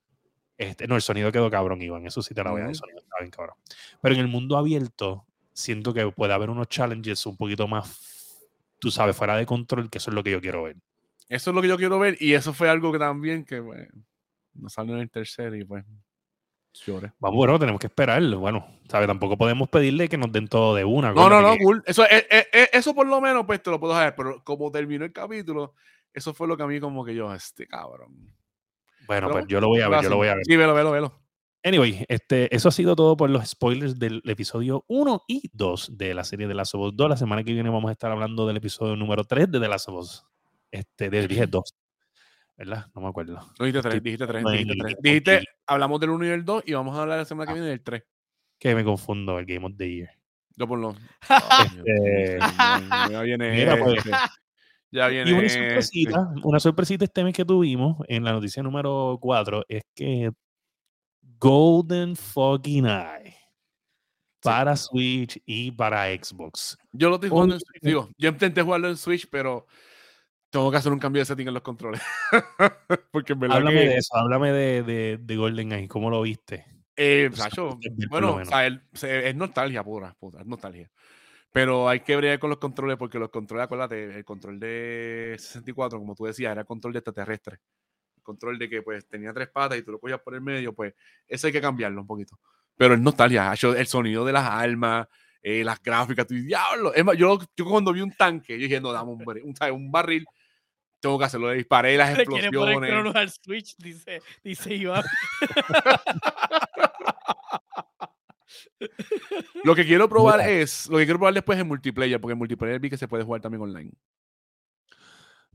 este, 0.57 0.87
no, 0.87 0.95
el 0.95 1.03
sonido 1.03 1.33
quedó 1.33 1.51
cabrón, 1.51 1.83
Iván, 1.83 2.07
eso 2.07 2.23
sí 2.23 2.33
te 2.35 2.45
la 2.45 2.51
voy 2.51 2.61
a 2.61 2.67
Ujú. 2.67 2.75
sonido 2.75 2.99
está 3.01 3.17
bien 3.21 3.31
cabrón. 3.31 3.57
Pero 4.01 4.15
en 4.15 4.21
el 4.21 4.29
mundo 4.29 4.57
abierto, 4.57 5.27
siento 5.55 5.95
que 5.95 6.07
puede 6.11 6.35
haber 6.35 6.51
unos 6.51 6.69
challenges 6.69 7.25
un 7.25 7.37
poquito 7.37 7.67
más, 7.67 8.37
tú 8.79 8.91
sabes, 8.91 9.17
fuera 9.17 9.37
de 9.37 9.47
control, 9.47 9.89
que 9.89 9.99
eso 9.99 10.11
es 10.11 10.15
lo 10.15 10.23
que 10.23 10.33
yo 10.33 10.41
quiero 10.41 10.65
ver. 10.65 10.77
Eso 11.29 11.51
es 11.51 11.55
lo 11.55 11.63
que 11.63 11.69
yo 11.69 11.79
quiero 11.79 11.99
ver 11.99 12.19
y 12.21 12.35
eso 12.35 12.53
fue 12.53 12.69
algo 12.69 12.93
que 12.93 12.99
también 12.99 13.45
que 13.45 13.63
pues, 13.63 13.89
nos 14.53 14.73
salió 14.73 14.95
en 14.95 15.01
el 15.01 15.11
tercer 15.11 15.55
y 15.55 15.65
pues 15.65 15.85
lloré. 16.87 17.13
Vamos, 17.19 17.37
bueno, 17.37 17.59
tenemos 17.59 17.81
que 17.81 17.87
esperar. 17.87 18.23
Bueno, 18.37 18.67
¿sabes? 18.89 19.07
Tampoco 19.07 19.39
podemos 19.39 19.69
pedirle 19.69 20.09
que 20.09 20.19
nos 20.19 20.31
den 20.31 20.49
todo 20.49 20.75
de 20.75 20.85
una. 20.85 21.13
No, 21.13 21.31
no, 21.31 21.41
no, 21.41 21.53
que- 21.53 21.65
cool. 21.65 21.83
Eso, 21.87 22.05
eh, 22.05 22.27
eh, 22.31 22.47
eh, 22.53 22.69
eso 22.73 22.95
por 22.95 23.07
lo 23.07 23.21
menos 23.21 23.47
pues 23.47 23.63
te 23.63 23.71
lo 23.71 23.81
puedo 23.81 23.95
saber, 23.95 24.15
pero 24.15 24.43
como 24.45 24.71
terminó 24.71 25.05
el 25.05 25.13
capítulo, 25.13 25.75
eso 26.13 26.35
fue 26.35 26.47
lo 26.47 26.57
que 26.57 26.63
a 26.65 26.67
mí 26.67 26.79
como 26.79 27.05
que 27.05 27.15
yo, 27.15 27.33
este 27.33 27.67
cabrón. 27.67 28.13
Bueno, 29.07 29.29
Pero 29.29 29.33
pues 29.33 29.47
yo 29.49 29.61
lo 29.61 29.69
voy 29.69 29.81
a 29.81 29.89
ver, 29.89 30.03
yo 30.03 30.11
lo 30.11 30.17
voy 30.17 30.29
a 30.29 30.35
ver. 30.35 30.45
Sí, 30.45 30.57
velo, 30.57 30.75
velo, 30.75 30.91
velo. 30.91 31.24
Anyway, 31.67 32.05
este, 32.09 32.55
eso 32.55 32.69
ha 32.69 32.73
sido 32.73 32.95
todo 32.95 33.17
por 33.17 33.31
los 33.31 33.47
spoilers 33.49 33.99
del 33.99 34.21
episodio 34.27 34.85
1 34.87 35.23
y 35.27 35.51
2 35.55 35.97
de 35.97 36.13
la 36.13 36.23
serie 36.25 36.47
de 36.47 36.53
Last 36.55 36.75
of 36.75 36.83
Us 36.83 36.93
2. 36.95 37.09
La 37.09 37.17
semana 37.17 37.43
que 37.43 37.55
viene 37.55 37.71
vamos 37.71 37.89
a 37.89 37.93
estar 37.93 38.11
hablando 38.13 38.47
del 38.47 38.59
episodio 38.59 38.97
número 38.97 39.25
3 39.25 39.51
de 39.51 39.61
The 39.61 39.69
Last 39.69 39.89
of 39.89 39.95
Us. 39.95 40.25
Este, 40.71 41.09
de, 41.09 41.27
dije 41.27 41.47
2. 41.47 41.75
¿Verdad? 42.59 42.87
No 42.95 43.01
me 43.01 43.09
acuerdo. 43.09 43.35
No, 43.59 43.65
dijiste 43.65 43.79
Estoy 43.79 43.91
tres, 43.93 44.03
dijiste 44.03 44.27
tres, 44.27 44.45
pensando 44.45 44.73
en 44.89 44.97
dijiste 45.03 45.45
hablamos 45.67 46.01
del 46.01 46.11
1 46.11 46.27
y 46.27 46.29
el 46.29 46.45
2 46.45 46.63
y 46.67 46.73
vamos 46.75 46.97
a 46.97 47.03
hablar 47.03 47.19
la 47.19 47.25
semana 47.25 47.47
que 47.47 47.53
Ah. 47.53 47.55
viene 47.55 47.69
del 47.71 47.83
3. 47.83 48.03
Que 48.59 48.75
me 48.75 48.85
confundo, 48.85 49.39
el 49.39 49.47
Game 49.47 49.65
of 49.67 49.73
the 49.77 49.91
Year. 49.91 50.11
Yo 50.57 50.69
por 50.69 50.79
lo. 50.79 50.95
Este, 51.85 52.39
ya 53.11 53.23
viene. 53.23 53.51
Mira, 53.53 53.77
pues. 53.83 53.97
este, 53.99 54.11
Ya 54.93 55.09
viene. 55.09 55.31
Y 55.31 55.33
una 55.33 55.47
este. 55.47 55.59
sorpresita, 55.69 56.29
una 56.45 56.61
sorpresita 56.61 57.05
este 57.07 57.25
mes 57.25 57.35
que 57.35 57.45
tuvimos 57.45 57.97
en 58.07 58.23
la 58.23 58.33
noticia 58.33 58.63
número 58.63 59.19
4 59.21 59.65
es 59.69 59.83
que 59.95 60.31
Golden 61.49 62.17
Fucking 62.17 62.87
Eye 62.87 63.37
para 64.43 64.75
Switch 64.77 65.39
y 65.45 65.71
para 65.71 66.07
Xbox. 66.07 66.79
Yo 66.93 67.09
lo 67.11 67.17
estoy 67.17 67.29
jugando 67.29 67.55
en 67.55 67.61
Switch. 67.61 67.83
Digo, 67.83 68.09
yo 68.17 68.31
intenté 68.31 68.63
jugarlo 68.63 68.89
en 68.89 68.97
Switch, 68.97 69.29
pero 69.31 69.67
tengo 70.51 70.71
que 70.71 70.79
hacer 70.79 70.91
un 70.93 70.99
cambio 70.99 71.21
de 71.21 71.27
setting 71.27 71.49
en 71.49 71.55
los 71.55 71.63
controles. 71.63 72.01
Porque 73.13 73.35
en 73.35 73.41
verdad 73.41 73.57
Háblame 73.59 73.81
que, 73.81 73.89
de 73.89 73.97
eso, 73.97 74.17
háblame 74.17 74.53
de, 74.53 74.83
de, 74.83 75.19
de 75.19 75.37
Golden 75.37 75.73
Eye, 75.73 75.89
¿cómo 75.89 76.09
lo 76.11 76.23
viste? 76.23 76.65
eh, 76.97 77.29
O 77.31 77.37
sea, 77.37 77.51
Sacho, 77.51 77.79
es 77.83 77.95
ver 77.97 78.09
por 78.09 78.23
lo 78.23 78.27
bueno, 78.29 78.33
o 78.33 78.37
menos. 78.39 78.49
sea, 78.49 78.67
el- 78.67 78.83
se- 78.95 79.29
es 79.29 79.35
nostalgia 79.37 79.83
pura, 79.85 80.15
puta, 80.19 80.41
es 80.41 80.47
nostalgia. 80.47 80.91
Pero 81.53 81.89
hay 81.89 82.01
que 82.01 82.17
bregar 82.17 82.39
con 82.39 82.51
los 82.51 82.59
controles 82.59 82.97
porque 82.97 83.19
los 83.19 83.29
controles, 83.31 83.65
acuérdate, 83.65 84.17
el 84.17 84.25
control 84.25 84.59
de 84.59 85.37
64, 85.39 85.99
como 85.99 86.15
tú 86.15 86.25
decías, 86.25 86.53
era 86.53 86.65
control 86.65 86.93
de 86.95 86.99
extraterrestre. 87.01 87.59
El 88.25 88.27
control 88.27 88.59
de 88.59 88.71
que 88.71 88.81
pues 88.81 89.07
tenía 89.07 89.35
tres 89.35 89.49
patas 89.49 89.77
y 89.79 89.83
tú 89.83 89.93
lo 89.93 90.01
cogías 90.01 90.21
por 90.21 90.35
el 90.35 90.41
medio, 90.41 90.73
pues 90.73 90.95
eso 91.29 91.47
hay 91.47 91.53
que 91.53 91.61
cambiarlo 91.61 92.01
un 92.01 92.07
poquito. 92.07 92.41
Pero 92.77 92.95
es 92.95 93.01
nostalgia, 93.01 93.53
el 93.53 93.87
sonido 93.87 94.25
de 94.25 94.33
las 94.33 94.49
armas, 94.49 95.07
eh, 95.43 95.63
las 95.63 95.81
gráficas, 95.83 96.27
tú, 96.27 96.35
diablo. 96.35 96.95
Es 96.95 97.05
más, 97.05 97.17
yo, 97.17 97.39
yo 97.55 97.65
cuando 97.67 97.93
vi 97.93 98.01
un 98.01 98.17
tanque, 98.17 98.55
yo 98.55 98.63
dije, 98.63 98.81
no, 98.81 98.93
dame 98.93 99.13
un, 99.13 99.23
un, 99.23 99.73
un 99.73 99.93
barril, 99.93 100.25
tengo 101.01 101.19
que 101.19 101.27
hacerlo, 101.27 101.51
le 101.51 101.57
disparé 101.57 101.99
las 101.99 102.11
poner 102.25 102.45
explosiones. 102.47 102.91
cronos 102.91 103.15
al 103.15 103.31
Switch, 103.31 103.77
dice, 103.77 104.23
dice 104.43 104.75
Iván. 104.75 105.05
Lo 109.63 109.75
que 109.75 109.85
quiero 109.85 110.09
probar 110.09 110.39
Mira. 110.39 110.51
es, 110.51 110.89
lo 110.89 110.97
que 110.99 111.05
quiero 111.05 111.19
probar 111.19 111.35
después 111.35 111.59
es 111.59 111.65
multiplayer, 111.67 112.21
porque 112.21 112.33
en 112.33 112.39
multiplayer 112.39 112.81
vi 112.81 112.91
que 112.91 112.97
se 112.97 113.07
puede 113.07 113.23
jugar 113.23 113.41
también 113.41 113.63
online. 113.63 113.93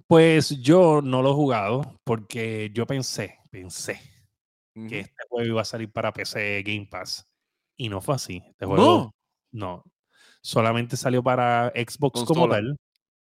Pues 0.10 0.60
yo 0.60 1.02
no 1.04 1.22
lo 1.22 1.30
he 1.30 1.34
jugado 1.36 2.00
porque 2.04 2.72
yo 2.74 2.88
pensé, 2.88 3.38
pensé 3.52 4.02
que 4.88 5.00
este 5.02 5.24
juego 5.30 5.48
iba 5.48 5.62
a 5.62 5.66
salir 5.66 5.92
para 5.92 6.12
PC 6.12 6.64
Game 6.64 6.88
Pass 6.90 7.28
y 7.78 7.90
no 7.90 8.02
fue 8.02 8.16
así. 8.16 8.42
Este 8.50 8.66
juego 8.66 8.82
No, 9.52 9.76
no. 9.76 9.84
Solamente 10.42 10.98
salió 10.98 11.22
para 11.22 11.72
Xbox 11.76 12.22
como 12.26 12.46
tal 12.56 12.78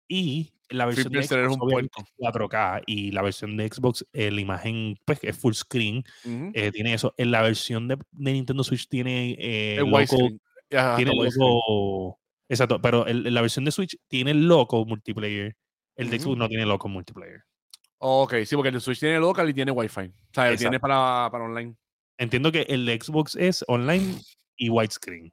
y 0.09 0.53
la 0.68 0.84
versión 0.87 1.12
de 1.12 1.18
Xbox 1.26 1.57
un 1.62 1.68
es 1.99 2.14
4K 2.18 2.82
y 2.87 3.11
la 3.11 3.22
versión 3.22 3.57
de 3.57 3.68
Xbox 3.68 4.07
eh, 4.12 4.30
la 4.30 4.41
imagen 4.41 4.97
pues 5.05 5.18
es 5.22 5.37
full 5.37 5.55
screen 5.55 6.05
eh, 6.55 6.70
tiene 6.70 6.95
eso. 6.95 7.14
En 7.16 7.32
la 7.32 7.43
versión 7.43 7.89
de, 7.89 7.97
de 8.12 8.32
Nintendo 8.32 8.62
Switch 8.62 8.87
tiene 8.89 9.32
eh, 9.41 9.76
el 9.78 9.91
loco-. 9.91 10.28
Ajá, 10.72 10.97
tiene 10.97 11.11
loco. 11.41 12.20
Exacto, 12.49 12.80
pero 12.80 13.07
el- 13.07 13.34
la 13.34 13.41
versión 13.41 13.64
de 13.64 13.72
Switch 13.72 13.97
tiene 14.07 14.34
loco 14.34 14.84
multiplayer. 14.84 15.57
El 15.97 16.11
de. 16.11 16.18
Xbox 16.18 16.36
no 16.38 16.49
tiene 16.49 16.66
loco 16.66 16.88
multiplayer. 16.88 17.42
Ok, 17.99 18.34
sí, 18.44 18.55
porque 18.55 18.68
el 18.68 18.74
de 18.74 18.80
Switch 18.80 19.01
tiene 19.01 19.18
local 19.18 19.49
y 19.49 19.55
tiene 19.55 19.72
Wi-Fi. 19.72 20.01
O 20.01 20.12
sea, 20.34 20.51
lo 20.51 20.57
tiene 20.57 20.76
Exacto. 20.76 20.80
para, 20.80 21.28
para 21.30 21.44
online. 21.44 21.74
Entiendo 22.18 22.53
que 22.53 22.62
el 22.62 22.84
de 22.86 22.99
Xbox 23.01 23.36
es 23.36 23.64
online 23.68 24.14
y 24.57 24.68
widescreen. 24.70 25.32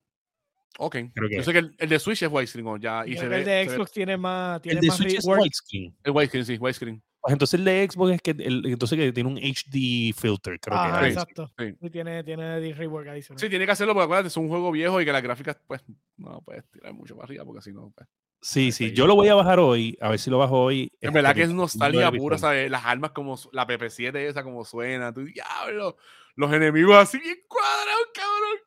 Ok. 0.80 0.96
Creo 1.14 1.30
que 1.30 1.36
Yo 1.38 1.44
sé 1.44 1.52
que 1.54 1.60
el, 1.60 1.76
el 1.78 1.90
de 1.90 2.00
Switch 2.00 2.24
es 2.24 2.30
widescreen 2.32 2.68
o 2.68 2.78
ya. 2.78 3.04
Y 3.06 3.12
Creo 3.16 3.18
se 3.18 3.24
que 3.24 3.30
ve, 3.30 3.38
el 3.40 3.46
de 3.46 3.52
se 3.52 3.70
ve- 3.70 3.76
Xbox 3.76 3.92
tiene 3.92 4.18
más, 4.18 4.56
El 4.58 4.62
tiene 4.62 4.82
de 4.82 4.88
más 4.88 4.98
Switch 4.98 5.14
es 5.16 5.24
rework. 5.26 5.42
widescreen. 5.42 5.96
el 6.04 6.12
widescreen, 6.12 6.46
sí, 6.46 6.58
widescreen. 6.58 7.04
Pues 7.22 7.34
entonces 7.34 7.58
el 7.60 7.66
de 7.66 7.88
Xbox 7.90 8.12
es 8.14 8.22
que 8.22 8.32
el, 8.32 8.66
entonces 8.66 8.98
que 8.98 9.14
tiene 9.14 9.30
un 9.30 9.38
HD 9.38 10.14
filter, 10.14 10.60
creo 10.60 10.78
Ajá, 10.78 11.00
que 11.02 11.08
es. 11.08 11.14
exacto. 11.14 11.52
sí. 11.58 11.76
Y 11.80 11.90
tiene, 11.90 12.22
tiene 12.24 12.60
de 12.60 12.74
rework 12.74 13.08
adicional. 13.08 13.40
Sí, 13.40 13.50
tiene 13.50 13.66
que 13.66 13.72
hacerlo 13.72 13.94
porque 13.94 14.06
acuérdate, 14.06 14.28
es 14.28 14.36
un 14.38 14.50
juego 14.50 14.72
viejo 14.72 15.00
y 15.00 15.06
que 15.06 15.12
las 15.14 15.24
gráficas, 15.24 15.58
pues, 15.68 15.82
no 16.18 16.42
puedes 16.42 16.66
tirar 16.70 16.94
mucho 16.94 17.16
para 17.16 17.26
arriba 17.26 17.46
porque 17.46 17.62
si 17.62 17.72
no, 17.72 17.92
pues. 17.96 18.08
Sí, 18.46 18.74
sí, 18.74 18.86
ahí. 18.86 18.94
yo 18.94 19.08
lo 19.08 19.16
voy 19.16 19.30
a 19.30 19.36
bajar 19.36 19.60
hoy, 19.60 19.98
a 20.02 20.10
ver 20.10 20.20
si 20.20 20.30
lo 20.30 20.38
bajo 20.38 20.62
hoy. 20.62 20.92
En 21.00 21.08
este, 21.10 21.12
verdad 21.12 21.34
que 21.34 21.44
es 21.44 21.50
nostalgia 21.54 22.12
pura. 22.12 22.38
¿sabes? 22.38 22.70
Las 22.70 22.84
armas 22.86 23.12
como 23.12 23.40
la 23.54 23.66
PP7 23.66 24.16
esa 24.18 24.44
como 24.44 24.66
suena, 24.66 25.14
tú 25.14 25.22
diablo, 25.24 25.96
los 26.36 26.52
enemigos 26.52 26.96
así 26.98 27.18
bien 27.20 27.38
cuadrados, 27.48 28.08
cabrón. 28.14 28.58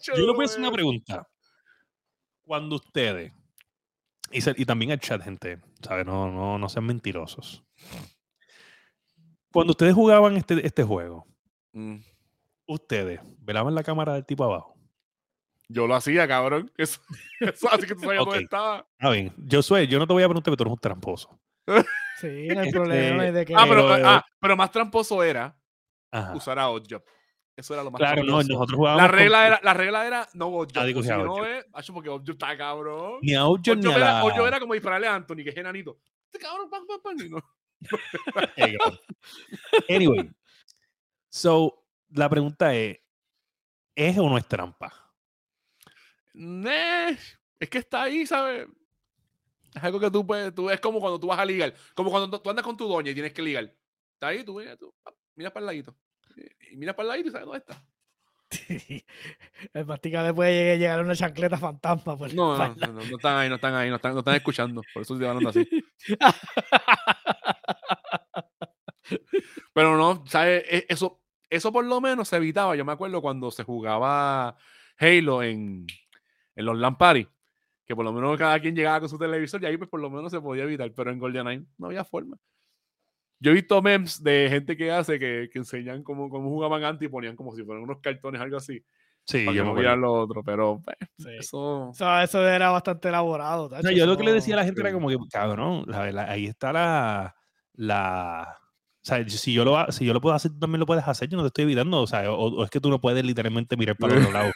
Yo 0.16 0.26
le 0.26 0.32
voy 0.32 0.44
a 0.44 0.46
hacer 0.46 0.60
una 0.60 0.72
pregunta. 0.72 1.28
Cuando 2.46 2.76
ustedes, 2.76 3.32
y, 4.32 4.40
se- 4.40 4.54
y 4.56 4.64
también 4.64 4.90
el 4.92 4.98
chat, 5.00 5.22
gente, 5.22 5.60
¿sabes? 5.82 6.06
No, 6.06 6.30
no, 6.30 6.58
no 6.58 6.68
sean 6.70 6.86
mentirosos. 6.86 7.62
Cuando 9.52 9.72
ustedes 9.72 9.94
jugaban 9.94 10.36
este, 10.36 10.66
este 10.66 10.82
juego, 10.82 11.26
Mm, 11.76 11.96
ustedes 12.66 13.20
velaban 13.40 13.74
la 13.74 13.82
cámara 13.82 14.14
del 14.14 14.24
tipo 14.24 14.44
abajo. 14.44 14.73
Yo 15.68 15.86
lo 15.86 15.94
hacía, 15.94 16.28
cabrón. 16.28 16.70
Eso, 16.76 17.00
eso 17.40 17.68
así 17.72 17.86
que 17.86 17.94
tú 17.94 18.00
sabías 18.02 18.22
Ok. 18.22 18.28
dónde 18.28 18.44
estaba. 18.44 18.86
A 18.98 19.08
ver, 19.10 19.32
yo 19.36 19.62
soy, 19.62 19.86
yo 19.86 19.98
no 19.98 20.06
te 20.06 20.12
voy 20.12 20.22
a 20.22 20.26
preguntar, 20.28 20.52
pero 20.52 20.56
tú 20.56 20.62
eres 20.64 20.72
un 20.72 20.78
tramposo. 20.78 21.40
Sí, 22.20 22.48
no 22.48 22.60
hay 22.60 22.66
Este, 22.68 22.72
problema. 22.72 23.26
es 23.26 23.34
de 23.34 23.44
que 23.46 23.54
Ah, 23.56 23.64
pero, 23.68 23.88
Pero- 23.88 24.08
ah, 24.08 24.24
pero 24.40 24.56
más 24.56 24.70
tramposo 24.70 25.22
era 25.22 25.56
Ajá. 26.12 26.34
usar 26.34 26.58
a 26.58 26.68
Oddjob. 26.68 27.02
Eso 27.56 27.72
era 27.72 27.84
lo 27.84 27.90
más 27.92 28.00
Claro, 28.00 28.24
no, 28.24 28.42
nosotros 28.42 28.72
jugábamos. 28.74 29.02
La 29.04 29.08
con- 29.08 29.18
regla, 29.18 29.46
era, 29.46 29.60
la 29.62 29.74
regla 29.74 30.06
era 30.06 30.28
no 30.34 30.48
Oddjob. 30.48 30.74
Porque 30.82 30.94
cogía 30.94 31.16
si 31.16 31.22
no 31.22 31.46
es, 31.46 31.64
porque 31.92 32.08
Oddjob 32.08 32.30
está 32.34 32.56
cabrón. 32.56 33.18
Ni 33.22 33.34
a 33.34 33.46
Oddjob 33.46 33.76
ni 33.78 33.92
a 33.92 33.96
era, 33.96 34.12
la... 34.14 34.24
Oddjob 34.24 34.46
era 34.46 34.60
como 34.60 34.74
dispararle 34.74 35.06
a 35.06 35.14
Anthony, 35.14 35.36
que 35.44 35.50
es 35.50 35.56
enanito. 35.56 35.98
Este 36.26 36.44
cabrón, 36.44 36.68
pam, 36.68 36.84
pam, 36.86 37.00
pam, 37.00 37.16
no. 37.30 37.40
Anyway, 39.88 40.30
so, 41.28 41.84
la 42.10 42.28
pregunta 42.28 42.74
es, 42.74 42.98
¿es 43.94 44.18
o 44.18 44.28
no 44.28 44.38
es 44.38 44.46
trampa? 44.46 44.92
Es 46.34 47.68
que 47.70 47.78
está 47.78 48.02
ahí, 48.02 48.26
¿sabes? 48.26 48.66
Es 49.74 49.82
algo 49.82 49.98
que 49.98 50.10
tú 50.10 50.26
puedes, 50.26 50.54
tú, 50.54 50.68
es 50.70 50.80
como 50.80 51.00
cuando 51.00 51.18
tú 51.18 51.26
vas 51.28 51.38
a 51.38 51.44
ligar, 51.44 51.74
como 51.94 52.10
cuando 52.10 52.40
tú 52.40 52.50
andas 52.50 52.64
con 52.64 52.76
tu 52.76 52.86
doña 52.86 53.10
y 53.10 53.14
tienes 53.14 53.32
que 53.32 53.42
ligar. 53.42 53.72
Está 54.14 54.28
ahí, 54.28 54.44
tú, 54.44 54.58
mira, 54.58 54.76
tú 54.76 54.94
miras 55.34 55.52
para 55.52 55.62
el 55.62 55.66
ladito. 55.66 55.96
Y 56.70 56.76
miras 56.76 56.94
para 56.94 57.04
el 57.04 57.08
ladito 57.08 57.28
y 57.28 57.32
sabes 57.32 57.46
dónde 57.46 57.58
está. 57.58 57.84
el 59.72 59.86
masticable 59.86 60.32
puede 60.34 60.78
llegar 60.78 61.00
a 61.00 61.02
una 61.02 61.16
chancleta 61.16 61.56
fantasma. 61.56 62.16
por 62.16 62.32
No, 62.34 62.56
no, 62.56 62.74
no, 62.74 62.86
no, 62.86 63.04
no 63.04 63.16
están 63.16 63.36
ahí, 63.36 63.48
no 63.48 63.56
están 63.56 63.74
ahí, 63.74 63.90
no 63.90 63.96
están, 63.96 64.12
no 64.12 64.20
están 64.20 64.34
escuchando. 64.36 64.82
Por 64.92 65.02
eso 65.02 65.14
estoy 65.14 65.26
hablando 65.28 65.48
así. 65.50 65.68
Pero 69.72 69.96
no, 69.96 70.24
¿sabes? 70.26 70.64
E- 70.68 70.86
Eso, 70.88 71.20
eso 71.50 71.72
por 71.72 71.84
lo 71.84 72.00
menos 72.00 72.28
se 72.28 72.36
evitaba. 72.36 72.76
Yo 72.76 72.84
me 72.84 72.92
acuerdo 72.92 73.20
cuando 73.20 73.50
se 73.50 73.64
jugaba 73.64 74.56
Halo 74.98 75.42
en, 75.42 75.86
en 76.56 76.64
los 76.64 76.78
LAN 76.78 76.96
party, 76.96 77.26
que 77.86 77.94
por 77.96 78.04
lo 78.04 78.12
menos 78.12 78.36
cada 78.38 78.58
quien 78.60 78.74
llegaba 78.74 79.00
con 79.00 79.08
su 79.08 79.18
televisor 79.18 79.62
y 79.62 79.66
ahí 79.66 79.76
pues 79.76 79.90
por 79.90 80.00
lo 80.00 80.10
menos 80.10 80.30
se 80.30 80.40
podía 80.40 80.64
evitar, 80.64 80.90
pero 80.94 81.10
en 81.10 81.18
GoldenEye 81.18 81.64
no 81.78 81.86
había 81.86 82.04
forma. 82.04 82.36
Yo 83.40 83.50
he 83.50 83.54
visto 83.54 83.82
memes 83.82 84.22
de 84.22 84.46
gente 84.48 84.76
que 84.76 84.90
hace 84.90 85.18
que, 85.18 85.48
que 85.52 85.58
enseñan 85.58 86.02
cómo, 86.02 86.30
cómo 86.30 86.48
jugaban 86.48 86.82
antes 86.84 87.06
y 87.06 87.10
ponían 87.10 87.36
como 87.36 87.54
si 87.54 87.62
fueran 87.62 87.82
unos 87.82 88.00
cartones, 88.00 88.40
algo 88.40 88.56
así. 88.56 88.82
Sí, 89.26 89.44
para 89.44 89.56
yo 89.56 89.64
que 89.74 89.80
me 89.80 89.82
no 89.82 89.96
lo 89.96 90.12
otro, 90.12 90.42
pero 90.44 90.80
pues, 90.84 90.96
Sí. 91.18 91.28
eso... 91.38 91.88
O 91.88 91.94
sea, 91.94 92.22
eso 92.22 92.46
era 92.46 92.70
bastante 92.70 93.08
elaborado. 93.08 93.70
No, 93.82 93.90
yo 93.90 94.06
lo 94.06 94.16
que 94.16 94.24
le 94.24 94.32
decía 94.32 94.54
a 94.54 94.58
la 94.58 94.64
gente 94.64 94.80
era 94.80 94.90
sí. 94.90 94.94
como 94.94 95.08
que, 95.08 95.16
cabrón, 95.30 95.84
la 95.86 96.00
verdad, 96.00 96.26
ahí 96.28 96.46
está 96.46 96.72
la, 96.72 97.34
la, 97.72 98.58
o 99.04 99.06
sea, 99.06 99.26
si 99.28 99.52
yo 99.52 99.64
lo, 99.64 99.90
si 99.92 100.04
yo 100.04 100.14
lo 100.14 100.20
puedo 100.20 100.34
hacer, 100.34 100.50
tú 100.52 100.58
también 100.58 100.80
lo 100.80 100.86
puedes 100.86 101.06
hacer, 101.06 101.28
yo 101.28 101.36
no 101.36 101.42
te 101.42 101.48
estoy 101.48 101.64
evitando, 101.64 102.00
o 102.02 102.06
sea, 102.06 102.30
o, 102.30 102.36
o 102.36 102.64
es 102.64 102.70
que 102.70 102.80
tú 102.80 102.88
no 102.90 103.00
puedes 103.00 103.24
literalmente 103.24 103.76
mirar 103.76 103.96
para 103.96 104.14
el 104.14 104.20
otro 104.20 104.32
lado. 104.32 104.52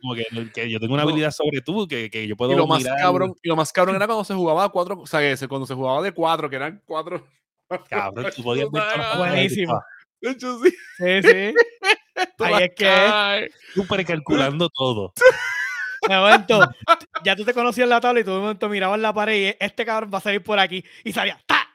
Como 0.00 0.14
que, 0.14 0.24
que 0.52 0.70
yo 0.70 0.80
tengo 0.80 0.94
una 0.94 1.04
habilidad 1.04 1.30
sobre 1.30 1.60
tú 1.60 1.86
que, 1.86 2.10
que 2.10 2.26
yo 2.26 2.36
puedo 2.36 2.52
Y 2.52 2.56
lo 2.56 2.66
más 2.66 2.78
mirar, 2.78 2.98
cabrón, 2.98 3.34
y 3.42 3.48
lo 3.48 3.56
más 3.56 3.72
cabrón 3.72 3.96
era 3.96 4.06
cuando 4.06 4.24
se 4.24 4.34
jugaba 4.34 4.64
a 4.64 4.68
cuatro, 4.68 5.00
o 5.00 5.06
sea, 5.06 5.20
que 5.20 5.48
cuando 5.48 5.66
se 5.66 5.74
jugaba 5.74 6.02
de 6.02 6.12
cuatro, 6.12 6.50
que 6.50 6.56
eran 6.56 6.82
cuatro. 6.84 7.26
cabrón, 7.88 8.26
tú 8.34 8.42
podías 8.44 8.68
Buenísimo. 8.70 9.80
De 10.20 10.30
hecho, 10.30 10.58
sí. 10.62 10.70
Sí, 10.98 11.22
sí. 11.22 11.54
Ahí 12.38 12.64
es 12.64 12.74
que 12.74 13.50
súper 13.74 14.04
calculando 14.04 14.68
todo. 14.70 15.12
de 16.08 16.16
momento, 16.16 16.60
ya 17.22 17.36
tú 17.36 17.44
te 17.44 17.52
conocías 17.52 17.88
la 17.88 18.00
tabla 18.00 18.20
y 18.20 18.24
tú 18.24 18.32
de 18.32 18.40
momento 18.40 18.68
mirabas 18.68 18.98
la 18.98 19.12
pared 19.12 19.50
y 19.50 19.56
este 19.60 19.84
cabrón 19.84 20.10
va 20.12 20.18
a 20.18 20.22
salir 20.22 20.42
por 20.42 20.58
aquí 20.58 20.82
y 21.04 21.12
salía. 21.12 21.38
¡ta! 21.46 21.68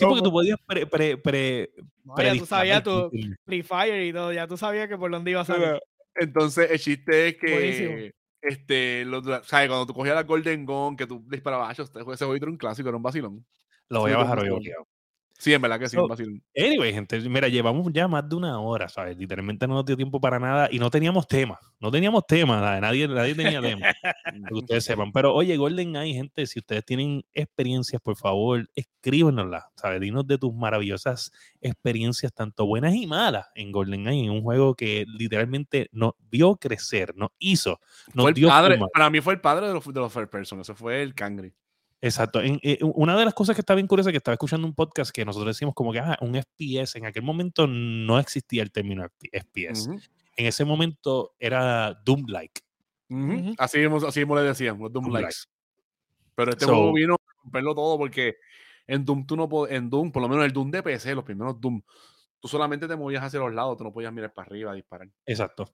Sí, 0.00 0.06
porque 0.06 0.22
tú 0.22 0.32
podías 0.32 0.58
pre, 0.66 0.86
pre, 0.86 1.16
pre, 1.16 1.70
No, 2.04 2.16
ya 2.22 2.34
tú 2.36 2.46
sabías 2.46 2.82
tu. 2.82 3.10
Free 3.44 3.62
Fire 3.62 4.02
y 4.02 4.12
todo, 4.12 4.32
ya 4.32 4.46
tú 4.46 4.56
sabías 4.56 4.88
que 4.88 4.96
por 4.96 5.10
dónde 5.10 5.30
iba 5.30 5.42
a 5.42 5.44
salir. 5.44 5.78
Entonces, 6.14 6.70
el 6.70 6.78
chiste 6.78 7.28
es 7.28 7.36
Buenísimo. 7.40 7.96
que, 7.96 8.12
este, 8.42 9.04
sea, 9.44 9.68
cuando 9.68 9.86
tú 9.86 9.94
cogías 9.94 10.14
la 10.14 10.24
Golden 10.24 10.66
Gun, 10.66 10.96
que 10.96 11.06
tú 11.06 11.22
disparabas, 11.28 11.70
"Acho, 11.70 11.82
este 11.84 12.00
ese 12.00 12.24
juego 12.24 12.34
era 12.34 12.50
un 12.50 12.56
clásico, 12.56 12.88
era 12.88 12.96
un 12.96 13.02
vacilón. 13.02 13.44
Lo 13.88 14.00
voy 14.00 14.12
a 14.12 14.18
bajar 14.18 14.40
hoy, 14.40 14.48
obligado. 14.48 14.86
Sí, 15.40 15.54
en 15.54 15.62
verdad 15.62 15.78
que 15.78 15.88
sí, 15.88 15.96
So, 15.96 16.04
un. 16.04 16.42
Anyway, 16.54 16.92
gente, 16.92 17.18
mira, 17.30 17.48
llevamos 17.48 17.90
ya 17.94 18.06
más 18.06 18.28
de 18.28 18.36
una 18.36 18.60
hora, 18.60 18.90
¿sabes? 18.90 19.16
Literalmente 19.16 19.66
no 19.66 19.72
nos 19.72 19.86
dio 19.86 19.96
tiempo 19.96 20.20
para 20.20 20.38
nada 20.38 20.68
y 20.70 20.78
no 20.78 20.90
teníamos 20.90 21.26
tema. 21.26 21.58
No 21.80 21.90
teníamos 21.90 22.26
tema, 22.26 22.78
nadie, 22.78 23.08
nadie 23.08 23.34
tenía 23.34 23.62
tema. 23.62 23.86
que 24.22 24.54
ustedes 24.54 24.84
sepan. 24.84 25.12
Pero 25.12 25.34
oye, 25.34 25.56
GoldenEye, 25.56 26.12
gente, 26.12 26.44
si 26.44 26.58
ustedes 26.58 26.84
tienen 26.84 27.24
experiencias, 27.32 28.02
por 28.02 28.16
favor, 28.16 28.68
escríbenoslas, 28.74 29.64
¿sabes? 29.76 30.02
Dinos 30.02 30.26
de 30.26 30.36
tus 30.36 30.52
maravillosas 30.52 31.32
experiencias, 31.62 32.34
tanto 32.34 32.66
buenas 32.66 32.94
y 32.94 33.06
malas, 33.06 33.46
en 33.54 33.72
GoldenEye, 33.72 34.26
en 34.26 34.32
un 34.32 34.42
juego 34.42 34.74
que 34.74 35.06
literalmente 35.08 35.88
nos 35.90 36.12
vio 36.30 36.56
crecer, 36.56 37.16
nos 37.16 37.30
hizo, 37.38 37.80
nos 38.12 38.24
Fue 38.24 38.30
el 38.32 38.34
dio 38.34 38.48
padre, 38.48 38.78
para 38.92 39.08
mí 39.08 39.22
fue 39.22 39.32
el 39.32 39.40
padre 39.40 39.68
de 39.68 39.72
los, 39.72 39.86
de 39.86 40.00
los 40.00 40.12
first 40.12 40.30
person, 40.30 40.60
ese 40.60 40.74
fue 40.74 41.02
el 41.02 41.14
Cangri. 41.14 41.54
Exacto. 42.02 42.40
En- 42.40 42.58
eh, 42.62 42.78
una 42.82 43.16
de 43.18 43.24
las 43.24 43.34
cosas 43.34 43.54
que 43.54 43.60
está 43.60 43.74
bien 43.74 43.86
curiosa, 43.86 44.10
que 44.10 44.16
estaba 44.16 44.34
escuchando 44.34 44.66
un 44.66 44.74
podcast 44.74 45.10
que 45.10 45.24
nosotros 45.24 45.54
decimos 45.54 45.74
como 45.74 45.92
que 45.92 45.98
ah, 46.00 46.16
un 46.22 46.34
FPS, 46.34 46.96
en 46.98 47.06
aquel 47.06 47.22
momento 47.22 47.66
no 47.66 48.18
existía 48.18 48.62
el 48.62 48.72
término 48.72 49.06
FPS. 49.32 49.88
En 50.36 50.46
ese 50.46 50.64
momento 50.64 51.34
era 51.38 51.94
Doom-like. 52.04 52.62
Así 53.58 53.78
mismo, 53.78 53.96
así 54.06 54.20
mismo 54.20 54.36
le 54.36 54.42
decían, 54.42 54.78
los 54.78 54.92
Doom 54.92 55.04
Doom-like. 55.06 55.28
Pero 56.34 56.50
este 56.52 56.64
So- 56.64 56.74
juego 56.74 56.92
vino 56.94 57.14
a 57.14 57.32
romperlo 57.42 57.74
todo 57.74 57.98
porque 57.98 58.36
en 58.86 59.04
Doom 59.04 59.26
tú 59.26 59.36
no 59.36 59.48
en 59.68 59.90
Doom, 59.90 60.10
por 60.12 60.22
lo 60.22 60.28
menos 60.28 60.44
el 60.44 60.52
Doom 60.52 60.70
de 60.70 60.82
PC, 60.82 61.14
los 61.14 61.24
primeros 61.24 61.60
Doom, 61.60 61.82
tú 62.40 62.48
solamente 62.48 62.88
te 62.88 62.96
movías 62.96 63.22
hacia 63.22 63.40
los 63.40 63.52
lados, 63.52 63.76
tú 63.76 63.84
no 63.84 63.92
podías 63.92 64.12
mirar 64.12 64.32
para 64.32 64.46
arriba 64.46 64.72
a 64.72 64.74
disparar. 64.74 65.08
Exacto. 65.26 65.70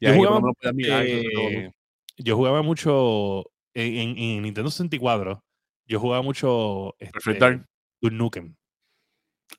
Y 0.00 0.06
Yo 0.06 0.14
jugaba 0.14 0.40
mirar. 0.74 1.04
Eh, 1.06 1.70
yo 2.16 2.34
jugaba 2.36 2.62
mucho 2.62 3.44
en, 3.74 3.94
en- 3.94 4.18
en 4.18 4.42
Nintendo 4.42 4.70
64. 4.70 5.44
Yo 5.88 5.98
jugaba 5.98 6.22
mucho 6.22 6.94
Perfect 6.98 7.26
este, 7.26 7.38
Dark. 7.38 7.66
Duke 8.00 8.14
Nukem. 8.14 8.54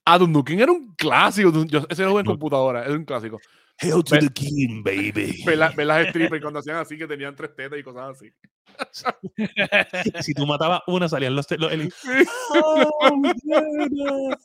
Ah, 0.06 0.18
Doom 0.18 0.32
Nukem 0.32 0.60
era 0.60 0.72
un 0.72 0.94
clásico. 0.96 1.52
Yo- 1.66 1.86
ese 1.90 2.04
lo 2.04 2.12
jugué 2.12 2.22
en 2.22 2.28
computadora, 2.28 2.86
era 2.86 2.94
un 2.94 3.04
clásico. 3.04 3.40
Hail 3.82 4.04
to 4.04 4.16
Ve- 4.16 4.22
the 4.22 4.30
king, 4.30 4.84
baby. 4.84 5.42
Ver, 5.46 5.58
la- 5.58 5.72
ver 5.72 5.88
las 5.88 6.08
strippers 6.10 6.42
cuando 6.42 6.60
hacían 6.60 6.78
así, 6.78 6.98
que 6.98 7.08
tenían 7.08 7.36
tres 7.36 7.56
tetas 7.56 7.80
y 7.80 7.84
cosas 7.84 8.16
así. 8.16 8.32
si 10.24 10.34
tú 10.34 10.46
matabas 10.46 10.82
una, 10.88 11.10
salían 11.10 11.36
los... 11.36 11.50
los 11.52 11.72
el- 11.72 11.94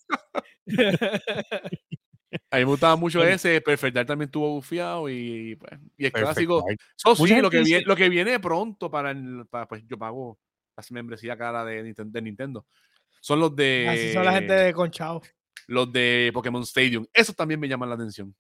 A 2.51 2.57
mí 2.57 2.63
me 2.63 2.65
gustaba 2.65 2.97
mucho 2.97 3.23
ese. 3.23 3.61
Perfect 3.61 3.95
Dark 3.95 4.09
también 4.09 4.29
estuvo 4.29 4.51
bufiado 4.51 5.09
y, 5.09 5.57
pues, 5.57 5.73
y 5.99 6.07
el 6.07 6.13
Perfect 6.13 6.35
clásico. 6.35 6.65
Eso 6.97 7.27
sí, 7.27 7.41
lo 7.41 7.51
que, 7.51 7.61
viene, 7.61 7.85
lo 7.85 7.95
que 7.95 8.09
viene 8.09 8.41
pronto 8.41 8.91
para, 8.91 9.13
el, 9.13 9.47
para 9.49 9.69
pues 9.69 9.85
yo 9.87 9.99
pago 9.99 10.39
la 10.77 10.85
membresía 10.91 11.37
cara 11.37 11.65
de, 11.65 11.93
de 11.95 12.23
Nintendo. 12.23 12.67
Son 13.21 13.41
los 13.41 13.55
de 13.55 13.87
Así 13.89 14.13
son 14.13 14.25
la 14.25 14.33
gente 14.33 14.53
de 14.53 14.73
Conchao. 14.73 15.23
los 15.69 15.93
de 15.93 16.31
Pokémon 16.35 16.63
Stadium. 16.63 17.07
Eso 17.13 17.33
también 17.33 17.61
me 17.61 17.69
llama 17.69 17.87
la 17.87 17.95
atención. 17.95 18.35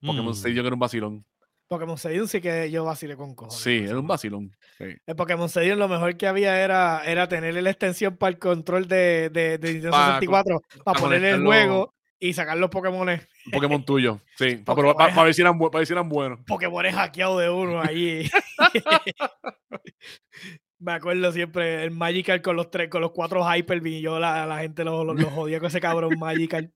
Pokémon 0.00 0.30
Mm. 0.32 0.36
Stadium 0.36 0.66
era 0.66 0.74
un 0.74 0.80
vacilón. 0.80 1.24
Pokémon 1.68 1.96
Stadium 1.96 2.26
sí 2.26 2.40
que 2.40 2.70
yo 2.70 2.84
vacilé 2.84 3.16
con 3.16 3.34
cojones. 3.34 3.62
Sí, 3.62 3.78
era 3.84 3.98
un 3.98 4.06
vacilón. 4.06 4.54
sí. 4.78 4.84
El 5.06 5.16
Pokémon 5.16 5.46
Stadium 5.46 5.78
lo 5.78 5.88
mejor 5.88 6.16
que 6.16 6.26
había 6.26 6.60
era, 6.62 7.02
era 7.04 7.28
tenerle 7.28 7.62
la 7.62 7.70
extensión 7.70 8.16
para 8.16 8.30
el 8.30 8.38
control 8.38 8.88
de, 8.88 9.30
de, 9.30 9.58
de 9.58 9.72
Nintendo 9.74 9.90
Pa- 9.90 10.06
64 10.20 10.60
para 10.84 10.84
pa 10.84 10.92
ponerle 11.00 11.30
el 11.30 11.42
juego 11.44 11.94
y 12.18 12.32
sacar 12.34 12.56
los 12.58 12.70
Pokémon 12.70 13.08
Pokémon 13.52 13.84
tuyo. 13.84 14.20
Sí, 14.36 14.56
para, 14.64 15.08
es- 15.08 15.16
ver 15.16 15.34
si 15.34 15.42
eran, 15.42 15.58
ver 15.58 15.86
si 15.86 15.92
eran 15.92 16.08
buenos. 16.08 16.40
Pokémon 16.46 16.84
hackeados 16.90 17.40
de 17.40 17.50
uno 17.50 17.80
ahí. 17.80 18.28
Me 20.82 20.92
acuerdo 20.92 21.30
siempre 21.32 21.84
el 21.84 21.92
Magikarp 21.92 22.42
con 22.42 22.56
los 22.56 22.70
tres, 22.70 22.88
con 22.88 23.00
los 23.02 23.12
cuatro 23.12 23.42
Hyper 23.44 23.86
y 23.86 24.00
yo 24.00 24.18
la, 24.18 24.44
la 24.46 24.58
gente 24.58 24.82
lo, 24.84 25.04
lo, 25.04 25.14
lo 25.14 25.30
jodía 25.30 25.60
con 25.60 25.68
ese 25.68 25.80
cabrón 25.80 26.18
Magikarp. 26.18 26.70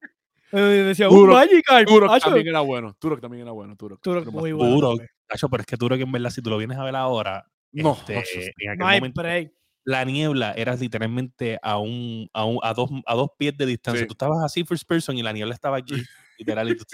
Eh, 0.53 0.57
decía, 0.87 1.09
un 1.09 1.17
Turok- 1.17 1.33
Magikarp. 1.35 1.89
Turok 1.89 2.09
macho". 2.11 2.27
también 2.27 2.47
era 2.49 2.61
bueno. 2.61 2.95
Turok 3.01 3.21
también 3.21 3.43
era 3.43 3.51
bueno. 3.53 3.75
Turok, 3.77 4.01
Turok 4.01 4.25
Turok 4.27 4.35
muy 4.41 4.53
bueno. 4.53 4.81
También. 4.91 5.09
Tacho, 5.27 5.49
pero 5.49 5.63
es 5.63 5.67
que 5.67 5.77
que 5.77 6.03
en 6.03 6.13
verdad, 6.13 6.31
si 6.31 6.41
tú 6.41 6.51
lo 6.51 6.59
vienes 6.59 6.79
a 6.79 6.85
ver 6.85 6.95
ahora, 6.95 7.45
No, 7.73 7.99
este, 8.09 8.15
en 8.15 8.71
aquel 8.71 8.79
No 8.79 8.87
hay 8.87 9.01
momento, 9.01 9.23
break. 9.23 9.53
la 9.85 10.05
niebla 10.05 10.53
era 10.53 10.77
literalmente 10.77 11.59
a 11.61 11.79
un, 11.79 12.29
a, 12.33 12.45
un- 12.45 12.61
a 12.63 12.75
dos, 12.75 12.89
a 13.07 13.15
dos 13.17 13.31
pies 13.37 13.57
de 13.57 13.67
distancia. 13.67 14.03
Sí. 14.03 14.07
Tú 14.07 14.13
estabas 14.15 14.45
así 14.45 14.63
first 14.65 14.87
person 14.89 15.19
y 15.19 15.23
la 15.25 15.33
niebla 15.33 15.53
estaba 15.53 15.79
aquí, 15.79 15.97
literal. 16.39 16.77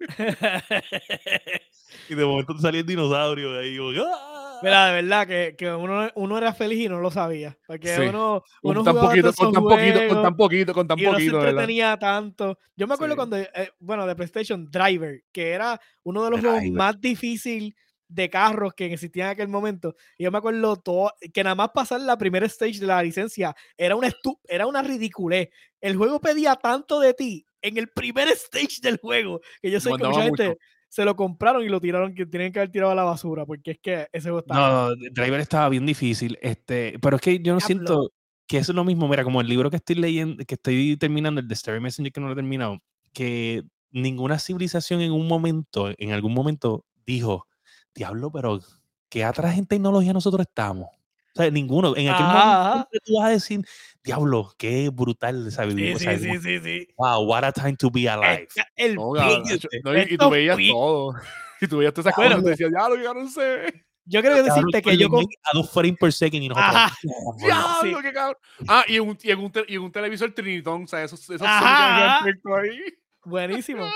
Y, 2.08 2.14
de 2.14 2.24
momento 2.24 2.54
te 2.54 2.60
salía 2.62 2.80
el 2.80 2.86
dinosaurio 2.86 3.52
de 3.52 3.60
ahí. 3.64 3.74
yo, 3.74 4.04
¡ah! 4.06 4.58
Mira, 4.62 4.86
de 4.86 5.02
verdad 5.02 5.26
que, 5.26 5.54
que 5.56 5.70
uno, 5.70 6.08
uno 6.14 6.38
era 6.38 6.54
feliz 6.54 6.78
y 6.86 6.88
no 6.88 6.98
lo 6.98 7.10
sabía. 7.10 7.58
Porque 7.66 7.94
Sí. 7.94 8.02
uno, 8.02 8.42
Con 8.62 8.70
uno 8.70 8.84
tan 8.84 8.94
jugaba 8.94 9.08
poquito, 9.10 9.32
con 9.34 9.52
tan 9.52 9.62
poquito, 9.62 9.92
con 9.98 10.06
juegos. 10.08 10.22
tan 10.22 10.36
poquito, 10.36 10.74
con 10.74 10.88
tan 10.88 10.98
y 10.98 11.02
uno 11.02 11.10
se 11.10 11.14
poquito, 11.16 11.36
¿verdad? 11.36 11.50
entretenía 11.50 11.98
tanto. 11.98 12.58
Yo 12.74 12.86
me 12.86 12.94
acuerdo 12.94 13.12
Sí. 13.14 13.16
cuando, 13.16 13.36
eh, 13.36 13.70
bueno, 13.78 14.06
de 14.06 14.16
PlayStation 14.16 14.66
Driver, 14.70 15.22
que 15.30 15.50
era 15.50 15.78
uno 16.04 16.24
de 16.24 16.30
los 16.30 16.40
juegos 16.40 16.60
Driver. 16.60 16.78
más 16.78 16.98
difíciles 17.00 17.74
de 18.08 18.30
carros 18.30 18.72
que 18.72 18.86
existían 18.86 19.26
en 19.26 19.32
aquel 19.32 19.48
momento. 19.48 19.94
Y 20.16 20.24
yo 20.24 20.30
me 20.30 20.38
acuerdo 20.38 20.76
todo, 20.76 21.12
que 21.34 21.42
nada 21.44 21.54
más 21.56 21.70
pasar 21.74 22.00
la 22.00 22.16
primera 22.16 22.46
stage 22.46 22.78
de 22.78 22.86
la 22.86 23.02
licencia 23.02 23.54
era 23.76 23.94
una, 23.94 24.08
estu- 24.08 24.38
era 24.48 24.66
una 24.66 24.80
ridiculez. 24.80 25.50
El 25.82 25.96
juego 25.96 26.18
pedía 26.20 26.54
tanto 26.56 26.98
de 27.00 27.12
ti 27.12 27.44
en 27.60 27.76
el 27.76 27.88
primer 27.88 28.28
stage 28.28 28.80
del 28.80 28.96
juego 28.98 29.40
que 29.60 29.70
yo 29.70 29.80
sé 29.80 29.90
que 29.90 30.04
mucha 30.04 30.20
mucho. 30.20 30.56
Se 30.88 31.04
lo 31.04 31.16
compraron 31.16 31.64
y 31.64 31.68
lo 31.68 31.80
tiraron, 31.80 32.14
que 32.14 32.26
tienen 32.26 32.52
que 32.52 32.60
haber 32.60 32.70
tirado 32.70 32.92
a 32.92 32.94
la 32.94 33.04
basura, 33.04 33.44
porque 33.44 33.72
es 33.72 33.78
que 33.80 34.08
ese 34.12 34.30
juego 34.30 34.40
estaba... 34.40 34.88
No, 34.90 34.96
Driver 35.12 35.40
estaba 35.40 35.68
bien 35.68 35.86
difícil. 35.86 36.38
Este, 36.40 36.98
pero 37.00 37.16
es 37.16 37.22
que 37.22 37.38
yo 37.38 37.52
no 37.52 37.58
Diablo. 37.58 37.60
siento 37.60 38.12
que 38.46 38.58
eso 38.58 38.72
es 38.72 38.76
lo 38.76 38.84
mismo. 38.84 39.08
Mira, 39.08 39.24
como 39.24 39.40
el 39.40 39.48
libro 39.48 39.70
que 39.70 39.76
estoy 39.76 39.96
leyendo, 39.96 40.44
que 40.44 40.54
estoy 40.54 40.96
terminando, 40.96 41.40
el 41.40 41.48
de 41.48 41.56
Starry 41.56 41.80
Messenger, 41.80 42.12
que 42.12 42.20
no 42.20 42.26
lo 42.26 42.32
he 42.32 42.36
terminado, 42.36 42.78
que 43.12 43.64
ninguna 43.90 44.38
civilización 44.38 45.00
en 45.00 45.12
un 45.12 45.26
momento, 45.26 45.92
en 45.98 46.12
algún 46.12 46.34
momento, 46.34 46.84
dijo, 47.06 47.46
diablo, 47.94 48.30
pero 48.30 48.60
qué 49.08 49.24
atrás 49.24 49.58
en 49.58 49.66
tecnología 49.66 50.12
nosotros 50.12 50.46
estamos. 50.46 50.88
O 51.36 51.42
sea, 51.42 51.50
ninguno. 51.50 51.94
En 51.96 52.08
aquel 52.08 52.24
Ajá, 52.24 52.60
ajá. 52.60 52.68
momento 52.70 52.98
tú 53.04 53.16
vas 53.18 53.26
a 53.26 53.30
decir, 53.30 53.60
diablo, 54.02 54.54
qué 54.56 54.88
brutal. 54.88 55.52
¿sabes? 55.52 55.74
Sí, 55.74 55.92
O 55.92 55.98
sí, 55.98 56.04
sea, 56.04 56.18
sí, 56.18 56.38
sí, 56.38 56.58
sí. 56.60 56.88
Wow, 56.96 57.24
what 57.26 57.44
a 57.44 57.52
time 57.52 57.76
to 57.76 57.90
be 57.90 58.08
alive. 58.08 58.48
El 58.74 58.94
No, 58.94 59.12
no, 59.14 59.42
y, 59.44 60.14
y 60.14 60.16
tú 60.16 60.30
veías 60.30 60.56
todo. 60.70 61.14
Y 61.60 61.66
tú 61.68 61.78
veías 61.78 61.94
todas 61.94 62.12
esas 62.12 62.14
cosas 62.28 62.44
decías, 62.44 62.70
ya 62.70 62.86
lo 62.86 62.96
llegaron, 62.96 63.28
sé. 63.30 63.84
Yo 64.04 64.20
creo 64.20 64.34
que 64.36 64.42
decirte 64.42 64.82
que 64.82 64.96
yo... 64.98 65.08
Con- 65.08 65.24
a 65.24 65.50
dos 65.56 65.70
frames 65.70 65.96
per 65.98 66.12
second 66.12 66.42
y 66.42 66.48
nosotros. 66.48 66.74
Ajá. 66.74 66.94
"Diablo". 67.02 67.34
Diablo, 67.82 68.02
qué 68.02 68.12
cabrón. 68.12 68.36
Ah, 68.68 68.84
y 68.86 68.96
en 68.96 69.08
un, 69.08 69.18
y 69.22 69.30
en 69.30 69.38
un, 69.38 69.50
te- 69.50 69.64
y 69.66 69.74
en 69.76 69.80
un 69.82 69.90
televisor 69.90 70.30
Trinitón, 70.32 70.84
o 70.84 70.86
sea, 70.86 71.02
esos, 71.02 71.20
esos 71.30 71.40
ahí. 71.46 72.80
Buenísimo. 73.24 73.84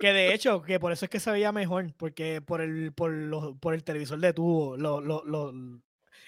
Que 0.00 0.12
de 0.12 0.32
hecho, 0.32 0.62
que 0.62 0.78
por 0.78 0.92
eso 0.92 1.06
es 1.06 1.10
que 1.10 1.18
se 1.18 1.28
veía 1.32 1.50
mejor, 1.50 1.92
porque 1.96 2.40
por 2.40 2.60
el, 2.60 2.92
por 2.92 3.10
los, 3.10 3.56
por 3.58 3.74
el 3.74 3.82
televisor 3.82 4.20
de 4.20 4.32
tubo, 4.32 4.76
lo, 4.76 5.00
lo, 5.00 5.24
lo- 5.24 5.52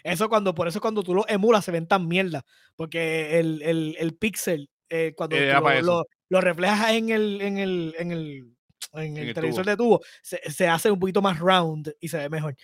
eso 0.05 0.28
cuando, 0.28 0.55
por 0.55 0.68
eso 0.68 0.80
cuando 0.80 1.03
tú 1.03 1.14
lo 1.14 1.28
emulas 1.28 1.64
se 1.64 1.72
ven 1.72 1.86
tan 1.86 2.07
mierda, 2.09 2.44
porque 2.76 3.38
el, 3.38 3.62
el, 3.62 3.96
el 3.98 4.14
pixel, 4.14 4.70
eh, 4.88 5.12
cuando 5.16 5.36
Eh, 5.36 5.51
tú 5.55 5.62
pa' 5.62 5.74
lo, 5.74 5.80
lo- 5.82 6.05
lo 6.28 6.40
reflejas 6.40 6.92
en 6.92 7.11
el, 7.11 7.40
en 7.40 7.59
el, 7.59 7.94
en 7.98 8.12
el, 8.12 8.55
en 8.94 9.16
el 9.16 9.28
el 9.28 9.34
televisor 9.34 9.64
tubo. 9.64 9.70
de 9.70 9.76
tubo, 9.76 10.01
se, 10.22 10.40
se 10.51 10.68
hace 10.68 10.90
un 10.90 10.98
poquito 11.01 11.20
más 11.22 11.38
round 11.38 11.92
y 12.01 12.09
se 12.09 12.18
ve 12.18 12.28
mejor. 12.28 12.57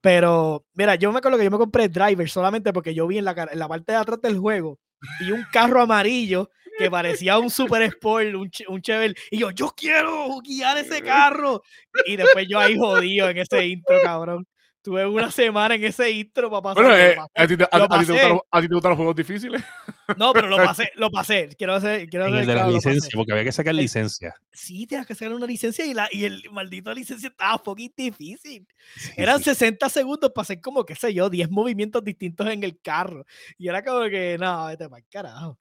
Pero, 0.00 0.64
mira, 0.74 0.94
yo 0.94 1.12
me 1.12 1.18
acuerdo 1.18 1.38
que 1.38 1.44
yo 1.44 1.50
me 1.50 1.58
compré 1.58 1.88
Driver 1.88 2.28
solamente 2.28 2.72
porque 2.72 2.94
yo 2.94 3.06
vi 3.06 3.18
en 3.18 3.24
la, 3.24 3.48
en 3.50 3.58
la 3.58 3.68
parte 3.68 3.92
de 3.92 3.98
atrás 3.98 4.20
del 4.22 4.38
juego 4.38 4.78
y 5.20 5.32
un 5.32 5.44
carro 5.52 5.82
amarillo 5.82 6.50
que 6.78 6.90
parecía 6.90 7.38
un 7.38 7.50
Super 7.50 7.82
Sport, 7.82 8.34
un, 8.34 8.50
un 8.68 8.80
Chevelle, 8.82 9.14
y 9.30 9.38
yo, 9.38 9.50
yo 9.50 9.74
quiero 9.76 10.38
guiar 10.40 10.78
ese 10.78 11.02
carro. 11.02 11.62
Y 12.06 12.16
después 12.16 12.46
yo 12.48 12.58
ahí 12.58 12.78
jodido 12.78 13.28
en 13.28 13.36
ese 13.38 13.66
intro, 13.66 14.00
cabrón. 14.02 14.46
Tuve 14.82 15.06
una 15.06 15.30
semana 15.30 15.74
en 15.74 15.84
ese 15.84 16.10
intro 16.10 16.48
para 16.50 16.62
pasar. 16.62 16.82
Bueno, 16.84 16.96
eh, 16.98 17.14
a, 17.34 17.46
ti 17.46 17.56
te, 17.56 17.64
a- 17.70 17.78
lo 17.78 17.84
a 17.84 17.98
ti 18.00 18.06
te 18.06 18.12
gustan 18.12 18.28
los, 18.30 18.40
a 18.50 18.60
ti 18.62 18.68
te 18.68 18.74
gustan 18.74 18.88
los 18.90 18.96
juegos 18.96 19.16
difíciles. 19.16 19.62
No, 20.16 20.32
pero 20.32 20.48
lo 20.48 20.56
pasé, 20.74 20.90
lo 20.94 21.10
pasé. 21.10 21.50
Quiero 21.58 21.74
hacer, 21.74 22.08
quiero 22.08 22.24
En 22.26 22.32
hacer 22.32 22.40
el 22.40 22.46
de 22.46 22.54
la 22.54 22.60
claro, 22.62 22.74
licencia, 22.74 23.10
porque 23.14 23.32
había 23.32 23.44
que 23.44 23.52
sacar 23.52 23.72
El- 23.72 23.76
licencia. 23.76 24.34
Sí, 24.52 24.86
tenías 24.86 25.06
que 25.06 25.14
sacar 25.14 25.34
una 25.34 25.46
licencia 25.46 25.84
y, 25.84 25.92
la, 25.92 26.08
y 26.10 26.24
el 26.24 26.42
maldito 26.50 26.92
licencia 26.94 27.28
estaba 27.28 27.58
fucking 27.58 27.92
difícil. 27.94 28.66
Sí, 28.96 29.12
Eran 29.18 29.38
sí. 29.38 29.44
60 29.44 29.88
segundos 29.90 30.32
para 30.34 30.42
hacer 30.44 30.60
como, 30.62 30.84
qué 30.86 30.94
sé 30.94 31.12
yo, 31.12 31.28
10 31.28 31.50
movimientos 31.50 32.02
distintos 32.02 32.48
en 32.48 32.64
el 32.64 32.80
carro. 32.80 33.26
Y 33.58 33.68
era 33.68 33.84
como 33.84 34.08
que, 34.08 34.38
no, 34.40 34.66
vete 34.66 34.88
para 34.88 35.00
el 35.00 35.08
carajo. 35.10 35.58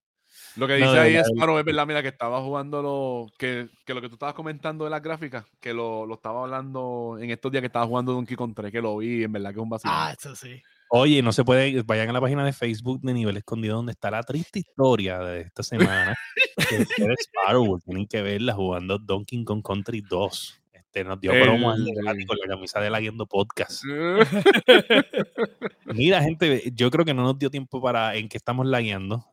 Lo 0.55 0.67
que 0.67 0.75
dice 0.75 0.99
ahí 0.99 1.15
es, 1.15 1.29
claro, 1.35 1.59
es 1.59 1.65
verdad, 1.65 1.87
mira, 1.87 2.01
que 2.01 2.07
estaba 2.09 2.41
jugando 2.41 2.81
lo 2.81 3.27
que, 3.37 3.69
que 3.85 3.93
lo 3.93 4.01
que 4.01 4.09
tú 4.09 4.15
estabas 4.15 4.35
comentando 4.35 4.83
de 4.83 4.89
las 4.89 5.01
gráficas, 5.01 5.45
que 5.59 5.73
lo, 5.73 6.05
lo 6.05 6.15
estaba 6.15 6.43
hablando 6.43 7.17
en 7.19 7.29
estos 7.29 7.51
días 7.51 7.61
que 7.61 7.67
estaba 7.67 7.85
jugando 7.85 8.13
Donkey 8.13 8.35
Kong 8.35 8.53
3, 8.55 8.71
que 8.71 8.81
lo 8.81 8.97
vi, 8.97 9.23
en 9.23 9.31
verdad 9.31 9.51
que 9.51 9.59
es 9.59 9.63
un 9.63 9.69
vacío. 9.69 9.91
Ah, 9.93 10.13
eso 10.17 10.35
sí. 10.35 10.61
Oye, 10.91 11.21
no 11.21 11.31
se 11.31 11.43
puede, 11.43 11.83
vayan 11.83 12.09
a 12.09 12.13
la 12.13 12.21
página 12.21 12.43
de 12.43 12.51
Facebook 12.51 12.99
de 13.01 13.13
Nivel 13.13 13.37
Escondido 13.37 13.75
donde 13.75 13.91
está 13.91 14.09
la 14.09 14.23
triste 14.23 14.59
historia 14.59 15.19
de 15.19 15.41
esta 15.41 15.61
semana. 15.61 16.15
que 16.57 16.83
Fred 16.85 17.15
Sparrow, 17.19 17.79
tienen 17.79 18.07
que 18.07 18.23
verla 18.23 18.53
jugando 18.53 18.97
Donkey 18.97 19.43
Kong 19.43 19.61
Country 19.63 20.01
2. 20.01 20.61
Este, 20.91 21.03
nos 21.03 21.21
dio 21.21 21.31
promo 21.33 21.71
El 21.75 21.85
Gatti 22.03 22.17
de- 22.21 22.25
con 22.25 22.37
la 22.39 22.47
camisa 22.47 22.79
de 22.79 22.89
la 22.89 22.99
Guiendo 22.99 23.27
Podcast. 23.27 23.83
Mira, 25.85 26.23
gente, 26.23 26.63
yo 26.73 26.89
creo 26.89 27.05
que 27.05 27.13
no 27.13 27.21
nos 27.21 27.37
dio 27.37 27.51
tiempo 27.51 27.79
para 27.79 28.15
en 28.15 28.27
que 28.27 28.37
estamos 28.37 28.65
lagueando. 28.65 29.23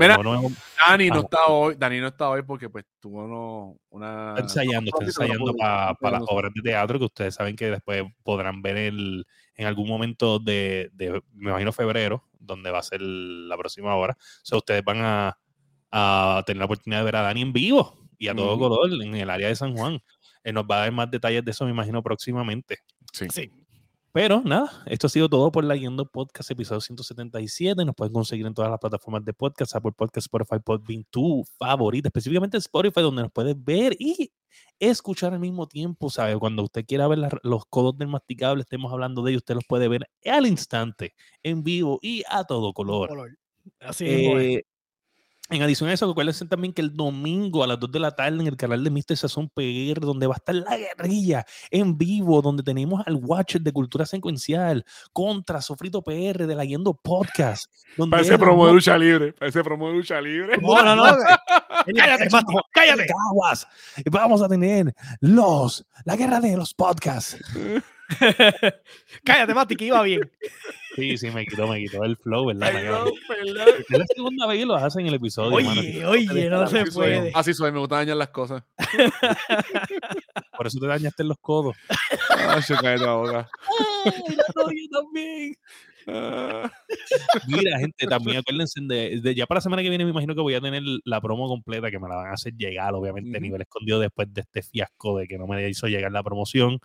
Mira, 0.00 0.16
no, 0.16 0.42
no 0.42 0.48
Dani 0.88 1.10
no 1.10 1.20
está 1.20 1.46
hoy, 1.46 1.76
Dani 1.78 2.00
no 2.00 2.08
está 2.08 2.28
hoy 2.30 2.42
porque 2.42 2.68
pues 2.68 2.84
tuvo 2.98 3.22
uno- 3.24 3.76
una... 3.90 4.30
está 4.30 4.40
ensayando, 4.42 4.90
está 4.90 4.90
no, 4.90 4.98
no, 4.98 5.00
no, 5.00 5.06
ensayando 5.06 5.46
no, 5.46 5.52
no, 5.52 5.56
para 5.56 5.86
no, 5.92 5.96
no, 6.00 6.10
las 6.10 6.20
no. 6.20 6.26
obras 6.26 6.52
de 6.52 6.62
teatro 6.62 6.98
que 6.98 7.04
ustedes 7.04 7.34
saben 7.36 7.54
que 7.54 7.70
después 7.70 8.02
podrán 8.24 8.60
ver 8.60 8.76
el, 8.76 9.24
en 9.54 9.66
algún 9.68 9.86
momento 9.88 10.40
de, 10.40 10.90
de, 10.94 11.22
me 11.32 11.50
imagino, 11.50 11.72
febrero, 11.72 12.24
donde 12.40 12.72
va 12.72 12.80
a 12.80 12.82
ser 12.82 13.00
la 13.00 13.56
próxima 13.56 13.94
hora. 13.94 14.14
O 14.18 14.44
sea, 14.44 14.58
ustedes 14.58 14.82
van 14.84 14.98
a, 15.00 15.38
a 15.92 16.42
tener 16.44 16.58
la 16.58 16.64
oportunidad 16.64 16.98
de 17.00 17.04
ver 17.04 17.16
a 17.16 17.22
Dani 17.22 17.42
en 17.42 17.52
vivo 17.52 18.00
y 18.18 18.26
a 18.26 18.34
todo 18.34 18.58
color 18.58 18.90
en 19.00 19.14
el 19.14 19.30
área 19.30 19.46
de 19.46 19.54
San 19.54 19.76
Juan. 19.76 20.00
Él 20.44 20.54
nos 20.54 20.64
va 20.64 20.76
a 20.76 20.80
dar 20.80 20.92
más 20.92 21.10
detalles 21.10 21.44
de 21.44 21.50
eso, 21.50 21.64
me 21.64 21.72
imagino, 21.72 22.02
próximamente. 22.02 22.78
Sí. 23.12 23.26
Sí. 23.32 23.50
Pero 24.14 24.42
nada, 24.44 24.70
esto 24.86 25.08
ha 25.08 25.10
sido 25.10 25.28
todo 25.28 25.50
por 25.50 25.64
la 25.64 25.74
Guiando 25.74 26.06
Podcast, 26.06 26.48
episodio 26.48 26.80
177. 26.80 27.84
Nos 27.84 27.96
pueden 27.96 28.12
conseguir 28.12 28.46
en 28.46 28.54
todas 28.54 28.70
las 28.70 28.78
plataformas 28.78 29.24
de 29.24 29.32
podcast, 29.32 29.74
Apple 29.74 29.90
Podcast, 29.90 30.26
Spotify, 30.26 30.62
Podbean, 30.64 31.04
tu 31.10 31.42
favorita, 31.58 32.10
específicamente 32.10 32.56
Spotify, 32.58 33.00
donde 33.00 33.22
nos 33.22 33.32
puedes 33.32 33.56
ver 33.64 33.96
y 33.98 34.30
escuchar 34.78 35.32
al 35.32 35.40
mismo 35.40 35.66
tiempo, 35.66 36.10
¿sabe? 36.10 36.38
Cuando 36.38 36.62
usted 36.62 36.84
quiera 36.86 37.08
ver 37.08 37.18
los 37.42 37.66
codos 37.66 37.98
del 37.98 38.06
masticable, 38.06 38.62
estemos 38.62 38.92
hablando 38.92 39.20
de 39.24 39.32
ellos, 39.32 39.40
usted 39.40 39.56
los 39.56 39.64
puede 39.66 39.88
ver 39.88 40.08
al 40.24 40.46
instante, 40.46 41.14
en 41.42 41.64
vivo 41.64 41.98
y 42.00 42.22
a 42.28 42.44
todo 42.44 42.72
color. 42.72 43.08
Color. 43.08 43.36
Así. 43.80 44.04
Eh, 44.06 44.64
en 45.54 45.62
adición 45.62 45.88
a 45.88 45.92
eso, 45.92 46.10
acuérdense 46.10 46.44
también 46.46 46.72
que 46.72 46.82
el 46.82 46.94
domingo 46.94 47.62
a 47.62 47.66
las 47.66 47.78
2 47.78 47.92
de 47.92 48.00
la 48.00 48.10
tarde 48.10 48.40
en 48.40 48.46
el 48.46 48.56
canal 48.56 48.82
de 48.82 48.90
Mr. 48.90 49.16
Sazón 49.16 49.48
PR, 49.48 50.00
donde 50.00 50.26
va 50.26 50.34
a 50.34 50.36
estar 50.36 50.54
la 50.54 50.76
guerrilla 50.76 51.46
en 51.70 51.96
vivo, 51.96 52.42
donde 52.42 52.62
tenemos 52.62 53.06
al 53.06 53.16
Watcher 53.16 53.60
de 53.60 53.72
Cultura 53.72 54.06
Secuencial 54.06 54.84
contra 55.12 55.60
Sofrito 55.60 56.02
PR 56.02 56.46
de 56.46 56.54
la 56.54 56.64
Yendo 56.64 56.94
Podcast. 56.94 57.70
Donde 57.96 58.16
Parece 58.16 58.38
promo 58.38 58.66
de 58.66 58.72
lucha 58.72 58.98
libre, 58.98 59.32
parece 59.32 59.62
promo 59.62 59.88
de 59.88 59.94
lucha 59.94 60.20
libre. 60.20 60.58
No, 60.58 60.82
no, 60.82 60.96
no. 60.96 61.04
cállate, 61.96 62.28
Mati, 62.30 62.54
cállate. 62.72 63.06
Vamos 64.10 64.42
a 64.42 64.48
tener 64.48 64.94
los, 65.20 65.86
la 66.04 66.16
guerra 66.16 66.40
de 66.40 66.56
los 66.56 66.74
podcasts. 66.74 67.38
cállate, 69.24 69.54
Mati, 69.54 69.76
que 69.76 69.86
iba 69.86 70.02
bien. 70.02 70.30
Sí, 70.96 71.16
sí, 71.18 71.30
me 71.30 71.44
quitó, 71.46 71.66
me 71.66 71.80
quitó 71.80 72.04
el 72.04 72.16
flow, 72.16 72.46
¿verdad? 72.46 72.72
Perdón. 72.72 73.12
Es 73.88 73.98
la 73.98 74.06
segunda 74.14 74.46
vez 74.46 74.58
que 74.60 74.66
lo 74.66 74.76
hacen 74.76 75.00
en 75.02 75.06
el 75.08 75.14
episodio. 75.14 75.50
mano. 75.50 75.80
Oye, 75.80 76.04
oye, 76.06 76.48
no 76.50 76.66
se 76.68 76.80
Así 76.80 76.90
soy, 76.92 77.02
puede. 77.10 77.32
así 77.34 77.54
soy, 77.54 77.72
me 77.72 77.78
gusta 77.80 77.96
dañar 77.96 78.16
las 78.16 78.28
cosas. 78.28 78.62
Por 80.56 80.66
eso 80.66 80.78
te 80.78 80.86
dañaste 80.86 81.22
en 81.22 81.28
los 81.28 81.38
codos. 81.40 81.76
Ay, 82.30 82.62
se 82.62 82.74
cae 82.76 82.98
la 82.98 83.14
boca. 83.14 83.48
Ay, 84.04 84.36
odio 84.54 84.88
también. 84.90 85.56
Ah. 86.06 86.70
Mira, 87.48 87.78
gente, 87.78 88.06
también 88.06 88.36
acuérdense 88.38 88.78
de, 88.82 89.20
de- 89.20 89.34
ya 89.34 89.46
para 89.46 89.56
la 89.58 89.62
semana 89.62 89.82
que 89.82 89.88
viene 89.88 90.04
me 90.04 90.10
imagino 90.10 90.34
que 90.34 90.42
voy 90.42 90.54
a 90.54 90.60
tener 90.60 90.82
la 91.04 91.20
promo 91.20 91.48
completa 91.48 91.90
que 91.90 91.98
me 91.98 92.08
la 92.08 92.16
van 92.16 92.26
a 92.28 92.34
hacer 92.34 92.52
llegar, 92.56 92.94
obviamente, 92.94 93.36
a 93.36 93.40
nivel 93.40 93.62
escondido 93.62 93.98
después 93.98 94.32
de 94.32 94.42
este 94.42 94.62
fiasco 94.62 95.18
de 95.18 95.26
que 95.26 95.38
no 95.38 95.46
me 95.46 95.66
hizo 95.68 95.86
llegar 95.88 96.12
la 96.12 96.22
promoción. 96.22 96.78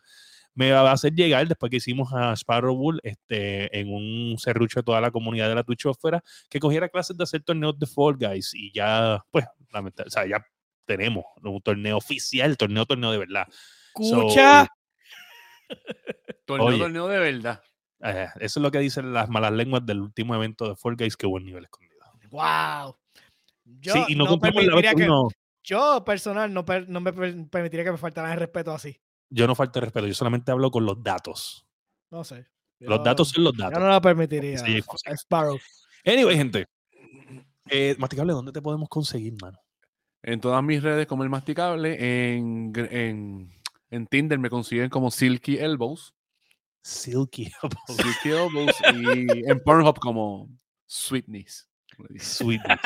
Me 0.59 0.71
va 0.73 0.89
a 0.89 0.91
hacer 0.93 1.13
llegar 1.13 1.47
después 1.47 1.69
que 1.69 1.77
hicimos 1.77 2.11
a 2.13 2.33
Sparrow 2.35 2.75
Bull 2.75 2.99
este, 3.03 3.79
en 3.79 3.93
un 3.93 4.37
serrucho 4.37 4.81
de 4.81 4.83
toda 4.83 4.99
la 4.99 5.09
comunidad 5.09 5.47
de 5.47 5.55
la 5.55 5.63
Twitchósfera 5.63 6.21
que 6.49 6.59
cogiera 6.59 6.89
clases 6.89 7.15
de 7.15 7.23
hacer 7.23 7.41
torneos 7.43 7.79
de 7.79 7.85
Fall 7.87 8.17
Guys 8.17 8.53
y 8.53 8.69
ya, 8.73 9.23
pues, 9.31 9.45
lamenta- 9.71 10.03
o 10.05 10.09
sea, 10.09 10.25
ya 10.27 10.45
tenemos 10.83 11.23
un 11.41 11.61
torneo 11.61 11.95
oficial, 11.95 12.57
torneo, 12.57 12.85
torneo 12.85 13.09
de 13.11 13.19
verdad. 13.19 13.47
Escucha. 13.95 14.67
Torneo, 16.45 16.67
Oye. 16.67 16.77
torneo 16.79 17.07
de 17.07 17.19
verdad. 17.19 17.61
Eh, 18.01 18.27
eso 18.41 18.59
es 18.59 18.63
lo 18.63 18.71
que 18.71 18.79
dicen 18.79 19.13
las 19.13 19.29
malas 19.29 19.53
lenguas 19.53 19.85
del 19.85 20.01
último 20.01 20.35
evento 20.35 20.67
de 20.67 20.75
Fall 20.75 20.95
Guys 20.97 21.15
que 21.15 21.25
hubo 21.27 21.37
en 21.37 21.45
nivel 21.45 21.63
escondido. 21.63 22.05
Wow. 22.31 22.97
Yo 23.63 23.93
sí, 23.93 24.03
y 24.09 24.15
no, 24.15 24.25
no 24.25 24.37
la 24.41 24.75
vez 24.75 24.93
que 24.95 25.03
uno- 25.05 25.29
yo 25.63 26.03
personal 26.03 26.53
no, 26.53 26.65
per- 26.65 26.89
no 26.89 26.99
me 26.99 27.13
per- 27.13 27.47
permitiría 27.49 27.85
que 27.85 27.91
me 27.91 27.97
faltaran 27.97 28.31
el 28.33 28.39
respeto 28.39 28.71
así. 28.73 28.99
Yo 29.29 29.47
no 29.47 29.55
falta 29.55 29.79
de 29.79 29.85
respeto, 29.85 30.07
yo 30.07 30.13
solamente 30.13 30.51
hablo 30.51 30.71
con 30.71 30.85
los 30.85 31.01
datos. 31.03 31.65
No 32.11 32.23
sé. 32.23 32.47
Los 32.79 32.99
Yo- 32.99 33.03
datos 33.03 33.29
son 33.29 33.43
los 33.43 33.53
Yo 33.57 33.63
datos. 33.63 33.79
no 33.79 33.87
lo 33.89 34.01
permitiría. 34.01 34.57
Sí. 34.57 34.79
Sparrow. 35.17 35.57
Anyway, 36.05 36.35
gente. 36.37 36.65
Eh, 37.69 37.95
Masticable, 37.99 38.33
¿dónde 38.33 38.51
te 38.51 38.61
podemos 38.61 38.87
conseguir, 38.89 39.33
mano? 39.41 39.59
En 40.23 40.39
todas 40.41 40.63
mis 40.63 40.81
redes 40.81 41.05
como 41.07 41.23
el 41.23 41.29
masticable, 41.29 42.33
en, 42.35 42.73
en, 42.75 43.53
en 43.89 44.07
Tinder 44.07 44.39
me 44.39 44.49
consiguen 44.49 44.89
como 44.89 45.11
Silky 45.11 45.57
Elbows. 45.57 46.13
Silky 46.81 47.51
Silky 47.87 48.29
Elbows 48.29 48.75
y 48.95 49.49
en 49.49 49.59
Pornhub 49.63 49.99
como 49.99 50.49
Sweetness. 50.87 51.67
Sweetness. 52.17 52.79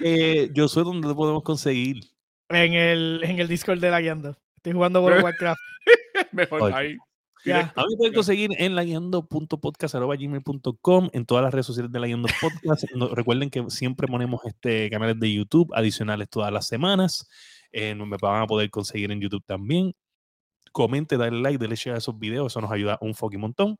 Eh, 0.00 0.50
yo 0.54 0.68
soy 0.68 0.84
donde 0.84 1.08
te 1.08 1.14
podemos 1.14 1.42
conseguir. 1.42 2.04
En 2.48 2.74
el, 2.74 3.20
en 3.24 3.38
el 3.40 3.48
Discord 3.48 3.80
de 3.80 3.90
la 3.90 4.00
guiando. 4.00 4.36
Estoy 4.62 4.74
jugando 4.74 5.02
World 5.02 5.18
of 5.18 5.24
Warcraft. 5.24 5.60
Mejor 6.32 6.62
Oye. 6.62 6.74
ahí. 6.74 6.96
Ya. 7.44 7.72
A 7.74 7.80
mí 7.82 7.88
me 7.90 7.96
pueden 7.96 8.14
conseguir 8.14 8.50
en 8.56 8.76
laguiando.podcast.gmail.com, 8.76 11.08
en 11.12 11.26
todas 11.26 11.42
las 11.42 11.52
redes 11.52 11.66
sociales 11.66 11.90
de 11.90 11.98
La 11.98 12.06
Guiando 12.06 12.28
Podcast. 12.40 12.84
No- 12.94 13.08
recuerden 13.08 13.50
que 13.50 13.68
siempre 13.70 14.06
ponemos 14.06 14.40
este 14.44 14.88
canales 14.88 15.18
de 15.18 15.34
YouTube 15.34 15.72
adicionales 15.74 16.28
todas 16.30 16.52
las 16.52 16.68
semanas. 16.68 17.28
Eh, 17.72 17.96
me 17.96 18.16
van 18.20 18.42
a 18.42 18.46
poder 18.46 18.70
conseguir 18.70 19.10
en 19.10 19.20
YouTube 19.20 19.42
también. 19.44 19.96
Comente, 20.70 21.16
dale 21.16 21.40
like, 21.40 21.58
dale 21.58 21.74
share 21.74 21.96
a 21.96 21.98
esos 21.98 22.16
videos. 22.16 22.52
Eso 22.52 22.60
nos 22.60 22.70
ayuda 22.70 22.98
un 23.00 23.16
fucking 23.16 23.40
montón. 23.40 23.76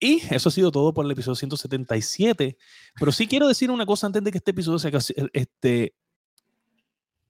Y 0.00 0.20
eso 0.34 0.48
ha 0.48 0.52
sido 0.52 0.72
todo 0.72 0.92
por 0.92 1.04
el 1.04 1.12
episodio 1.12 1.36
177. 1.36 2.56
Pero 2.98 3.12
sí 3.12 3.28
quiero 3.28 3.46
decir 3.46 3.70
una 3.70 3.86
cosa 3.86 4.08
antes 4.08 4.24
de 4.24 4.32
que 4.32 4.38
este 4.38 4.50
episodio 4.50 4.80
se 4.80 4.88
acabe. 4.88 5.04
Este, 5.32 5.94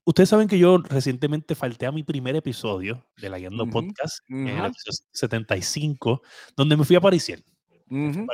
ustedes 0.05 0.29
saben 0.29 0.49
que 0.49 0.59
yo 0.59 0.79
recientemente 0.79 1.55
falté 1.55 1.87
a 1.87 1.93
mi 1.93 2.03
primer 2.03 2.37
episodio 2.37 3.05
de 3.17 3.31
La 3.31 3.39
Guiando 3.39 3.67
Podcast, 3.69 4.19
en 4.29 4.49
el 4.49 4.67
episodio 4.67 5.07
75, 5.13 6.23
donde 6.57 6.77
me 6.77 6.85
fui 6.85 6.97
a 6.97 7.01
Pariciel. 7.01 7.45
Ujú. 7.91 8.27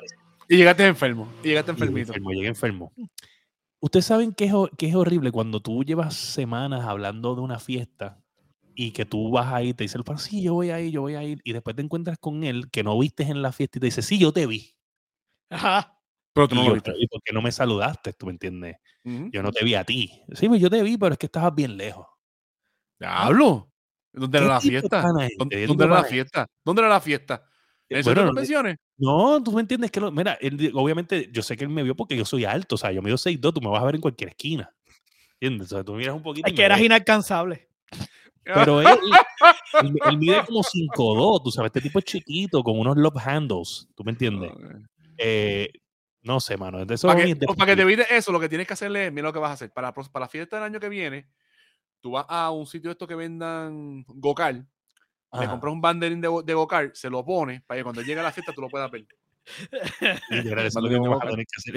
Y 0.48 0.56
llegaste 0.56 0.86
enfermo. 0.86 1.32
Y 1.42 1.48
llegaste 1.48 1.70
enfermito. 1.70 2.08
Enfermo, 2.08 2.30
llegué 2.32 2.48
enfermo. 2.48 2.92
Ustedes 3.80 4.04
saben 4.04 4.32
que 4.34 4.44
es, 4.44 4.52
que 4.76 4.88
es 4.88 4.94
horrible 4.94 5.32
cuando 5.32 5.60
tú 5.60 5.84
llevas 5.84 6.14
semanas 6.14 6.84
hablando 6.84 7.34
de 7.34 7.40
una 7.40 7.58
fiesta 7.58 8.22
y 8.74 8.92
que 8.92 9.04
tú 9.04 9.30
vas 9.30 9.52
ahí 9.52 9.68
y 9.68 9.74
te 9.74 9.84
dice 9.84 9.98
el 9.98 10.04
pan, 10.04 10.18
sí, 10.18 10.42
yo 10.42 10.54
voy 10.54 10.70
a 10.70 10.80
ir, 10.80 10.92
yo 10.92 11.02
voy 11.02 11.14
a 11.14 11.22
ir, 11.22 11.40
y 11.44 11.52
después 11.52 11.76
te 11.76 11.82
encuentras 11.82 12.18
con 12.18 12.44
él 12.44 12.70
que 12.70 12.82
no 12.82 12.98
viste 12.98 13.24
en 13.24 13.42
la 13.42 13.52
fiesta 13.52 13.78
y 13.78 13.80
te 13.80 13.86
dice, 13.86 14.02
sí, 14.02 14.18
yo 14.18 14.32
te 14.32 14.46
vi. 14.46 14.74
Ajá. 15.50 15.99
Pero 16.32 16.48
tú 16.48 16.54
no 16.54 16.62
lo 16.64 16.74
viste. 16.74 16.92
"¿Y 16.98 17.06
por 17.08 17.20
qué 17.22 17.32
no 17.32 17.42
me 17.42 17.50
saludaste? 17.52 18.12
¿Tú 18.12 18.26
me 18.26 18.32
entiendes? 18.32 18.76
Yo 19.04 19.42
no 19.42 19.50
te 19.50 19.64
vi 19.64 19.74
a 19.74 19.84
ti. 19.84 20.22
Sí, 20.32 20.48
pues 20.48 20.60
yo 20.60 20.70
te 20.70 20.82
vi, 20.82 20.96
pero 20.96 21.12
es 21.12 21.18
que 21.18 21.26
estabas 21.26 21.54
bien 21.54 21.76
lejos. 21.76 22.06
Diablo. 22.98 23.70
¿Dónde 24.12 24.38
era 24.38 24.46
¿Qué 24.46 24.52
la 24.54 24.60
fiesta? 24.60 25.02
¿Dónde, 25.02 25.26
este? 25.26 25.36
¿Qué 25.48 25.66
dónde 25.66 25.84
tipo 25.84 25.84
era 25.94 26.02
la 26.02 26.08
fiesta? 26.08 26.46
¿Dónde 26.64 26.82
era 26.82 26.88
la 26.88 27.00
fiesta? 27.00 27.44
¿En 27.88 28.04
Bueno, 28.04 28.26
convenciones? 28.26 28.76
No, 28.98 29.42
tú 29.42 29.52
me 29.52 29.60
entiendes 29.62 29.90
que, 29.90 30.00
lo- 30.00 30.12
mira, 30.12 30.34
él 30.40 30.70
obviamente 30.74 31.28
yo 31.32 31.42
sé 31.42 31.56
que 31.56 31.64
él 31.64 31.70
me 31.70 31.82
vio 31.82 31.94
porque 31.96 32.16
yo 32.16 32.24
soy 32.24 32.44
alto, 32.44 32.74
o 32.74 32.78
sea, 32.78 32.92
yo 32.92 33.02
mido 33.02 33.16
6'2, 33.16 33.54
tú 33.54 33.60
me 33.60 33.68
vas 33.68 33.80
a 33.82 33.86
ver 33.86 33.94
en 33.94 34.00
cualquier 34.00 34.30
esquina. 34.30 34.70
¿Entiendes? 35.40 35.72
O 35.72 35.76
sea, 35.76 35.84
tú 35.84 35.94
miras 35.94 36.14
un 36.14 36.22
poquito. 36.22 36.46
Es 36.46 36.52
que 36.54 36.62
eras 36.62 36.78
ves. 36.78 36.86
inalcanzable. 36.86 37.68
Pero 38.44 38.82
él, 38.82 38.98
él, 39.80 39.92
él 40.04 40.18
mide 40.18 40.44
como 40.44 40.62
5'2, 40.62 41.42
tú 41.42 41.50
sabes, 41.50 41.68
este 41.70 41.80
tipo 41.80 41.98
es 41.98 42.04
chiquito, 42.04 42.62
con 42.62 42.78
unos 42.78 42.96
love 42.96 43.16
handles, 43.24 43.88
¿tú 43.96 44.04
me 44.04 44.10
entiendes? 44.12 44.52
Eh, 45.18 45.68
no 46.22 46.40
sé, 46.40 46.56
mano. 46.56 46.84
De 46.84 46.94
eso 46.94 47.06
Para 47.08 47.20
que, 47.20 47.26
mi- 47.26 47.34
para 47.34 47.66
que 47.66 47.76
te 47.76 47.82
evites 47.82 48.06
eso, 48.10 48.32
lo 48.32 48.40
que 48.40 48.48
tienes 48.48 48.66
que 48.66 48.72
hacerle 48.74 49.06
es, 49.06 49.12
mira 49.12 49.28
lo 49.28 49.32
que 49.32 49.38
vas 49.38 49.50
a 49.50 49.54
hacer. 49.54 49.70
Para, 49.72 49.92
para 49.94 50.24
la 50.24 50.28
fiesta 50.28 50.56
del 50.56 50.64
año 50.64 50.80
que 50.80 50.88
viene, 50.88 51.28
tú 52.00 52.12
vas 52.12 52.26
a 52.28 52.50
un 52.50 52.66
sitio 52.66 52.88
de 52.88 52.92
estos 52.92 53.08
que 53.08 53.14
vendan 53.14 54.04
Gokar, 54.06 54.54
le 54.54 55.46
compras 55.48 55.72
un 55.72 55.80
banderín 55.80 56.20
de, 56.20 56.28
de 56.44 56.54
Gokar, 56.54 56.90
se 56.94 57.08
lo 57.10 57.24
pones 57.24 57.62
para 57.62 57.78
que 57.78 57.84
cuando 57.84 58.02
llegue 58.02 58.20
a 58.20 58.24
la 58.24 58.32
fiesta 58.32 58.52
tú 58.52 58.60
lo 58.62 58.68
puedas 58.68 58.90
ver. 58.90 59.06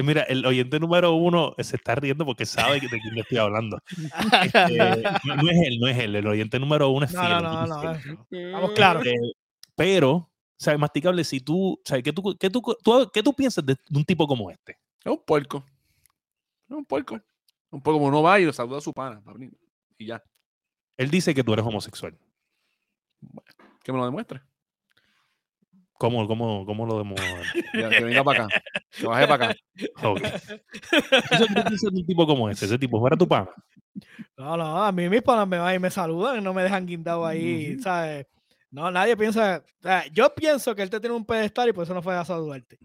Mira, 0.03 0.23
el 0.23 0.45
oyente 0.45 0.79
número 0.79 1.13
uno 1.13 1.55
se 1.59 1.75
está 1.75 1.95
riendo 1.95 2.25
porque 2.25 2.45
sabe 2.45 2.79
que- 2.79 2.87
de 2.87 2.99
quién 2.99 3.15
le 3.15 3.21
estoy 3.21 3.37
hablando. 3.37 3.79
Eh, 4.69 5.03
no, 5.25 5.35
no 5.35 5.49
es 5.49 5.57
él, 5.67 5.79
no 5.79 5.87
es 5.87 5.97
él. 5.99 6.15
El 6.15 6.27
oyente 6.27 6.59
número 6.59 6.89
uno 6.89 7.05
es 7.05 7.11
No, 7.13 7.21
fiel. 7.21 7.43
no, 7.43 7.67
no, 7.67 7.83
no. 7.83 8.27
eh, 8.31 8.51
Vamos 8.51 8.71
claros. 8.71 9.05
Eh, 9.05 9.13
pero, 9.75 10.29
¿sabes? 10.63 10.79
Masticable, 10.79 11.23
si 11.23 11.39
tú, 11.39 11.79
¿sabes? 11.85 12.03
¿Qué 12.03 12.11
tú, 12.13 12.35
qué 12.39 12.49
tú, 12.49 12.61
tú- 12.83 13.11
qué 13.13 13.21
tú 13.21 13.33
piensas 13.33 13.65
de, 13.65 13.75
de 13.75 13.97
un 13.97 14.05
tipo 14.05 14.25
como 14.27 14.49
este? 14.49 14.77
Es 15.03 15.11
un 15.11 15.19
puerco. 15.23 15.63
Es 16.69 16.75
un 16.75 16.85
puerco. 16.85 17.19
Un 17.69 17.81
puerco 17.81 17.99
como 17.99 18.07
uno 18.07 18.21
va 18.23 18.39
y 18.39 18.45
lo 18.45 18.53
saluda 18.53 18.77
a 18.77 18.81
su 18.81 18.93
pana. 18.93 19.21
para 19.21 19.37
venir, 19.37 19.53
Y 19.97 20.07
ya. 20.07 20.23
Él 20.97 21.09
dice 21.09 21.33
que 21.33 21.43
tú 21.43 21.53
eres 21.53 21.65
homosexual. 21.65 22.17
Que 23.83 23.91
me 23.91 23.97
lo 23.99 24.05
demuestre. 24.05 24.41
¿Cómo, 25.97 26.27
cómo, 26.27 26.65
cómo 26.65 26.85
lo 26.85 26.97
demuestra? 26.97 27.43
Que 27.71 28.03
venga 28.03 28.23
para 28.23 28.45
acá. 28.45 28.61
Que 28.91 29.05
baje 29.07 29.27
para 29.27 29.45
acá. 29.45 29.55
Ok. 30.03 30.21
Eso 31.31 31.45
que 31.47 31.53
de 31.63 31.99
un 32.01 32.05
tipo 32.05 32.27
como 32.27 32.49
ese, 32.49 32.65
ese 32.65 32.77
tipo 32.77 32.99
fuera 32.99 33.15
tu 33.15 33.27
pana. 33.27 33.49
No, 34.37 34.57
no, 34.57 34.83
a 34.83 34.91
mí 34.91 35.07
mis 35.07 35.21
panas 35.21 35.47
me 35.47 35.57
van 35.59 35.75
y 35.75 35.79
me 35.79 35.89
saludan 35.91 36.39
y 36.39 36.41
no 36.41 36.53
me 36.53 36.63
dejan 36.63 36.85
guindado 36.85 37.25
ahí. 37.25 37.79
¿sabes? 37.79 38.25
No, 38.73 38.89
nadie 38.89 39.15
piensa. 39.15 39.63
o 39.79 39.83
sea, 39.83 40.07
yo 40.07 40.33
pienso 40.33 40.73
que 40.73 40.81
él 40.81 40.89
te 40.89 40.99
tiene 40.99 41.15
un 41.15 41.25
pedestal 41.25 41.69
y 41.69 41.73
por 41.73 41.83
eso 41.83 41.93
no 41.93 42.01
fue 42.01 42.15
a 42.15 42.25
saludarte. 42.25 42.79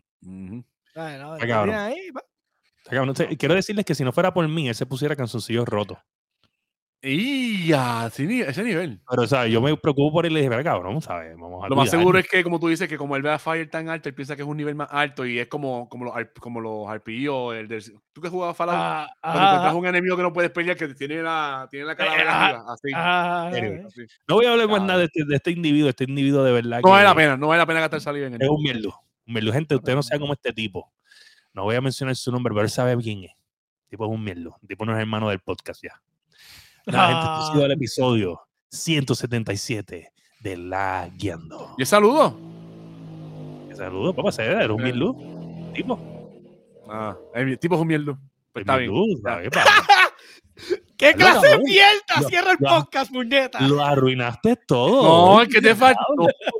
Entonces, 2.90 3.38
Quiero 3.38 3.54
decirles 3.54 3.86
que 3.86 3.94
si 3.94 4.04
no 4.04 4.12
fuera 4.12 4.34
por 4.34 4.46
mí, 4.46 4.68
él 4.68 4.74
se 4.74 4.84
pusiera 4.84 5.16
canzoncillos 5.16 5.66
rotos. 5.66 5.96
Y 7.00 7.68
ya, 7.68 8.08
ese 8.08 8.24
ni- 8.24 8.40
ese 8.40 8.64
nivel. 8.64 9.00
Pero, 9.08 9.24
¿sabes? 9.28 9.52
Yo 9.52 9.60
me 9.62 9.76
preocupo 9.76 10.12
por 10.12 10.26
él 10.26 10.32
y 10.32 10.34
le 10.34 10.40
dije, 10.40 10.50
"Mira, 10.50 10.64
cabrón, 10.64 11.00
¿sabes? 11.00 11.32
Vamos 11.36 11.64
a 11.64 11.68
Lo 11.68 11.76
más 11.76 11.88
cuidar". 11.88 12.00
seguro 12.00 12.18
es 12.18 12.28
que, 12.28 12.42
como 12.42 12.58
tú 12.58 12.66
dices, 12.66 12.88
que 12.88 12.98
como 12.98 13.14
él 13.14 13.22
ve 13.22 13.30
a 13.30 13.38
Fire 13.38 13.70
tan 13.70 13.88
alto, 13.88 14.08
él 14.08 14.16
piensa 14.16 14.34
que 14.34 14.42
es 14.42 14.48
un 14.48 14.56
nivel 14.56 14.74
más 14.74 14.88
alto 14.90 15.24
y 15.24 15.38
es 15.38 15.46
como, 15.46 15.88
como 15.88 16.06
los, 16.06 16.14
como 16.40 16.60
los 16.60 16.88
RPG 16.92 17.28
o 17.30 17.52
el 17.52 17.68
del... 17.68 17.84
¿Tú 18.12 18.20
que 18.20 18.28
jugabas 18.28 18.56
Fallout? 18.56 18.76
Ah, 18.76 19.06
Cuando 19.22 19.38
ajá, 19.40 19.48
encuentras 19.50 19.74
un 19.76 19.86
enemigo 19.86 20.16
que 20.16 20.22
no 20.24 20.32
puedes 20.32 20.50
pelear, 20.50 20.76
que 20.76 20.88
tiene 20.94 21.22
la, 21.22 21.68
tiene 21.70 21.86
la 21.86 21.94
calavera 21.94 22.30
ajá, 22.30 22.46
arriba, 22.48 22.64
así. 22.72 22.88
ajá, 22.92 23.46
Anyway. 23.46 23.84
así. 23.86 24.00
No 24.26 24.34
voy 24.34 24.46
a 24.46 24.52
hablar 24.52 24.68
más 24.68 24.82
nada 24.82 24.98
de 24.98 25.04
este, 25.04 25.24
de 25.24 25.36
este 25.36 25.50
individuo. 25.52 25.88
Este 25.90 26.02
individuo 26.02 26.42
de 26.42 26.50
verdad 26.52 26.80
No 26.82 26.90
vale 26.90 27.04
la 27.04 27.14
pena, 27.14 27.36
no 27.36 27.46
vale 27.46 27.58
la 27.60 27.66
pena 27.66 27.78
gastar 27.80 28.00
saliva 28.00 28.26
en 28.26 28.34
él. 28.34 28.42
es 28.42 28.48
un 28.48 28.60
mierdo. 28.60 28.88
Un 29.24 29.34
mierdo. 29.34 29.52
Gente, 29.52 29.76
usted 29.76 29.94
no 29.94 30.02
sabe 30.02 30.18
cómo 30.18 30.32
este 30.32 30.52
tipo. 30.52 30.90
No 31.54 31.62
voy 31.62 31.76
a 31.76 31.80
mencionar 31.80 32.16
su 32.16 32.32
nombre, 32.32 32.52
pero 32.52 32.64
él 32.64 32.70
sabe 32.70 32.96
quién 32.96 33.22
es. 33.22 33.30
El 33.30 33.90
tipo 33.90 34.04
es 34.04 34.10
un 34.10 34.24
mierdo. 34.24 34.56
El 34.62 34.66
tipo 34.68 34.84
no 34.84 34.92
es 34.94 34.98
hermano 34.98 35.28
del 35.28 35.38
podcast 35.38 35.80
ya. 35.84 35.92
Nada, 36.92 37.06
gente, 37.08 37.26
ha 37.28 37.52
sido 37.52 37.64
el 37.66 37.72
episodio 37.72 38.40
177 38.70 40.12
de 40.40 40.56
La 40.56 41.08
Guiando. 41.16 41.74
¿Y 41.76 41.82
el 41.82 41.86
saludo? 41.86 42.38
Saludos, 43.74 44.14
papá, 44.16 44.32
se 44.32 44.44
era 44.44 44.72
un 44.72 44.80
Eh. 44.80 44.84
mierdo. 44.84 45.16
Tipo. 45.74 45.98
Ah, 46.88 47.16
el 47.34 47.58
tipo 47.58 47.74
es 47.74 47.80
un 47.80 47.86
mierdo. 47.86 48.18
Pues 48.52 48.62
está 48.62 48.76
bien. 48.76 48.90
mierdo, 48.92 49.22
¿sabes? 49.22 49.50
¿Qué 50.96 51.14
clase 51.14 51.46
de 51.48 51.58
mierda? 51.58 52.20
Lo- 52.20 52.28
Cierra 52.28 52.50
el 52.52 52.56
lo- 52.58 52.68
podcast, 52.68 53.12
puñeta. 53.12 53.60
Lo 53.60 53.84
arruinaste 53.84 54.56
todo. 54.66 55.36
No, 55.36 55.42
es 55.42 55.48
que 55.48 55.60
te 55.60 55.74
faltó, 55.74 56.02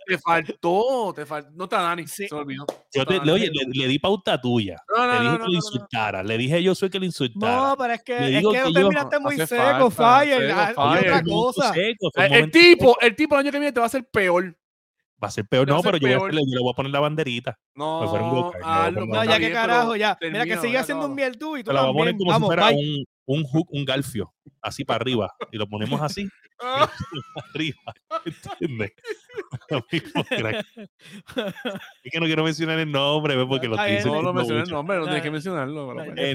te 0.07 0.19
faltó, 0.19 1.13
te 1.17 1.27
faltó. 1.27 1.51
No 1.55 1.65
está 1.65 1.83
Dani, 1.83 2.07
Sí. 2.07 2.29
se 2.29 2.35
olvidó. 2.35 2.65
Yo 2.95 3.05
te- 3.05 3.21
le, 3.25 3.33
oye, 3.33 3.51
le, 3.53 3.65
le 3.73 3.89
di 3.89 3.99
pauta 3.99 4.41
tuya. 4.41 4.77
No, 4.97 5.07
no, 5.07 5.13
le 5.15 5.19
dije 5.21 5.25
no, 5.25 5.33
que 5.33 5.39
no, 5.39 5.39
lo 5.39 5.39
no, 5.39 5.47
no. 5.49 5.55
insultara. 5.55 6.23
Le 6.23 6.39
dije 6.39 6.63
yo 6.63 6.75
soy 6.77 6.89
que 6.91 6.99
lo 7.01 7.05
insultara. 7.05 7.57
No, 7.71 7.77
pero 7.77 7.93
es 7.95 8.03
que, 8.05 8.17
es 8.39 8.45
que 8.45 8.53
que 8.65 8.73
terminaste 8.73 9.19
muy 9.19 9.37
seco, 9.37 9.91
falta, 9.91 10.21
Fire. 10.25 10.49
seco, 10.49 10.83
Fire. 10.83 10.99
otra 11.11 11.23
cosa. 11.25 11.73
seco, 11.75 12.11
El, 12.15 12.51
tipo, 12.53 12.97
el 13.01 13.17
tipo 13.17 13.35
el 13.35 13.41
año 13.41 13.51
que 13.53 13.59
viene 13.59 13.73
te 13.73 13.81
va 13.81 13.87
a 13.87 13.89
hacer 13.89 14.05
peor. 14.09 14.57
Va 15.21 15.27
a 15.27 15.31
ser 15.33 15.49
peor. 15.49 15.67
No, 15.67 15.83
ser 15.83 15.91
pero 15.91 15.97
yo, 15.99 16.07
voy 16.07 16.13
a 16.15 16.19
peor. 16.19 16.31
hacerle- 16.31 16.43
yo 16.49 16.55
le 16.59 16.63
voy 16.63 16.71
a 16.73 16.77
poner 16.77 16.93
la 16.93 17.01
banderita. 17.01 17.59
No, 17.75 18.05
no, 18.05 18.13
no, 18.13 18.53
No, 19.07 19.25
ya 19.25 19.37
pero 19.37 19.53
carajo, 19.53 19.97
ya. 19.97 20.07
Mira 20.11 20.17
termina, 20.21 20.45
que 20.45 20.57
sigue 20.61 20.75
ya, 20.75 20.81
haciendo 20.83 21.07
un 21.07 21.15
miel 21.17 21.37
tú 21.37 21.57
y 21.57 21.65
tú 21.65 21.71
Te 21.71 21.75
la 21.75 21.81
voy 21.83 21.91
a 21.91 21.93
poner 21.95 22.17
como 22.17 22.31
Vamos, 22.31 22.49
si 22.51 22.55
fuera 22.55 22.71
un, 22.71 23.05
un, 23.29 23.45
hook- 23.45 23.69
un 23.71 23.85
galfio. 23.85 24.33
Así 24.63 24.85
para 24.85 24.97
arriba. 25.03 25.33
Y 25.53 25.59
lo 25.59 25.69
ponemos 25.69 26.01
así. 26.01 26.29
Ah, 26.61 26.91
arriba. 27.55 27.79
¿Entiendes? 28.25 28.91
Es 32.03 32.11
que 32.13 32.19
no 32.19 32.27
quiero 32.27 32.43
mencionar 32.43 32.81
el 32.81 32.91
nombre, 32.91 33.37
¿ves? 33.37 33.47
porque 33.49 33.69
lo 33.69 33.77
estoy 33.77 33.93
bien. 33.93 34.05
No 34.05 34.11
lo 34.11 34.19
diciendo 34.19 34.35
mencioné 34.35 34.63
el 34.63 34.71
nombre, 34.71 34.97
no 34.97 35.05
tienes 35.05 35.23
que 35.23 35.31
mencionarlo. 35.31 35.95
no 35.95 36.01
Anyway, 36.01 36.35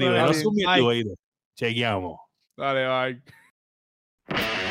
no 0.80 0.86
oído. 0.86 1.14
Chequeamos. 1.58 2.20
Dale, 2.56 2.88
bye. 2.88 4.63